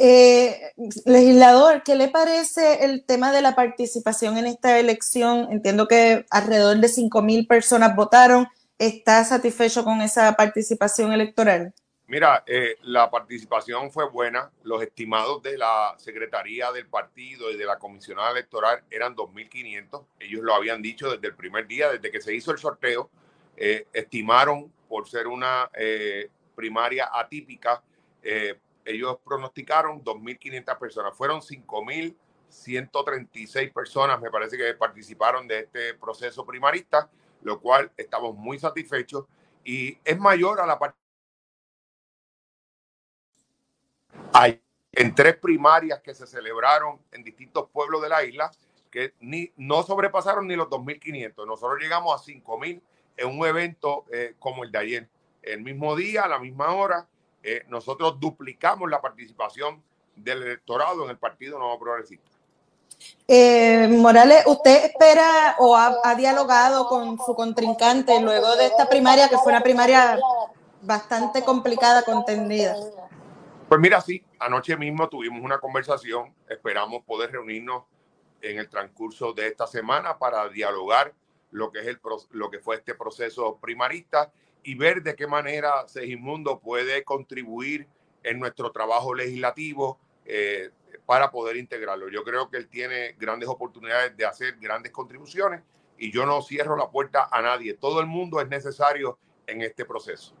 Eh, 0.00 0.72
legislador, 1.06 1.82
¿qué 1.82 1.96
le 1.96 2.06
parece 2.06 2.84
el 2.84 3.04
tema 3.04 3.32
de 3.32 3.42
la 3.42 3.56
participación 3.56 4.38
en 4.38 4.46
esta 4.46 4.78
elección? 4.78 5.48
Entiendo 5.50 5.88
que 5.88 6.24
alrededor 6.30 6.76
de 6.76 6.88
5 6.88 7.20
mil 7.20 7.48
personas 7.48 7.96
votaron. 7.96 8.46
¿Está 8.78 9.24
satisfecho 9.24 9.82
con 9.82 10.00
esa 10.00 10.32
participación 10.34 11.12
electoral? 11.12 11.74
Mira, 12.06 12.44
eh, 12.46 12.76
la 12.82 13.10
participación 13.10 13.90
fue 13.90 14.08
buena. 14.08 14.52
Los 14.62 14.80
estimados 14.82 15.42
de 15.42 15.58
la 15.58 15.96
Secretaría 15.98 16.70
del 16.70 16.86
Partido 16.86 17.50
y 17.50 17.56
de 17.56 17.66
la 17.66 17.80
Comisionada 17.80 18.30
Electoral 18.30 18.84
eran 18.88 19.16
2.500. 19.16 20.06
Ellos 20.20 20.42
lo 20.42 20.54
habían 20.54 20.80
dicho 20.80 21.10
desde 21.10 21.26
el 21.26 21.34
primer 21.34 21.66
día, 21.66 21.90
desde 21.90 22.12
que 22.12 22.20
se 22.20 22.32
hizo 22.32 22.52
el 22.52 22.58
sorteo. 22.58 23.10
Eh, 23.56 23.88
estimaron, 23.92 24.72
por 24.88 25.08
ser 25.08 25.26
una 25.26 25.68
primaria 26.54 27.10
atípica, 27.12 27.82
ellos 28.88 29.18
pronosticaron 29.24 30.04
2.500 30.04 30.78
personas. 30.78 31.16
Fueron 31.16 31.40
5.136 31.40 33.72
personas, 33.72 34.20
me 34.20 34.30
parece 34.30 34.56
que 34.56 34.74
participaron 34.74 35.46
de 35.46 35.60
este 35.60 35.94
proceso 35.94 36.44
primarista 36.46 37.10
lo 37.42 37.60
cual 37.60 37.90
estamos 37.96 38.36
muy 38.36 38.58
satisfechos 38.58 39.26
y 39.64 39.98
es 40.04 40.18
mayor 40.18 40.60
a 40.60 40.66
la 40.66 40.78
parte. 40.78 40.96
En 44.92 45.14
tres 45.14 45.36
primarias 45.36 46.00
que 46.02 46.14
se 46.14 46.26
celebraron 46.26 47.00
en 47.12 47.22
distintos 47.22 47.68
pueblos 47.70 48.02
de 48.02 48.08
la 48.08 48.24
isla 48.24 48.50
que 48.90 49.14
ni, 49.20 49.52
no 49.56 49.82
sobrepasaron 49.82 50.48
ni 50.48 50.56
los 50.56 50.68
2.500. 50.68 51.46
Nosotros 51.46 51.80
llegamos 51.80 52.20
a 52.20 52.24
5.000 52.24 52.80
en 53.16 53.28
un 53.28 53.46
evento 53.46 54.06
eh, 54.10 54.34
como 54.38 54.64
el 54.64 54.72
de 54.72 54.78
ayer. 54.78 55.08
El 55.42 55.62
mismo 55.62 55.94
día, 55.94 56.24
a 56.24 56.28
la 56.28 56.38
misma 56.38 56.74
hora, 56.74 57.06
eh, 57.42 57.64
nosotros 57.68 58.18
duplicamos 58.18 58.90
la 58.90 59.00
participación 59.00 59.82
del 60.16 60.42
electorado 60.42 61.04
en 61.04 61.10
el 61.10 61.18
Partido 61.18 61.58
Nuevo 61.58 61.78
Progresista. 61.78 62.30
Eh, 63.28 63.86
Morales, 63.88 64.44
¿usted 64.46 64.86
espera 64.86 65.56
o 65.58 65.76
ha, 65.76 65.94
ha, 66.02 66.14
dialogado 66.14 66.88
con 66.88 67.18
su 67.18 67.34
contrincante 67.34 68.20
luego 68.20 68.56
de 68.56 68.66
esta 68.66 68.88
primaria, 68.88 69.28
que 69.28 69.38
fue 69.38 69.52
una 69.52 69.62
primaria 69.62 70.18
bastante 70.82 71.44
complicada, 71.44 72.02
contendida? 72.02 72.74
Pues 73.68 73.80
mira, 73.80 74.00
sí, 74.00 74.24
anoche 74.38 74.76
mismo 74.76 75.08
tuvimos 75.08 75.42
una 75.42 75.58
conversación, 75.58 76.34
esperamos 76.48 77.04
poder 77.04 77.32
reunirnos 77.32 77.84
en 78.40 78.58
el 78.58 78.68
transcurso 78.68 79.32
de 79.32 79.48
esta 79.48 79.66
semana 79.66 80.18
para 80.18 80.48
dialogar 80.48 81.12
lo 81.50 81.70
que, 81.70 81.80
es 81.80 81.86
el, 81.86 82.00
lo 82.30 82.50
que 82.50 82.60
fue 82.60 82.76
este 82.76 82.94
proceso 82.94 83.58
primarista 83.60 84.32
y 84.68 84.74
ver 84.74 85.02
de 85.02 85.16
qué 85.16 85.26
manera 85.26 85.88
Segismundo 85.88 86.60
puede 86.60 87.02
contribuir 87.02 87.88
en 88.22 88.38
nuestro 88.38 88.70
trabajo 88.70 89.14
legislativo, 89.14 89.98
eh, 90.26 90.68
para 91.06 91.30
poder 91.30 91.56
integrarlo. 91.56 92.10
Yo 92.10 92.22
creo 92.22 92.50
que 92.50 92.58
él 92.58 92.68
tiene 92.68 93.14
grandes 93.18 93.48
oportunidades 93.48 94.14
de 94.14 94.26
hacer 94.26 94.58
grandes 94.60 94.92
contribuciones 94.92 95.62
y 95.96 96.12
yo 96.12 96.26
no 96.26 96.42
cierro 96.42 96.76
la 96.76 96.90
puerta 96.90 97.28
a 97.32 97.40
nadie. 97.40 97.72
Todo 97.72 98.00
el 98.00 98.06
mundo 98.06 98.42
es 98.42 98.48
necesario 98.48 99.18
en 99.46 99.62
este 99.62 99.86
proceso. 99.86 100.34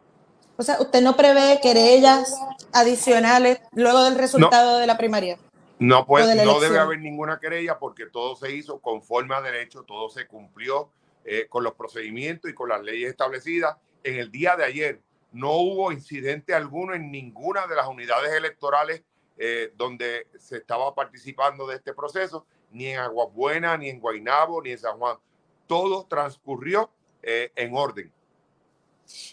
O 0.58 0.62
sea, 0.62 0.78
¿usted 0.78 1.00
no 1.00 1.16
prevé 1.16 1.58
querellas 1.62 2.38
adicionales 2.74 3.62
luego 3.72 4.04
del 4.04 4.18
resultado 4.18 4.72
no, 4.72 4.78
de 4.78 4.86
la 4.86 4.98
primaria? 4.98 5.38
No, 5.78 6.04
pues, 6.04 6.26
de 6.26 6.44
no 6.44 6.60
debe 6.60 6.78
haber 6.78 6.98
ninguna 6.98 7.38
querella 7.38 7.78
porque 7.78 8.04
todo 8.04 8.36
se 8.36 8.52
hizo 8.52 8.78
conforme 8.80 9.34
a 9.34 9.40
derecho, 9.40 9.84
todo 9.84 10.10
se 10.10 10.26
cumplió 10.26 10.90
eh, 11.24 11.46
con 11.48 11.64
los 11.64 11.72
procedimientos 11.72 12.50
y 12.50 12.54
con 12.54 12.68
las 12.68 12.82
leyes 12.82 13.08
establecidas. 13.08 13.78
En 14.08 14.16
el 14.16 14.30
día 14.30 14.56
de 14.56 14.64
ayer 14.64 15.02
no 15.32 15.52
hubo 15.52 15.92
incidente 15.92 16.54
alguno 16.54 16.94
en 16.94 17.10
ninguna 17.10 17.66
de 17.66 17.76
las 17.76 17.86
unidades 17.86 18.32
electorales 18.32 19.02
eh, 19.36 19.70
donde 19.76 20.26
se 20.38 20.56
estaba 20.56 20.94
participando 20.94 21.66
de 21.66 21.76
este 21.76 21.92
proceso, 21.92 22.46
ni 22.72 22.86
en 22.86 23.00
Aguabuena, 23.00 23.76
ni 23.76 23.90
en 23.90 24.00
Guainabo, 24.00 24.62
ni 24.62 24.70
en 24.70 24.78
San 24.78 24.98
Juan. 24.98 25.18
Todo 25.66 26.06
transcurrió 26.08 26.90
eh, 27.22 27.52
en 27.54 27.76
orden. 27.76 28.10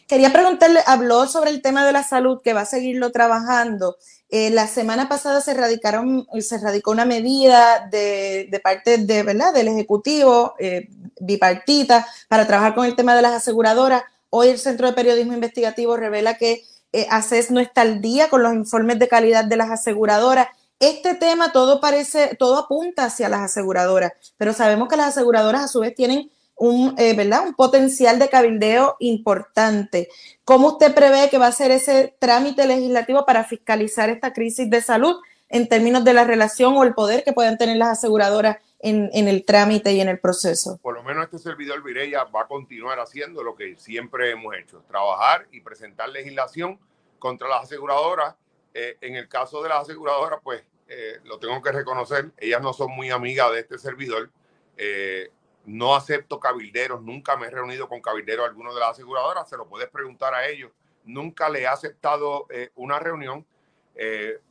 Quería 0.07 0.31
preguntarle, 0.31 0.81
habló 0.85 1.27
sobre 1.27 1.49
el 1.49 1.61
tema 1.61 1.85
de 1.85 1.91
la 1.91 2.03
salud, 2.03 2.41
que 2.41 2.53
va 2.53 2.61
a 2.61 2.65
seguirlo 2.65 3.11
trabajando. 3.11 3.97
Eh, 4.30 4.49
la 4.49 4.68
semana 4.68 5.07
pasada 5.07 5.41
se, 5.41 5.53
radicaron, 5.53 6.27
se 6.39 6.57
radicó 6.60 6.91
una 6.91 7.06
medida 7.06 7.88
de, 7.89 8.60
parte 8.64 8.97
de, 8.97 9.23
¿verdad? 9.23 9.53
del 9.53 9.68
Ejecutivo 9.68 10.56
eh, 10.60 10.89
bipartita 11.19 12.07
para 12.27 12.47
trabajar 12.47 12.76
con 12.76 12.85
el 12.85 12.95
tema 12.95 13.15
de 13.15 13.22
las 13.22 13.34
aseguradoras. 13.34 14.03
Hoy 14.38 14.49
el 14.49 14.60
Centro 14.60 14.86
de 14.86 14.91
Periodismo 14.91 15.32
Investigativo 15.32 15.95
revela 15.95 16.38
que 16.38 16.66
eh, 16.91 17.07
ACES 17.10 17.52
no 17.52 17.62
está 17.62 17.84
al 17.84 18.02
día 18.02 18.28
con 18.28 18.44
los 18.44 18.53
informes 18.53 18.99
de 18.99 19.07
calidad 19.07 19.45
de 19.45 19.56
las 19.56 19.72
aseguradoras. 19.72 20.48
Este 20.78 21.16
tema 21.16 21.53
todo 21.53 21.80
parece, 21.80 22.36
todo 22.38 22.57
apunta 22.57 23.06
hacia 23.06 23.30
las 23.30 23.40
aseguradoras, 23.40 24.12
pero 24.36 24.52
sabemos 24.52 24.90
que 24.90 24.98
las 24.98 25.07
aseguradoras 25.07 25.64
a 25.64 25.68
su 25.70 25.80
vez 25.80 25.95
tienen 25.95 26.30
un, 26.57 26.95
eh, 26.98 27.14
¿verdad? 27.16 27.48
un 27.48 27.53
potencial 27.53 28.20
de 28.20 28.28
cabildeo 28.28 28.98
importante. 28.99 30.10
¿Cómo 30.44 30.68
usted 30.68 30.94
prevé 30.94 31.30
que 31.30 31.38
va 31.38 31.48
a 31.48 31.53
ser 31.53 31.72
ese 31.72 32.18
trámite 32.20 32.68
legislativo 32.68 33.26
para 33.26 33.45
fiscalizar 33.45 34.10
esta 34.10 34.34
crisis 34.34 34.70
de 34.70 34.82
salud 34.82 35.16
en 35.48 35.70
términos 35.70 36.03
de 36.03 36.14
la 36.14 36.26
relación 36.26 36.76
o 36.76 36.84
el 36.84 36.94
poder 36.94 37.24
que 37.24 37.32
puedan 37.32 37.57
tener 37.57 37.78
las 37.78 37.99
aseguradoras 37.99 38.57
en, 38.86 39.10
en, 39.14 39.28
el 39.28 39.45
trámite 39.45 39.94
y 39.94 39.99
en 39.99 40.10
el 40.10 40.20
proceso. 40.20 40.78
Por 40.82 40.94
lo 40.94 41.03
menos 41.03 41.26
este 41.26 41.40
servidor 41.40 41.82
Vireya 41.82 42.26
va 42.26 42.41
a 42.41 42.48
continuar 42.48 42.99
haciendo 42.99 43.44
lo 43.44 43.56
que 43.56 43.76
siempre 43.78 44.32
hemos 44.32 44.56
hecho, 44.56 44.84
trabajar 44.88 45.48
y 45.52 45.62
presentar 45.62 46.10
legislación 46.10 46.80
contra 47.26 47.48
las 47.48 47.64
aseguradoras. 47.64 48.36
Eh, 48.76 48.98
en 49.02 49.16
el 49.16 49.28
caso 49.28 49.64
de 49.64 49.70
las 49.70 49.80
aseguradoras, 49.82 50.40
pues 50.44 50.64
eh, 50.88 51.18
lo 51.24 51.40
tengo 51.40 51.60
que 51.64 51.72
reconocer, 51.72 52.32
ellas 52.38 52.62
no 52.62 52.74
son 52.74 52.91
muy 52.91 53.10
amigas 53.10 53.52
de 53.52 53.62
este 53.62 53.80
servidor. 53.80 54.30
Eh, 54.78 55.32
no 55.66 55.95
acepto 55.95 56.40
cabilderos, 56.40 57.02
nunca 57.02 57.36
me 57.38 57.48
he 57.48 57.49
reunido 57.49 57.90
con 57.90 57.99
cabilderos 57.99 58.48
alguno 58.48 58.72
de 58.72 58.80
las 58.80 58.91
aseguradoras, 58.91 59.49
se 59.49 59.57
lo 59.57 59.68
puedes 59.68 59.90
preguntar 59.90 60.36
a 60.36 60.45
ellos. 60.45 60.72
Nunca 61.06 61.49
le 61.49 61.62
he 61.62 61.68
aceptado 61.68 62.48
una 62.76 62.99
reunión 62.99 63.45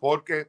porque 0.01 0.48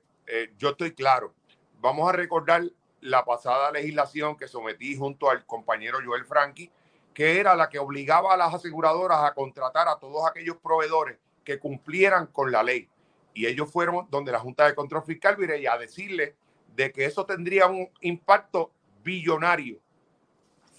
yo 0.57 0.69
estoy 0.69 0.93
claro. 0.93 1.33
Vamos 1.81 2.09
a 2.09 2.13
recordar 2.13 2.63
la 3.05 3.23
pasada 3.23 3.71
legislación 3.71 4.35
que 4.35 4.47
sometí 4.47 4.97
junto 4.97 5.29
al 5.29 5.45
compañero 5.45 5.99
Joel 6.03 6.25
Franqui, 6.25 6.71
que 7.13 7.39
era 7.39 7.55
la 7.55 7.69
que 7.69 7.77
obligaba 7.77 8.33
a 8.33 8.37
las 8.37 8.53
aseguradoras 8.53 9.23
a 9.23 9.33
contratar 9.33 9.87
a 9.87 9.99
todos 9.99 10.27
aquellos 10.27 10.57
proveedores 10.57 11.17
que 11.43 11.59
cumplieran 11.59 12.27
con 12.27 12.51
la 12.51 12.63
ley. 12.63 12.89
Y 13.33 13.45
ellos 13.45 13.71
fueron 13.71 14.07
donde 14.09 14.31
la 14.31 14.39
Junta 14.39 14.65
de 14.65 14.73
Control 14.73 15.03
Fiscal 15.03 15.35
viene 15.35 15.67
a 15.67 15.77
decirle 15.77 16.35
de 16.75 16.91
que 16.91 17.05
eso 17.05 17.25
tendría 17.25 17.67
un 17.67 17.89
impacto 18.01 18.71
billonario. 19.03 19.79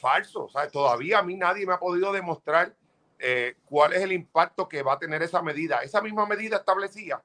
Falso, 0.01 0.48
sea, 0.48 0.69
todavía 0.69 1.20
a 1.20 1.23
mí 1.23 1.36
nadie 1.36 1.65
me 1.65 1.74
ha 1.74 1.78
podido 1.78 2.12
demostrar 2.12 2.74
eh, 3.20 3.55
cuál 3.66 3.93
es 3.93 4.03
el 4.03 4.12
impacto 4.12 4.69
que 4.69 4.82
va 4.82 4.94
a 4.94 4.98
tener 4.98 5.23
esa 5.23 5.43
medida. 5.43 5.78
Esa 5.82 6.03
misma 6.03 6.27
medida 6.27 6.57
establecía 6.57 7.23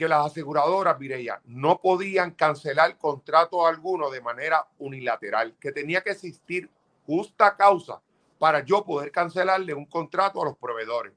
que 0.00 0.08
las 0.08 0.24
aseguradoras, 0.24 0.98
Mireya, 0.98 1.42
no 1.44 1.78
podían 1.78 2.30
cancelar 2.30 2.96
contrato 2.96 3.66
alguno 3.66 4.08
de 4.08 4.22
manera 4.22 4.66
unilateral, 4.78 5.54
que 5.60 5.72
tenía 5.72 6.00
que 6.00 6.12
existir 6.12 6.70
justa 7.04 7.54
causa 7.54 8.00
para 8.38 8.64
yo 8.64 8.82
poder 8.82 9.12
cancelarle 9.12 9.74
un 9.74 9.84
contrato 9.84 10.40
a 10.40 10.46
los 10.46 10.56
proveedores. 10.56 11.12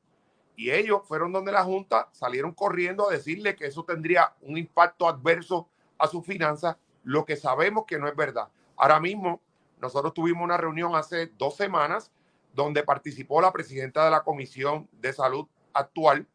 Y 0.57 0.69
ellos 0.69 0.99
fueron 1.07 1.31
donde 1.31 1.53
la 1.53 1.64
Junta 1.64 2.10
salieron 2.11 2.51
corriendo 2.51 3.07
a 3.07 3.14
decirle 3.14 3.55
que 3.55 3.68
eso 3.68 3.85
tendría 3.85 4.34
un 4.41 4.57
impacto 4.57 5.07
adverso 5.07 5.69
a 5.97 6.07
sus 6.07 6.26
finanzas, 6.26 6.76
lo 7.05 7.23
que 7.23 7.38
sabemos 7.38 7.85
que 7.85 7.97
no 7.97 8.10
es 8.10 8.15
verdad. 8.18 8.49
Ahora 8.76 8.99
mismo 8.99 9.39
nosotros 9.80 10.14
tuvimos 10.14 10.43
una 10.43 10.57
reunión 10.57 10.93
hace 10.93 11.27
dos 11.38 11.55
semanas 11.55 12.11
donde 12.53 12.84
participó 12.84 13.39
la 13.39 13.53
presidenta 13.53 14.03
de 14.03 14.11
la 14.11 14.23
Comisión 14.23 14.89
de 14.91 15.14
Salud 15.14 15.47
actual, 15.73 16.27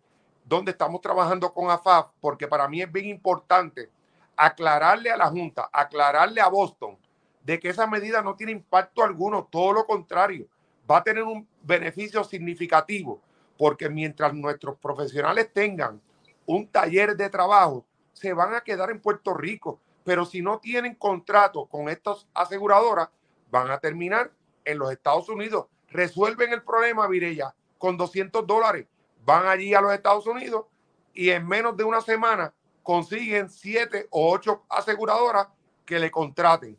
donde 0.49 0.71
estamos 0.71 1.01
trabajando 1.03 1.53
con 1.53 1.71
AFAF, 1.71 2.09
porque 2.21 2.49
para 2.49 2.67
mí 2.69 2.81
es 2.81 2.91
bien 2.91 3.07
importante 3.07 3.91
aclararle 4.35 5.11
a 5.11 5.17
la 5.17 5.29
Junta, 5.29 5.69
aclararle 5.73 6.41
a 6.41 6.49
Boston, 6.49 6.97
de 7.43 7.59
que 7.59 7.69
esa 7.69 7.87
medida 7.87 8.23
no 8.23 8.35
tiene 8.35 8.53
impacto 8.53 9.03
alguno, 9.03 9.47
todo 9.51 9.73
lo 9.73 9.87
contrario, 9.87 10.47
va 10.91 10.99
a 10.99 11.05
tener 11.05 11.23
un 11.23 11.47
beneficio 11.63 12.25
significativo, 12.25 13.21
porque 13.59 13.91
mientras 13.91 14.33
nuestros 14.33 14.79
profesionales 14.79 15.53
tengan 15.53 16.01
un 16.47 16.67
taller 16.67 17.15
de 17.17 17.29
trabajo, 17.29 17.85
se 18.15 18.33
van 18.33 18.55
a 18.55 18.63
quedar 18.63 18.91
en 18.91 19.01
Puerto 19.01 19.35
Rico, 19.35 19.81
pero 20.03 20.25
si 20.25 20.41
no 20.41 20.59
tienen 20.59 20.95
contrato 20.95 21.67
con 21.67 21.91
estas 21.91 22.27
aseguradoras, 22.33 23.11
van 23.51 23.71
a 23.71 23.79
terminar 23.79 24.31
en 24.65 24.79
los 24.79 24.91
Estados 24.91 25.29
Unidos. 25.29 25.67
Resuelven 25.91 26.53
el 26.53 26.63
problema, 26.63 27.07
Virella, 27.07 27.55
con 27.77 27.97
200 27.97 28.47
dólares. 28.47 28.87
Van 29.29 29.47
allí 29.47 29.75
a 29.75 29.83
los 29.83 29.93
Estados 29.93 30.27
Unidos 30.27 30.65
y 31.13 31.29
en 31.29 31.47
menos 31.47 31.77
de 31.77 31.85
una 31.85 32.01
semana 32.01 32.55
consiguen 32.83 33.51
siete 33.51 34.07
o 34.09 34.33
ocho 34.33 34.65
aseguradoras 34.71 35.49
que 35.85 35.99
le 35.99 36.11
contraten. 36.11 36.79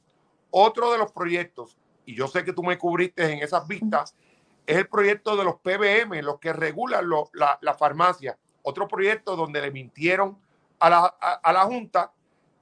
Otro 0.50 0.92
de 0.92 0.98
los 0.98 1.12
proyectos, 1.12 1.78
y 2.08 2.16
yo 2.16 2.28
sé 2.28 2.44
que 2.44 2.52
tú 2.52 2.64
me 2.64 2.80
cubriste 2.80 3.32
en 3.32 3.44
esas 3.44 3.68
vistas, 3.68 4.16
es 4.66 4.78
el 4.78 4.88
proyecto 4.88 5.38
de 5.38 5.44
los 5.44 5.58
PBM, 5.58 6.24
los 6.24 6.40
que 6.40 6.52
regulan 6.52 7.08
la, 7.34 7.74
farmacia. 7.76 8.36
Otro 8.64 8.88
proyecto 8.88 9.36
donde 9.36 9.62
le 9.62 9.70
mintieron 9.70 10.36
a 10.80 10.90
la, 10.90 11.06
a 11.06 11.54
la 11.54 11.66
Junta 11.66 12.12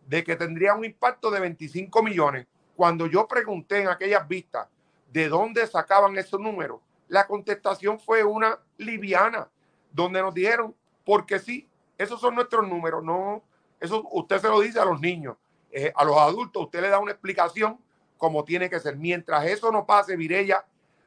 de 0.05 0.22
que 0.22 0.35
tendría 0.35 0.73
un 0.73 0.84
impacto 0.84 1.31
de 1.31 1.39
25 1.39 2.03
millones. 2.03 2.45
Cuando 2.76 3.07
yo 3.07 3.26
pregunté 3.26 3.84
en 3.84 3.88
aquellas 3.88 4.27
vistas 4.27 4.68
de 5.14 5.30
dónde 5.30 5.65
sacaban 5.65 6.18
esos 6.18 6.41
números, 6.41 6.81
la 7.07 7.26
contestación 7.26 7.97
fue 8.01 8.26
una 8.26 8.59
liviana, 8.77 9.47
donde 9.91 10.22
nos 10.22 10.34
dijeron, 10.34 10.76
porque 11.05 11.39
sí, 11.39 11.68
esos 11.97 12.19
son 12.19 12.35
nuestros 12.35 12.68
números, 12.68 13.03
no, 13.03 13.43
eso 13.80 14.07
usted 14.11 14.39
se 14.39 14.49
lo 14.49 14.59
dice 14.59 14.80
a 14.80 14.85
los 14.85 14.99
niños, 14.99 15.38
eh, 15.72 15.91
a 15.95 16.03
los 16.03 16.18
adultos, 16.18 16.64
usted 16.64 16.81
le 16.81 16.89
da 16.89 16.99
una 16.99 17.11
explicación 17.11 17.80
como 18.18 18.43
tiene 18.43 18.69
que 18.69 18.80
ser. 18.80 18.95
Mientras 18.97 19.45
eso 19.45 19.72
no 19.72 19.85
pase, 19.85 20.15
Virella, 20.15 20.65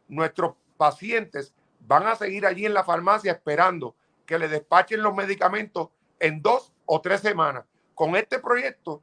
nuestros 0.08 0.54
pacientes 0.76 1.54
van 1.80 2.06
a 2.06 2.14
seguir 2.14 2.46
allí 2.46 2.66
en 2.66 2.74
la 2.74 2.84
farmacia 2.84 3.32
esperando 3.32 3.94
que 4.26 4.38
le 4.38 4.48
despachen 4.48 5.02
los 5.02 5.14
medicamentos 5.14 5.88
en 6.18 6.40
dos 6.40 6.72
o 6.86 7.00
tres 7.00 7.20
semanas. 7.20 7.64
Con 7.94 8.16
este 8.16 8.38
proyecto, 8.38 9.02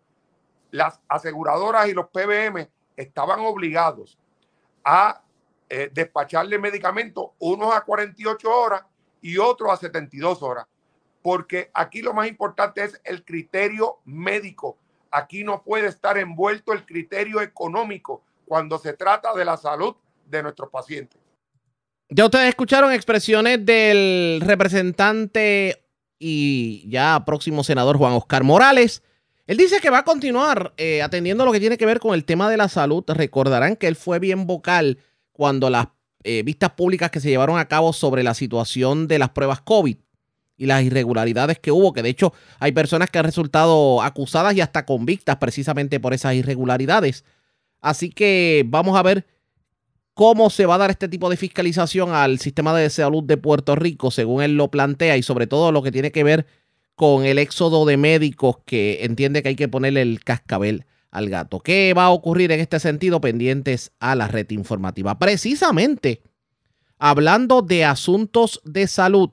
las 0.72 1.02
aseguradoras 1.08 1.88
y 1.88 1.94
los 1.94 2.08
PBM 2.08 2.70
estaban 2.96 3.40
obligados 3.42 4.18
a 4.84 5.22
eh, 5.70 5.90
despacharle 5.94 6.58
medicamentos, 6.58 7.32
unos 7.40 7.76
a 7.76 7.82
48 7.82 8.50
horas 8.50 8.84
y 9.22 9.38
otros 9.38 9.72
a 9.72 9.78
72 9.78 10.42
horas. 10.42 10.66
Porque 11.22 11.72
aquí 11.74 12.02
lo 12.02 12.14
más 12.14 12.28
importante 12.28 12.84
es 12.84 13.00
el 13.04 13.24
criterio 13.26 13.98
médico. 14.06 14.78
Aquí 15.12 15.44
no 15.44 15.64
puede 15.64 15.88
estar 15.88 16.18
envuelto 16.18 16.74
el 16.74 16.86
criterio 16.86 17.42
económico 17.42 18.24
cuando 18.46 18.78
se 18.78 18.94
trata 18.94 19.34
de 19.34 19.46
la 19.46 19.58
salud 19.58 19.96
de 20.26 20.44
nuestros 20.44 20.70
pacientes. 20.70 21.20
Ya 22.10 22.26
ustedes 22.26 22.50
escucharon 22.50 22.94
expresiones 22.94 23.66
del 23.66 24.42
representante 24.46 25.84
y 26.20 26.90
ya 26.90 27.24
próximo 27.26 27.64
senador 27.64 27.98
Juan 27.98 28.14
Oscar 28.14 28.44
Morales 28.44 29.04
él 29.48 29.56
dice 29.56 29.80
que 29.80 29.90
va 29.90 30.00
a 30.00 30.04
continuar 30.04 30.74
eh, 30.76 31.02
atendiendo 31.02 31.46
lo 31.46 31.54
que 31.54 31.62
tiene 31.62 31.78
que 31.78 31.86
ver 31.86 32.02
con 32.02 32.14
el 32.14 32.26
tema 32.26 32.50
de 32.50 32.58
la 32.58 32.68
salud. 32.68 33.04
Recordarán 33.08 33.78
que 33.78 33.88
él 33.88 33.96
fue 33.96 34.20
bien 34.20 34.46
vocal 34.46 35.00
cuando 35.32 35.70
las 35.70 35.88
eh, 36.28 36.44
vistas 36.44 36.72
públicas 36.72 37.10
que 37.10 37.22
se 37.22 37.30
llevaron 37.30 37.58
a 37.58 37.70
cabo 37.70 37.94
sobre 37.94 38.22
la 38.22 38.34
situación 38.34 39.08
de 39.08 39.18
las 39.18 39.30
pruebas 39.30 39.62
COVID 39.62 39.96
y 40.58 40.66
las 40.66 40.84
irregularidades 40.84 41.58
que 41.58 41.72
hubo, 41.72 41.94
que 41.94 42.04
de 42.04 42.10
hecho 42.10 42.34
hay 42.60 42.74
personas 42.74 43.10
que 43.10 43.18
han 43.18 43.24
resultado 43.24 44.02
acusadas 44.02 44.54
y 44.54 44.60
hasta 44.60 44.86
convictas 44.86 45.38
precisamente 45.38 46.02
por 46.02 46.14
esas 46.14 46.34
irregularidades. 46.34 47.24
Así 47.80 48.10
que 48.10 48.66
vamos 48.68 48.98
a 48.98 49.04
ver 49.04 49.26
cómo 50.14 50.50
se 50.50 50.66
va 50.66 50.76
a 50.76 50.80
dar 50.80 50.90
este 50.90 51.08
tipo 51.08 51.30
de 51.30 51.38
fiscalización 51.38 52.12
al 52.12 52.40
sistema 52.40 52.76
de 52.76 52.90
salud 52.90 53.24
de 53.24 53.38
Puerto 53.38 53.76
Rico, 53.78 54.12
según 54.12 54.44
él 54.44 54.58
lo 54.58 54.70
plantea, 54.70 55.16
y 55.16 55.24
sobre 55.24 55.48
todo 55.48 55.72
lo 55.72 55.82
que 55.82 55.94
tiene 55.94 56.12
que 56.12 56.26
ver 56.26 56.46
con 56.96 57.24
el 57.24 57.40
éxodo 57.40 57.86
de 57.86 57.96
médicos 57.96 58.58
que 58.66 59.06
entiende 59.06 59.42
que 59.42 59.50
hay 59.50 59.56
que 59.56 59.70
ponerle 59.70 60.02
el 60.02 60.24
cascabel 60.26 60.86
al 61.18 61.30
gato. 61.30 61.60
¿Qué 61.60 61.94
va 61.96 62.06
a 62.06 62.12
ocurrir 62.12 62.52
en 62.52 62.60
este 62.60 62.80
sentido? 62.80 63.20
Pendientes 63.20 63.92
a 64.00 64.16
la 64.16 64.28
red 64.28 64.50
informativa. 64.52 65.18
Precisamente, 65.18 66.22
hablando 67.00 67.62
de 67.62 67.86
asuntos 67.86 68.62
de 68.64 68.88
salud, 68.88 69.32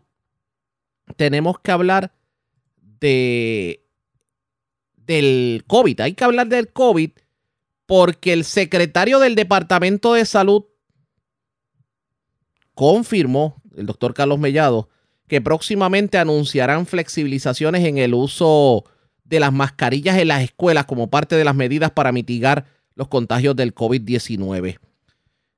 tenemos 1.16 1.58
que 1.60 1.72
hablar 1.72 2.14
de 3.00 3.84
del 4.96 5.64
COVID. 5.66 6.00
Hay 6.00 6.14
que 6.14 6.24
hablar 6.24 6.48
del 6.48 6.72
COVID 6.72 7.10
porque 7.84 8.32
el 8.32 8.44
secretario 8.44 9.18
del 9.18 9.34
Departamento 9.34 10.14
de 10.14 10.24
Salud 10.24 10.64
confirmó, 12.74 13.62
el 13.76 13.84
doctor 13.84 14.14
Carlos 14.14 14.38
Mellado, 14.38 14.88
que 15.28 15.42
próximamente 15.42 16.16
anunciarán 16.16 16.86
flexibilizaciones 16.86 17.84
en 17.84 17.98
el 17.98 18.14
uso 18.14 18.84
de 19.34 19.40
las 19.40 19.52
mascarillas 19.52 20.16
en 20.16 20.28
las 20.28 20.44
escuelas 20.44 20.84
como 20.84 21.10
parte 21.10 21.34
de 21.34 21.44
las 21.44 21.56
medidas 21.56 21.90
para 21.90 22.12
mitigar 22.12 22.66
los 22.94 23.08
contagios 23.08 23.56
del 23.56 23.74
COVID-19. 23.74 24.78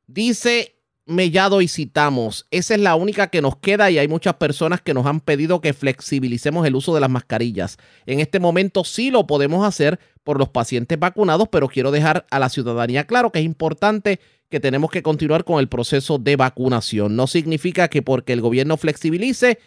Dice 0.06 0.76
Mellado 1.04 1.60
y 1.60 1.68
citamos, 1.68 2.46
esa 2.50 2.74
es 2.74 2.80
la 2.80 2.96
única 2.96 3.26
que 3.26 3.42
nos 3.42 3.58
queda 3.58 3.90
y 3.90 3.98
hay 3.98 4.08
muchas 4.08 4.36
personas 4.36 4.80
que 4.80 4.94
nos 4.94 5.04
han 5.04 5.20
pedido 5.20 5.60
que 5.60 5.74
flexibilicemos 5.74 6.66
el 6.66 6.74
uso 6.74 6.94
de 6.94 7.00
las 7.00 7.10
mascarillas. 7.10 7.76
En 8.06 8.18
este 8.18 8.40
momento 8.40 8.82
sí 8.82 9.10
lo 9.10 9.26
podemos 9.26 9.64
hacer 9.66 10.00
por 10.24 10.38
los 10.38 10.48
pacientes 10.48 10.98
vacunados, 10.98 11.48
pero 11.48 11.68
quiero 11.68 11.90
dejar 11.90 12.26
a 12.30 12.38
la 12.38 12.48
ciudadanía 12.48 13.06
claro 13.06 13.30
que 13.30 13.40
es 13.40 13.44
importante 13.44 14.20
que 14.48 14.58
tenemos 14.58 14.90
que 14.90 15.02
continuar 15.02 15.44
con 15.44 15.60
el 15.60 15.68
proceso 15.68 16.18
de 16.18 16.36
vacunación. 16.36 17.14
No 17.14 17.26
significa 17.26 17.88
que 17.88 18.00
porque 18.00 18.32
el 18.32 18.40
gobierno 18.40 18.78
flexibilice, 18.78 19.58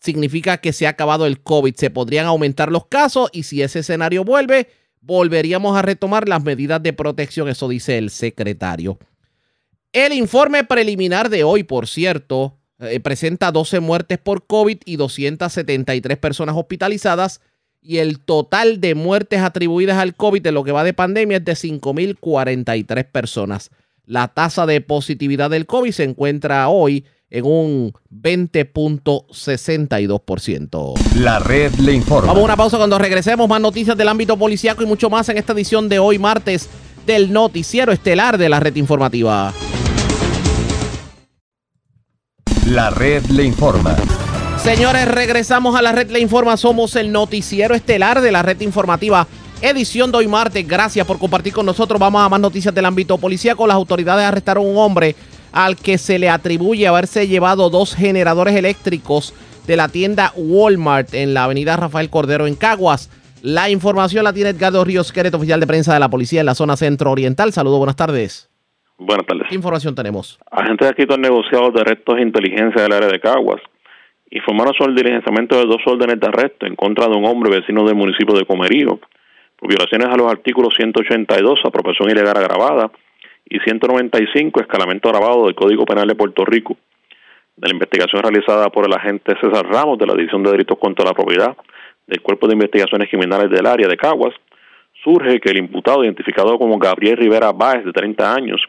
significa 0.00 0.58
que 0.58 0.72
se 0.72 0.86
ha 0.86 0.90
acabado 0.90 1.26
el 1.26 1.40
COVID. 1.40 1.74
Se 1.74 1.90
podrían 1.90 2.26
aumentar 2.26 2.70
los 2.70 2.86
casos 2.86 3.28
y 3.32 3.44
si 3.44 3.62
ese 3.62 3.80
escenario 3.80 4.24
vuelve, 4.24 4.68
volveríamos 5.00 5.76
a 5.76 5.82
retomar 5.82 6.28
las 6.28 6.42
medidas 6.42 6.82
de 6.82 6.92
protección. 6.92 7.48
Eso 7.48 7.68
dice 7.68 7.98
el 7.98 8.10
secretario. 8.10 8.98
El 9.92 10.12
informe 10.12 10.64
preliminar 10.64 11.30
de 11.30 11.44
hoy, 11.44 11.62
por 11.62 11.86
cierto, 11.86 12.58
eh, 12.78 13.00
presenta 13.00 13.52
12 13.52 13.80
muertes 13.80 14.18
por 14.18 14.46
COVID 14.46 14.78
y 14.84 14.96
273 14.96 16.18
personas 16.18 16.56
hospitalizadas. 16.56 17.40
Y 17.80 17.98
el 17.98 18.18
total 18.18 18.80
de 18.80 18.94
muertes 18.96 19.40
atribuidas 19.40 19.98
al 19.98 20.16
COVID 20.16 20.42
de 20.42 20.52
lo 20.52 20.64
que 20.64 20.72
va 20.72 20.82
de 20.82 20.92
pandemia 20.92 21.38
es 21.38 21.44
de 21.44 21.52
5.043 21.52 23.04
personas. 23.04 23.70
La 24.04 24.28
tasa 24.28 24.66
de 24.66 24.80
positividad 24.80 25.50
del 25.50 25.66
COVID 25.66 25.92
se 25.92 26.04
encuentra 26.04 26.68
hoy 26.68 27.04
en 27.30 27.44
un 27.44 27.92
20.62%. 28.10 30.94
La 31.16 31.38
red 31.38 31.72
le 31.74 31.92
informa. 31.92 32.28
Vamos 32.28 32.42
a 32.42 32.44
una 32.44 32.56
pausa 32.56 32.76
cuando 32.76 32.98
regresemos. 32.98 33.48
Más 33.48 33.60
noticias 33.60 33.96
del 33.96 34.08
ámbito 34.08 34.36
policiaco 34.36 34.82
y 34.82 34.86
mucho 34.86 35.10
más 35.10 35.28
en 35.28 35.38
esta 35.38 35.52
edición 35.52 35.88
de 35.88 35.98
hoy, 35.98 36.18
martes, 36.18 36.68
del 37.06 37.32
noticiero 37.32 37.92
estelar 37.92 38.38
de 38.38 38.48
la 38.48 38.60
red 38.60 38.76
informativa. 38.76 39.52
La 42.66 42.90
red 42.90 43.24
le 43.26 43.44
informa. 43.44 43.96
Señores, 44.62 45.06
regresamos 45.06 45.76
a 45.76 45.82
la 45.82 45.92
red 45.92 46.10
le 46.10 46.20
informa. 46.20 46.56
Somos 46.56 46.96
el 46.96 47.12
noticiero 47.12 47.74
estelar 47.74 48.20
de 48.20 48.32
la 48.32 48.42
red 48.42 48.60
informativa 48.60 49.26
edición 49.60 50.12
de 50.12 50.18
hoy 50.18 50.28
martes. 50.28 50.66
Gracias 50.66 51.06
por 51.06 51.18
compartir 51.18 51.52
con 51.52 51.66
nosotros. 51.66 51.98
Vamos 51.98 52.22
a 52.22 52.28
más 52.28 52.40
noticias 52.40 52.74
del 52.74 52.84
ámbito 52.84 53.18
policíaco. 53.18 53.66
Las 53.66 53.76
autoridades 53.76 54.24
arrestaron 54.24 54.66
a 54.66 54.68
un 54.68 54.76
hombre 54.76 55.16
al 55.56 55.76
que 55.76 55.96
se 55.96 56.18
le 56.18 56.28
atribuye 56.28 56.86
haberse 56.86 57.28
llevado 57.28 57.70
dos 57.70 57.96
generadores 57.96 58.54
eléctricos 58.54 59.32
de 59.66 59.76
la 59.76 59.88
tienda 59.88 60.30
Walmart 60.36 61.14
en 61.14 61.32
la 61.32 61.44
avenida 61.44 61.78
Rafael 61.78 62.10
Cordero 62.10 62.46
en 62.46 62.56
Caguas. 62.56 63.08
La 63.42 63.70
información 63.70 64.24
la 64.24 64.34
tiene 64.34 64.50
Edgardo 64.50 64.84
Ríos 64.84 65.12
Queret, 65.12 65.32
oficial 65.32 65.58
de 65.58 65.66
prensa 65.66 65.94
de 65.94 66.00
la 66.00 66.10
policía 66.10 66.40
en 66.40 66.46
la 66.46 66.54
zona 66.54 66.76
centro 66.76 67.10
oriental. 67.10 67.54
Saludos, 67.54 67.78
buenas 67.78 67.96
tardes. 67.96 68.50
Buenas 68.98 69.24
tardes. 69.24 69.46
¿Qué 69.48 69.54
información 69.54 69.94
tenemos? 69.94 70.38
Agentes 70.50 70.94
de 70.94 71.14
han 71.14 71.20
negociados 71.22 71.72
de 71.72 71.80
arrestos 71.80 72.16
de 72.16 72.22
inteligencia 72.22 72.82
del 72.82 72.92
área 72.92 73.08
de 73.08 73.18
Caguas 73.18 73.62
informaron 74.30 74.74
sobre 74.74 74.90
el 74.90 74.96
diligenciamiento 74.96 75.56
de 75.56 75.64
dos 75.64 75.80
órdenes 75.86 76.20
de 76.20 76.26
arresto 76.26 76.66
en 76.66 76.76
contra 76.76 77.06
de 77.06 77.16
un 77.16 77.24
hombre 77.24 77.60
vecino 77.60 77.86
del 77.86 77.94
municipio 77.94 78.36
de 78.36 78.44
Comerío 78.44 79.00
por 79.56 79.70
violaciones 79.70 80.08
a 80.08 80.18
los 80.18 80.30
artículos 80.30 80.74
182, 80.76 81.60
apropiación 81.64 82.10
ilegal 82.10 82.36
agravada, 82.36 82.90
y 83.48 83.58
195, 83.60 84.60
escalamiento 84.60 85.08
agravado 85.08 85.46
del 85.46 85.54
Código 85.54 85.84
Penal 85.84 86.08
de 86.08 86.14
Puerto 86.14 86.44
Rico. 86.44 86.76
De 87.56 87.68
la 87.68 87.74
investigación 87.74 88.22
realizada 88.22 88.68
por 88.70 88.86
el 88.86 88.92
agente 88.92 89.34
César 89.40 89.66
Ramos 89.66 89.98
de 89.98 90.06
la 90.06 90.14
División 90.14 90.42
de 90.42 90.50
Delitos 90.50 90.78
contra 90.78 91.04
la 91.04 91.14
Propiedad 91.14 91.56
del 92.06 92.20
Cuerpo 92.20 92.46
de 92.46 92.54
Investigaciones 92.54 93.08
Criminales 93.08 93.50
del 93.50 93.66
área 93.66 93.88
de 93.88 93.96
Caguas, 93.96 94.34
surge 95.02 95.40
que 95.40 95.50
el 95.50 95.58
imputado, 95.58 96.04
identificado 96.04 96.58
como 96.58 96.78
Gabriel 96.78 97.16
Rivera 97.16 97.52
Báez, 97.52 97.84
de 97.84 97.92
30 97.92 98.34
años, 98.34 98.62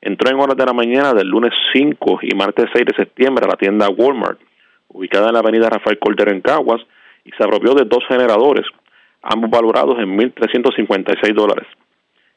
entró 0.00 0.30
en 0.30 0.40
horas 0.40 0.56
de 0.56 0.64
la 0.64 0.72
mañana 0.72 1.12
del 1.12 1.28
lunes 1.28 1.52
5 1.72 2.20
y 2.22 2.34
martes 2.34 2.66
6 2.72 2.86
de 2.86 2.96
septiembre 2.96 3.44
a 3.44 3.48
la 3.48 3.56
tienda 3.56 3.88
Walmart, 3.88 4.40
ubicada 4.88 5.28
en 5.28 5.34
la 5.34 5.40
avenida 5.40 5.68
Rafael 5.68 5.98
Cordero 5.98 6.30
en 6.30 6.40
Caguas, 6.40 6.80
y 7.24 7.30
se 7.32 7.44
apropió 7.44 7.74
de 7.74 7.84
dos 7.84 8.04
generadores, 8.08 8.66
ambos 9.22 9.50
valorados 9.50 9.98
en 9.98 10.16
1.356 10.16 11.34
dólares. 11.34 11.66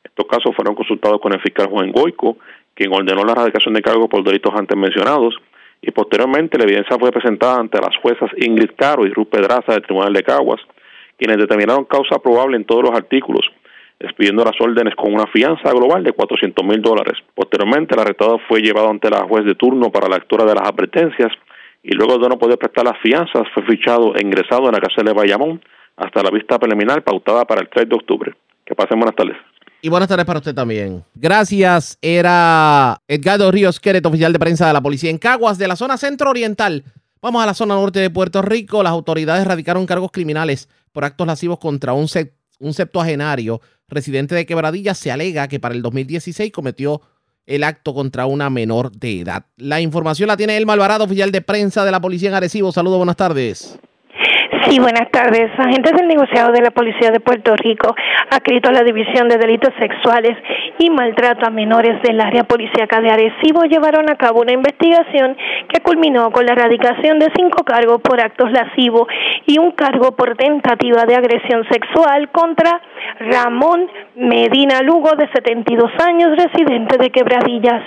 Estos 0.03 0.25
casos 0.27 0.55
fueron 0.55 0.75
consultados 0.75 1.19
con 1.21 1.33
el 1.33 1.41
fiscal 1.41 1.67
Juan 1.67 1.91
Goico, 1.91 2.37
quien 2.73 2.93
ordenó 2.93 3.23
la 3.23 3.31
erradicación 3.31 3.73
de 3.73 3.81
cargos 3.81 4.07
por 4.09 4.23
delitos 4.23 4.53
antes 4.55 4.77
mencionados, 4.77 5.35
y 5.81 5.91
posteriormente 5.91 6.57
la 6.57 6.63
evidencia 6.63 6.97
fue 6.97 7.11
presentada 7.11 7.59
ante 7.59 7.79
las 7.79 7.95
juezas 7.97 8.31
Ingrid 8.37 8.71
Caro 8.75 9.05
y 9.05 9.09
Ruth 9.09 9.29
Pedraza 9.29 9.73
del 9.73 9.81
Tribunal 9.81 10.13
de 10.13 10.23
Caguas, 10.23 10.61
quienes 11.17 11.37
determinaron 11.37 11.85
causa 11.85 12.19
probable 12.19 12.57
en 12.57 12.65
todos 12.65 12.83
los 12.83 12.93
artículos, 12.93 13.45
despidiendo 13.99 14.43
las 14.43 14.59
órdenes 14.59 14.95
con 14.95 15.13
una 15.13 15.27
fianza 15.27 15.71
global 15.71 16.03
de 16.03 16.13
400 16.13 16.65
mil 16.65 16.81
dólares. 16.81 17.17
Posteriormente, 17.35 17.95
el 17.95 18.01
arrestado 18.01 18.39
fue 18.47 18.61
llevado 18.61 18.89
ante 18.89 19.09
la 19.09 19.23
juez 19.27 19.45
de 19.45 19.55
turno 19.55 19.91
para 19.91 20.07
la 20.07 20.17
lectura 20.17 20.45
de 20.45 20.55
las 20.55 20.69
advertencias 20.69 21.31
y 21.83 21.93
luego 21.93 22.17
de 22.17 22.29
no 22.29 22.39
poder 22.39 22.57
prestar 22.57 22.85
las 22.85 22.97
fianzas 22.99 23.43
fue 23.53 23.63
fichado 23.63 24.15
e 24.15 24.21
ingresado 24.21 24.65
en 24.67 24.71
la 24.71 24.79
cárcel 24.79 25.05
de 25.05 25.13
Bayamón 25.13 25.61
hasta 25.97 26.23
la 26.23 26.31
vista 26.31 26.57
preliminar 26.57 27.03
pautada 27.03 27.45
para 27.45 27.61
el 27.61 27.69
3 27.69 27.89
de 27.89 27.95
octubre. 27.95 28.33
Que 28.65 28.73
pasen 28.73 28.99
buenas 28.99 29.15
tardes. 29.15 29.37
Y 29.85 29.89
buenas 29.89 30.07
tardes 30.07 30.25
para 30.25 30.39
usted 30.39 30.55
también. 30.55 31.03
Gracias. 31.13 31.97
Era 32.01 33.01
Edgardo 33.05 33.51
Ríos 33.51 33.81
Queret, 33.81 34.05
oficial 34.05 34.31
de 34.31 34.39
prensa 34.39 34.65
de 34.65 34.71
la 34.71 34.79
policía 34.79 35.09
en 35.09 35.17
Caguas, 35.17 35.57
de 35.57 35.67
la 35.67 35.75
zona 35.75 35.97
centro-oriental. 35.97 36.85
Vamos 37.21 37.43
a 37.43 37.45
la 37.45 37.53
zona 37.53 37.75
norte 37.75 37.99
de 37.99 38.09
Puerto 38.09 38.41
Rico. 38.41 38.81
Las 38.81 38.93
autoridades 38.93 39.45
radicaron 39.45 39.85
cargos 39.85 40.11
criminales 40.13 40.69
por 40.93 41.03
actos 41.03 41.27
lascivos 41.27 41.59
contra 41.59 41.91
un, 41.91 42.07
un 42.59 42.73
septuagenario 42.73 43.59
residente 43.89 44.35
de 44.35 44.45
Quebradilla. 44.45 44.93
Se 44.93 45.11
alega 45.11 45.49
que 45.49 45.59
para 45.59 45.75
el 45.75 45.81
2016 45.81 46.49
cometió 46.53 47.01
el 47.45 47.65
acto 47.65 47.93
contra 47.93 48.25
una 48.25 48.49
menor 48.49 48.89
de 48.89 49.19
edad. 49.19 49.47
La 49.57 49.81
información 49.81 50.27
la 50.27 50.37
tiene 50.37 50.55
Elma 50.55 50.71
Alvarado, 50.71 51.03
oficial 51.03 51.33
de 51.33 51.41
prensa 51.41 51.83
de 51.83 51.91
la 51.91 51.99
policía 51.99 52.29
en 52.29 52.35
Arecibo. 52.35 52.71
Saludos, 52.71 52.99
buenas 52.99 53.17
tardes. 53.17 53.77
Sí, 54.67 54.79
buenas 54.79 55.11
tardes. 55.11 55.51
Agentes 55.57 55.91
del 55.91 56.07
negociado 56.07 56.53
de 56.53 56.61
la 56.61 56.71
Policía 56.71 57.11
de 57.11 57.19
Puerto 57.19 57.53
Rico, 57.55 57.93
adscrito 58.29 58.69
a 58.69 58.71
la 58.71 58.83
División 58.83 59.27
de 59.27 59.37
Delitos 59.37 59.73
Sexuales 59.77 60.37
y 60.79 60.89
Maltrato 60.89 61.45
a 61.45 61.49
Menores 61.49 62.01
del 62.01 62.21
área 62.21 62.45
policíaca 62.45 63.01
de 63.01 63.11
Arecibo, 63.11 63.63
llevaron 63.63 64.09
a 64.09 64.15
cabo 64.15 64.39
una 64.41 64.53
investigación 64.53 65.35
que 65.67 65.81
culminó 65.81 66.31
con 66.31 66.45
la 66.45 66.53
erradicación 66.53 67.19
de 67.19 67.31
cinco 67.35 67.63
cargos 67.65 68.01
por 68.01 68.21
actos 68.21 68.51
lascivos 68.51 69.07
y 69.45 69.59
un 69.59 69.71
cargo 69.71 70.15
por 70.15 70.37
tentativa 70.37 71.03
de 71.05 71.15
agresión 71.15 71.67
sexual 71.69 72.29
contra 72.31 72.81
Ramón 73.19 73.89
Medina 74.15 74.81
Lugo, 74.81 75.11
de 75.17 75.27
72 75.33 75.91
años, 76.05 76.37
residente 76.37 76.97
de 76.97 77.09
Quebradillas. 77.09 77.83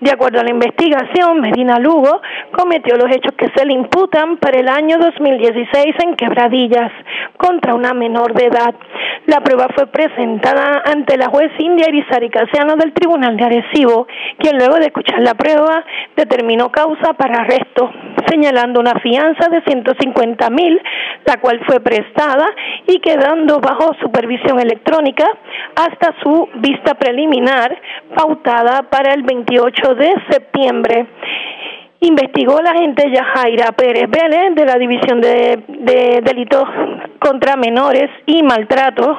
De 0.00 0.10
acuerdo 0.10 0.40
a 0.40 0.44
la 0.44 0.50
investigación, 0.50 1.40
Medina 1.40 1.78
Lugo 1.78 2.20
cometió 2.52 2.96
los 2.96 3.14
hechos 3.14 3.34
que 3.36 3.48
se 3.54 3.64
le 3.64 3.74
imputan 3.74 4.38
para 4.38 4.58
el 4.58 4.68
año 4.68 4.98
2016 4.98 5.94
en 6.02 6.15
Quebradillas 6.16 6.92
contra 7.36 7.74
una 7.74 7.94
menor 7.94 8.34
de 8.34 8.46
edad. 8.46 8.74
La 9.26 9.40
prueba 9.40 9.68
fue 9.74 9.86
presentada 9.86 10.82
ante 10.84 11.16
la 11.16 11.28
juez 11.28 11.50
India 11.58 11.88
Irizarry 11.88 12.30
Casiano 12.30 12.76
del 12.76 12.92
Tribunal 12.92 13.36
de 13.36 13.44
Arecibo, 13.44 14.06
quien 14.38 14.56
luego 14.56 14.76
de 14.76 14.86
escuchar 14.86 15.20
la 15.20 15.34
prueba 15.34 15.84
determinó 16.16 16.70
causa 16.70 17.12
para 17.14 17.42
arresto, 17.42 17.90
señalando 18.28 18.80
una 18.80 18.98
fianza 19.00 19.48
de 19.48 19.62
150 19.62 20.50
mil, 20.50 20.80
la 21.24 21.38
cual 21.40 21.60
fue 21.66 21.80
prestada 21.80 22.46
y 22.86 22.98
quedando 23.00 23.60
bajo 23.60 23.94
supervisión 24.00 24.60
electrónica 24.60 25.26
hasta 25.74 26.14
su 26.22 26.48
vista 26.56 26.94
preliminar 26.94 27.76
pautada 28.14 28.82
para 28.84 29.12
el 29.12 29.22
28 29.22 29.94
de 29.94 30.14
septiembre 30.30 31.06
investigó 32.00 32.60
la 32.60 32.70
agente 32.70 33.10
Yajaira 33.10 33.72
Pérez 33.72 34.08
Vélez 34.10 34.54
de 34.54 34.64
la 34.64 34.76
División 34.78 35.20
de, 35.20 35.62
de 35.68 36.20
Delitos 36.22 36.68
contra 37.18 37.56
Menores 37.56 38.10
y 38.26 38.42
Maltrato 38.42 39.16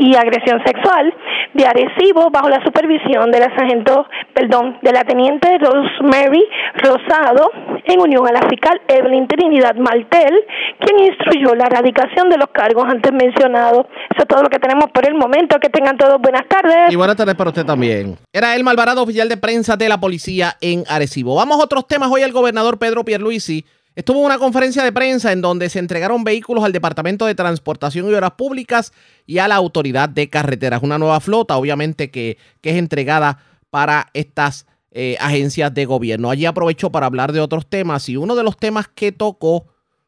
y 0.00 0.16
agresión 0.16 0.62
sexual 0.64 1.14
de 1.52 1.66
Arecibo 1.66 2.30
bajo 2.30 2.48
la 2.48 2.64
supervisión 2.64 3.30
de 3.30 3.38
la 3.38 3.54
sargento, 3.54 4.06
perdón, 4.32 4.78
de 4.80 4.92
la 4.92 5.04
teniente 5.04 5.58
Rosemary 5.58 6.42
Rosado 6.76 7.50
en 7.84 8.00
unión 8.00 8.26
a 8.26 8.32
la 8.32 8.48
fiscal 8.48 8.80
Evelyn 8.88 9.28
Trinidad 9.28 9.74
Maltel, 9.76 10.34
quien 10.80 11.00
instruyó 11.00 11.54
la 11.54 11.66
erradicación 11.66 12.30
de 12.30 12.38
los 12.38 12.48
cargos 12.48 12.86
antes 12.88 13.12
mencionados. 13.12 13.86
Eso 14.10 14.22
es 14.22 14.28
todo 14.28 14.42
lo 14.42 14.48
que 14.48 14.58
tenemos 14.58 14.90
por 14.90 15.06
el 15.06 15.14
momento. 15.14 15.58
Que 15.60 15.68
tengan 15.68 15.98
todos 15.98 16.18
buenas 16.20 16.48
tardes. 16.48 16.90
Y 16.90 16.96
buenas 16.96 17.16
tardes 17.16 17.34
para 17.34 17.50
usted 17.50 17.66
también. 17.66 18.16
Era 18.32 18.56
el 18.56 18.64
Malvarado, 18.64 19.02
oficial 19.02 19.28
de 19.28 19.36
prensa 19.36 19.76
de 19.76 19.88
la 19.88 20.00
policía 20.00 20.56
en 20.62 20.84
Arecibo. 20.88 21.34
Vamos 21.34 21.60
a 21.60 21.64
otros 21.64 21.86
temas. 21.86 22.10
Hoy 22.10 22.22
el 22.22 22.32
gobernador 22.32 22.78
Pedro 22.78 23.04
Pierluisi 23.04 23.66
Estuvo 23.96 24.20
una 24.20 24.38
conferencia 24.38 24.84
de 24.84 24.92
prensa 24.92 25.32
en 25.32 25.40
donde 25.40 25.68
se 25.68 25.78
entregaron 25.78 26.22
vehículos 26.22 26.64
al 26.64 26.72
Departamento 26.72 27.26
de 27.26 27.34
Transportación 27.34 28.08
y 28.08 28.14
Obras 28.14 28.32
Públicas 28.32 28.92
y 29.26 29.38
a 29.38 29.48
la 29.48 29.56
Autoridad 29.56 30.08
de 30.08 30.30
Carreteras. 30.30 30.82
Una 30.82 30.98
nueva 30.98 31.20
flota, 31.20 31.56
obviamente, 31.56 32.10
que, 32.10 32.38
que 32.60 32.70
es 32.70 32.76
entregada 32.76 33.42
para 33.70 34.08
estas 34.14 34.66
eh, 34.92 35.16
agencias 35.20 35.72
de 35.74 35.84
gobierno. 35.84 36.30
Allí 36.30 36.46
aprovechó 36.46 36.90
para 36.90 37.06
hablar 37.06 37.32
de 37.32 37.40
otros 37.40 37.66
temas 37.68 38.08
y 38.08 38.16
uno 38.16 38.34
de 38.34 38.42
los 38.42 38.56
temas 38.56 38.88
que 38.88 39.12
tocó 39.12 39.66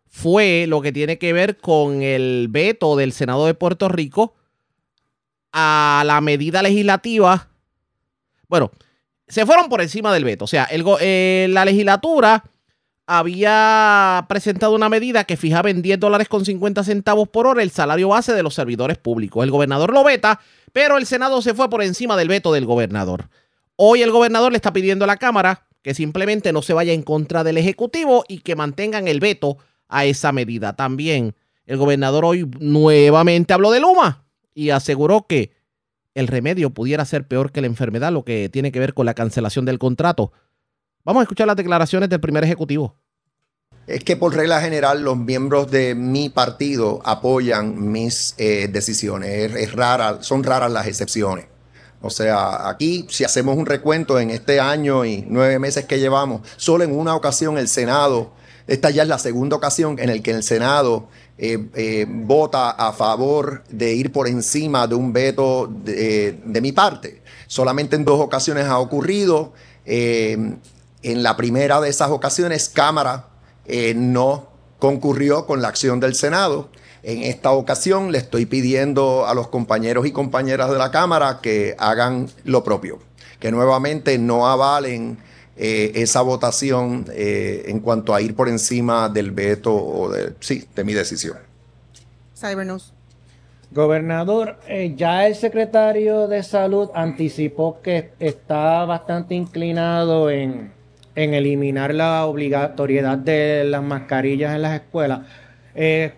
fue 0.09 0.67
lo 0.69 0.81
que 0.81 0.93
tiene 0.93 1.19
que 1.19 1.33
ver 1.33 1.59
con 1.59 2.03
el 2.03 2.49
veto 2.51 2.97
del 2.97 3.13
Senado 3.13 3.47
de 3.47 3.55
Puerto 3.55 3.89
Rico 3.89 4.35
a 5.53 6.03
la 6.05 6.21
medida 6.21 6.63
legislativa. 6.63 7.49
Bueno, 8.49 8.71
se 9.29 9.47
fueron 9.47 9.69
por 9.69 9.81
encima 9.81 10.13
del 10.13 10.25
veto. 10.25 10.45
O 10.45 10.49
sea, 10.49 10.69
eh, 10.71 11.47
la 11.51 11.65
legislatura 11.65 12.45
había 13.19 14.25
presentado 14.27 14.75
una 14.75 14.89
medida 14.89 15.25
que 15.25 15.37
fijaba 15.37 15.69
en 15.69 15.83
10 15.83 16.01
dólares 16.01 16.29
con 16.29 16.47
50 16.47 16.83
centavos 16.83 17.29
por 17.29 17.47
hora 17.47 17.63
el 17.63 17.71
salario 17.71 18.09
base 18.09 18.33
de 18.33 18.43
los 18.43 18.55
servidores 18.55 18.97
públicos. 18.97 19.45
El 19.45 19.51
gobernador 19.51 19.93
lo 19.93 20.03
veta, 20.03 20.41
pero 20.73 20.97
el 20.97 21.05
Senado 21.05 21.43
se 21.43 21.53
fue 21.53 21.69
por 21.69 21.83
encima 21.83 22.17
del 22.17 22.29
veto 22.29 22.55
del 22.55 22.65
gobernador. 22.65 23.29
Hoy 23.77 24.01
el 24.01 24.11
gobernador 24.11 24.53
le 24.53 24.57
está 24.57 24.73
pidiendo 24.73 25.05
a 25.05 25.09
la 25.09 25.19
Cámara 25.19 25.67
que 25.83 25.93
simplemente 25.93 26.55
no 26.55 26.63
se 26.63 26.73
vaya 26.73 26.95
en 26.95 27.03
contra 27.03 27.45
del 27.45 27.59
Ejecutivo 27.59 28.25
y 28.29 28.39
que 28.39 28.57
mantengan 28.57 29.07
el 29.07 29.21
veto 29.21 29.59
a 29.89 30.07
esa 30.07 30.33
medida. 30.33 30.75
También 30.75 31.35
el 31.67 31.77
gobernador 31.77 32.25
hoy 32.25 32.49
nuevamente 32.61 33.53
habló 33.53 33.73
de 33.73 33.81
Luma 33.81 34.25
y 34.55 34.71
aseguró 34.71 35.27
que 35.27 35.53
el 36.15 36.29
remedio 36.29 36.71
pudiera 36.71 37.05
ser 37.05 37.29
peor 37.29 37.53
que 37.53 37.61
la 37.61 37.67
enfermedad, 37.67 38.11
lo 38.11 38.25
que 38.25 38.49
tiene 38.49 38.73
que 38.73 38.81
ver 38.81 38.95
con 38.95 39.05
la 39.05 39.13
cancelación 39.13 39.67
del 39.67 39.79
contrato 39.79 40.33
Vamos 41.05 41.21
a 41.21 41.25
escuchar 41.25 41.49
las 41.49 41.57
declaraciones 41.57 42.09
del 42.09 42.21
primer 42.21 42.45
ejecutivo. 42.45 42.97
Es 43.87 44.05
que 44.05 44.17
por 44.17 44.35
regla 44.35 44.61
general 44.61 45.03
los 45.03 45.17
miembros 45.17 45.71
de 45.71 45.97
mi 45.97 46.29
partido 46.29 47.01
apoyan 47.05 47.91
mis 47.91 48.35
eh, 48.39 48.69
decisiones. 48.71 49.53
Es, 49.57 49.73
rara, 49.73 50.23
son 50.23 50.45
raras 50.45 50.71
las 50.71 50.87
excepciones. 50.87 51.47
O 52.01 52.11
sea, 52.11 52.69
aquí 52.69 53.07
si 53.11 53.25
hacemos 53.25 53.57
un 53.57 53.67
recuento 53.67 54.21
en 54.21 54.31
este 54.31 54.61
año 54.61 55.05
y 55.05 55.25
nueve 55.29 55.59
meses 55.59 55.85
que 55.85 55.99
llevamos, 55.99 56.43
solo 56.57 56.85
en 56.85 56.97
una 56.97 57.17
ocasión 57.17 57.59
el 57.59 57.69
Senado, 57.69 58.33
esta 58.69 58.91
ya 58.91 59.03
es 59.03 59.09
la 59.09 59.19
segunda 59.19 59.57
ocasión 59.57 59.99
en 59.99 60.09
la 60.09 60.19
que 60.21 60.31
el 60.31 60.45
Senado 60.45 61.09
eh, 61.37 61.69
eh, 61.75 62.07
vota 62.09 62.71
a 62.71 62.93
favor 62.93 63.65
de 63.69 63.95
ir 63.95 64.13
por 64.13 64.29
encima 64.29 64.87
de 64.87 64.95
un 64.95 65.13
veto 65.13 65.67
de, 65.67 66.41
mi 66.45 66.71
parte. 66.71 67.23
Solamente 67.49 67.97
en 67.97 68.05
dos 68.05 68.21
ocasiones 68.21 68.67
ha 68.67 68.79
ocurrido. 68.79 69.53
En 69.85 70.61
la 71.03 71.37
primera 71.37 71.81
de 71.81 71.89
esas 71.89 72.11
ocasiones, 72.11 72.69
Cámara 72.69 73.32
eh, 73.67 73.95
no 73.95 74.49
concurrió 74.79 75.47
con 75.47 75.63
la 75.63 75.69
acción 75.69 76.01
del 76.01 76.15
Senado. 76.15 76.69
En 77.03 77.23
esta 77.23 77.53
ocasión 77.53 78.13
le 78.13 78.19
estoy 78.19 78.47
pidiendo 78.47 79.27
a 79.27 79.35
los 79.35 79.49
compañeros 79.49 80.07
y 80.07 80.13
compañeras 80.13 80.71
de 80.71 80.79
la 80.79 80.91
Cámara 80.91 81.41
que 81.43 81.75
hagan 81.79 82.29
lo 82.45 82.63
propio, 82.63 82.99
que 83.41 83.51
nuevamente 83.51 84.19
no 84.19 84.47
avalen 84.49 85.19
eh, 85.57 85.93
esa 85.97 86.23
votación 86.23 87.07
eh, 87.13 87.65
en 87.67 87.81
cuanto 87.81 88.15
a 88.15 88.21
ir 88.21 88.35
por 88.35 88.49
encima 88.49 89.09
del 89.09 89.33
veto 89.33 89.75
o 89.75 90.11
de, 90.11 90.35
sí, 90.41 90.65
de 90.75 90.85
mi 90.85 90.95
decisión. 90.95 91.39
Cybernews. 92.37 92.93
Gobernador, 93.71 94.59
ya 94.97 95.27
el 95.27 95.35
secretario 95.35 96.29
de 96.29 96.43
Salud 96.43 96.91
anticipó 96.95 97.81
que 97.81 98.11
está 98.19 98.85
bastante 98.85 99.35
inclinado 99.35 100.29
en 100.29 100.73
en 101.15 101.35
eliminar 101.35 101.95
la 101.95 102.25
obligatoriedad 102.27 103.19
de 103.19 103.65
las 103.65 103.83
mascarillas 103.83 104.55
en 104.55 104.63
las 104.63 104.75
escuelas. 104.75 105.21
Eh, 105.75 106.13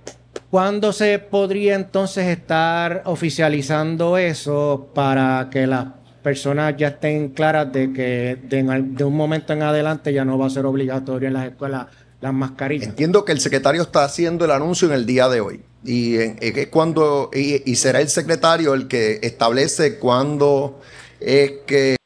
¿Cuándo 0.51 0.93
se 0.93 1.19
podría 1.19 1.75
entonces 1.75 2.27
estar 2.27 3.03
oficializando 3.07 4.19
eso 4.19 4.91
para 4.95 5.49
que 5.51 5.66
las 5.66 5.87
personas 6.23 6.77
ya 6.77 6.89
estén 6.89 7.31
claras 7.31 7.73
de 7.73 7.93
que 7.93 8.39
de, 8.43 9.05
un 9.05 9.16
momento 9.16 9.53
en 9.53 9.62
adelante 9.62 10.12
ya 10.12 10.25
no 10.25 10.39
va 10.39 10.47
a 10.47 10.51
ser 10.51 10.65
obligatorio 10.65 11.29
en 11.29 11.35
las 11.35 11.47
escuelas 11.47 11.87
las 12.21 12.33
mascarillas? 12.33 12.89
Entiendo 12.89 13.25
que 13.25 13.33
el 13.33 13.41
secretario 13.41 13.83
está 13.83 14.05
haciendo 14.05 14.45
el 14.45 14.51
anuncio 14.51 14.89
en 14.89 14.95
el 14.95 15.07
día 15.07 15.29
de 15.29 15.41
hoy. 15.41 15.61
Y 15.85 16.16
en- 16.16 16.39
es 16.41 16.69
cuando 16.69 17.31
y, 17.35 17.71
y 17.71 17.77
será 17.77 18.01
el 18.01 18.09
secretario 18.09 18.75
el 18.75 18.89
que 18.89 19.19
establece 19.23 19.99
cuándo 19.99 20.81
es 21.21 21.53
que 21.66 21.97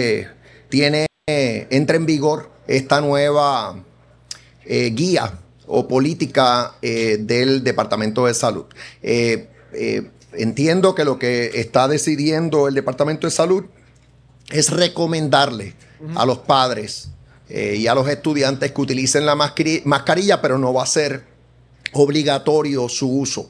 eh, 0.00 0.28
tiene 0.68 1.06
eh, 1.26 1.66
entra 1.70 1.96
en 1.96 2.04
vigor 2.04 2.50
esta 2.66 3.00
nueva 3.00 3.82
eh, 4.66 4.90
guía 4.90 5.38
o 5.66 5.88
política 5.88 6.74
eh, 6.82 7.16
del 7.18 7.64
Departamento 7.64 8.26
de 8.26 8.34
Salud. 8.34 8.66
Entiendo 10.36 10.94
que 10.94 11.04
lo 11.06 11.18
que 11.18 11.52
está 11.54 11.88
decidiendo 11.88 12.68
el 12.68 12.74
Departamento 12.74 13.26
de 13.26 13.30
Salud 13.30 13.64
es 14.50 14.68
recomendarle 14.68 15.74
a 16.14 16.26
los 16.26 16.40
padres 16.40 17.08
y 17.48 17.86
a 17.86 17.94
los 17.94 18.06
estudiantes 18.08 18.72
que 18.72 18.80
utilicen 18.80 19.24
la 19.24 19.34
mascari- 19.34 19.82
mascarilla, 19.84 20.42
pero 20.42 20.58
no 20.58 20.74
va 20.74 20.82
a 20.82 20.86
ser 20.86 21.24
obligatorio 21.92 22.88
su 22.90 23.10
uso. 23.10 23.48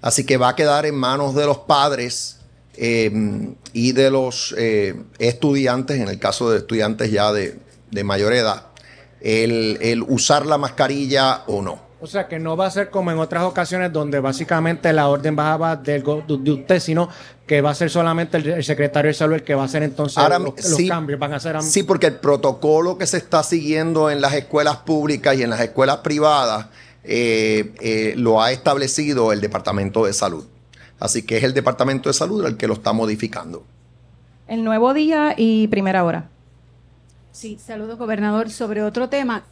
Así 0.00 0.24
que 0.24 0.36
va 0.38 0.50
a 0.50 0.56
quedar 0.56 0.86
en 0.86 0.94
manos 0.94 1.34
de 1.34 1.44
los 1.44 1.58
padres 1.58 2.38
eh, 2.84 3.54
y 3.72 3.92
de 3.92 4.10
los 4.10 4.54
eh, 4.58 4.94
estudiantes, 5.20 6.00
en 6.00 6.08
el 6.08 6.18
caso 6.18 6.50
de 6.50 6.58
estudiantes 6.58 7.12
ya 7.12 7.32
de, 7.32 7.56
de 7.92 8.04
mayor 8.04 8.32
edad, 8.32 8.66
el, 9.20 9.78
el 9.80 10.02
usar 10.02 10.46
la 10.46 10.58
mascarilla 10.58 11.42
o 11.46 11.62
no. 11.62 11.80
O 12.00 12.08
sea, 12.08 12.26
que 12.26 12.40
no 12.40 12.56
va 12.56 12.66
a 12.66 12.70
ser 12.72 12.90
como 12.90 13.12
en 13.12 13.18
otras 13.20 13.44
ocasiones 13.44 13.92
donde 13.92 14.18
básicamente 14.18 14.92
la 14.92 15.06
orden 15.06 15.36
bajaba 15.36 15.76
del 15.76 16.02
de 16.02 16.50
usted, 16.50 16.80
sino 16.80 17.08
que 17.46 17.60
va 17.60 17.70
a 17.70 17.74
ser 17.76 17.90
solamente 17.90 18.38
el, 18.38 18.46
el 18.48 18.64
secretario 18.64 19.10
de 19.10 19.14
salud 19.14 19.34
el 19.34 19.44
que 19.44 19.54
va 19.54 19.62
a 19.62 19.66
hacer 19.66 19.84
entonces 19.84 20.18
Ahora, 20.18 20.40
los, 20.40 20.54
los 20.56 20.76
sí, 20.78 20.88
cambios. 20.88 21.20
Van 21.20 21.32
a 21.32 21.38
ser 21.38 21.54
am- 21.54 21.62
Sí, 21.62 21.84
porque 21.84 22.08
el 22.08 22.16
protocolo 22.16 22.98
que 22.98 23.06
se 23.06 23.18
está 23.18 23.44
siguiendo 23.44 24.10
en 24.10 24.20
las 24.20 24.34
escuelas 24.34 24.78
públicas 24.78 25.36
y 25.38 25.44
en 25.44 25.50
las 25.50 25.60
escuelas 25.60 25.98
privadas 25.98 26.66
eh, 27.04 27.72
eh, 27.80 28.14
lo 28.16 28.42
ha 28.42 28.50
establecido 28.50 29.32
el 29.32 29.40
Departamento 29.40 30.04
de 30.04 30.12
Salud. 30.12 30.44
Así 31.02 31.24
que 31.24 31.36
es 31.36 31.42
el 31.42 31.52
Departamento 31.52 32.08
de 32.08 32.12
Salud 32.12 32.46
el 32.46 32.56
que 32.56 32.68
lo 32.68 32.74
está 32.74 32.92
modificando. 32.92 33.64
El 34.46 34.62
nuevo 34.62 34.94
día 34.94 35.34
y 35.36 35.66
primera 35.66 36.04
hora. 36.04 36.28
Sí, 37.32 37.58
saludos, 37.60 37.98
gobernador. 37.98 38.50
Sobre 38.50 38.84
otro 38.84 39.08
tema, 39.08 39.42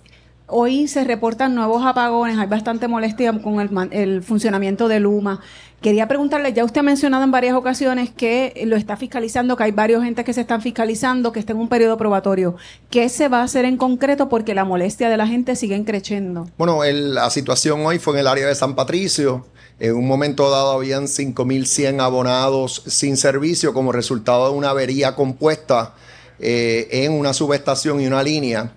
hoy 0.46 0.86
se 0.86 1.02
reportan 1.02 1.56
nuevos 1.56 1.84
apagones, 1.84 2.38
hay 2.38 2.46
bastante 2.46 2.86
molestia 2.86 3.32
con 3.42 3.58
el, 3.90 4.22
funcionamiento 4.22 4.86
de 4.86 5.00
Luma. 5.00 5.40
Quería 5.80 6.06
preguntarle, 6.06 6.52
ya 6.52 6.64
usted 6.64 6.80
ha 6.80 6.84
mencionado 6.84 7.24
en 7.24 7.32
varias 7.32 7.56
ocasiones 7.56 8.10
que 8.10 8.62
lo 8.66 8.76
está 8.76 8.96
fiscalizando, 8.96 9.56
que 9.56 9.64
hay 9.64 9.72
varios 9.72 10.04
gente 10.04 10.22
que 10.22 10.32
se 10.32 10.42
están 10.42 10.62
fiscalizando, 10.62 11.32
que 11.32 11.40
está 11.40 11.52
en 11.52 11.58
un 11.58 11.68
periodo 11.68 11.96
probatorio. 11.96 12.54
¿Qué 12.90 13.08
se 13.08 13.26
va 13.26 13.40
a 13.40 13.42
hacer 13.42 13.64
en 13.64 13.76
concreto? 13.76 14.28
Porque 14.28 14.54
la 14.54 14.64
molestia 14.64 15.08
de 15.08 15.16
la 15.16 15.26
gente 15.26 15.56
sigue 15.56 15.84
creciendo. 15.84 16.48
Bueno, 16.56 16.84
el- 16.84 17.14
la 17.16 17.28
situación 17.30 17.84
hoy 17.84 17.98
fue 17.98 18.14
en 18.14 18.20
el 18.20 18.28
área 18.28 18.46
de 18.46 18.54
San 18.54 18.76
Patricio. 18.76 19.46
En 19.80 19.96
un 19.96 20.06
momento 20.06 20.50
dado 20.50 20.72
habían 20.72 21.06
5.100 21.06 22.00
abonados 22.02 22.82
sin 22.86 23.16
servicio 23.16 23.72
como 23.72 23.92
resultado 23.92 24.50
de 24.50 24.56
una 24.56 24.70
avería 24.70 25.14
compuesta 25.16 25.94
eh, 26.38 26.86
en 26.92 27.12
una 27.12 27.32
subestación 27.32 28.00
y 28.00 28.06
una 28.06 28.22
línea. 28.22 28.74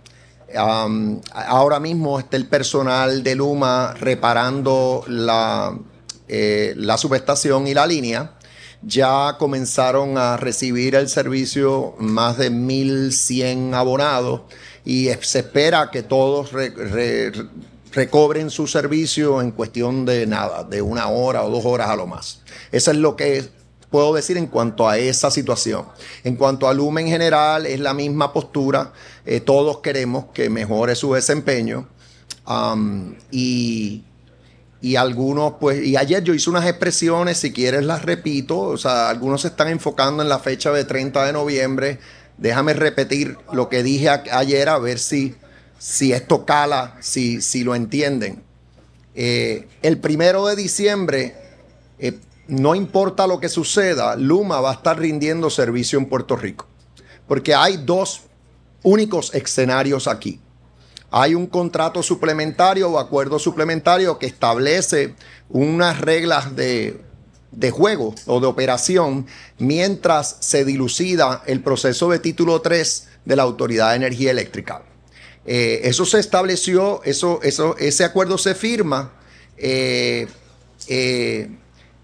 Ahora 0.56 1.80
mismo 1.80 2.20
está 2.20 2.38
el 2.38 2.48
personal 2.48 3.22
de 3.24 3.36
Luma 3.36 3.94
reparando 4.00 5.04
la, 5.08 5.78
eh, 6.28 6.74
la 6.78 6.98
subestación 6.98 7.68
y 7.68 7.74
la 7.74 7.86
línea. 7.86 8.36
Ya 8.82 9.36
comenzaron 9.40 10.18
a 10.18 10.38
recibir 10.38 10.96
el 10.96 11.10
servicio 11.10 11.96
más 12.00 12.38
de 12.38 12.52
1.100 12.52 13.74
abonados 13.74 14.42
y 14.86 15.08
se 15.22 15.40
espera 15.40 15.90
que 15.92 16.04
todos 16.04 16.52
re- 16.52 17.32
recobren 17.94 18.50
su 18.50 18.68
servicio 18.68 19.42
en 19.42 19.52
cuestión 19.52 20.06
de 20.06 20.26
nada, 20.26 20.64
de 20.64 20.82
una 20.82 21.08
hora 21.08 21.44
o 21.44 21.50
dos 21.50 21.66
horas 21.66 21.90
a 21.90 21.96
lo 21.96 22.08
más. 22.08 22.42
Eso 22.72 22.92
es 22.92 22.98
lo 22.98 23.16
que 23.16 23.48
puedo 23.90 24.14
decir 24.14 24.38
en 24.38 24.48
cuanto 24.48 24.90
a 24.90 24.98
esa 24.98 25.30
situación. 25.30 25.86
En 26.24 26.36
cuanto 26.36 26.68
a 26.68 26.74
Luma 26.74 27.02
en 27.02 27.08
general, 27.08 27.68
es 27.68 27.80
la 27.80 27.94
misma 27.94 28.34
postura. 28.34 28.92
Eh, 29.26 29.40
todos 29.40 29.80
queremos 29.80 30.26
que 30.34 30.50
mejore 30.50 30.96
su 30.96 31.14
desempeño. 31.14 31.88
Y, 33.30 34.04
y 34.82 34.96
algunos, 34.96 35.54
pues, 35.60 35.86
y 35.86 35.96
ayer 35.96 36.24
yo 36.24 36.34
hice 36.34 36.50
unas 36.50 36.66
expresiones, 36.66 37.38
si 37.38 37.54
quieres 37.54 37.86
las 37.86 38.02
repito, 38.02 38.60
o 38.60 38.78
sea, 38.78 39.10
algunos 39.10 39.42
se 39.42 39.50
están 39.50 39.68
enfocando 39.68 40.24
en 40.24 40.30
la 40.30 40.40
fecha 40.40 40.72
de 40.72 40.84
30 40.84 41.26
de 41.26 41.34
noviembre. 41.34 42.00
Déjame 42.38 42.74
repetir 42.74 43.38
lo 43.52 43.70
que 43.70 43.84
dije 43.84 44.10
ayer 44.10 44.70
a 44.70 44.80
ver 44.80 44.98
si, 44.98 45.36
si 45.84 46.14
esto 46.14 46.46
cala, 46.46 46.96
si, 47.02 47.42
si 47.42 47.66
lo 47.66 47.76
entienden. 47.76 48.42
Eh, 49.16 49.68
el 49.82 50.00
primero 50.00 50.46
de 50.46 50.56
diciembre, 50.56 51.36
eh, 52.00 52.18
no 52.48 52.74
importa 52.74 53.28
lo 53.28 53.42
que 53.42 53.50
suceda, 53.50 54.16
Luma 54.16 54.62
va 54.62 54.72
a 54.72 54.74
estar 54.76 54.98
rindiendo 54.98 55.50
servicio 55.50 56.00
en 56.00 56.06
Puerto 56.06 56.38
Rico. 56.38 56.68
Porque 57.28 57.54
hay 57.54 57.76
dos 57.76 58.22
únicos 58.82 59.36
escenarios 59.36 60.08
aquí. 60.08 60.40
Hay 61.12 61.36
un 61.36 61.48
contrato 61.48 62.02
suplementario 62.02 62.90
o 62.90 62.98
acuerdo 62.98 63.38
suplementario 63.38 64.18
que 64.18 64.26
establece 64.26 65.16
unas 65.50 66.00
reglas 66.00 66.56
de, 66.56 67.02
de 67.52 67.72
juego 67.72 68.16
o 68.26 68.40
de 68.40 68.48
operación 68.48 69.28
mientras 69.58 70.38
se 70.40 70.64
dilucida 70.64 71.44
el 71.46 71.62
proceso 71.62 72.10
de 72.10 72.20
título 72.20 72.62
3 72.62 73.10
de 73.26 73.36
la 73.36 73.44
Autoridad 73.44 73.90
de 73.90 73.98
Energía 73.98 74.32
Eléctrica. 74.32 74.82
Eh, 75.46 75.82
eso 75.84 76.06
se 76.06 76.20
estableció, 76.20 77.02
eso, 77.04 77.40
eso, 77.44 77.76
ese 77.78 78.04
acuerdo 78.06 78.38
se 78.38 78.56
firma 78.56 79.12
eh, 79.58 80.28
eh, 80.88 81.50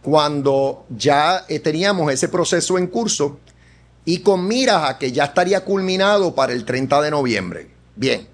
cuando 0.02 0.86
ya 0.90 1.46
teníamos 1.64 2.12
ese 2.12 2.30
proceso 2.30 2.78
en 2.78 2.88
curso 2.88 3.40
y 4.06 4.20
con 4.20 4.48
miras 4.48 4.90
a 4.90 4.98
que 4.98 5.12
ya 5.12 5.26
estaría 5.26 5.66
culminado 5.66 6.34
para 6.34 6.54
el 6.54 6.66
30 6.66 7.02
de 7.02 7.12
noviembre. 7.12 7.70
Bien, 7.96 8.28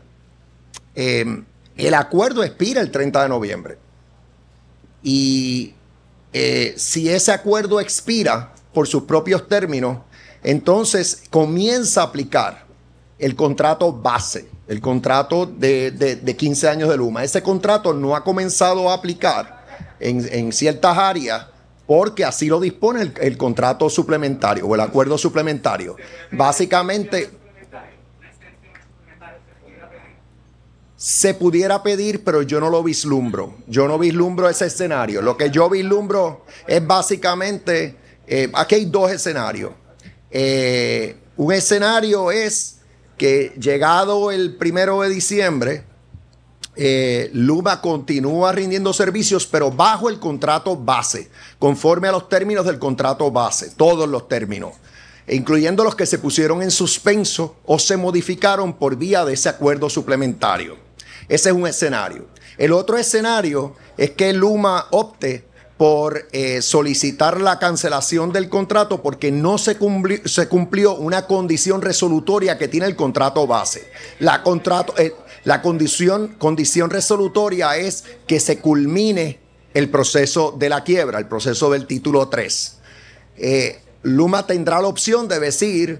eh, 0.95 1.43
el 1.75 1.93
acuerdo 1.93 2.43
expira 2.43 2.81
el 2.81 2.91
30 2.91 3.23
de 3.23 3.29
noviembre. 3.29 3.77
Y 5.03 5.73
si 6.75 7.09
ese 7.09 7.31
acuerdo 7.31 7.79
expira 7.79 8.53
por 8.73 8.87
sus 8.87 9.03
propios 9.03 9.47
términos, 9.47 9.99
entonces 10.43 11.23
comienza 11.29 12.01
a 12.01 12.05
aplicar 12.05 12.64
el 13.19 13.35
contrato 13.35 13.93
base, 13.93 14.47
el 14.67 14.81
contrato 14.81 15.45
de, 15.45 15.91
de- 15.91 16.15
de 16.17 16.35
15 16.35 16.67
años 16.69 16.89
de 16.89 16.97
Luma. 16.97 17.23
Ese 17.23 17.41
contrato 17.41 17.93
no 17.93 18.15
ha 18.15 18.23
comenzado 18.23 18.89
a 18.89 18.93
aplicar 18.93 19.65
en, 19.99 20.27
en 20.31 20.51
ciertas 20.51 20.97
áreas 20.97 21.47
porque 21.87 22.25
así 22.25 22.47
lo 22.47 22.59
dispone 22.59 23.01
el, 23.03 23.13
el 23.21 23.37
contrato 23.37 23.89
suplementario 23.89 24.65
o 24.67 24.73
el 24.75 24.81
acuerdo 24.81 25.17
suplementario. 25.17 25.95
Básicamente, 26.31 27.29
se 30.97 31.33
pudiera 31.33 31.83
pedir, 31.83 32.23
pero 32.23 32.41
yo 32.41 32.59
no 32.59 32.69
lo 32.69 32.81
vislumbro. 32.81 33.55
Yo 33.67 33.87
no 33.87 33.99
vislumbro 33.99 34.49
ese 34.49 34.65
escenario. 34.67 35.21
Lo 35.21 35.37
que 35.37 35.51
yo 35.51 35.69
vislumbro 35.69 36.45
es 36.67 36.85
básicamente, 36.85 37.95
eh, 38.27 38.49
aquí 38.53 38.75
hay 38.75 38.85
dos 38.85 39.11
escenarios. 39.11 39.71
Eh, 40.31 41.15
un 41.37 41.53
escenario 41.53 42.31
es 42.31 42.74
que 43.17 43.53
llegado 43.59 44.31
el 44.31 44.55
primero 44.55 45.01
de 45.01 45.09
diciembre, 45.09 45.83
eh, 46.75 47.29
Luma 47.33 47.79
continúa 47.79 48.51
rindiendo 48.51 48.91
servicios, 48.91 49.47
pero 49.47 49.71
bajo 49.71 50.09
el 50.09 50.19
contrato 50.19 50.75
base, 50.75 51.29
conforme 51.57 52.09
a 52.09 52.11
los 52.11 52.27
términos 52.27 52.65
del 52.65 52.79
contrato 52.79 53.31
base, 53.31 53.71
todos 53.77 54.09
los 54.09 54.27
términos, 54.27 54.73
incluyendo 55.27 55.83
los 55.83 55.95
que 55.95 56.05
se 56.05 56.19
pusieron 56.19 56.61
en 56.61 56.71
suspenso 56.71 57.55
o 57.65 57.79
se 57.79 57.95
modificaron 57.95 58.73
por 58.73 58.97
vía 58.97 59.23
de 59.23 59.33
ese 59.33 59.47
acuerdo 59.47 59.89
suplementario. 59.89 60.77
Ese 61.29 61.49
es 61.49 61.55
un 61.55 61.65
escenario. 61.65 62.27
El 62.57 62.73
otro 62.73 62.97
escenario 62.97 63.75
es 63.97 64.11
que 64.11 64.33
Luma 64.33 64.87
opte 64.91 65.45
por 65.77 66.27
eh, 66.31 66.61
solicitar 66.61 67.41
la 67.41 67.59
cancelación 67.59 68.31
del 68.31 68.47
contrato 68.47 69.01
porque 69.01 69.31
no 69.31 69.57
se 69.57 69.77
cumplió, 69.77 70.19
se 70.25 70.47
cumplió 70.47 70.95
una 70.95 71.27
condición 71.27 71.81
resolutoria 71.81 72.57
que 72.57 72.69
tiene 72.69 72.85
el 72.85 72.95
contrato 72.95 73.45
base. 73.45 73.89
La, 74.19 74.41
contrato, 74.41 74.93
eh, 74.97 75.13
la 75.43 75.61
condición, 75.61 76.35
condición 76.37 76.89
resolutoria 76.89 77.75
es 77.75 78.05
que 78.25 78.39
se 78.39 78.59
culmine 78.59 79.39
el 79.73 79.89
proceso 79.89 80.55
de 80.57 80.69
la 80.69 80.83
quiebra, 80.85 81.19
el 81.19 81.27
proceso 81.27 81.69
del 81.69 81.85
título 81.87 82.29
3. 82.29 82.77
Eh, 83.37 83.81
Luma 84.03 84.47
tendrá 84.47 84.81
la 84.81 84.87
opción 84.87 85.27
de 85.27 85.39
decir, 85.39 85.99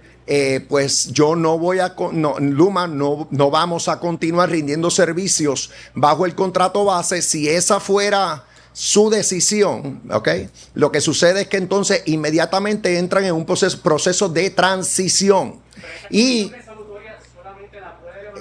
pues 0.70 1.12
yo 1.12 1.36
no 1.36 1.58
voy 1.58 1.80
a, 1.80 1.96
no, 2.14 2.40
Luma 2.40 2.88
no, 2.88 3.28
no 3.30 3.52
vamos 3.52 3.88
a 3.90 4.00
continuar 4.00 4.50
rindiendo 4.50 4.90
servicios 4.90 5.72
bajo 5.94 6.26
el 6.26 6.34
contrato 6.36 6.86
base 6.86 7.22
si 7.22 7.50
esa 7.50 7.80
fuera 7.80 8.46
su 8.78 9.10
decisión, 9.10 10.02
¿ok? 10.12 10.28
Lo 10.74 10.92
que 10.92 11.00
sucede 11.00 11.44
es 11.44 11.48
que 11.48 11.56
entonces 11.56 12.04
inmediatamente 12.08 12.98
entran 13.00 13.24
en 13.24 13.34
un 13.34 13.46
proceso, 13.46 13.82
proceso 13.82 14.28
de 14.28 14.50
transición. 14.50 15.62
Y 16.10 16.52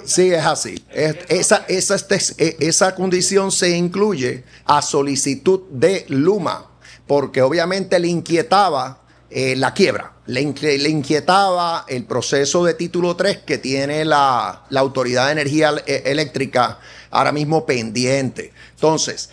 Sí, 0.05 0.31
es 0.31 0.45
así. 0.45 0.85
Es- 0.91 1.17
esa, 1.29 1.65
este- 1.67 2.19
eh, 2.37 2.57
esa 2.59 2.93
condición 2.93 3.51
se 3.51 3.69
incluye 3.75 4.43
a 4.65 4.81
solicitud 4.83 5.61
de 5.71 6.05
Luma, 6.09 6.69
porque 7.07 7.41
obviamente 7.41 7.97
le 7.99 8.07
inquietaba 8.09 9.01
eh, 9.31 9.55
la 9.55 9.73
quiebra, 9.73 10.13
le, 10.27 10.43
le 10.77 10.89
inquietaba 10.89 11.85
el 11.87 12.05
proceso 12.05 12.63
de 12.63 12.75
título 12.75 13.15
3 13.15 13.39
que 13.39 13.57
tiene 13.57 14.05
la, 14.05 14.63
la 14.69 14.79
Autoridad 14.79 15.25
de 15.25 15.31
Energía 15.31 15.73
eh, 15.87 16.03
Eléctrica 16.05 16.79
ahora 17.09 17.31
mismo 17.31 17.65
pendiente. 17.65 18.53
Entonces, 18.75 19.29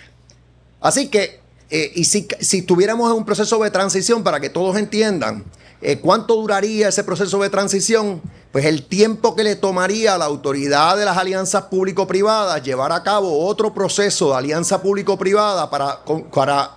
Así 0.82 1.08
que, 1.08 1.40
eh, 1.70 1.92
y 1.94 2.04
si, 2.04 2.28
si 2.40 2.62
tuviéramos 2.62 3.10
un 3.12 3.24
proceso 3.24 3.58
de 3.62 3.70
transición 3.70 4.22
para 4.22 4.40
que 4.40 4.50
todos 4.50 4.76
entiendan 4.76 5.44
eh, 5.80 5.98
cuánto 5.98 6.34
duraría 6.34 6.88
ese 6.88 7.02
proceso 7.02 7.40
de 7.40 7.48
transición, 7.48 8.20
pues 8.52 8.66
el 8.66 8.84
tiempo 8.84 9.34
que 9.34 9.42
le 9.42 9.56
tomaría 9.56 10.14
a 10.14 10.18
la 10.18 10.26
autoridad 10.26 10.96
de 10.96 11.04
las 11.04 11.16
alianzas 11.16 11.62
público-privadas 11.64 12.62
llevar 12.62 12.92
a 12.92 13.02
cabo 13.02 13.46
otro 13.46 13.72
proceso 13.72 14.30
de 14.30 14.36
alianza 14.36 14.82
público-privada 14.82 15.70
para, 15.70 16.04
para 16.32 16.76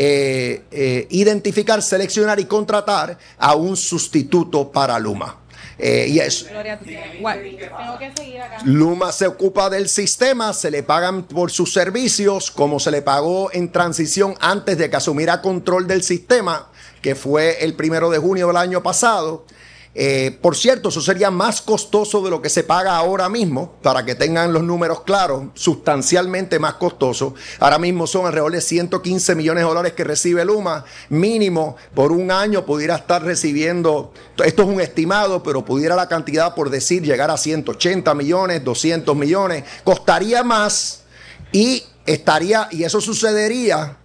eh, 0.00 0.60
eh, 0.70 1.06
identificar, 1.10 1.82
seleccionar 1.82 2.38
y 2.38 2.44
contratar 2.44 3.18
a 3.38 3.54
un 3.54 3.76
sustituto 3.76 4.70
para 4.70 4.98
Luma. 4.98 5.38
Eh, 5.78 6.06
y 6.08 6.18
Gloria, 6.48 6.78
Guau, 7.20 7.38
Tengo 7.40 7.98
que 7.98 8.12
seguir 8.16 8.40
acá. 8.40 8.58
Luma 8.64 9.12
se 9.12 9.26
ocupa 9.26 9.70
del 9.70 9.88
sistema, 9.88 10.52
se 10.52 10.70
le 10.70 10.82
pagan 10.82 11.22
por 11.22 11.50
sus 11.50 11.72
servicios, 11.72 12.50
como 12.50 12.80
se 12.80 12.90
le 12.90 13.02
pagó 13.02 13.52
en 13.52 13.70
transición 13.70 14.34
antes 14.40 14.76
de 14.76 14.90
que 14.90 14.96
asumiera 14.96 15.40
control 15.40 15.86
del 15.86 16.02
sistema, 16.02 16.70
que 17.00 17.14
fue 17.14 17.64
el 17.64 17.74
primero 17.74 18.10
de 18.10 18.18
junio 18.18 18.48
del 18.48 18.56
año 18.56 18.82
pasado. 18.82 19.44
Eh, 20.00 20.38
por 20.40 20.56
cierto, 20.56 20.90
eso 20.90 21.00
sería 21.00 21.28
más 21.28 21.60
costoso 21.60 22.22
de 22.22 22.30
lo 22.30 22.40
que 22.40 22.48
se 22.48 22.62
paga 22.62 22.96
ahora 22.96 23.28
mismo, 23.28 23.72
para 23.82 24.04
que 24.04 24.14
tengan 24.14 24.52
los 24.52 24.62
números 24.62 25.00
claros, 25.00 25.46
sustancialmente 25.54 26.60
más 26.60 26.74
costoso. 26.74 27.34
Ahora 27.58 27.80
mismo 27.80 28.06
son 28.06 28.24
alrededor 28.24 28.52
de 28.52 28.60
115 28.60 29.34
millones 29.34 29.64
de 29.64 29.68
dólares 29.68 29.94
que 29.94 30.04
recibe 30.04 30.44
Luma, 30.44 30.84
mínimo 31.08 31.74
por 31.96 32.12
un 32.12 32.30
año 32.30 32.64
pudiera 32.64 32.94
estar 32.94 33.24
recibiendo, 33.24 34.12
esto 34.44 34.62
es 34.62 34.68
un 34.68 34.80
estimado, 34.80 35.42
pero 35.42 35.64
pudiera 35.64 35.96
la 35.96 36.06
cantidad, 36.06 36.54
por 36.54 36.70
decir, 36.70 37.02
llegar 37.02 37.32
a 37.32 37.36
180 37.36 38.14
millones, 38.14 38.62
200 38.62 39.16
millones, 39.16 39.64
costaría 39.82 40.44
más 40.44 41.02
y 41.50 41.82
estaría, 42.06 42.68
y 42.70 42.84
eso 42.84 43.00
sucedería 43.00 43.96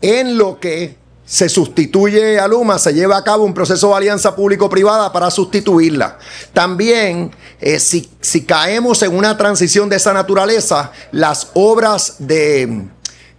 en 0.00 0.38
lo 0.38 0.58
que 0.58 1.03
se 1.26 1.48
sustituye 1.48 2.38
a 2.38 2.46
Luma, 2.46 2.78
se 2.78 2.92
lleva 2.92 3.16
a 3.16 3.24
cabo 3.24 3.44
un 3.44 3.54
proceso 3.54 3.88
de 3.88 3.94
alianza 3.94 4.36
público-privada 4.36 5.12
para 5.12 5.30
sustituirla. 5.30 6.18
También, 6.52 7.30
eh, 7.60 7.80
si, 7.80 8.10
si 8.20 8.44
caemos 8.44 9.02
en 9.02 9.16
una 9.16 9.36
transición 9.36 9.88
de 9.88 9.96
esa 9.96 10.12
naturaleza, 10.12 10.92
las 11.12 11.48
obras 11.54 12.16
de, 12.18 12.84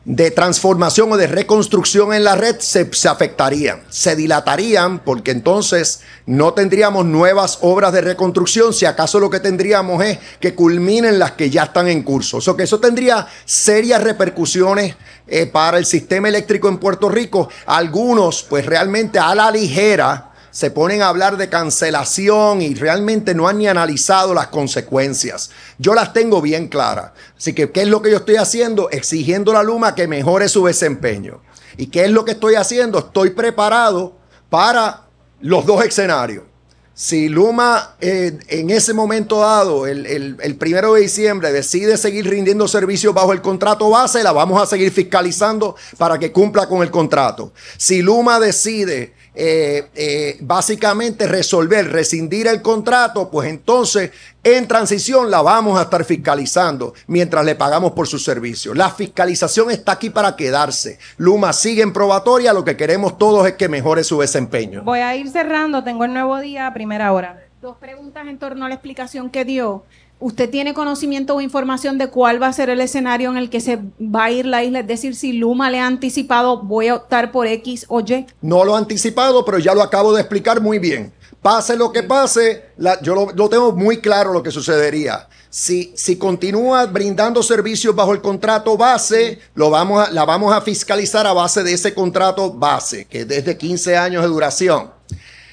de 0.06 0.30
transformación 0.30 1.12
o 1.12 1.18
de 1.18 1.26
reconstrucción 1.26 2.14
en 2.14 2.24
la 2.24 2.36
red 2.36 2.58
se, 2.60 2.88
afectarían, 3.10 3.82
se 3.90 4.16
dilatarían, 4.16 5.00
porque 5.00 5.32
entonces 5.32 6.02
no 6.28 6.54
tendríamos 6.54 7.06
nuevas 7.06 7.58
obras 7.62 7.92
de 7.92 8.02
reconstrucción, 8.02 8.72
si 8.72 8.86
acaso 8.86 9.20
lo 9.20 9.32
que 9.32 9.40
tendríamos 9.40 10.04
es 10.04 10.20
que 10.40 10.54
culminen 10.54 11.18
las 11.18 11.32
que 11.32 11.50
ya 11.50 11.64
están 11.64 11.88
en 11.88 12.04
curso. 12.04 12.38
O 12.38 12.42
sea, 12.42 12.54
que 12.54 12.64
eso 12.64 12.80
tendría 12.80 13.28
serias 13.46 14.04
repercusiones 14.04 14.96
eh, 15.28 15.48
para 15.48 15.80
el 15.80 15.88
sistema 15.88 16.30
eléctrico 16.30 16.70
en 16.70 16.78
Puerto 16.78 17.10
Rico. 17.10 17.50
Algunos, 17.66 18.44
pues 18.44 18.64
realmente 18.68 19.18
a 19.18 19.34
la 19.34 19.50
ligera, 19.50 20.35
se 20.56 20.72
ponen 20.72 21.02
a 21.02 21.10
hablar 21.10 21.36
de 21.36 21.50
cancelación 21.50 22.62
y 22.62 22.76
realmente 22.76 23.36
no 23.36 23.50
han 23.50 23.58
ni 23.58 23.68
analizado 23.68 24.34
las 24.34 24.48
consecuencias. 24.48 25.52
Yo 25.80 25.94
las 25.94 26.14
tengo 26.14 26.42
bien 26.42 26.70
claras. 26.70 27.12
Así 27.38 27.52
que, 27.52 27.72
¿qué 27.72 27.82
es 27.82 27.90
lo 27.90 28.02
que 28.02 28.10
yo 28.10 28.18
estoy 28.18 28.38
haciendo? 28.38 28.90
Exigiendo 28.90 29.52
a 29.52 29.56
la 29.56 29.64
Luma 29.64 29.96
que 29.96 30.08
mejore 30.08 30.48
su 30.48 30.66
desempeño. 30.66 31.42
¿Y 31.76 31.88
qué 31.88 32.06
es 32.06 32.12
lo 32.12 32.24
que 32.24 32.32
estoy 32.32 32.56
haciendo? 32.56 33.00
Estoy 33.00 33.32
preparado 33.32 34.16
para 34.50 35.02
los 35.42 35.66
dos 35.66 35.84
escenarios. 35.84 36.46
Si 36.94 37.28
Luma 37.28 37.98
eh, 38.00 38.40
en 38.48 38.70
ese 38.70 38.94
momento 38.94 39.42
dado, 39.42 39.86
el, 39.86 40.06
el- 40.06 40.38
el 40.42 40.56
primero 40.56 40.94
de 40.94 41.02
diciembre, 41.02 41.52
decide 41.52 41.98
seguir 41.98 42.30
rindiendo 42.30 42.70
servicios 42.70 43.14
bajo 43.14 43.34
el 43.34 43.42
contrato 43.42 43.90
base, 43.90 44.24
la 44.24 44.32
vamos 44.32 44.64
a 44.64 44.66
seguir 44.66 44.90
fiscalizando 44.94 45.76
para 45.98 46.18
que 46.18 46.32
cumpla 46.32 46.66
con 46.70 46.82
el 46.82 46.92
contrato. 46.92 47.52
Si 47.76 48.02
Luma 48.02 48.40
decide 48.40 49.14
eh, 49.36 49.90
eh, 49.96 50.38
básicamente 50.40 51.28
resolver, 51.28 51.92
rescindir 51.92 52.48
el 52.48 52.62
contrato, 52.62 53.30
pues 53.30 53.50
entonces 53.50 54.12
en 54.44 54.68
transición 54.68 55.30
la 55.30 55.42
vamos 55.42 55.78
a 55.78 55.84
estar 55.84 56.06
fiscalizando 56.06 56.94
mientras 57.08 57.44
le 57.44 57.56
pagamos 57.56 57.92
por 57.92 58.08
sus 58.08 58.24
servicios. 58.24 58.78
La 58.78 58.90
fiscalización 58.90 59.72
está 59.72 59.94
aquí 59.94 60.10
para 60.10 60.36
quedarse. 60.36 61.00
Luma 61.18 61.52
sigue 61.52 61.82
en 61.82 61.92
probatoria, 61.92 62.54
lo 62.54 62.64
que 62.64 62.78
queremos 62.78 63.18
todos 63.18 63.46
es 63.48 63.54
que 63.54 63.68
mejore 63.68 64.04
su 64.04 64.20
desempeño. 64.20 64.84
Voy 64.84 65.00
a 65.00 65.16
ir 65.16 65.30
cerrando, 65.30 65.84
tengo 65.84 66.06
el 66.06 66.14
nuevo 66.14 66.40
día 66.40 66.68
a 66.68 66.74
primera 66.74 67.12
hora. 67.12 67.42
Dos 67.62 67.78
preguntas 67.78 68.28
en 68.28 68.38
torno 68.38 68.66
a 68.66 68.70
la 68.70 68.76
explicación 68.76 69.30
que 69.30 69.44
dio. 69.44 69.84
¿Usted 70.20 70.50
tiene 70.50 70.74
conocimiento 70.74 71.36
o 71.36 71.42
información 71.42 71.98
de 71.98 72.08
cuál 72.10 72.42
va 72.42 72.48
a 72.48 72.54
ser 72.54 72.70
el 72.70 72.80
escenario 72.80 73.30
en 73.32 73.38
el 73.38 73.50
que 73.50 73.60
se 73.60 73.80
va 74.00 74.26
a 74.26 74.32
ir 74.32 74.46
la 74.46 74.64
isla? 74.64 74.80
Es 74.80 74.88
decir, 74.88 75.16
si 75.16 75.34
Luma 75.34 75.70
le 75.70 75.80
ha 75.80 75.86
anticipado, 75.88 76.62
voy 76.64 76.88
a 76.88 76.96
optar 76.96 77.32
por 77.32 77.48
X 77.48 77.86
o 77.90 78.00
Y. 78.00 78.26
No 78.42 78.64
lo 78.64 78.76
he 78.76 78.78
anticipado, 78.78 79.44
pero 79.44 79.60
ya 79.60 79.76
lo 79.76 79.82
acabo 79.84 80.14
de 80.14 80.22
explicar 80.22 80.62
muy 80.62 80.80
bien. 80.80 81.12
Pase 81.42 81.76
lo 81.76 81.92
que 81.92 82.02
pase, 82.02 82.64
yo 83.04 83.14
lo, 83.14 83.32
lo 83.34 83.50
tengo 83.50 83.72
muy 83.74 83.98
claro 84.00 84.32
lo 84.34 84.42
que 84.42 84.52
sucedería. 84.52 85.28
Si, 85.50 85.92
si 85.96 86.18
continúa 86.18 86.86
brindando 86.86 87.44
servicios 87.44 87.96
bajo 87.96 88.14
el 88.14 88.22
contrato 88.22 88.76
base, 88.78 89.40
lo 89.54 89.70
vamos 89.70 90.08
a- 90.08 90.12
la 90.12 90.26
vamos 90.26 90.54
a 90.54 90.62
fiscalizar 90.62 91.28
a 91.28 91.34
base 91.34 91.62
de 91.64 91.74
ese 91.74 91.94
contrato 91.94 92.52
base, 92.52 93.06
que 93.06 93.20
es 93.22 93.28
desde 93.28 93.58
15 93.58 93.96
años 93.96 94.24
de 94.24 94.30
duración. 94.30 94.92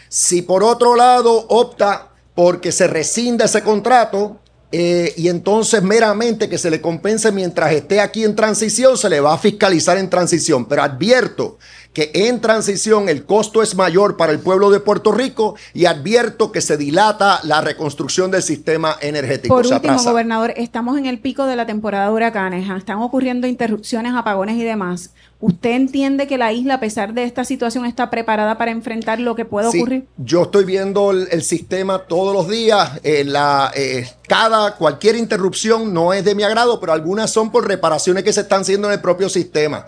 Si 0.08 0.42
por 0.42 0.62
otro 0.62 0.94
lado 0.96 1.46
opta 1.48 2.08
porque 2.34 2.72
se 2.72 2.86
rescinda 2.86 3.44
ese 3.44 3.62
contrato 3.62 4.38
eh, 4.72 5.12
y 5.18 5.28
entonces 5.28 5.82
meramente 5.82 6.48
que 6.48 6.56
se 6.56 6.70
le 6.70 6.80
compense 6.80 7.30
mientras 7.30 7.72
esté 7.72 8.00
aquí 8.00 8.24
en 8.24 8.34
transición, 8.34 8.96
se 8.96 9.10
le 9.10 9.20
va 9.20 9.34
a 9.34 9.38
fiscalizar 9.38 9.98
en 9.98 10.08
transición. 10.08 10.64
Pero 10.64 10.82
advierto 10.82 11.58
que 11.92 12.10
en 12.14 12.40
transición 12.40 13.08
el 13.08 13.24
costo 13.24 13.62
es 13.62 13.74
mayor 13.74 14.16
para 14.16 14.32
el 14.32 14.38
pueblo 14.40 14.70
de 14.70 14.80
Puerto 14.80 15.12
Rico 15.12 15.56
y 15.74 15.86
advierto 15.86 16.50
que 16.52 16.60
se 16.60 16.76
dilata 16.76 17.40
la 17.44 17.60
reconstrucción 17.60 18.30
del 18.30 18.42
sistema 18.42 18.96
energético. 19.00 19.54
Por 19.54 19.66
último, 19.66 20.02
gobernador, 20.02 20.54
estamos 20.56 20.98
en 20.98 21.06
el 21.06 21.18
pico 21.18 21.46
de 21.46 21.56
la 21.56 21.66
temporada 21.66 22.06
de 22.06 22.12
huracanes, 22.12 22.68
ah, 22.70 22.76
están 22.76 22.98
ocurriendo 22.98 23.46
interrupciones, 23.46 24.14
apagones 24.14 24.56
y 24.56 24.62
demás. 24.64 25.10
¿Usted 25.40 25.70
entiende 25.70 26.28
que 26.28 26.38
la 26.38 26.52
isla, 26.52 26.74
a 26.74 26.80
pesar 26.80 27.14
de 27.14 27.24
esta 27.24 27.44
situación, 27.44 27.84
está 27.84 28.10
preparada 28.10 28.56
para 28.58 28.70
enfrentar 28.70 29.18
lo 29.18 29.34
que 29.34 29.44
puede 29.44 29.70
Sí, 29.72 29.78
ocurrir? 29.78 30.06
yo 30.16 30.42
estoy 30.44 30.64
viendo 30.64 31.10
el, 31.10 31.26
el 31.32 31.42
sistema 31.42 31.98
todos 31.98 32.32
los 32.32 32.48
días. 32.48 33.00
eh, 33.02 33.24
la, 33.24 33.72
eh, 33.74 34.08
cada, 34.28 34.76
cualquier 34.76 35.16
interrupción 35.16 35.92
no 35.92 36.12
es 36.12 36.24
de 36.24 36.36
mi 36.36 36.44
agrado, 36.44 36.78
pero 36.78 36.92
algunas 36.92 37.30
son 37.30 37.50
por 37.50 37.66
reparaciones 37.66 38.22
que 38.22 38.32
se 38.32 38.42
están 38.42 38.60
haciendo 38.60 38.86
en 38.86 38.94
el 38.94 39.00
propio 39.00 39.28
sistema. 39.28 39.84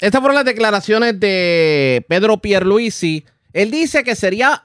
Estas 0.00 0.20
fueron 0.20 0.36
las 0.36 0.46
declaraciones 0.46 1.20
de 1.20 2.04
Pedro 2.08 2.38
Pierluisi. 2.38 3.24
Él 3.52 3.70
dice 3.70 4.02
que 4.02 4.16
sería, 4.16 4.64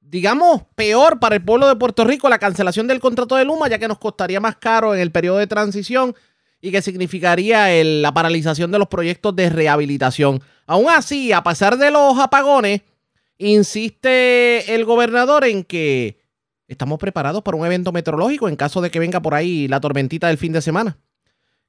digamos, 0.00 0.62
peor 0.74 1.20
para 1.20 1.36
el 1.36 1.44
pueblo 1.44 1.68
de 1.68 1.76
Puerto 1.76 2.04
Rico 2.04 2.28
la 2.28 2.40
cancelación 2.40 2.88
del 2.88 2.98
contrato 2.98 3.36
de 3.36 3.44
Luma, 3.44 3.68
ya 3.68 3.78
que 3.78 3.86
nos 3.86 3.98
costaría 3.98 4.40
más 4.40 4.56
caro 4.56 4.94
en 4.94 5.00
el 5.00 5.12
periodo 5.12 5.38
de 5.38 5.46
transición 5.46 6.14
y 6.60 6.72
que 6.72 6.82
significaría 6.82 7.68
la 7.84 8.12
paralización 8.12 8.72
de 8.72 8.80
los 8.80 8.88
proyectos 8.88 9.34
de 9.36 9.48
rehabilitación. 9.48 10.42
Aún 10.66 10.86
así, 10.90 11.32
a 11.32 11.42
pesar 11.44 11.76
de 11.76 11.92
los 11.92 12.18
apagones, 12.18 12.82
insiste 13.38 14.74
el 14.74 14.84
gobernador 14.84 15.44
en 15.44 15.62
que 15.62 16.20
estamos 16.66 16.98
preparados 16.98 17.42
para 17.42 17.56
un 17.56 17.66
evento 17.66 17.92
meteorológico 17.92 18.48
en 18.48 18.56
caso 18.56 18.80
de 18.80 18.90
que 18.90 18.98
venga 18.98 19.20
por 19.20 19.34
ahí 19.34 19.68
la 19.68 19.80
tormentita 19.80 20.28
del 20.28 20.38
fin 20.38 20.52
de 20.52 20.62
semana. 20.62 20.98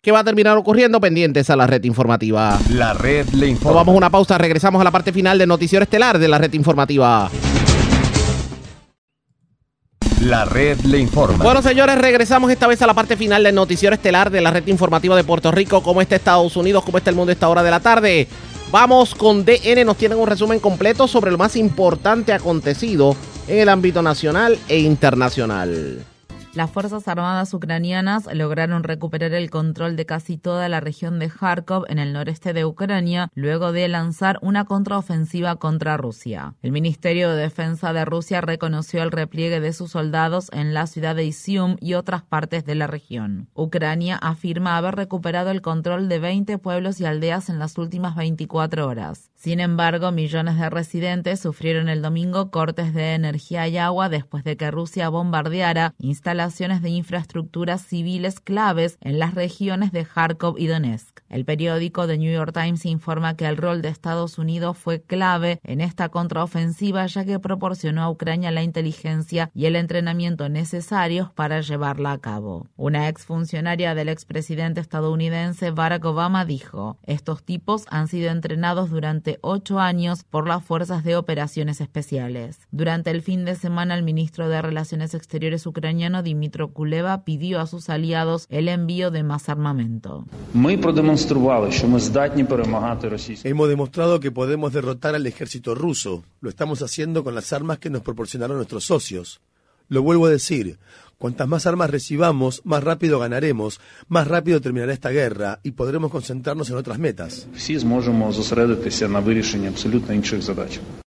¿Qué 0.03 0.11
va 0.11 0.19
a 0.19 0.23
terminar 0.25 0.57
ocurriendo? 0.57 0.99
Pendientes 0.99 1.49
a 1.49 1.55
la 1.55 1.65
red 1.65 1.81
informativa. 1.85 2.59
La 2.71 2.93
red 2.93 3.25
le 3.29 3.47
informa. 3.47 3.79
Tomamos 3.79 3.95
una 3.95 4.09
pausa, 4.09 4.37
regresamos 4.37 4.81
a 4.81 4.83
la 4.83 4.91
parte 4.91 5.13
final 5.13 5.37
del 5.37 5.47
noticiero 5.47 5.83
estelar 5.83 6.19
de 6.19 6.27
la 6.27 6.37
red 6.37 6.51
informativa. 6.51 7.31
La 10.19 10.43
red 10.43 10.77
le 10.81 10.99
informa. 10.99 11.41
Bueno, 11.41 11.61
señores, 11.61 11.97
regresamos 11.97 12.51
esta 12.51 12.67
vez 12.67 12.81
a 12.81 12.87
la 12.87 12.93
parte 12.93 13.15
final 13.15 13.45
del 13.45 13.55
noticiero 13.55 13.95
estelar 13.95 14.29
de 14.29 14.41
la 14.41 14.51
red 14.51 14.67
informativa 14.67 15.15
de 15.15 15.23
Puerto 15.23 15.53
Rico. 15.53 15.81
¿Cómo 15.81 16.01
está 16.01 16.17
Estados 16.17 16.57
Unidos? 16.57 16.83
¿Cómo 16.83 16.97
está 16.97 17.09
el 17.09 17.15
mundo 17.15 17.29
a 17.29 17.33
esta 17.33 17.47
hora 17.47 17.63
de 17.63 17.71
la 17.71 17.79
tarde? 17.79 18.27
Vamos 18.71 19.15
con 19.15 19.45
DN, 19.45 19.85
nos 19.85 19.95
tienen 19.95 20.17
un 20.17 20.27
resumen 20.27 20.59
completo 20.59 21.07
sobre 21.07 21.31
lo 21.31 21.37
más 21.37 21.55
importante 21.55 22.33
acontecido 22.33 23.15
en 23.47 23.57
el 23.57 23.69
ámbito 23.69 24.01
nacional 24.01 24.59
e 24.67 24.79
internacional. 24.79 26.03
Las 26.53 26.69
Fuerzas 26.69 27.07
Armadas 27.07 27.51
ucranianas 27.55 28.31
lograron 28.31 28.83
recuperar 28.83 29.33
el 29.33 29.49
control 29.49 29.95
de 29.95 30.05
casi 30.05 30.37
toda 30.37 30.69
la 30.69 30.81
región 30.81 31.17
de 31.17 31.27
Kharkov 31.27 31.85
en 31.89 31.97
el 31.97 32.13
noreste 32.13 32.53
de 32.53 32.63
Ucrania 32.63 33.31
luego 33.33 33.71
de 33.71 33.87
lanzar 33.87 34.37
una 34.43 34.63
contraofensiva 34.65 35.55
contra 35.55 35.97
Rusia. 35.97 36.53
El 36.61 36.71
Ministerio 36.71 37.31
de 37.31 37.41
Defensa 37.41 37.91
de 37.91 38.05
Rusia 38.05 38.39
reconoció 38.41 39.01
el 39.01 39.09
repliegue 39.09 39.61
de 39.61 39.73
sus 39.73 39.89
soldados 39.89 40.51
en 40.53 40.75
la 40.75 40.85
ciudad 40.85 41.15
de 41.15 41.25
Isium 41.25 41.75
y 41.81 41.95
otras 41.95 42.21
partes 42.21 42.65
de 42.65 42.75
la 42.75 42.85
región. 42.85 43.49
Ucrania 43.55 44.17
afirma 44.17 44.77
haber 44.77 44.95
recuperado 44.95 45.49
el 45.49 45.63
control 45.63 46.07
de 46.07 46.19
20 46.19 46.59
pueblos 46.59 47.01
y 47.01 47.05
aldeas 47.05 47.49
en 47.49 47.57
las 47.57 47.79
últimas 47.79 48.15
24 48.15 48.87
horas. 48.87 49.32
Sin 49.43 49.59
embargo, 49.59 50.13
millones 50.13 50.57
de 50.57 50.69
residentes 50.69 51.41
sufrieron 51.41 51.89
el 51.89 52.01
domingo 52.01 52.49
cortes 52.49 52.93
de 52.93 53.13
energía 53.13 53.67
y 53.67 53.77
agua 53.77 54.07
después 54.07 54.45
de 54.45 54.55
que 54.55 54.71
Rusia 54.71 55.09
bombardeara 55.09 55.95
instalaciones 55.99 56.81
de 56.81 56.91
infraestructuras 56.91 57.81
civiles 57.81 58.39
claves 58.39 58.97
en 59.01 59.19
las 59.19 59.35
regiones 59.35 59.91
de 59.91 60.05
Kharkov 60.05 60.57
y 60.57 60.67
Donetsk. 60.67 61.19
El 61.27 61.43
periódico 61.43 62.07
The 62.07 62.17
New 62.17 62.31
York 62.31 62.53
Times 62.53 62.85
informa 62.85 63.35
que 63.35 63.45
el 63.45 63.57
rol 63.57 63.81
de 63.81 63.89
Estados 63.89 64.37
Unidos 64.37 64.77
fue 64.77 65.01
clave 65.01 65.59
en 65.65 65.81
esta 65.81 66.07
contraofensiva 66.07 67.05
ya 67.07 67.25
que 67.25 67.37
proporcionó 67.37 68.01
a 68.03 68.09
Ucrania 68.09 68.49
la 68.49 68.63
inteligencia 68.63 69.51
y 69.53 69.65
el 69.65 69.75
entrenamiento 69.75 70.47
necesarios 70.47 71.33
para 71.33 71.59
llevarla 71.59 72.13
a 72.13 72.19
cabo. 72.19 72.67
Una 72.77 73.09
exfuncionaria 73.09 73.93
del 73.93 74.07
expresidente 74.07 74.79
estadounidense 74.79 75.71
Barack 75.71 76.05
Obama 76.05 76.45
dijo, 76.45 76.97
estos 77.03 77.43
tipos 77.43 77.83
han 77.89 78.07
sido 78.07 78.31
entrenados 78.31 78.89
durante 78.89 79.32
ocho 79.41 79.79
años 79.79 80.23
por 80.23 80.47
las 80.47 80.63
Fuerzas 80.63 81.03
de 81.03 81.15
Operaciones 81.15 81.81
Especiales. 81.81 82.59
Durante 82.71 83.11
el 83.11 83.21
fin 83.21 83.45
de 83.45 83.55
semana, 83.55 83.95
el 83.95 84.03
ministro 84.03 84.49
de 84.49 84.61
Relaciones 84.61 85.13
Exteriores 85.13 85.65
ucraniano 85.65 86.23
Dimitro 86.23 86.69
Kuleva 86.69 87.23
pidió 87.23 87.59
a 87.59 87.67
sus 87.67 87.89
aliados 87.89 88.47
el 88.49 88.67
envío 88.67 89.11
de 89.11 89.23
más 89.23 89.49
armamento. 89.49 90.25
Hemos 93.43 93.69
demostrado 93.69 94.19
que 94.19 94.31
podemos 94.31 94.73
derrotar 94.73 95.15
al 95.15 95.27
ejército 95.27 95.75
ruso. 95.75 96.23
Lo 96.41 96.49
estamos 96.49 96.81
haciendo 96.81 97.23
con 97.23 97.35
las 97.35 97.53
armas 97.53 97.79
que 97.79 97.89
nos 97.89 98.01
proporcionaron 98.01 98.57
nuestros 98.57 98.85
socios. 98.85 99.41
Lo 99.89 100.01
vuelvo 100.01 100.25
a 100.27 100.29
decir, 100.29 100.77
cuantas 101.23 101.47
más 101.47 101.65
armas 101.65 101.89
recibamos, 101.89 102.61
más 102.65 102.83
rápido 102.83 103.17
ganaremos, 103.17 103.79
más 104.09 104.27
rápido 104.27 104.59
terminará 104.59 104.91
esta 104.91 105.09
guerra 105.09 105.61
y 105.63 105.71
podremos 105.71 106.11
concentrarnos 106.11 106.69
en 106.69 106.75
otras 106.75 106.99
metas. 106.99 107.47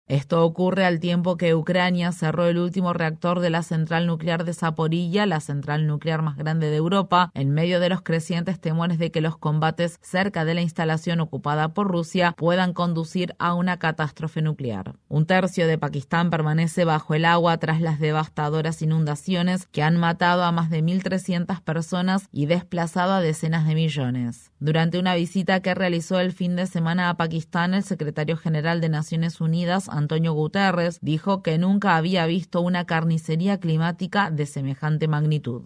Esto 0.07 0.45
ocurre 0.45 0.85
al 0.85 1.01
tiempo 1.01 1.35
que 1.35 1.53
Ucrania 1.53 2.13
cerró 2.13 2.45
el 2.45 2.59
último 2.59 2.93
reactor 2.93 3.41
de 3.41 3.49
la 3.49 3.61
central 3.61 4.07
nuclear 4.07 4.45
de 4.45 4.53
Zaporilla, 4.53 5.25
la 5.25 5.41
central 5.41 5.85
nuclear 5.85 6.21
más 6.21 6.37
grande 6.37 6.69
de 6.69 6.77
Europa, 6.77 7.29
en 7.33 7.51
medio 7.51 7.81
de 7.81 7.89
los 7.89 8.03
crecientes 8.03 8.61
temores 8.61 8.99
de 8.99 9.11
que 9.11 9.19
los 9.19 9.37
combates 9.37 9.99
cerca 10.01 10.45
de 10.45 10.53
la 10.53 10.61
instalación 10.61 11.19
ocupada 11.19 11.73
por 11.73 11.89
Rusia 11.89 12.33
puedan 12.37 12.71
conducir 12.71 13.35
a 13.37 13.53
una 13.53 13.79
catástrofe 13.79 14.41
nuclear. 14.41 14.95
Un 15.09 15.25
tercio 15.25 15.67
de 15.67 15.77
Pakistán 15.77 16.29
permanece 16.29 16.85
bajo 16.85 17.13
el 17.13 17.25
agua 17.25 17.57
tras 17.57 17.81
las 17.81 17.99
devastadoras 17.99 18.81
inundaciones 18.81 19.67
que 19.67 19.83
han 19.83 19.97
matado 19.97 20.43
a 20.43 20.53
más 20.53 20.69
de 20.69 20.81
1.300 20.81 21.61
personas 21.63 22.29
y 22.31 22.45
desplazado 22.45 23.11
a 23.11 23.19
decenas 23.19 23.67
de 23.67 23.75
millones. 23.75 24.51
Durante 24.59 24.99
una 24.99 25.15
visita 25.15 25.59
que 25.59 25.75
realizó 25.75 26.21
el 26.21 26.31
fin 26.31 26.55
de 26.55 26.65
semana 26.65 27.09
a 27.09 27.17
Pakistán, 27.17 27.73
el 27.73 27.83
secretario 27.83 28.37
general 28.37 28.79
de 28.79 28.87
Naciones 28.87 29.41
Unidas, 29.41 29.89
Antonio 29.97 30.33
Guterres, 30.33 30.99
dijo 31.01 31.41
que 31.41 31.57
nunca 31.57 31.95
había 31.95 32.25
visto 32.25 32.61
una 32.61 32.85
carnicería 32.85 33.59
climática 33.59 34.31
de 34.31 34.45
semejante 34.45 35.07
magnitud. 35.07 35.61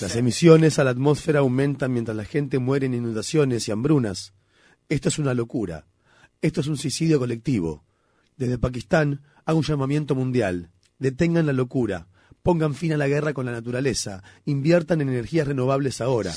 Las 0.00 0.16
emisiones 0.16 0.78
a 0.78 0.84
la 0.84 0.90
atmósfera 0.90 1.40
aumentan 1.40 1.92
mientras 1.92 2.16
la 2.16 2.24
gente 2.24 2.58
muere 2.58 2.86
en 2.86 2.94
inundaciones 2.94 3.68
y 3.68 3.72
hambrunas. 3.72 4.34
Esto 4.88 5.08
es 5.08 5.18
una 5.18 5.34
locura. 5.34 5.86
Esto 6.42 6.60
es 6.60 6.66
un 6.66 6.76
suicidio 6.76 7.18
colectivo. 7.18 7.84
Desde 8.36 8.58
Pakistán 8.58 9.22
hago 9.44 9.58
un 9.58 9.64
llamamiento 9.64 10.14
mundial. 10.14 10.70
Detengan 10.98 11.46
la 11.46 11.52
locura. 11.52 12.08
Pongan 12.42 12.74
fin 12.74 12.92
a 12.92 12.96
la 12.96 13.08
guerra 13.08 13.32
con 13.32 13.46
la 13.46 13.52
naturaleza. 13.52 14.22
Inviertan 14.44 15.00
en 15.00 15.08
energías 15.08 15.46
renovables 15.46 16.00
ahora. 16.00 16.34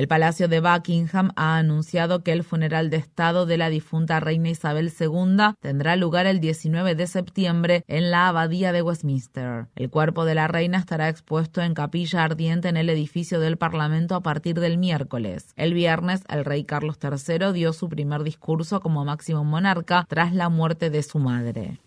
El 0.00 0.08
Palacio 0.08 0.48
de 0.48 0.60
Buckingham 0.60 1.30
ha 1.36 1.58
anunciado 1.58 2.22
que 2.22 2.32
el 2.32 2.42
funeral 2.42 2.88
de 2.88 2.96
Estado 2.96 3.44
de 3.44 3.58
la 3.58 3.68
difunta 3.68 4.18
reina 4.18 4.48
Isabel 4.48 4.90
II 4.98 5.56
tendrá 5.60 5.94
lugar 5.94 6.24
el 6.24 6.40
19 6.40 6.94
de 6.94 7.06
septiembre 7.06 7.84
en 7.86 8.10
la 8.10 8.26
Abadía 8.26 8.72
de 8.72 8.80
Westminster. 8.80 9.66
El 9.76 9.90
cuerpo 9.90 10.24
de 10.24 10.34
la 10.34 10.48
reina 10.48 10.78
estará 10.78 11.10
expuesto 11.10 11.60
en 11.60 11.74
capilla 11.74 12.24
ardiente 12.24 12.70
en 12.70 12.78
el 12.78 12.88
edificio 12.88 13.40
del 13.40 13.58
Parlamento 13.58 14.14
a 14.14 14.22
partir 14.22 14.58
del 14.58 14.78
miércoles. 14.78 15.48
El 15.56 15.74
viernes, 15.74 16.22
el 16.30 16.46
rey 16.46 16.64
Carlos 16.64 16.96
III 17.02 17.52
dio 17.52 17.74
su 17.74 17.90
primer 17.90 18.22
discurso 18.22 18.80
como 18.80 19.04
máximo 19.04 19.44
monarca 19.44 20.06
tras 20.08 20.32
la 20.32 20.48
muerte 20.48 20.88
de 20.88 21.02
su 21.02 21.18
madre. 21.18 21.78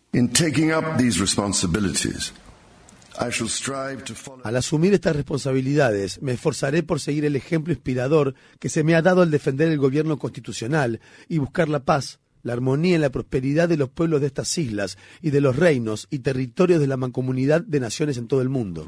Al 4.44 4.56
asumir 4.56 4.94
estas 4.94 5.16
responsabilidades, 5.16 6.22
me 6.22 6.34
esforzaré 6.34 6.84
por 6.84 7.00
seguir 7.00 7.26
el 7.26 7.36
ejemplo 7.36 7.74
inspirador 7.74 8.36
que 8.60 8.70
se 8.70 8.84
me 8.84 8.96
ha 8.96 9.02
dado 9.02 9.22
al 9.22 9.32
defender 9.32 9.70
el 9.70 9.78
gobierno 9.78 10.18
constitucional 10.18 11.00
y 11.28 11.38
buscar 11.38 11.70
la 11.70 11.84
paz, 11.84 12.20
la 12.42 12.54
armonía 12.54 12.96
y 12.96 13.00
la 13.00 13.10
prosperidad 13.10 13.70
de 13.70 13.78
los 13.78 13.90
pueblos 13.90 14.22
de 14.22 14.28
estas 14.28 14.58
islas 14.58 14.98
y 15.22 15.32
de 15.32 15.42
los 15.42 15.56
reinos 15.56 16.08
y 16.10 16.20
territorios 16.20 16.80
de 16.80 16.88
la 16.88 16.98
mancomunidad 16.98 17.62
de 17.62 17.80
naciones 17.80 18.18
en 18.18 18.28
todo 18.28 18.42
el 18.42 18.50
mundo. 18.50 18.86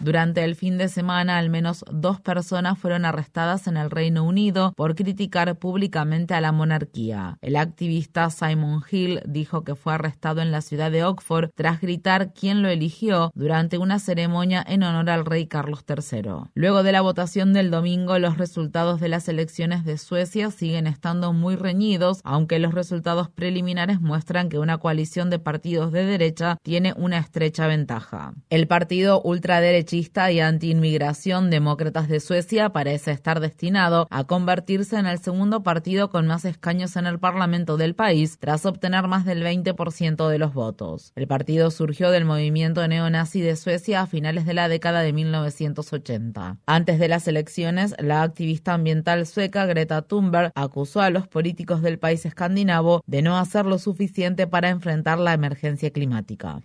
Durante 0.00 0.42
el 0.42 0.56
fin 0.56 0.78
de 0.78 0.88
semana, 0.88 1.38
al 1.38 1.48
menos 1.48 1.84
dos 1.92 2.20
personas 2.20 2.76
fueron 2.76 3.04
arrestadas 3.04 3.68
en 3.68 3.76
el 3.76 3.90
Reino 3.90 4.24
Unido 4.24 4.72
por 4.76 4.96
criticar 4.96 5.56
públicamente 5.58 6.34
a 6.34 6.40
la 6.40 6.50
monarquía. 6.50 7.38
El 7.40 7.54
activista 7.54 8.30
Simon 8.30 8.82
Hill 8.90 9.20
dijo 9.26 9.62
que 9.62 9.76
fue 9.76 9.94
arrestado 9.94 10.40
en 10.40 10.50
la 10.50 10.60
ciudad 10.60 10.90
de 10.90 11.04
Oxford 11.04 11.50
tras 11.54 11.80
gritar 11.80 12.32
quién 12.32 12.62
lo 12.62 12.68
eligió 12.68 13.30
durante 13.34 13.78
una 13.78 14.00
ceremonia 14.00 14.64
en 14.66 14.82
honor 14.82 15.10
al 15.10 15.24
rey 15.24 15.46
Carlos 15.46 15.84
III. 15.88 16.50
Luego 16.54 16.82
de 16.82 16.90
la 16.92 17.00
votación 17.00 17.52
del 17.52 17.70
domingo, 17.70 18.18
los 18.18 18.38
resultados 18.38 19.00
de 19.00 19.08
las 19.08 19.28
elecciones 19.28 19.84
de 19.84 19.98
Suecia 19.98 20.50
siguen 20.50 20.88
estando 20.88 21.32
muy 21.32 21.54
reñidos, 21.54 22.20
aunque 22.24 22.58
los 22.58 22.74
resultados 22.74 23.28
preliminares 23.28 24.00
muestran 24.00 24.48
que 24.48 24.58
una 24.58 24.78
coalición 24.78 25.30
de 25.30 25.38
partidos 25.38 25.92
de 25.92 26.04
derecha 26.04 26.58
tiene 26.64 26.92
una 26.96 27.18
estrecha 27.18 27.67
ventaja. 27.68 28.34
El 28.50 28.66
partido 28.66 29.22
ultraderechista 29.22 30.32
y 30.32 30.40
anti-inmigración 30.40 31.50
Demócratas 31.50 32.08
de 32.08 32.18
Suecia 32.18 32.70
parece 32.70 33.12
estar 33.12 33.38
destinado 33.38 34.08
a 34.10 34.24
convertirse 34.24 34.96
en 34.96 35.06
el 35.06 35.20
segundo 35.20 35.62
partido 35.62 36.10
con 36.10 36.26
más 36.26 36.44
escaños 36.44 36.96
en 36.96 37.06
el 37.06 37.20
Parlamento 37.20 37.76
del 37.76 37.94
país 37.94 38.38
tras 38.40 38.66
obtener 38.66 39.06
más 39.06 39.24
del 39.24 39.44
20% 39.44 40.28
de 40.28 40.38
los 40.38 40.52
votos. 40.52 41.12
El 41.14 41.28
partido 41.28 41.70
surgió 41.70 42.10
del 42.10 42.24
movimiento 42.24 42.86
neonazi 42.88 43.40
de 43.40 43.54
Suecia 43.54 44.02
a 44.02 44.06
finales 44.06 44.46
de 44.46 44.54
la 44.54 44.68
década 44.68 45.02
de 45.02 45.12
1980. 45.12 46.58
Antes 46.66 46.98
de 46.98 47.08
las 47.08 47.28
elecciones, 47.28 47.94
la 47.98 48.22
activista 48.22 48.74
ambiental 48.74 49.26
sueca 49.26 49.66
Greta 49.66 50.02
Thunberg 50.02 50.50
acusó 50.54 51.00
a 51.00 51.10
los 51.10 51.28
políticos 51.28 51.82
del 51.82 51.98
país 51.98 52.24
escandinavo 52.26 53.02
de 53.06 53.22
no 53.22 53.38
hacer 53.38 53.66
lo 53.66 53.78
suficiente 53.78 54.46
para 54.46 54.70
enfrentar 54.70 55.18
la 55.18 55.34
emergencia 55.34 55.90
climática. 55.90 56.60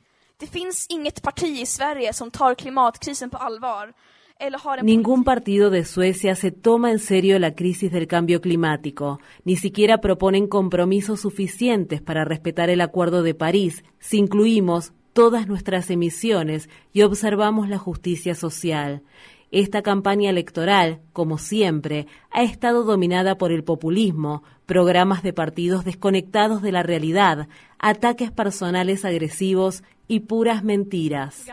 Ningún 4.84 5.24
partido 5.24 5.70
de 5.70 5.86
Suecia 5.86 6.36
se 6.36 6.52
toma 6.52 6.92
en 6.92 7.00
serio 7.00 7.40
la 7.40 7.56
crisis 7.56 7.92
del 7.92 8.08
cambio 8.08 8.42
climático, 8.42 9.20
ni 9.46 9.56
siquiera 9.56 10.02
proponen 10.02 10.48
compromisos 10.48 11.22
suficientes 11.22 12.02
para 12.02 12.26
respetar 12.26 12.70
el 12.70 12.82
Acuerdo 12.82 13.24
de 13.24 13.36
París 13.36 13.84
si 14.00 14.18
incluimos 14.18 14.94
todas 15.14 15.48
nuestras 15.48 15.90
emisiones 15.92 16.70
y 16.92 17.04
observamos 17.04 17.70
la 17.70 17.78
justicia 17.78 18.36
social. 18.36 19.04
Esta 19.52 19.84
campaña 19.84 20.32
electoral, 20.32 21.02
como 21.14 21.38
siempre, 21.38 22.08
ha 22.32 22.42
estado 22.42 22.84
dominada 22.84 23.38
por 23.38 23.52
el 23.52 23.64
populismo, 23.64 24.42
programas 24.66 25.22
de 25.22 25.32
partidos 25.32 25.86
desconectados 25.86 26.64
de 26.64 26.72
la 26.72 26.82
realidad, 26.82 27.48
ataques 27.78 28.32
personales 28.32 29.06
agresivos 29.06 29.84
y 30.08 30.22
puras 30.22 30.64
mentiras. 30.64 31.46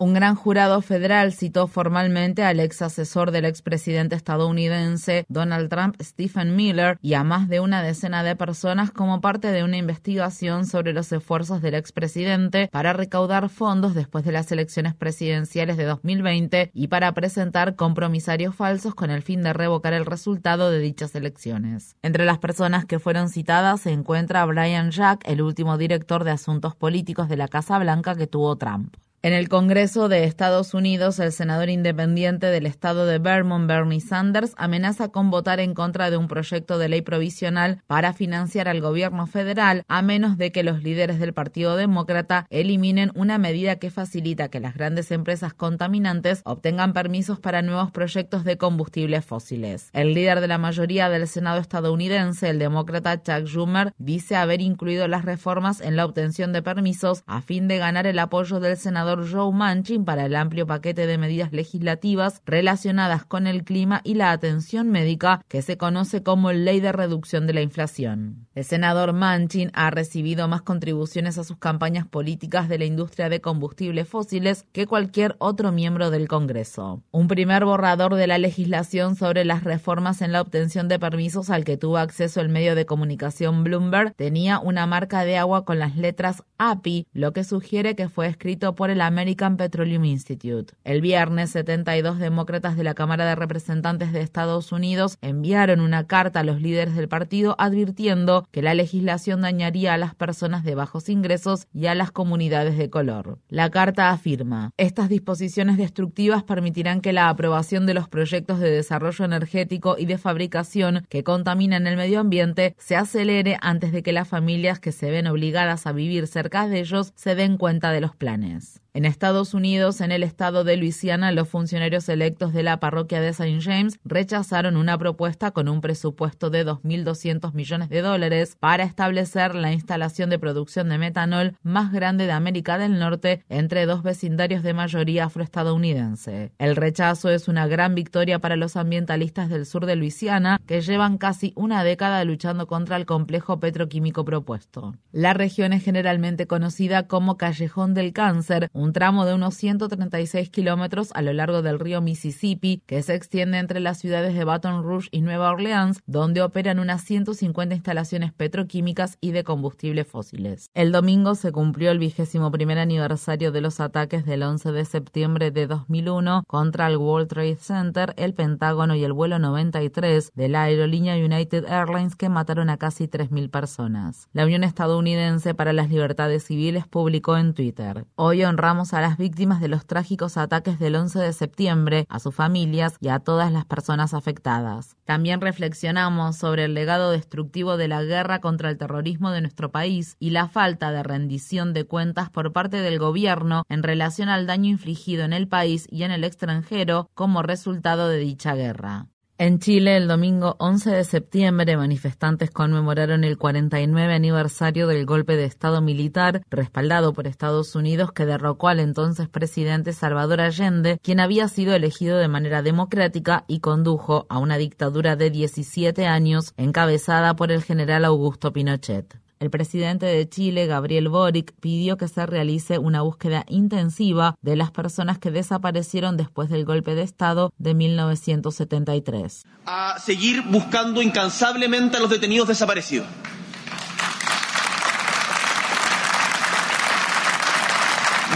Un 0.00 0.14
gran 0.14 0.36
jurado 0.36 0.80
federal 0.80 1.32
citó 1.32 1.66
formalmente 1.66 2.44
al 2.44 2.60
ex 2.60 2.82
asesor 2.82 3.32
del 3.32 3.44
expresidente 3.44 4.14
estadounidense 4.14 5.26
Donald 5.28 5.68
Trump, 5.68 6.00
Stephen 6.00 6.54
Miller, 6.54 7.00
y 7.02 7.14
a 7.14 7.24
más 7.24 7.48
de 7.48 7.58
una 7.58 7.82
decena 7.82 8.22
de 8.22 8.36
personas 8.36 8.92
como 8.92 9.20
parte 9.20 9.50
de 9.50 9.64
una 9.64 9.76
investigación 9.76 10.66
sobre 10.66 10.92
los 10.92 11.10
esfuerzos 11.10 11.62
del 11.62 11.74
expresidente 11.74 12.68
para 12.70 12.92
recaudar 12.92 13.48
fondos 13.48 13.96
después 13.96 14.24
de 14.24 14.30
las 14.30 14.52
elecciones 14.52 14.94
presidenciales 14.94 15.76
de 15.76 15.86
2020 15.86 16.70
y 16.72 16.86
para 16.86 17.10
presentar 17.10 17.74
compromisarios 17.74 18.54
falsos 18.54 18.94
con 18.94 19.10
el 19.10 19.22
fin 19.22 19.42
de 19.42 19.52
revocar 19.52 19.94
el 19.94 20.06
resultado 20.06 20.70
de 20.70 20.78
dichas 20.78 21.12
elecciones. 21.16 21.96
Entre 22.02 22.24
las 22.24 22.38
personas 22.38 22.84
que 22.84 23.00
fueron 23.00 23.30
citadas 23.30 23.80
se 23.80 23.90
encuentra 23.90 24.46
Brian 24.46 24.92
Jack, 24.92 25.22
el 25.24 25.42
último 25.42 25.76
director 25.76 26.22
de 26.22 26.30
asuntos 26.30 26.76
políticos 26.76 27.28
de 27.28 27.36
la 27.36 27.48
Casa 27.48 27.80
Blanca 27.80 28.14
que 28.14 28.28
tuvo 28.28 28.54
Trump. 28.54 28.94
En 29.20 29.32
el 29.32 29.48
Congreso 29.48 30.08
de 30.08 30.22
Estados 30.22 30.74
Unidos, 30.74 31.18
el 31.18 31.32
senador 31.32 31.70
independiente 31.70 32.46
del 32.46 32.66
estado 32.66 33.04
de 33.04 33.18
Vermont, 33.18 33.66
Bernie 33.66 34.00
Sanders, 34.00 34.52
amenaza 34.56 35.08
con 35.08 35.32
votar 35.32 35.58
en 35.58 35.74
contra 35.74 36.08
de 36.08 36.16
un 36.16 36.28
proyecto 36.28 36.78
de 36.78 36.88
ley 36.88 37.02
provisional 37.02 37.82
para 37.88 38.12
financiar 38.12 38.68
al 38.68 38.80
gobierno 38.80 39.26
federal, 39.26 39.82
a 39.88 40.02
menos 40.02 40.38
de 40.38 40.52
que 40.52 40.62
los 40.62 40.84
líderes 40.84 41.18
del 41.18 41.32
Partido 41.32 41.74
Demócrata 41.74 42.46
eliminen 42.48 43.10
una 43.16 43.38
medida 43.38 43.80
que 43.80 43.90
facilita 43.90 44.50
que 44.50 44.60
las 44.60 44.74
grandes 44.74 45.10
empresas 45.10 45.52
contaminantes 45.52 46.42
obtengan 46.44 46.92
permisos 46.92 47.40
para 47.40 47.60
nuevos 47.60 47.90
proyectos 47.90 48.44
de 48.44 48.56
combustibles 48.56 49.24
fósiles. 49.24 49.90
El 49.94 50.14
líder 50.14 50.40
de 50.40 50.46
la 50.46 50.58
mayoría 50.58 51.08
del 51.08 51.26
Senado 51.26 51.58
estadounidense, 51.58 52.50
el 52.50 52.60
demócrata 52.60 53.20
Chuck 53.20 53.48
Schumer, 53.48 53.92
dice 53.98 54.36
haber 54.36 54.60
incluido 54.60 55.08
las 55.08 55.24
reformas 55.24 55.80
en 55.80 55.96
la 55.96 56.04
obtención 56.04 56.52
de 56.52 56.62
permisos 56.62 57.24
a 57.26 57.42
fin 57.42 57.66
de 57.66 57.78
ganar 57.78 58.06
el 58.06 58.20
apoyo 58.20 58.60
del 58.60 58.76
senador 58.76 59.07
Joe 59.16 59.52
Manchin 59.52 60.04
para 60.04 60.26
el 60.26 60.36
amplio 60.36 60.66
paquete 60.66 61.06
de 61.06 61.18
medidas 61.18 61.52
legislativas 61.52 62.42
relacionadas 62.44 63.24
con 63.24 63.46
el 63.46 63.64
clima 63.64 64.00
y 64.04 64.14
la 64.14 64.32
atención 64.32 64.90
médica 64.90 65.42
que 65.48 65.62
se 65.62 65.78
conoce 65.78 66.22
como 66.22 66.52
Ley 66.52 66.80
de 66.80 66.92
Reducción 66.92 67.46
de 67.46 67.54
la 67.54 67.62
Inflación. 67.62 68.46
El 68.54 68.64
senador 68.64 69.12
Manchin 69.12 69.70
ha 69.72 69.90
recibido 69.90 70.48
más 70.48 70.62
contribuciones 70.62 71.38
a 71.38 71.44
sus 71.44 71.56
campañas 71.56 72.06
políticas 72.06 72.68
de 72.68 72.78
la 72.78 72.84
industria 72.84 73.28
de 73.28 73.40
combustibles 73.40 74.08
fósiles 74.08 74.66
que 74.72 74.86
cualquier 74.86 75.36
otro 75.38 75.72
miembro 75.72 76.10
del 76.10 76.28
Congreso. 76.28 77.02
Un 77.10 77.28
primer 77.28 77.64
borrador 77.64 78.14
de 78.14 78.26
la 78.26 78.38
legislación 78.38 79.16
sobre 79.16 79.44
las 79.44 79.64
reformas 79.64 80.22
en 80.22 80.32
la 80.32 80.40
obtención 80.40 80.88
de 80.88 80.98
permisos 80.98 81.50
al 81.50 81.64
que 81.64 81.76
tuvo 81.76 81.98
acceso 81.98 82.40
el 82.40 82.48
medio 82.48 82.74
de 82.74 82.86
comunicación 82.86 83.64
Bloomberg 83.64 84.14
tenía 84.14 84.58
una 84.58 84.86
marca 84.86 85.24
de 85.24 85.38
agua 85.38 85.64
con 85.64 85.78
las 85.78 85.96
letras 85.96 86.42
API, 86.58 87.06
lo 87.12 87.32
que 87.32 87.44
sugiere 87.44 87.94
que 87.94 88.08
fue 88.08 88.26
escrito 88.26 88.74
por 88.74 88.90
el 88.90 88.97
American 89.06 89.56
Petroleum 89.56 90.04
Institute. 90.04 90.74
El 90.84 91.00
viernes, 91.00 91.50
72 91.50 92.18
demócratas 92.18 92.76
de 92.76 92.84
la 92.84 92.94
Cámara 92.94 93.26
de 93.26 93.34
Representantes 93.34 94.12
de 94.12 94.20
Estados 94.20 94.72
Unidos 94.72 95.18
enviaron 95.20 95.80
una 95.80 96.06
carta 96.06 96.40
a 96.40 96.44
los 96.44 96.60
líderes 96.60 96.96
del 96.96 97.08
partido 97.08 97.54
advirtiendo 97.58 98.46
que 98.50 98.62
la 98.62 98.74
legislación 98.74 99.42
dañaría 99.42 99.94
a 99.94 99.98
las 99.98 100.14
personas 100.14 100.64
de 100.64 100.74
bajos 100.74 101.08
ingresos 101.08 101.66
y 101.72 101.86
a 101.86 101.94
las 101.94 102.10
comunidades 102.10 102.78
de 102.78 102.90
color. 102.90 103.38
La 103.48 103.70
carta 103.70 104.10
afirma, 104.10 104.72
estas 104.76 105.08
disposiciones 105.08 105.76
destructivas 105.76 106.42
permitirán 106.42 107.00
que 107.00 107.12
la 107.12 107.28
aprobación 107.28 107.86
de 107.86 107.94
los 107.94 108.08
proyectos 108.08 108.60
de 108.60 108.70
desarrollo 108.70 109.24
energético 109.24 109.96
y 109.98 110.06
de 110.06 110.18
fabricación 110.18 111.06
que 111.08 111.24
contaminan 111.24 111.86
el 111.86 111.96
medio 111.96 112.20
ambiente 112.20 112.74
se 112.78 112.96
acelere 112.96 113.56
antes 113.60 113.92
de 113.92 114.02
que 114.02 114.12
las 114.12 114.28
familias 114.28 114.80
que 114.80 114.92
se 114.92 115.10
ven 115.10 115.26
obligadas 115.26 115.86
a 115.86 115.92
vivir 115.92 116.26
cerca 116.26 116.68
de 116.68 116.80
ellos 116.80 117.12
se 117.14 117.34
den 117.34 117.56
cuenta 117.56 117.92
de 117.92 118.00
los 118.00 118.16
planes. 118.16 118.80
En 118.94 119.04
Estados 119.04 119.52
Unidos, 119.52 120.00
en 120.00 120.12
el 120.12 120.22
estado 120.22 120.64
de 120.64 120.78
Luisiana, 120.78 121.30
los 121.30 121.48
funcionarios 121.48 122.08
electos 122.08 122.54
de 122.54 122.62
la 122.62 122.80
parroquia 122.80 123.20
de 123.20 123.28
St. 123.28 123.60
James 123.60 124.00
rechazaron 124.02 124.78
una 124.78 124.96
propuesta 124.96 125.50
con 125.50 125.68
un 125.68 125.82
presupuesto 125.82 126.48
de 126.48 126.66
2.200 126.66 127.52
millones 127.52 127.90
de 127.90 128.00
dólares 128.00 128.56
para 128.58 128.84
establecer 128.84 129.54
la 129.54 129.72
instalación 129.72 130.30
de 130.30 130.38
producción 130.38 130.88
de 130.88 130.96
metanol 130.96 131.54
más 131.62 131.92
grande 131.92 132.24
de 132.24 132.32
América 132.32 132.78
del 132.78 132.98
Norte 132.98 133.44
entre 133.50 133.84
dos 133.84 134.02
vecindarios 134.02 134.62
de 134.62 134.72
mayoría 134.72 135.26
afroestadounidense. 135.26 136.52
El 136.58 136.74
rechazo 136.74 137.28
es 137.28 137.46
una 137.46 137.66
gran 137.66 137.94
victoria 137.94 138.38
para 138.38 138.56
los 138.56 138.76
ambientalistas 138.76 139.50
del 139.50 139.66
sur 139.66 139.84
de 139.84 139.96
Luisiana, 139.96 140.60
que 140.66 140.80
llevan 140.80 141.18
casi 141.18 141.52
una 141.56 141.84
década 141.84 142.24
luchando 142.24 142.66
contra 142.66 142.96
el 142.96 143.04
complejo 143.04 143.60
petroquímico 143.60 144.24
propuesto. 144.24 144.94
La 145.12 145.34
región 145.34 145.74
es 145.74 145.84
generalmente 145.84 146.46
conocida 146.46 147.06
como 147.06 147.36
Callejón 147.36 147.92
del 147.92 148.14
Cáncer, 148.14 148.70
un 148.78 148.92
tramo 148.92 149.24
de 149.24 149.34
unos 149.34 149.54
136 149.54 150.50
kilómetros 150.50 151.10
a 151.14 151.22
lo 151.22 151.32
largo 151.32 151.62
del 151.62 151.80
río 151.80 152.00
Mississippi, 152.00 152.80
que 152.86 153.02
se 153.02 153.14
extiende 153.14 153.58
entre 153.58 153.80
las 153.80 153.98
ciudades 153.98 154.34
de 154.34 154.44
Baton 154.44 154.84
Rouge 154.84 155.08
y 155.10 155.20
Nueva 155.20 155.50
Orleans, 155.50 156.00
donde 156.06 156.42
operan 156.42 156.78
unas 156.78 157.02
150 157.02 157.74
instalaciones 157.74 158.32
petroquímicas 158.32 159.18
y 159.20 159.32
de 159.32 159.42
combustibles 159.42 160.06
fósiles. 160.06 160.70
El 160.74 160.92
domingo 160.92 161.34
se 161.34 161.50
cumplió 161.50 161.90
el 161.90 161.98
vigésimo 161.98 162.52
primer 162.52 162.78
aniversario 162.78 163.50
de 163.50 163.60
los 163.60 163.80
ataques 163.80 164.24
del 164.24 164.44
11 164.44 164.70
de 164.70 164.84
septiembre 164.84 165.50
de 165.50 165.66
2001 165.66 166.44
contra 166.46 166.86
el 166.86 166.98
World 166.98 167.28
Trade 167.28 167.56
Center, 167.56 168.14
el 168.16 168.34
Pentágono 168.34 168.94
y 168.94 169.02
el 169.02 169.12
vuelo 169.12 169.40
93 169.40 170.30
de 170.34 170.48
la 170.48 170.62
aerolínea 170.62 171.16
United 171.16 171.64
Airlines 171.68 172.14
que 172.14 172.28
mataron 172.28 172.70
a 172.70 172.76
casi 172.76 173.08
3.000 173.08 173.50
personas. 173.50 174.28
La 174.32 174.44
Unión 174.44 174.62
Estadounidense 174.62 175.52
para 175.54 175.72
las 175.72 175.90
Libertades 175.90 176.44
Civiles 176.44 176.86
publicó 176.86 177.36
en 177.36 177.54
Twitter. 177.54 178.04
Hoy 178.14 178.44
honramos 178.44 178.67
a 178.68 179.00
las 179.00 179.16
víctimas 179.16 179.62
de 179.62 179.68
los 179.68 179.86
trágicos 179.86 180.36
ataques 180.36 180.78
del 180.78 180.94
11 180.94 181.20
de 181.20 181.32
septiembre, 181.32 182.04
a 182.10 182.18
sus 182.18 182.34
familias 182.34 182.98
y 183.00 183.08
a 183.08 183.18
todas 183.18 183.50
las 183.50 183.64
personas 183.64 184.12
afectadas. 184.12 184.94
También 185.06 185.40
reflexionamos 185.40 186.36
sobre 186.36 186.64
el 186.64 186.74
legado 186.74 187.10
destructivo 187.10 187.78
de 187.78 187.88
la 187.88 188.02
guerra 188.02 188.42
contra 188.42 188.68
el 188.68 188.76
terrorismo 188.76 189.30
de 189.30 189.40
nuestro 189.40 189.70
país 189.70 190.16
y 190.20 190.30
la 190.30 190.48
falta 190.48 190.92
de 190.92 191.02
rendición 191.02 191.72
de 191.72 191.84
cuentas 191.84 192.28
por 192.28 192.52
parte 192.52 192.82
del 192.82 192.98
gobierno 192.98 193.62
en 193.70 193.82
relación 193.82 194.28
al 194.28 194.46
daño 194.46 194.68
infligido 194.68 195.24
en 195.24 195.32
el 195.32 195.48
país 195.48 195.86
y 195.90 196.02
en 196.02 196.10
el 196.10 196.22
extranjero 196.22 197.08
como 197.14 197.42
resultado 197.42 198.06
de 198.08 198.18
dicha 198.18 198.54
guerra. 198.54 199.06
En 199.40 199.60
Chile, 199.60 199.96
el 199.96 200.08
domingo 200.08 200.56
11 200.58 200.90
de 200.90 201.04
septiembre, 201.04 201.76
manifestantes 201.76 202.50
conmemoraron 202.50 203.22
el 203.22 203.38
49 203.38 204.12
aniversario 204.12 204.88
del 204.88 205.06
golpe 205.06 205.36
de 205.36 205.44
Estado 205.44 205.80
militar 205.80 206.42
respaldado 206.50 207.12
por 207.12 207.28
Estados 207.28 207.76
Unidos 207.76 208.10
que 208.10 208.26
derrocó 208.26 208.66
al 208.66 208.80
entonces 208.80 209.28
presidente 209.28 209.92
Salvador 209.92 210.40
Allende, 210.40 210.98
quien 211.04 211.20
había 211.20 211.46
sido 211.46 211.72
elegido 211.72 212.18
de 212.18 212.26
manera 212.26 212.62
democrática 212.62 213.44
y 213.46 213.60
condujo 213.60 214.26
a 214.28 214.40
una 214.40 214.58
dictadura 214.58 215.14
de 215.14 215.30
17 215.30 216.04
años 216.04 216.52
encabezada 216.56 217.36
por 217.36 217.52
el 217.52 217.62
general 217.62 218.06
Augusto 218.06 218.52
Pinochet. 218.52 219.20
El 219.40 219.50
presidente 219.50 220.04
de 220.04 220.28
Chile, 220.28 220.66
Gabriel 220.66 221.08
Boric, 221.08 221.52
pidió 221.60 221.96
que 221.96 222.08
se 222.08 222.26
realice 222.26 222.78
una 222.78 223.02
búsqueda 223.02 223.44
intensiva 223.48 224.36
de 224.42 224.56
las 224.56 224.72
personas 224.72 225.18
que 225.18 225.30
desaparecieron 225.30 226.16
después 226.16 226.48
del 226.50 226.64
golpe 226.64 226.96
de 226.96 227.02
Estado 227.02 227.52
de 227.56 227.74
1973. 227.74 229.44
A 229.66 230.00
seguir 230.00 230.42
buscando 230.42 231.02
incansablemente 231.02 231.98
a 231.98 232.00
los 232.00 232.10
detenidos 232.10 232.48
desaparecidos. 232.48 233.06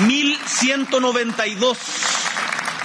Mil 0.06 0.36
ciento 0.46 1.00
noventa 1.00 1.46
y 1.48 1.54
dos, 1.56 1.78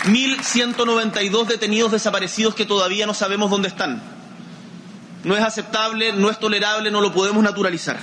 mil 0.06 0.44
ciento 0.44 0.86
noventa 0.86 1.22
y 1.22 1.30
dos 1.30 1.48
detenidos 1.48 1.92
desaparecidos 1.92 2.56
que 2.56 2.66
todavía 2.66 3.06
no 3.06 3.14
sabemos 3.14 3.52
dónde 3.52 3.68
están. 3.68 4.17
No 5.28 5.36
es 5.36 5.44
aceptable, 5.44 6.14
no 6.14 6.30
es 6.30 6.40
tolerable, 6.40 6.90
no 6.90 7.02
lo 7.02 7.12
podemos 7.12 7.44
naturalizar. 7.44 7.98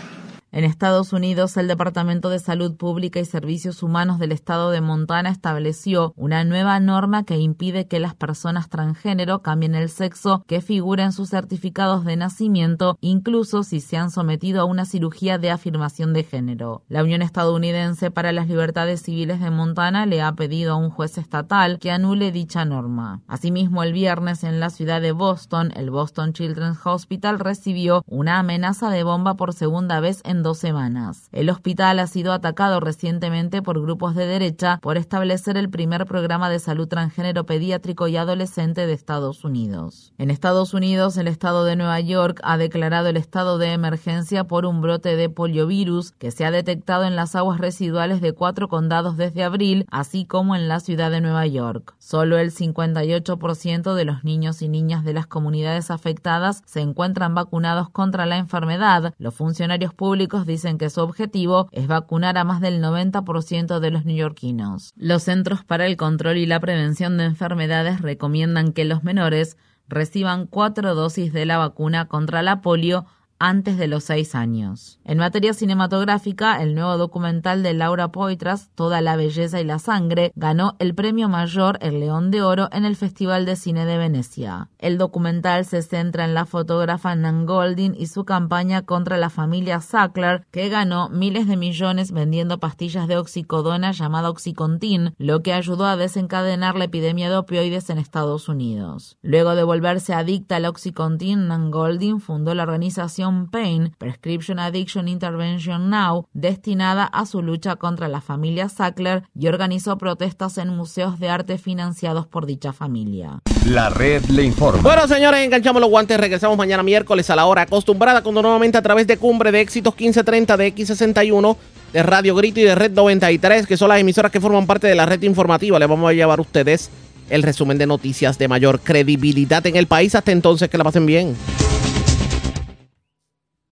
En 0.56 0.62
Estados 0.62 1.12
Unidos, 1.12 1.56
el 1.56 1.66
Departamento 1.66 2.30
de 2.30 2.38
Salud 2.38 2.76
Pública 2.76 3.18
y 3.18 3.24
Servicios 3.24 3.82
Humanos 3.82 4.20
del 4.20 4.30
Estado 4.30 4.70
de 4.70 4.80
Montana 4.80 5.30
estableció 5.30 6.12
una 6.14 6.44
nueva 6.44 6.78
norma 6.78 7.24
que 7.24 7.38
impide 7.38 7.88
que 7.88 7.98
las 7.98 8.14
personas 8.14 8.68
transgénero 8.68 9.42
cambien 9.42 9.74
el 9.74 9.88
sexo 9.88 10.44
que 10.46 10.60
figura 10.60 11.02
en 11.02 11.10
sus 11.10 11.30
certificados 11.30 12.04
de 12.04 12.14
nacimiento, 12.14 12.96
incluso 13.00 13.64
si 13.64 13.80
se 13.80 13.96
han 13.96 14.12
sometido 14.12 14.60
a 14.60 14.64
una 14.64 14.84
cirugía 14.84 15.38
de 15.38 15.50
afirmación 15.50 16.12
de 16.12 16.22
género. 16.22 16.84
La 16.86 17.02
Unión 17.02 17.22
Estadounidense 17.22 18.12
para 18.12 18.30
las 18.30 18.46
Libertades 18.46 19.02
Civiles 19.02 19.40
de 19.40 19.50
Montana 19.50 20.06
le 20.06 20.22
ha 20.22 20.36
pedido 20.36 20.74
a 20.74 20.76
un 20.76 20.90
juez 20.90 21.18
estatal 21.18 21.80
que 21.80 21.90
anule 21.90 22.30
dicha 22.30 22.64
norma. 22.64 23.22
Asimismo, 23.26 23.82
el 23.82 23.92
viernes 23.92 24.44
en 24.44 24.60
la 24.60 24.70
ciudad 24.70 25.00
de 25.00 25.10
Boston, 25.10 25.72
el 25.74 25.90
Boston 25.90 26.32
Children's 26.32 26.78
Hospital 26.84 27.40
recibió 27.40 28.04
una 28.06 28.38
amenaza 28.38 28.88
de 28.90 29.02
bomba 29.02 29.34
por 29.34 29.52
segunda 29.52 29.98
vez 29.98 30.20
en 30.22 30.43
dos 30.44 30.58
semanas. 30.58 31.28
El 31.32 31.50
hospital 31.50 31.98
ha 31.98 32.06
sido 32.06 32.32
atacado 32.32 32.78
recientemente 32.78 33.62
por 33.62 33.82
grupos 33.82 34.14
de 34.14 34.26
derecha 34.26 34.78
por 34.80 34.96
establecer 34.96 35.56
el 35.56 35.68
primer 35.68 36.06
programa 36.06 36.48
de 36.48 36.60
salud 36.60 36.86
transgénero 36.86 37.46
pediátrico 37.46 38.06
y 38.06 38.16
adolescente 38.16 38.86
de 38.86 38.92
Estados 38.92 39.44
Unidos. 39.44 40.12
En 40.18 40.30
Estados 40.30 40.72
Unidos, 40.72 41.16
el 41.16 41.26
estado 41.26 41.64
de 41.64 41.74
Nueva 41.74 41.98
York 41.98 42.40
ha 42.44 42.56
declarado 42.56 43.08
el 43.08 43.16
estado 43.16 43.58
de 43.58 43.72
emergencia 43.72 44.44
por 44.44 44.66
un 44.66 44.80
brote 44.80 45.16
de 45.16 45.28
poliovirus 45.28 46.12
que 46.12 46.30
se 46.30 46.44
ha 46.44 46.52
detectado 46.52 47.04
en 47.04 47.16
las 47.16 47.34
aguas 47.34 47.58
residuales 47.58 48.20
de 48.20 48.32
cuatro 48.32 48.68
condados 48.68 49.16
desde 49.16 49.42
abril, 49.42 49.86
así 49.90 50.26
como 50.26 50.54
en 50.54 50.68
la 50.68 50.80
ciudad 50.80 51.10
de 51.10 51.20
Nueva 51.20 51.46
York. 51.46 51.94
Solo 51.98 52.38
el 52.38 52.52
58% 52.52 53.94
de 53.94 54.04
los 54.04 54.24
niños 54.24 54.60
y 54.60 54.68
niñas 54.68 55.04
de 55.04 55.14
las 55.14 55.26
comunidades 55.26 55.90
afectadas 55.90 56.62
se 56.66 56.80
encuentran 56.80 57.34
vacunados 57.34 57.88
contra 57.88 58.26
la 58.26 58.36
enfermedad. 58.36 59.14
Los 59.18 59.34
funcionarios 59.34 59.94
públicos 59.94 60.33
dicen 60.42 60.76
que 60.76 60.90
su 60.90 61.00
objetivo 61.00 61.68
es 61.70 61.86
vacunar 61.86 62.36
a 62.36 62.44
más 62.44 62.60
del 62.60 62.82
90% 62.82 63.78
de 63.78 63.90
los 63.90 64.04
neoyorquinos. 64.04 64.92
Los 64.96 65.22
Centros 65.22 65.64
para 65.64 65.86
el 65.86 65.96
Control 65.96 66.36
y 66.36 66.46
la 66.46 66.60
Prevención 66.60 67.16
de 67.16 67.24
Enfermedades 67.24 68.00
recomiendan 68.00 68.72
que 68.72 68.84
los 68.84 69.04
menores 69.04 69.56
reciban 69.88 70.46
cuatro 70.46 70.94
dosis 70.94 71.32
de 71.32 71.46
la 71.46 71.58
vacuna 71.58 72.08
contra 72.08 72.42
la 72.42 72.60
polio 72.60 73.06
antes 73.38 73.76
de 73.76 73.88
los 73.88 74.04
seis 74.04 74.34
años. 74.34 74.98
En 75.04 75.18
materia 75.18 75.52
cinematográfica, 75.52 76.62
el 76.62 76.74
nuevo 76.74 76.96
documental 76.96 77.62
de 77.62 77.74
Laura 77.74 78.08
Poitras, 78.08 78.70
Toda 78.74 79.00
la 79.00 79.16
belleza 79.16 79.60
y 79.60 79.64
la 79.64 79.78
sangre, 79.78 80.32
ganó 80.34 80.76
el 80.78 80.94
premio 80.94 81.28
mayor 81.28 81.78
El 81.80 82.00
León 82.00 82.30
de 82.30 82.42
Oro 82.42 82.68
en 82.72 82.84
el 82.84 82.96
Festival 82.96 83.44
de 83.44 83.56
Cine 83.56 83.84
de 83.86 83.98
Venecia. 83.98 84.68
El 84.78 84.98
documental 84.98 85.64
se 85.64 85.82
centra 85.82 86.24
en 86.24 86.34
la 86.34 86.46
fotógrafa 86.46 87.14
Nan 87.14 87.46
Goldin 87.46 87.94
y 87.98 88.06
su 88.06 88.24
campaña 88.24 88.82
contra 88.82 89.16
la 89.16 89.30
familia 89.30 89.80
Sackler, 89.80 90.46
que 90.50 90.68
ganó 90.68 91.08
miles 91.08 91.46
de 91.46 91.56
millones 91.56 92.12
vendiendo 92.12 92.58
pastillas 92.60 93.08
de 93.08 93.16
oxicodona 93.16 93.92
llamada 93.92 94.30
Oxycontin, 94.30 95.14
lo 95.18 95.42
que 95.42 95.52
ayudó 95.52 95.86
a 95.86 95.96
desencadenar 95.96 96.76
la 96.76 96.84
epidemia 96.84 97.28
de 97.28 97.36
opioides 97.36 97.90
en 97.90 97.98
Estados 97.98 98.48
Unidos. 98.48 99.16
Luego 99.22 99.54
de 99.54 99.64
volverse 99.64 100.14
adicta 100.14 100.56
al 100.56 100.66
Oxycontin, 100.66 101.48
Nan 101.48 101.70
Goldin 101.70 102.20
fundó 102.20 102.54
la 102.54 102.62
organización 102.62 103.33
Pain, 103.50 103.94
Prescription 103.98 104.58
Addiction 104.58 105.08
Intervention 105.08 105.90
Now, 105.90 106.26
destinada 106.32 107.04
a 107.04 107.26
su 107.26 107.42
lucha 107.42 107.76
contra 107.76 108.08
la 108.08 108.20
familia 108.20 108.68
Sackler 108.68 109.24
y 109.38 109.48
organizó 109.48 109.98
protestas 109.98 110.58
en 110.58 110.68
museos 110.68 111.18
de 111.18 111.28
arte 111.28 111.58
financiados 111.58 112.26
por 112.26 112.46
dicha 112.46 112.72
familia. 112.72 113.40
La 113.66 113.90
red 113.90 114.24
le 114.26 114.42
informa. 114.42 114.82
Bueno, 114.82 115.08
señores, 115.08 115.40
enganchamos 115.40 115.80
los 115.80 115.90
guantes. 115.90 116.18
Regresamos 116.18 116.56
mañana 116.56 116.82
miércoles 116.82 117.28
a 117.30 117.36
la 117.36 117.46
hora 117.46 117.62
acostumbrada, 117.62 118.22
cuando 118.22 118.42
nuevamente 118.42 118.78
a 118.78 118.82
través 118.82 119.06
de 119.06 119.16
Cumbre 119.16 119.52
de 119.52 119.60
Éxitos 119.60 119.94
1530 119.94 120.56
de 120.56 120.74
X61, 120.74 121.56
de 121.92 122.02
Radio 122.02 122.34
Grito 122.34 122.60
y 122.60 122.64
de 122.64 122.74
Red 122.74 122.92
93, 122.92 123.66
que 123.66 123.76
son 123.76 123.88
las 123.88 124.00
emisoras 124.00 124.30
que 124.30 124.40
forman 124.40 124.66
parte 124.66 124.86
de 124.86 124.94
la 124.94 125.06
red 125.06 125.22
informativa. 125.22 125.78
Les 125.78 125.88
vamos 125.88 126.10
a 126.10 126.12
llevar 126.12 126.38
a 126.38 126.42
ustedes 126.42 126.90
el 127.30 127.42
resumen 127.42 127.78
de 127.78 127.86
noticias 127.86 128.38
de 128.38 128.48
mayor 128.48 128.80
credibilidad 128.80 129.66
en 129.66 129.76
el 129.76 129.86
país. 129.86 130.14
Hasta 130.14 130.32
entonces, 130.32 130.68
que 130.68 130.78
la 130.78 130.84
pasen 130.84 131.06
bien. 131.06 131.36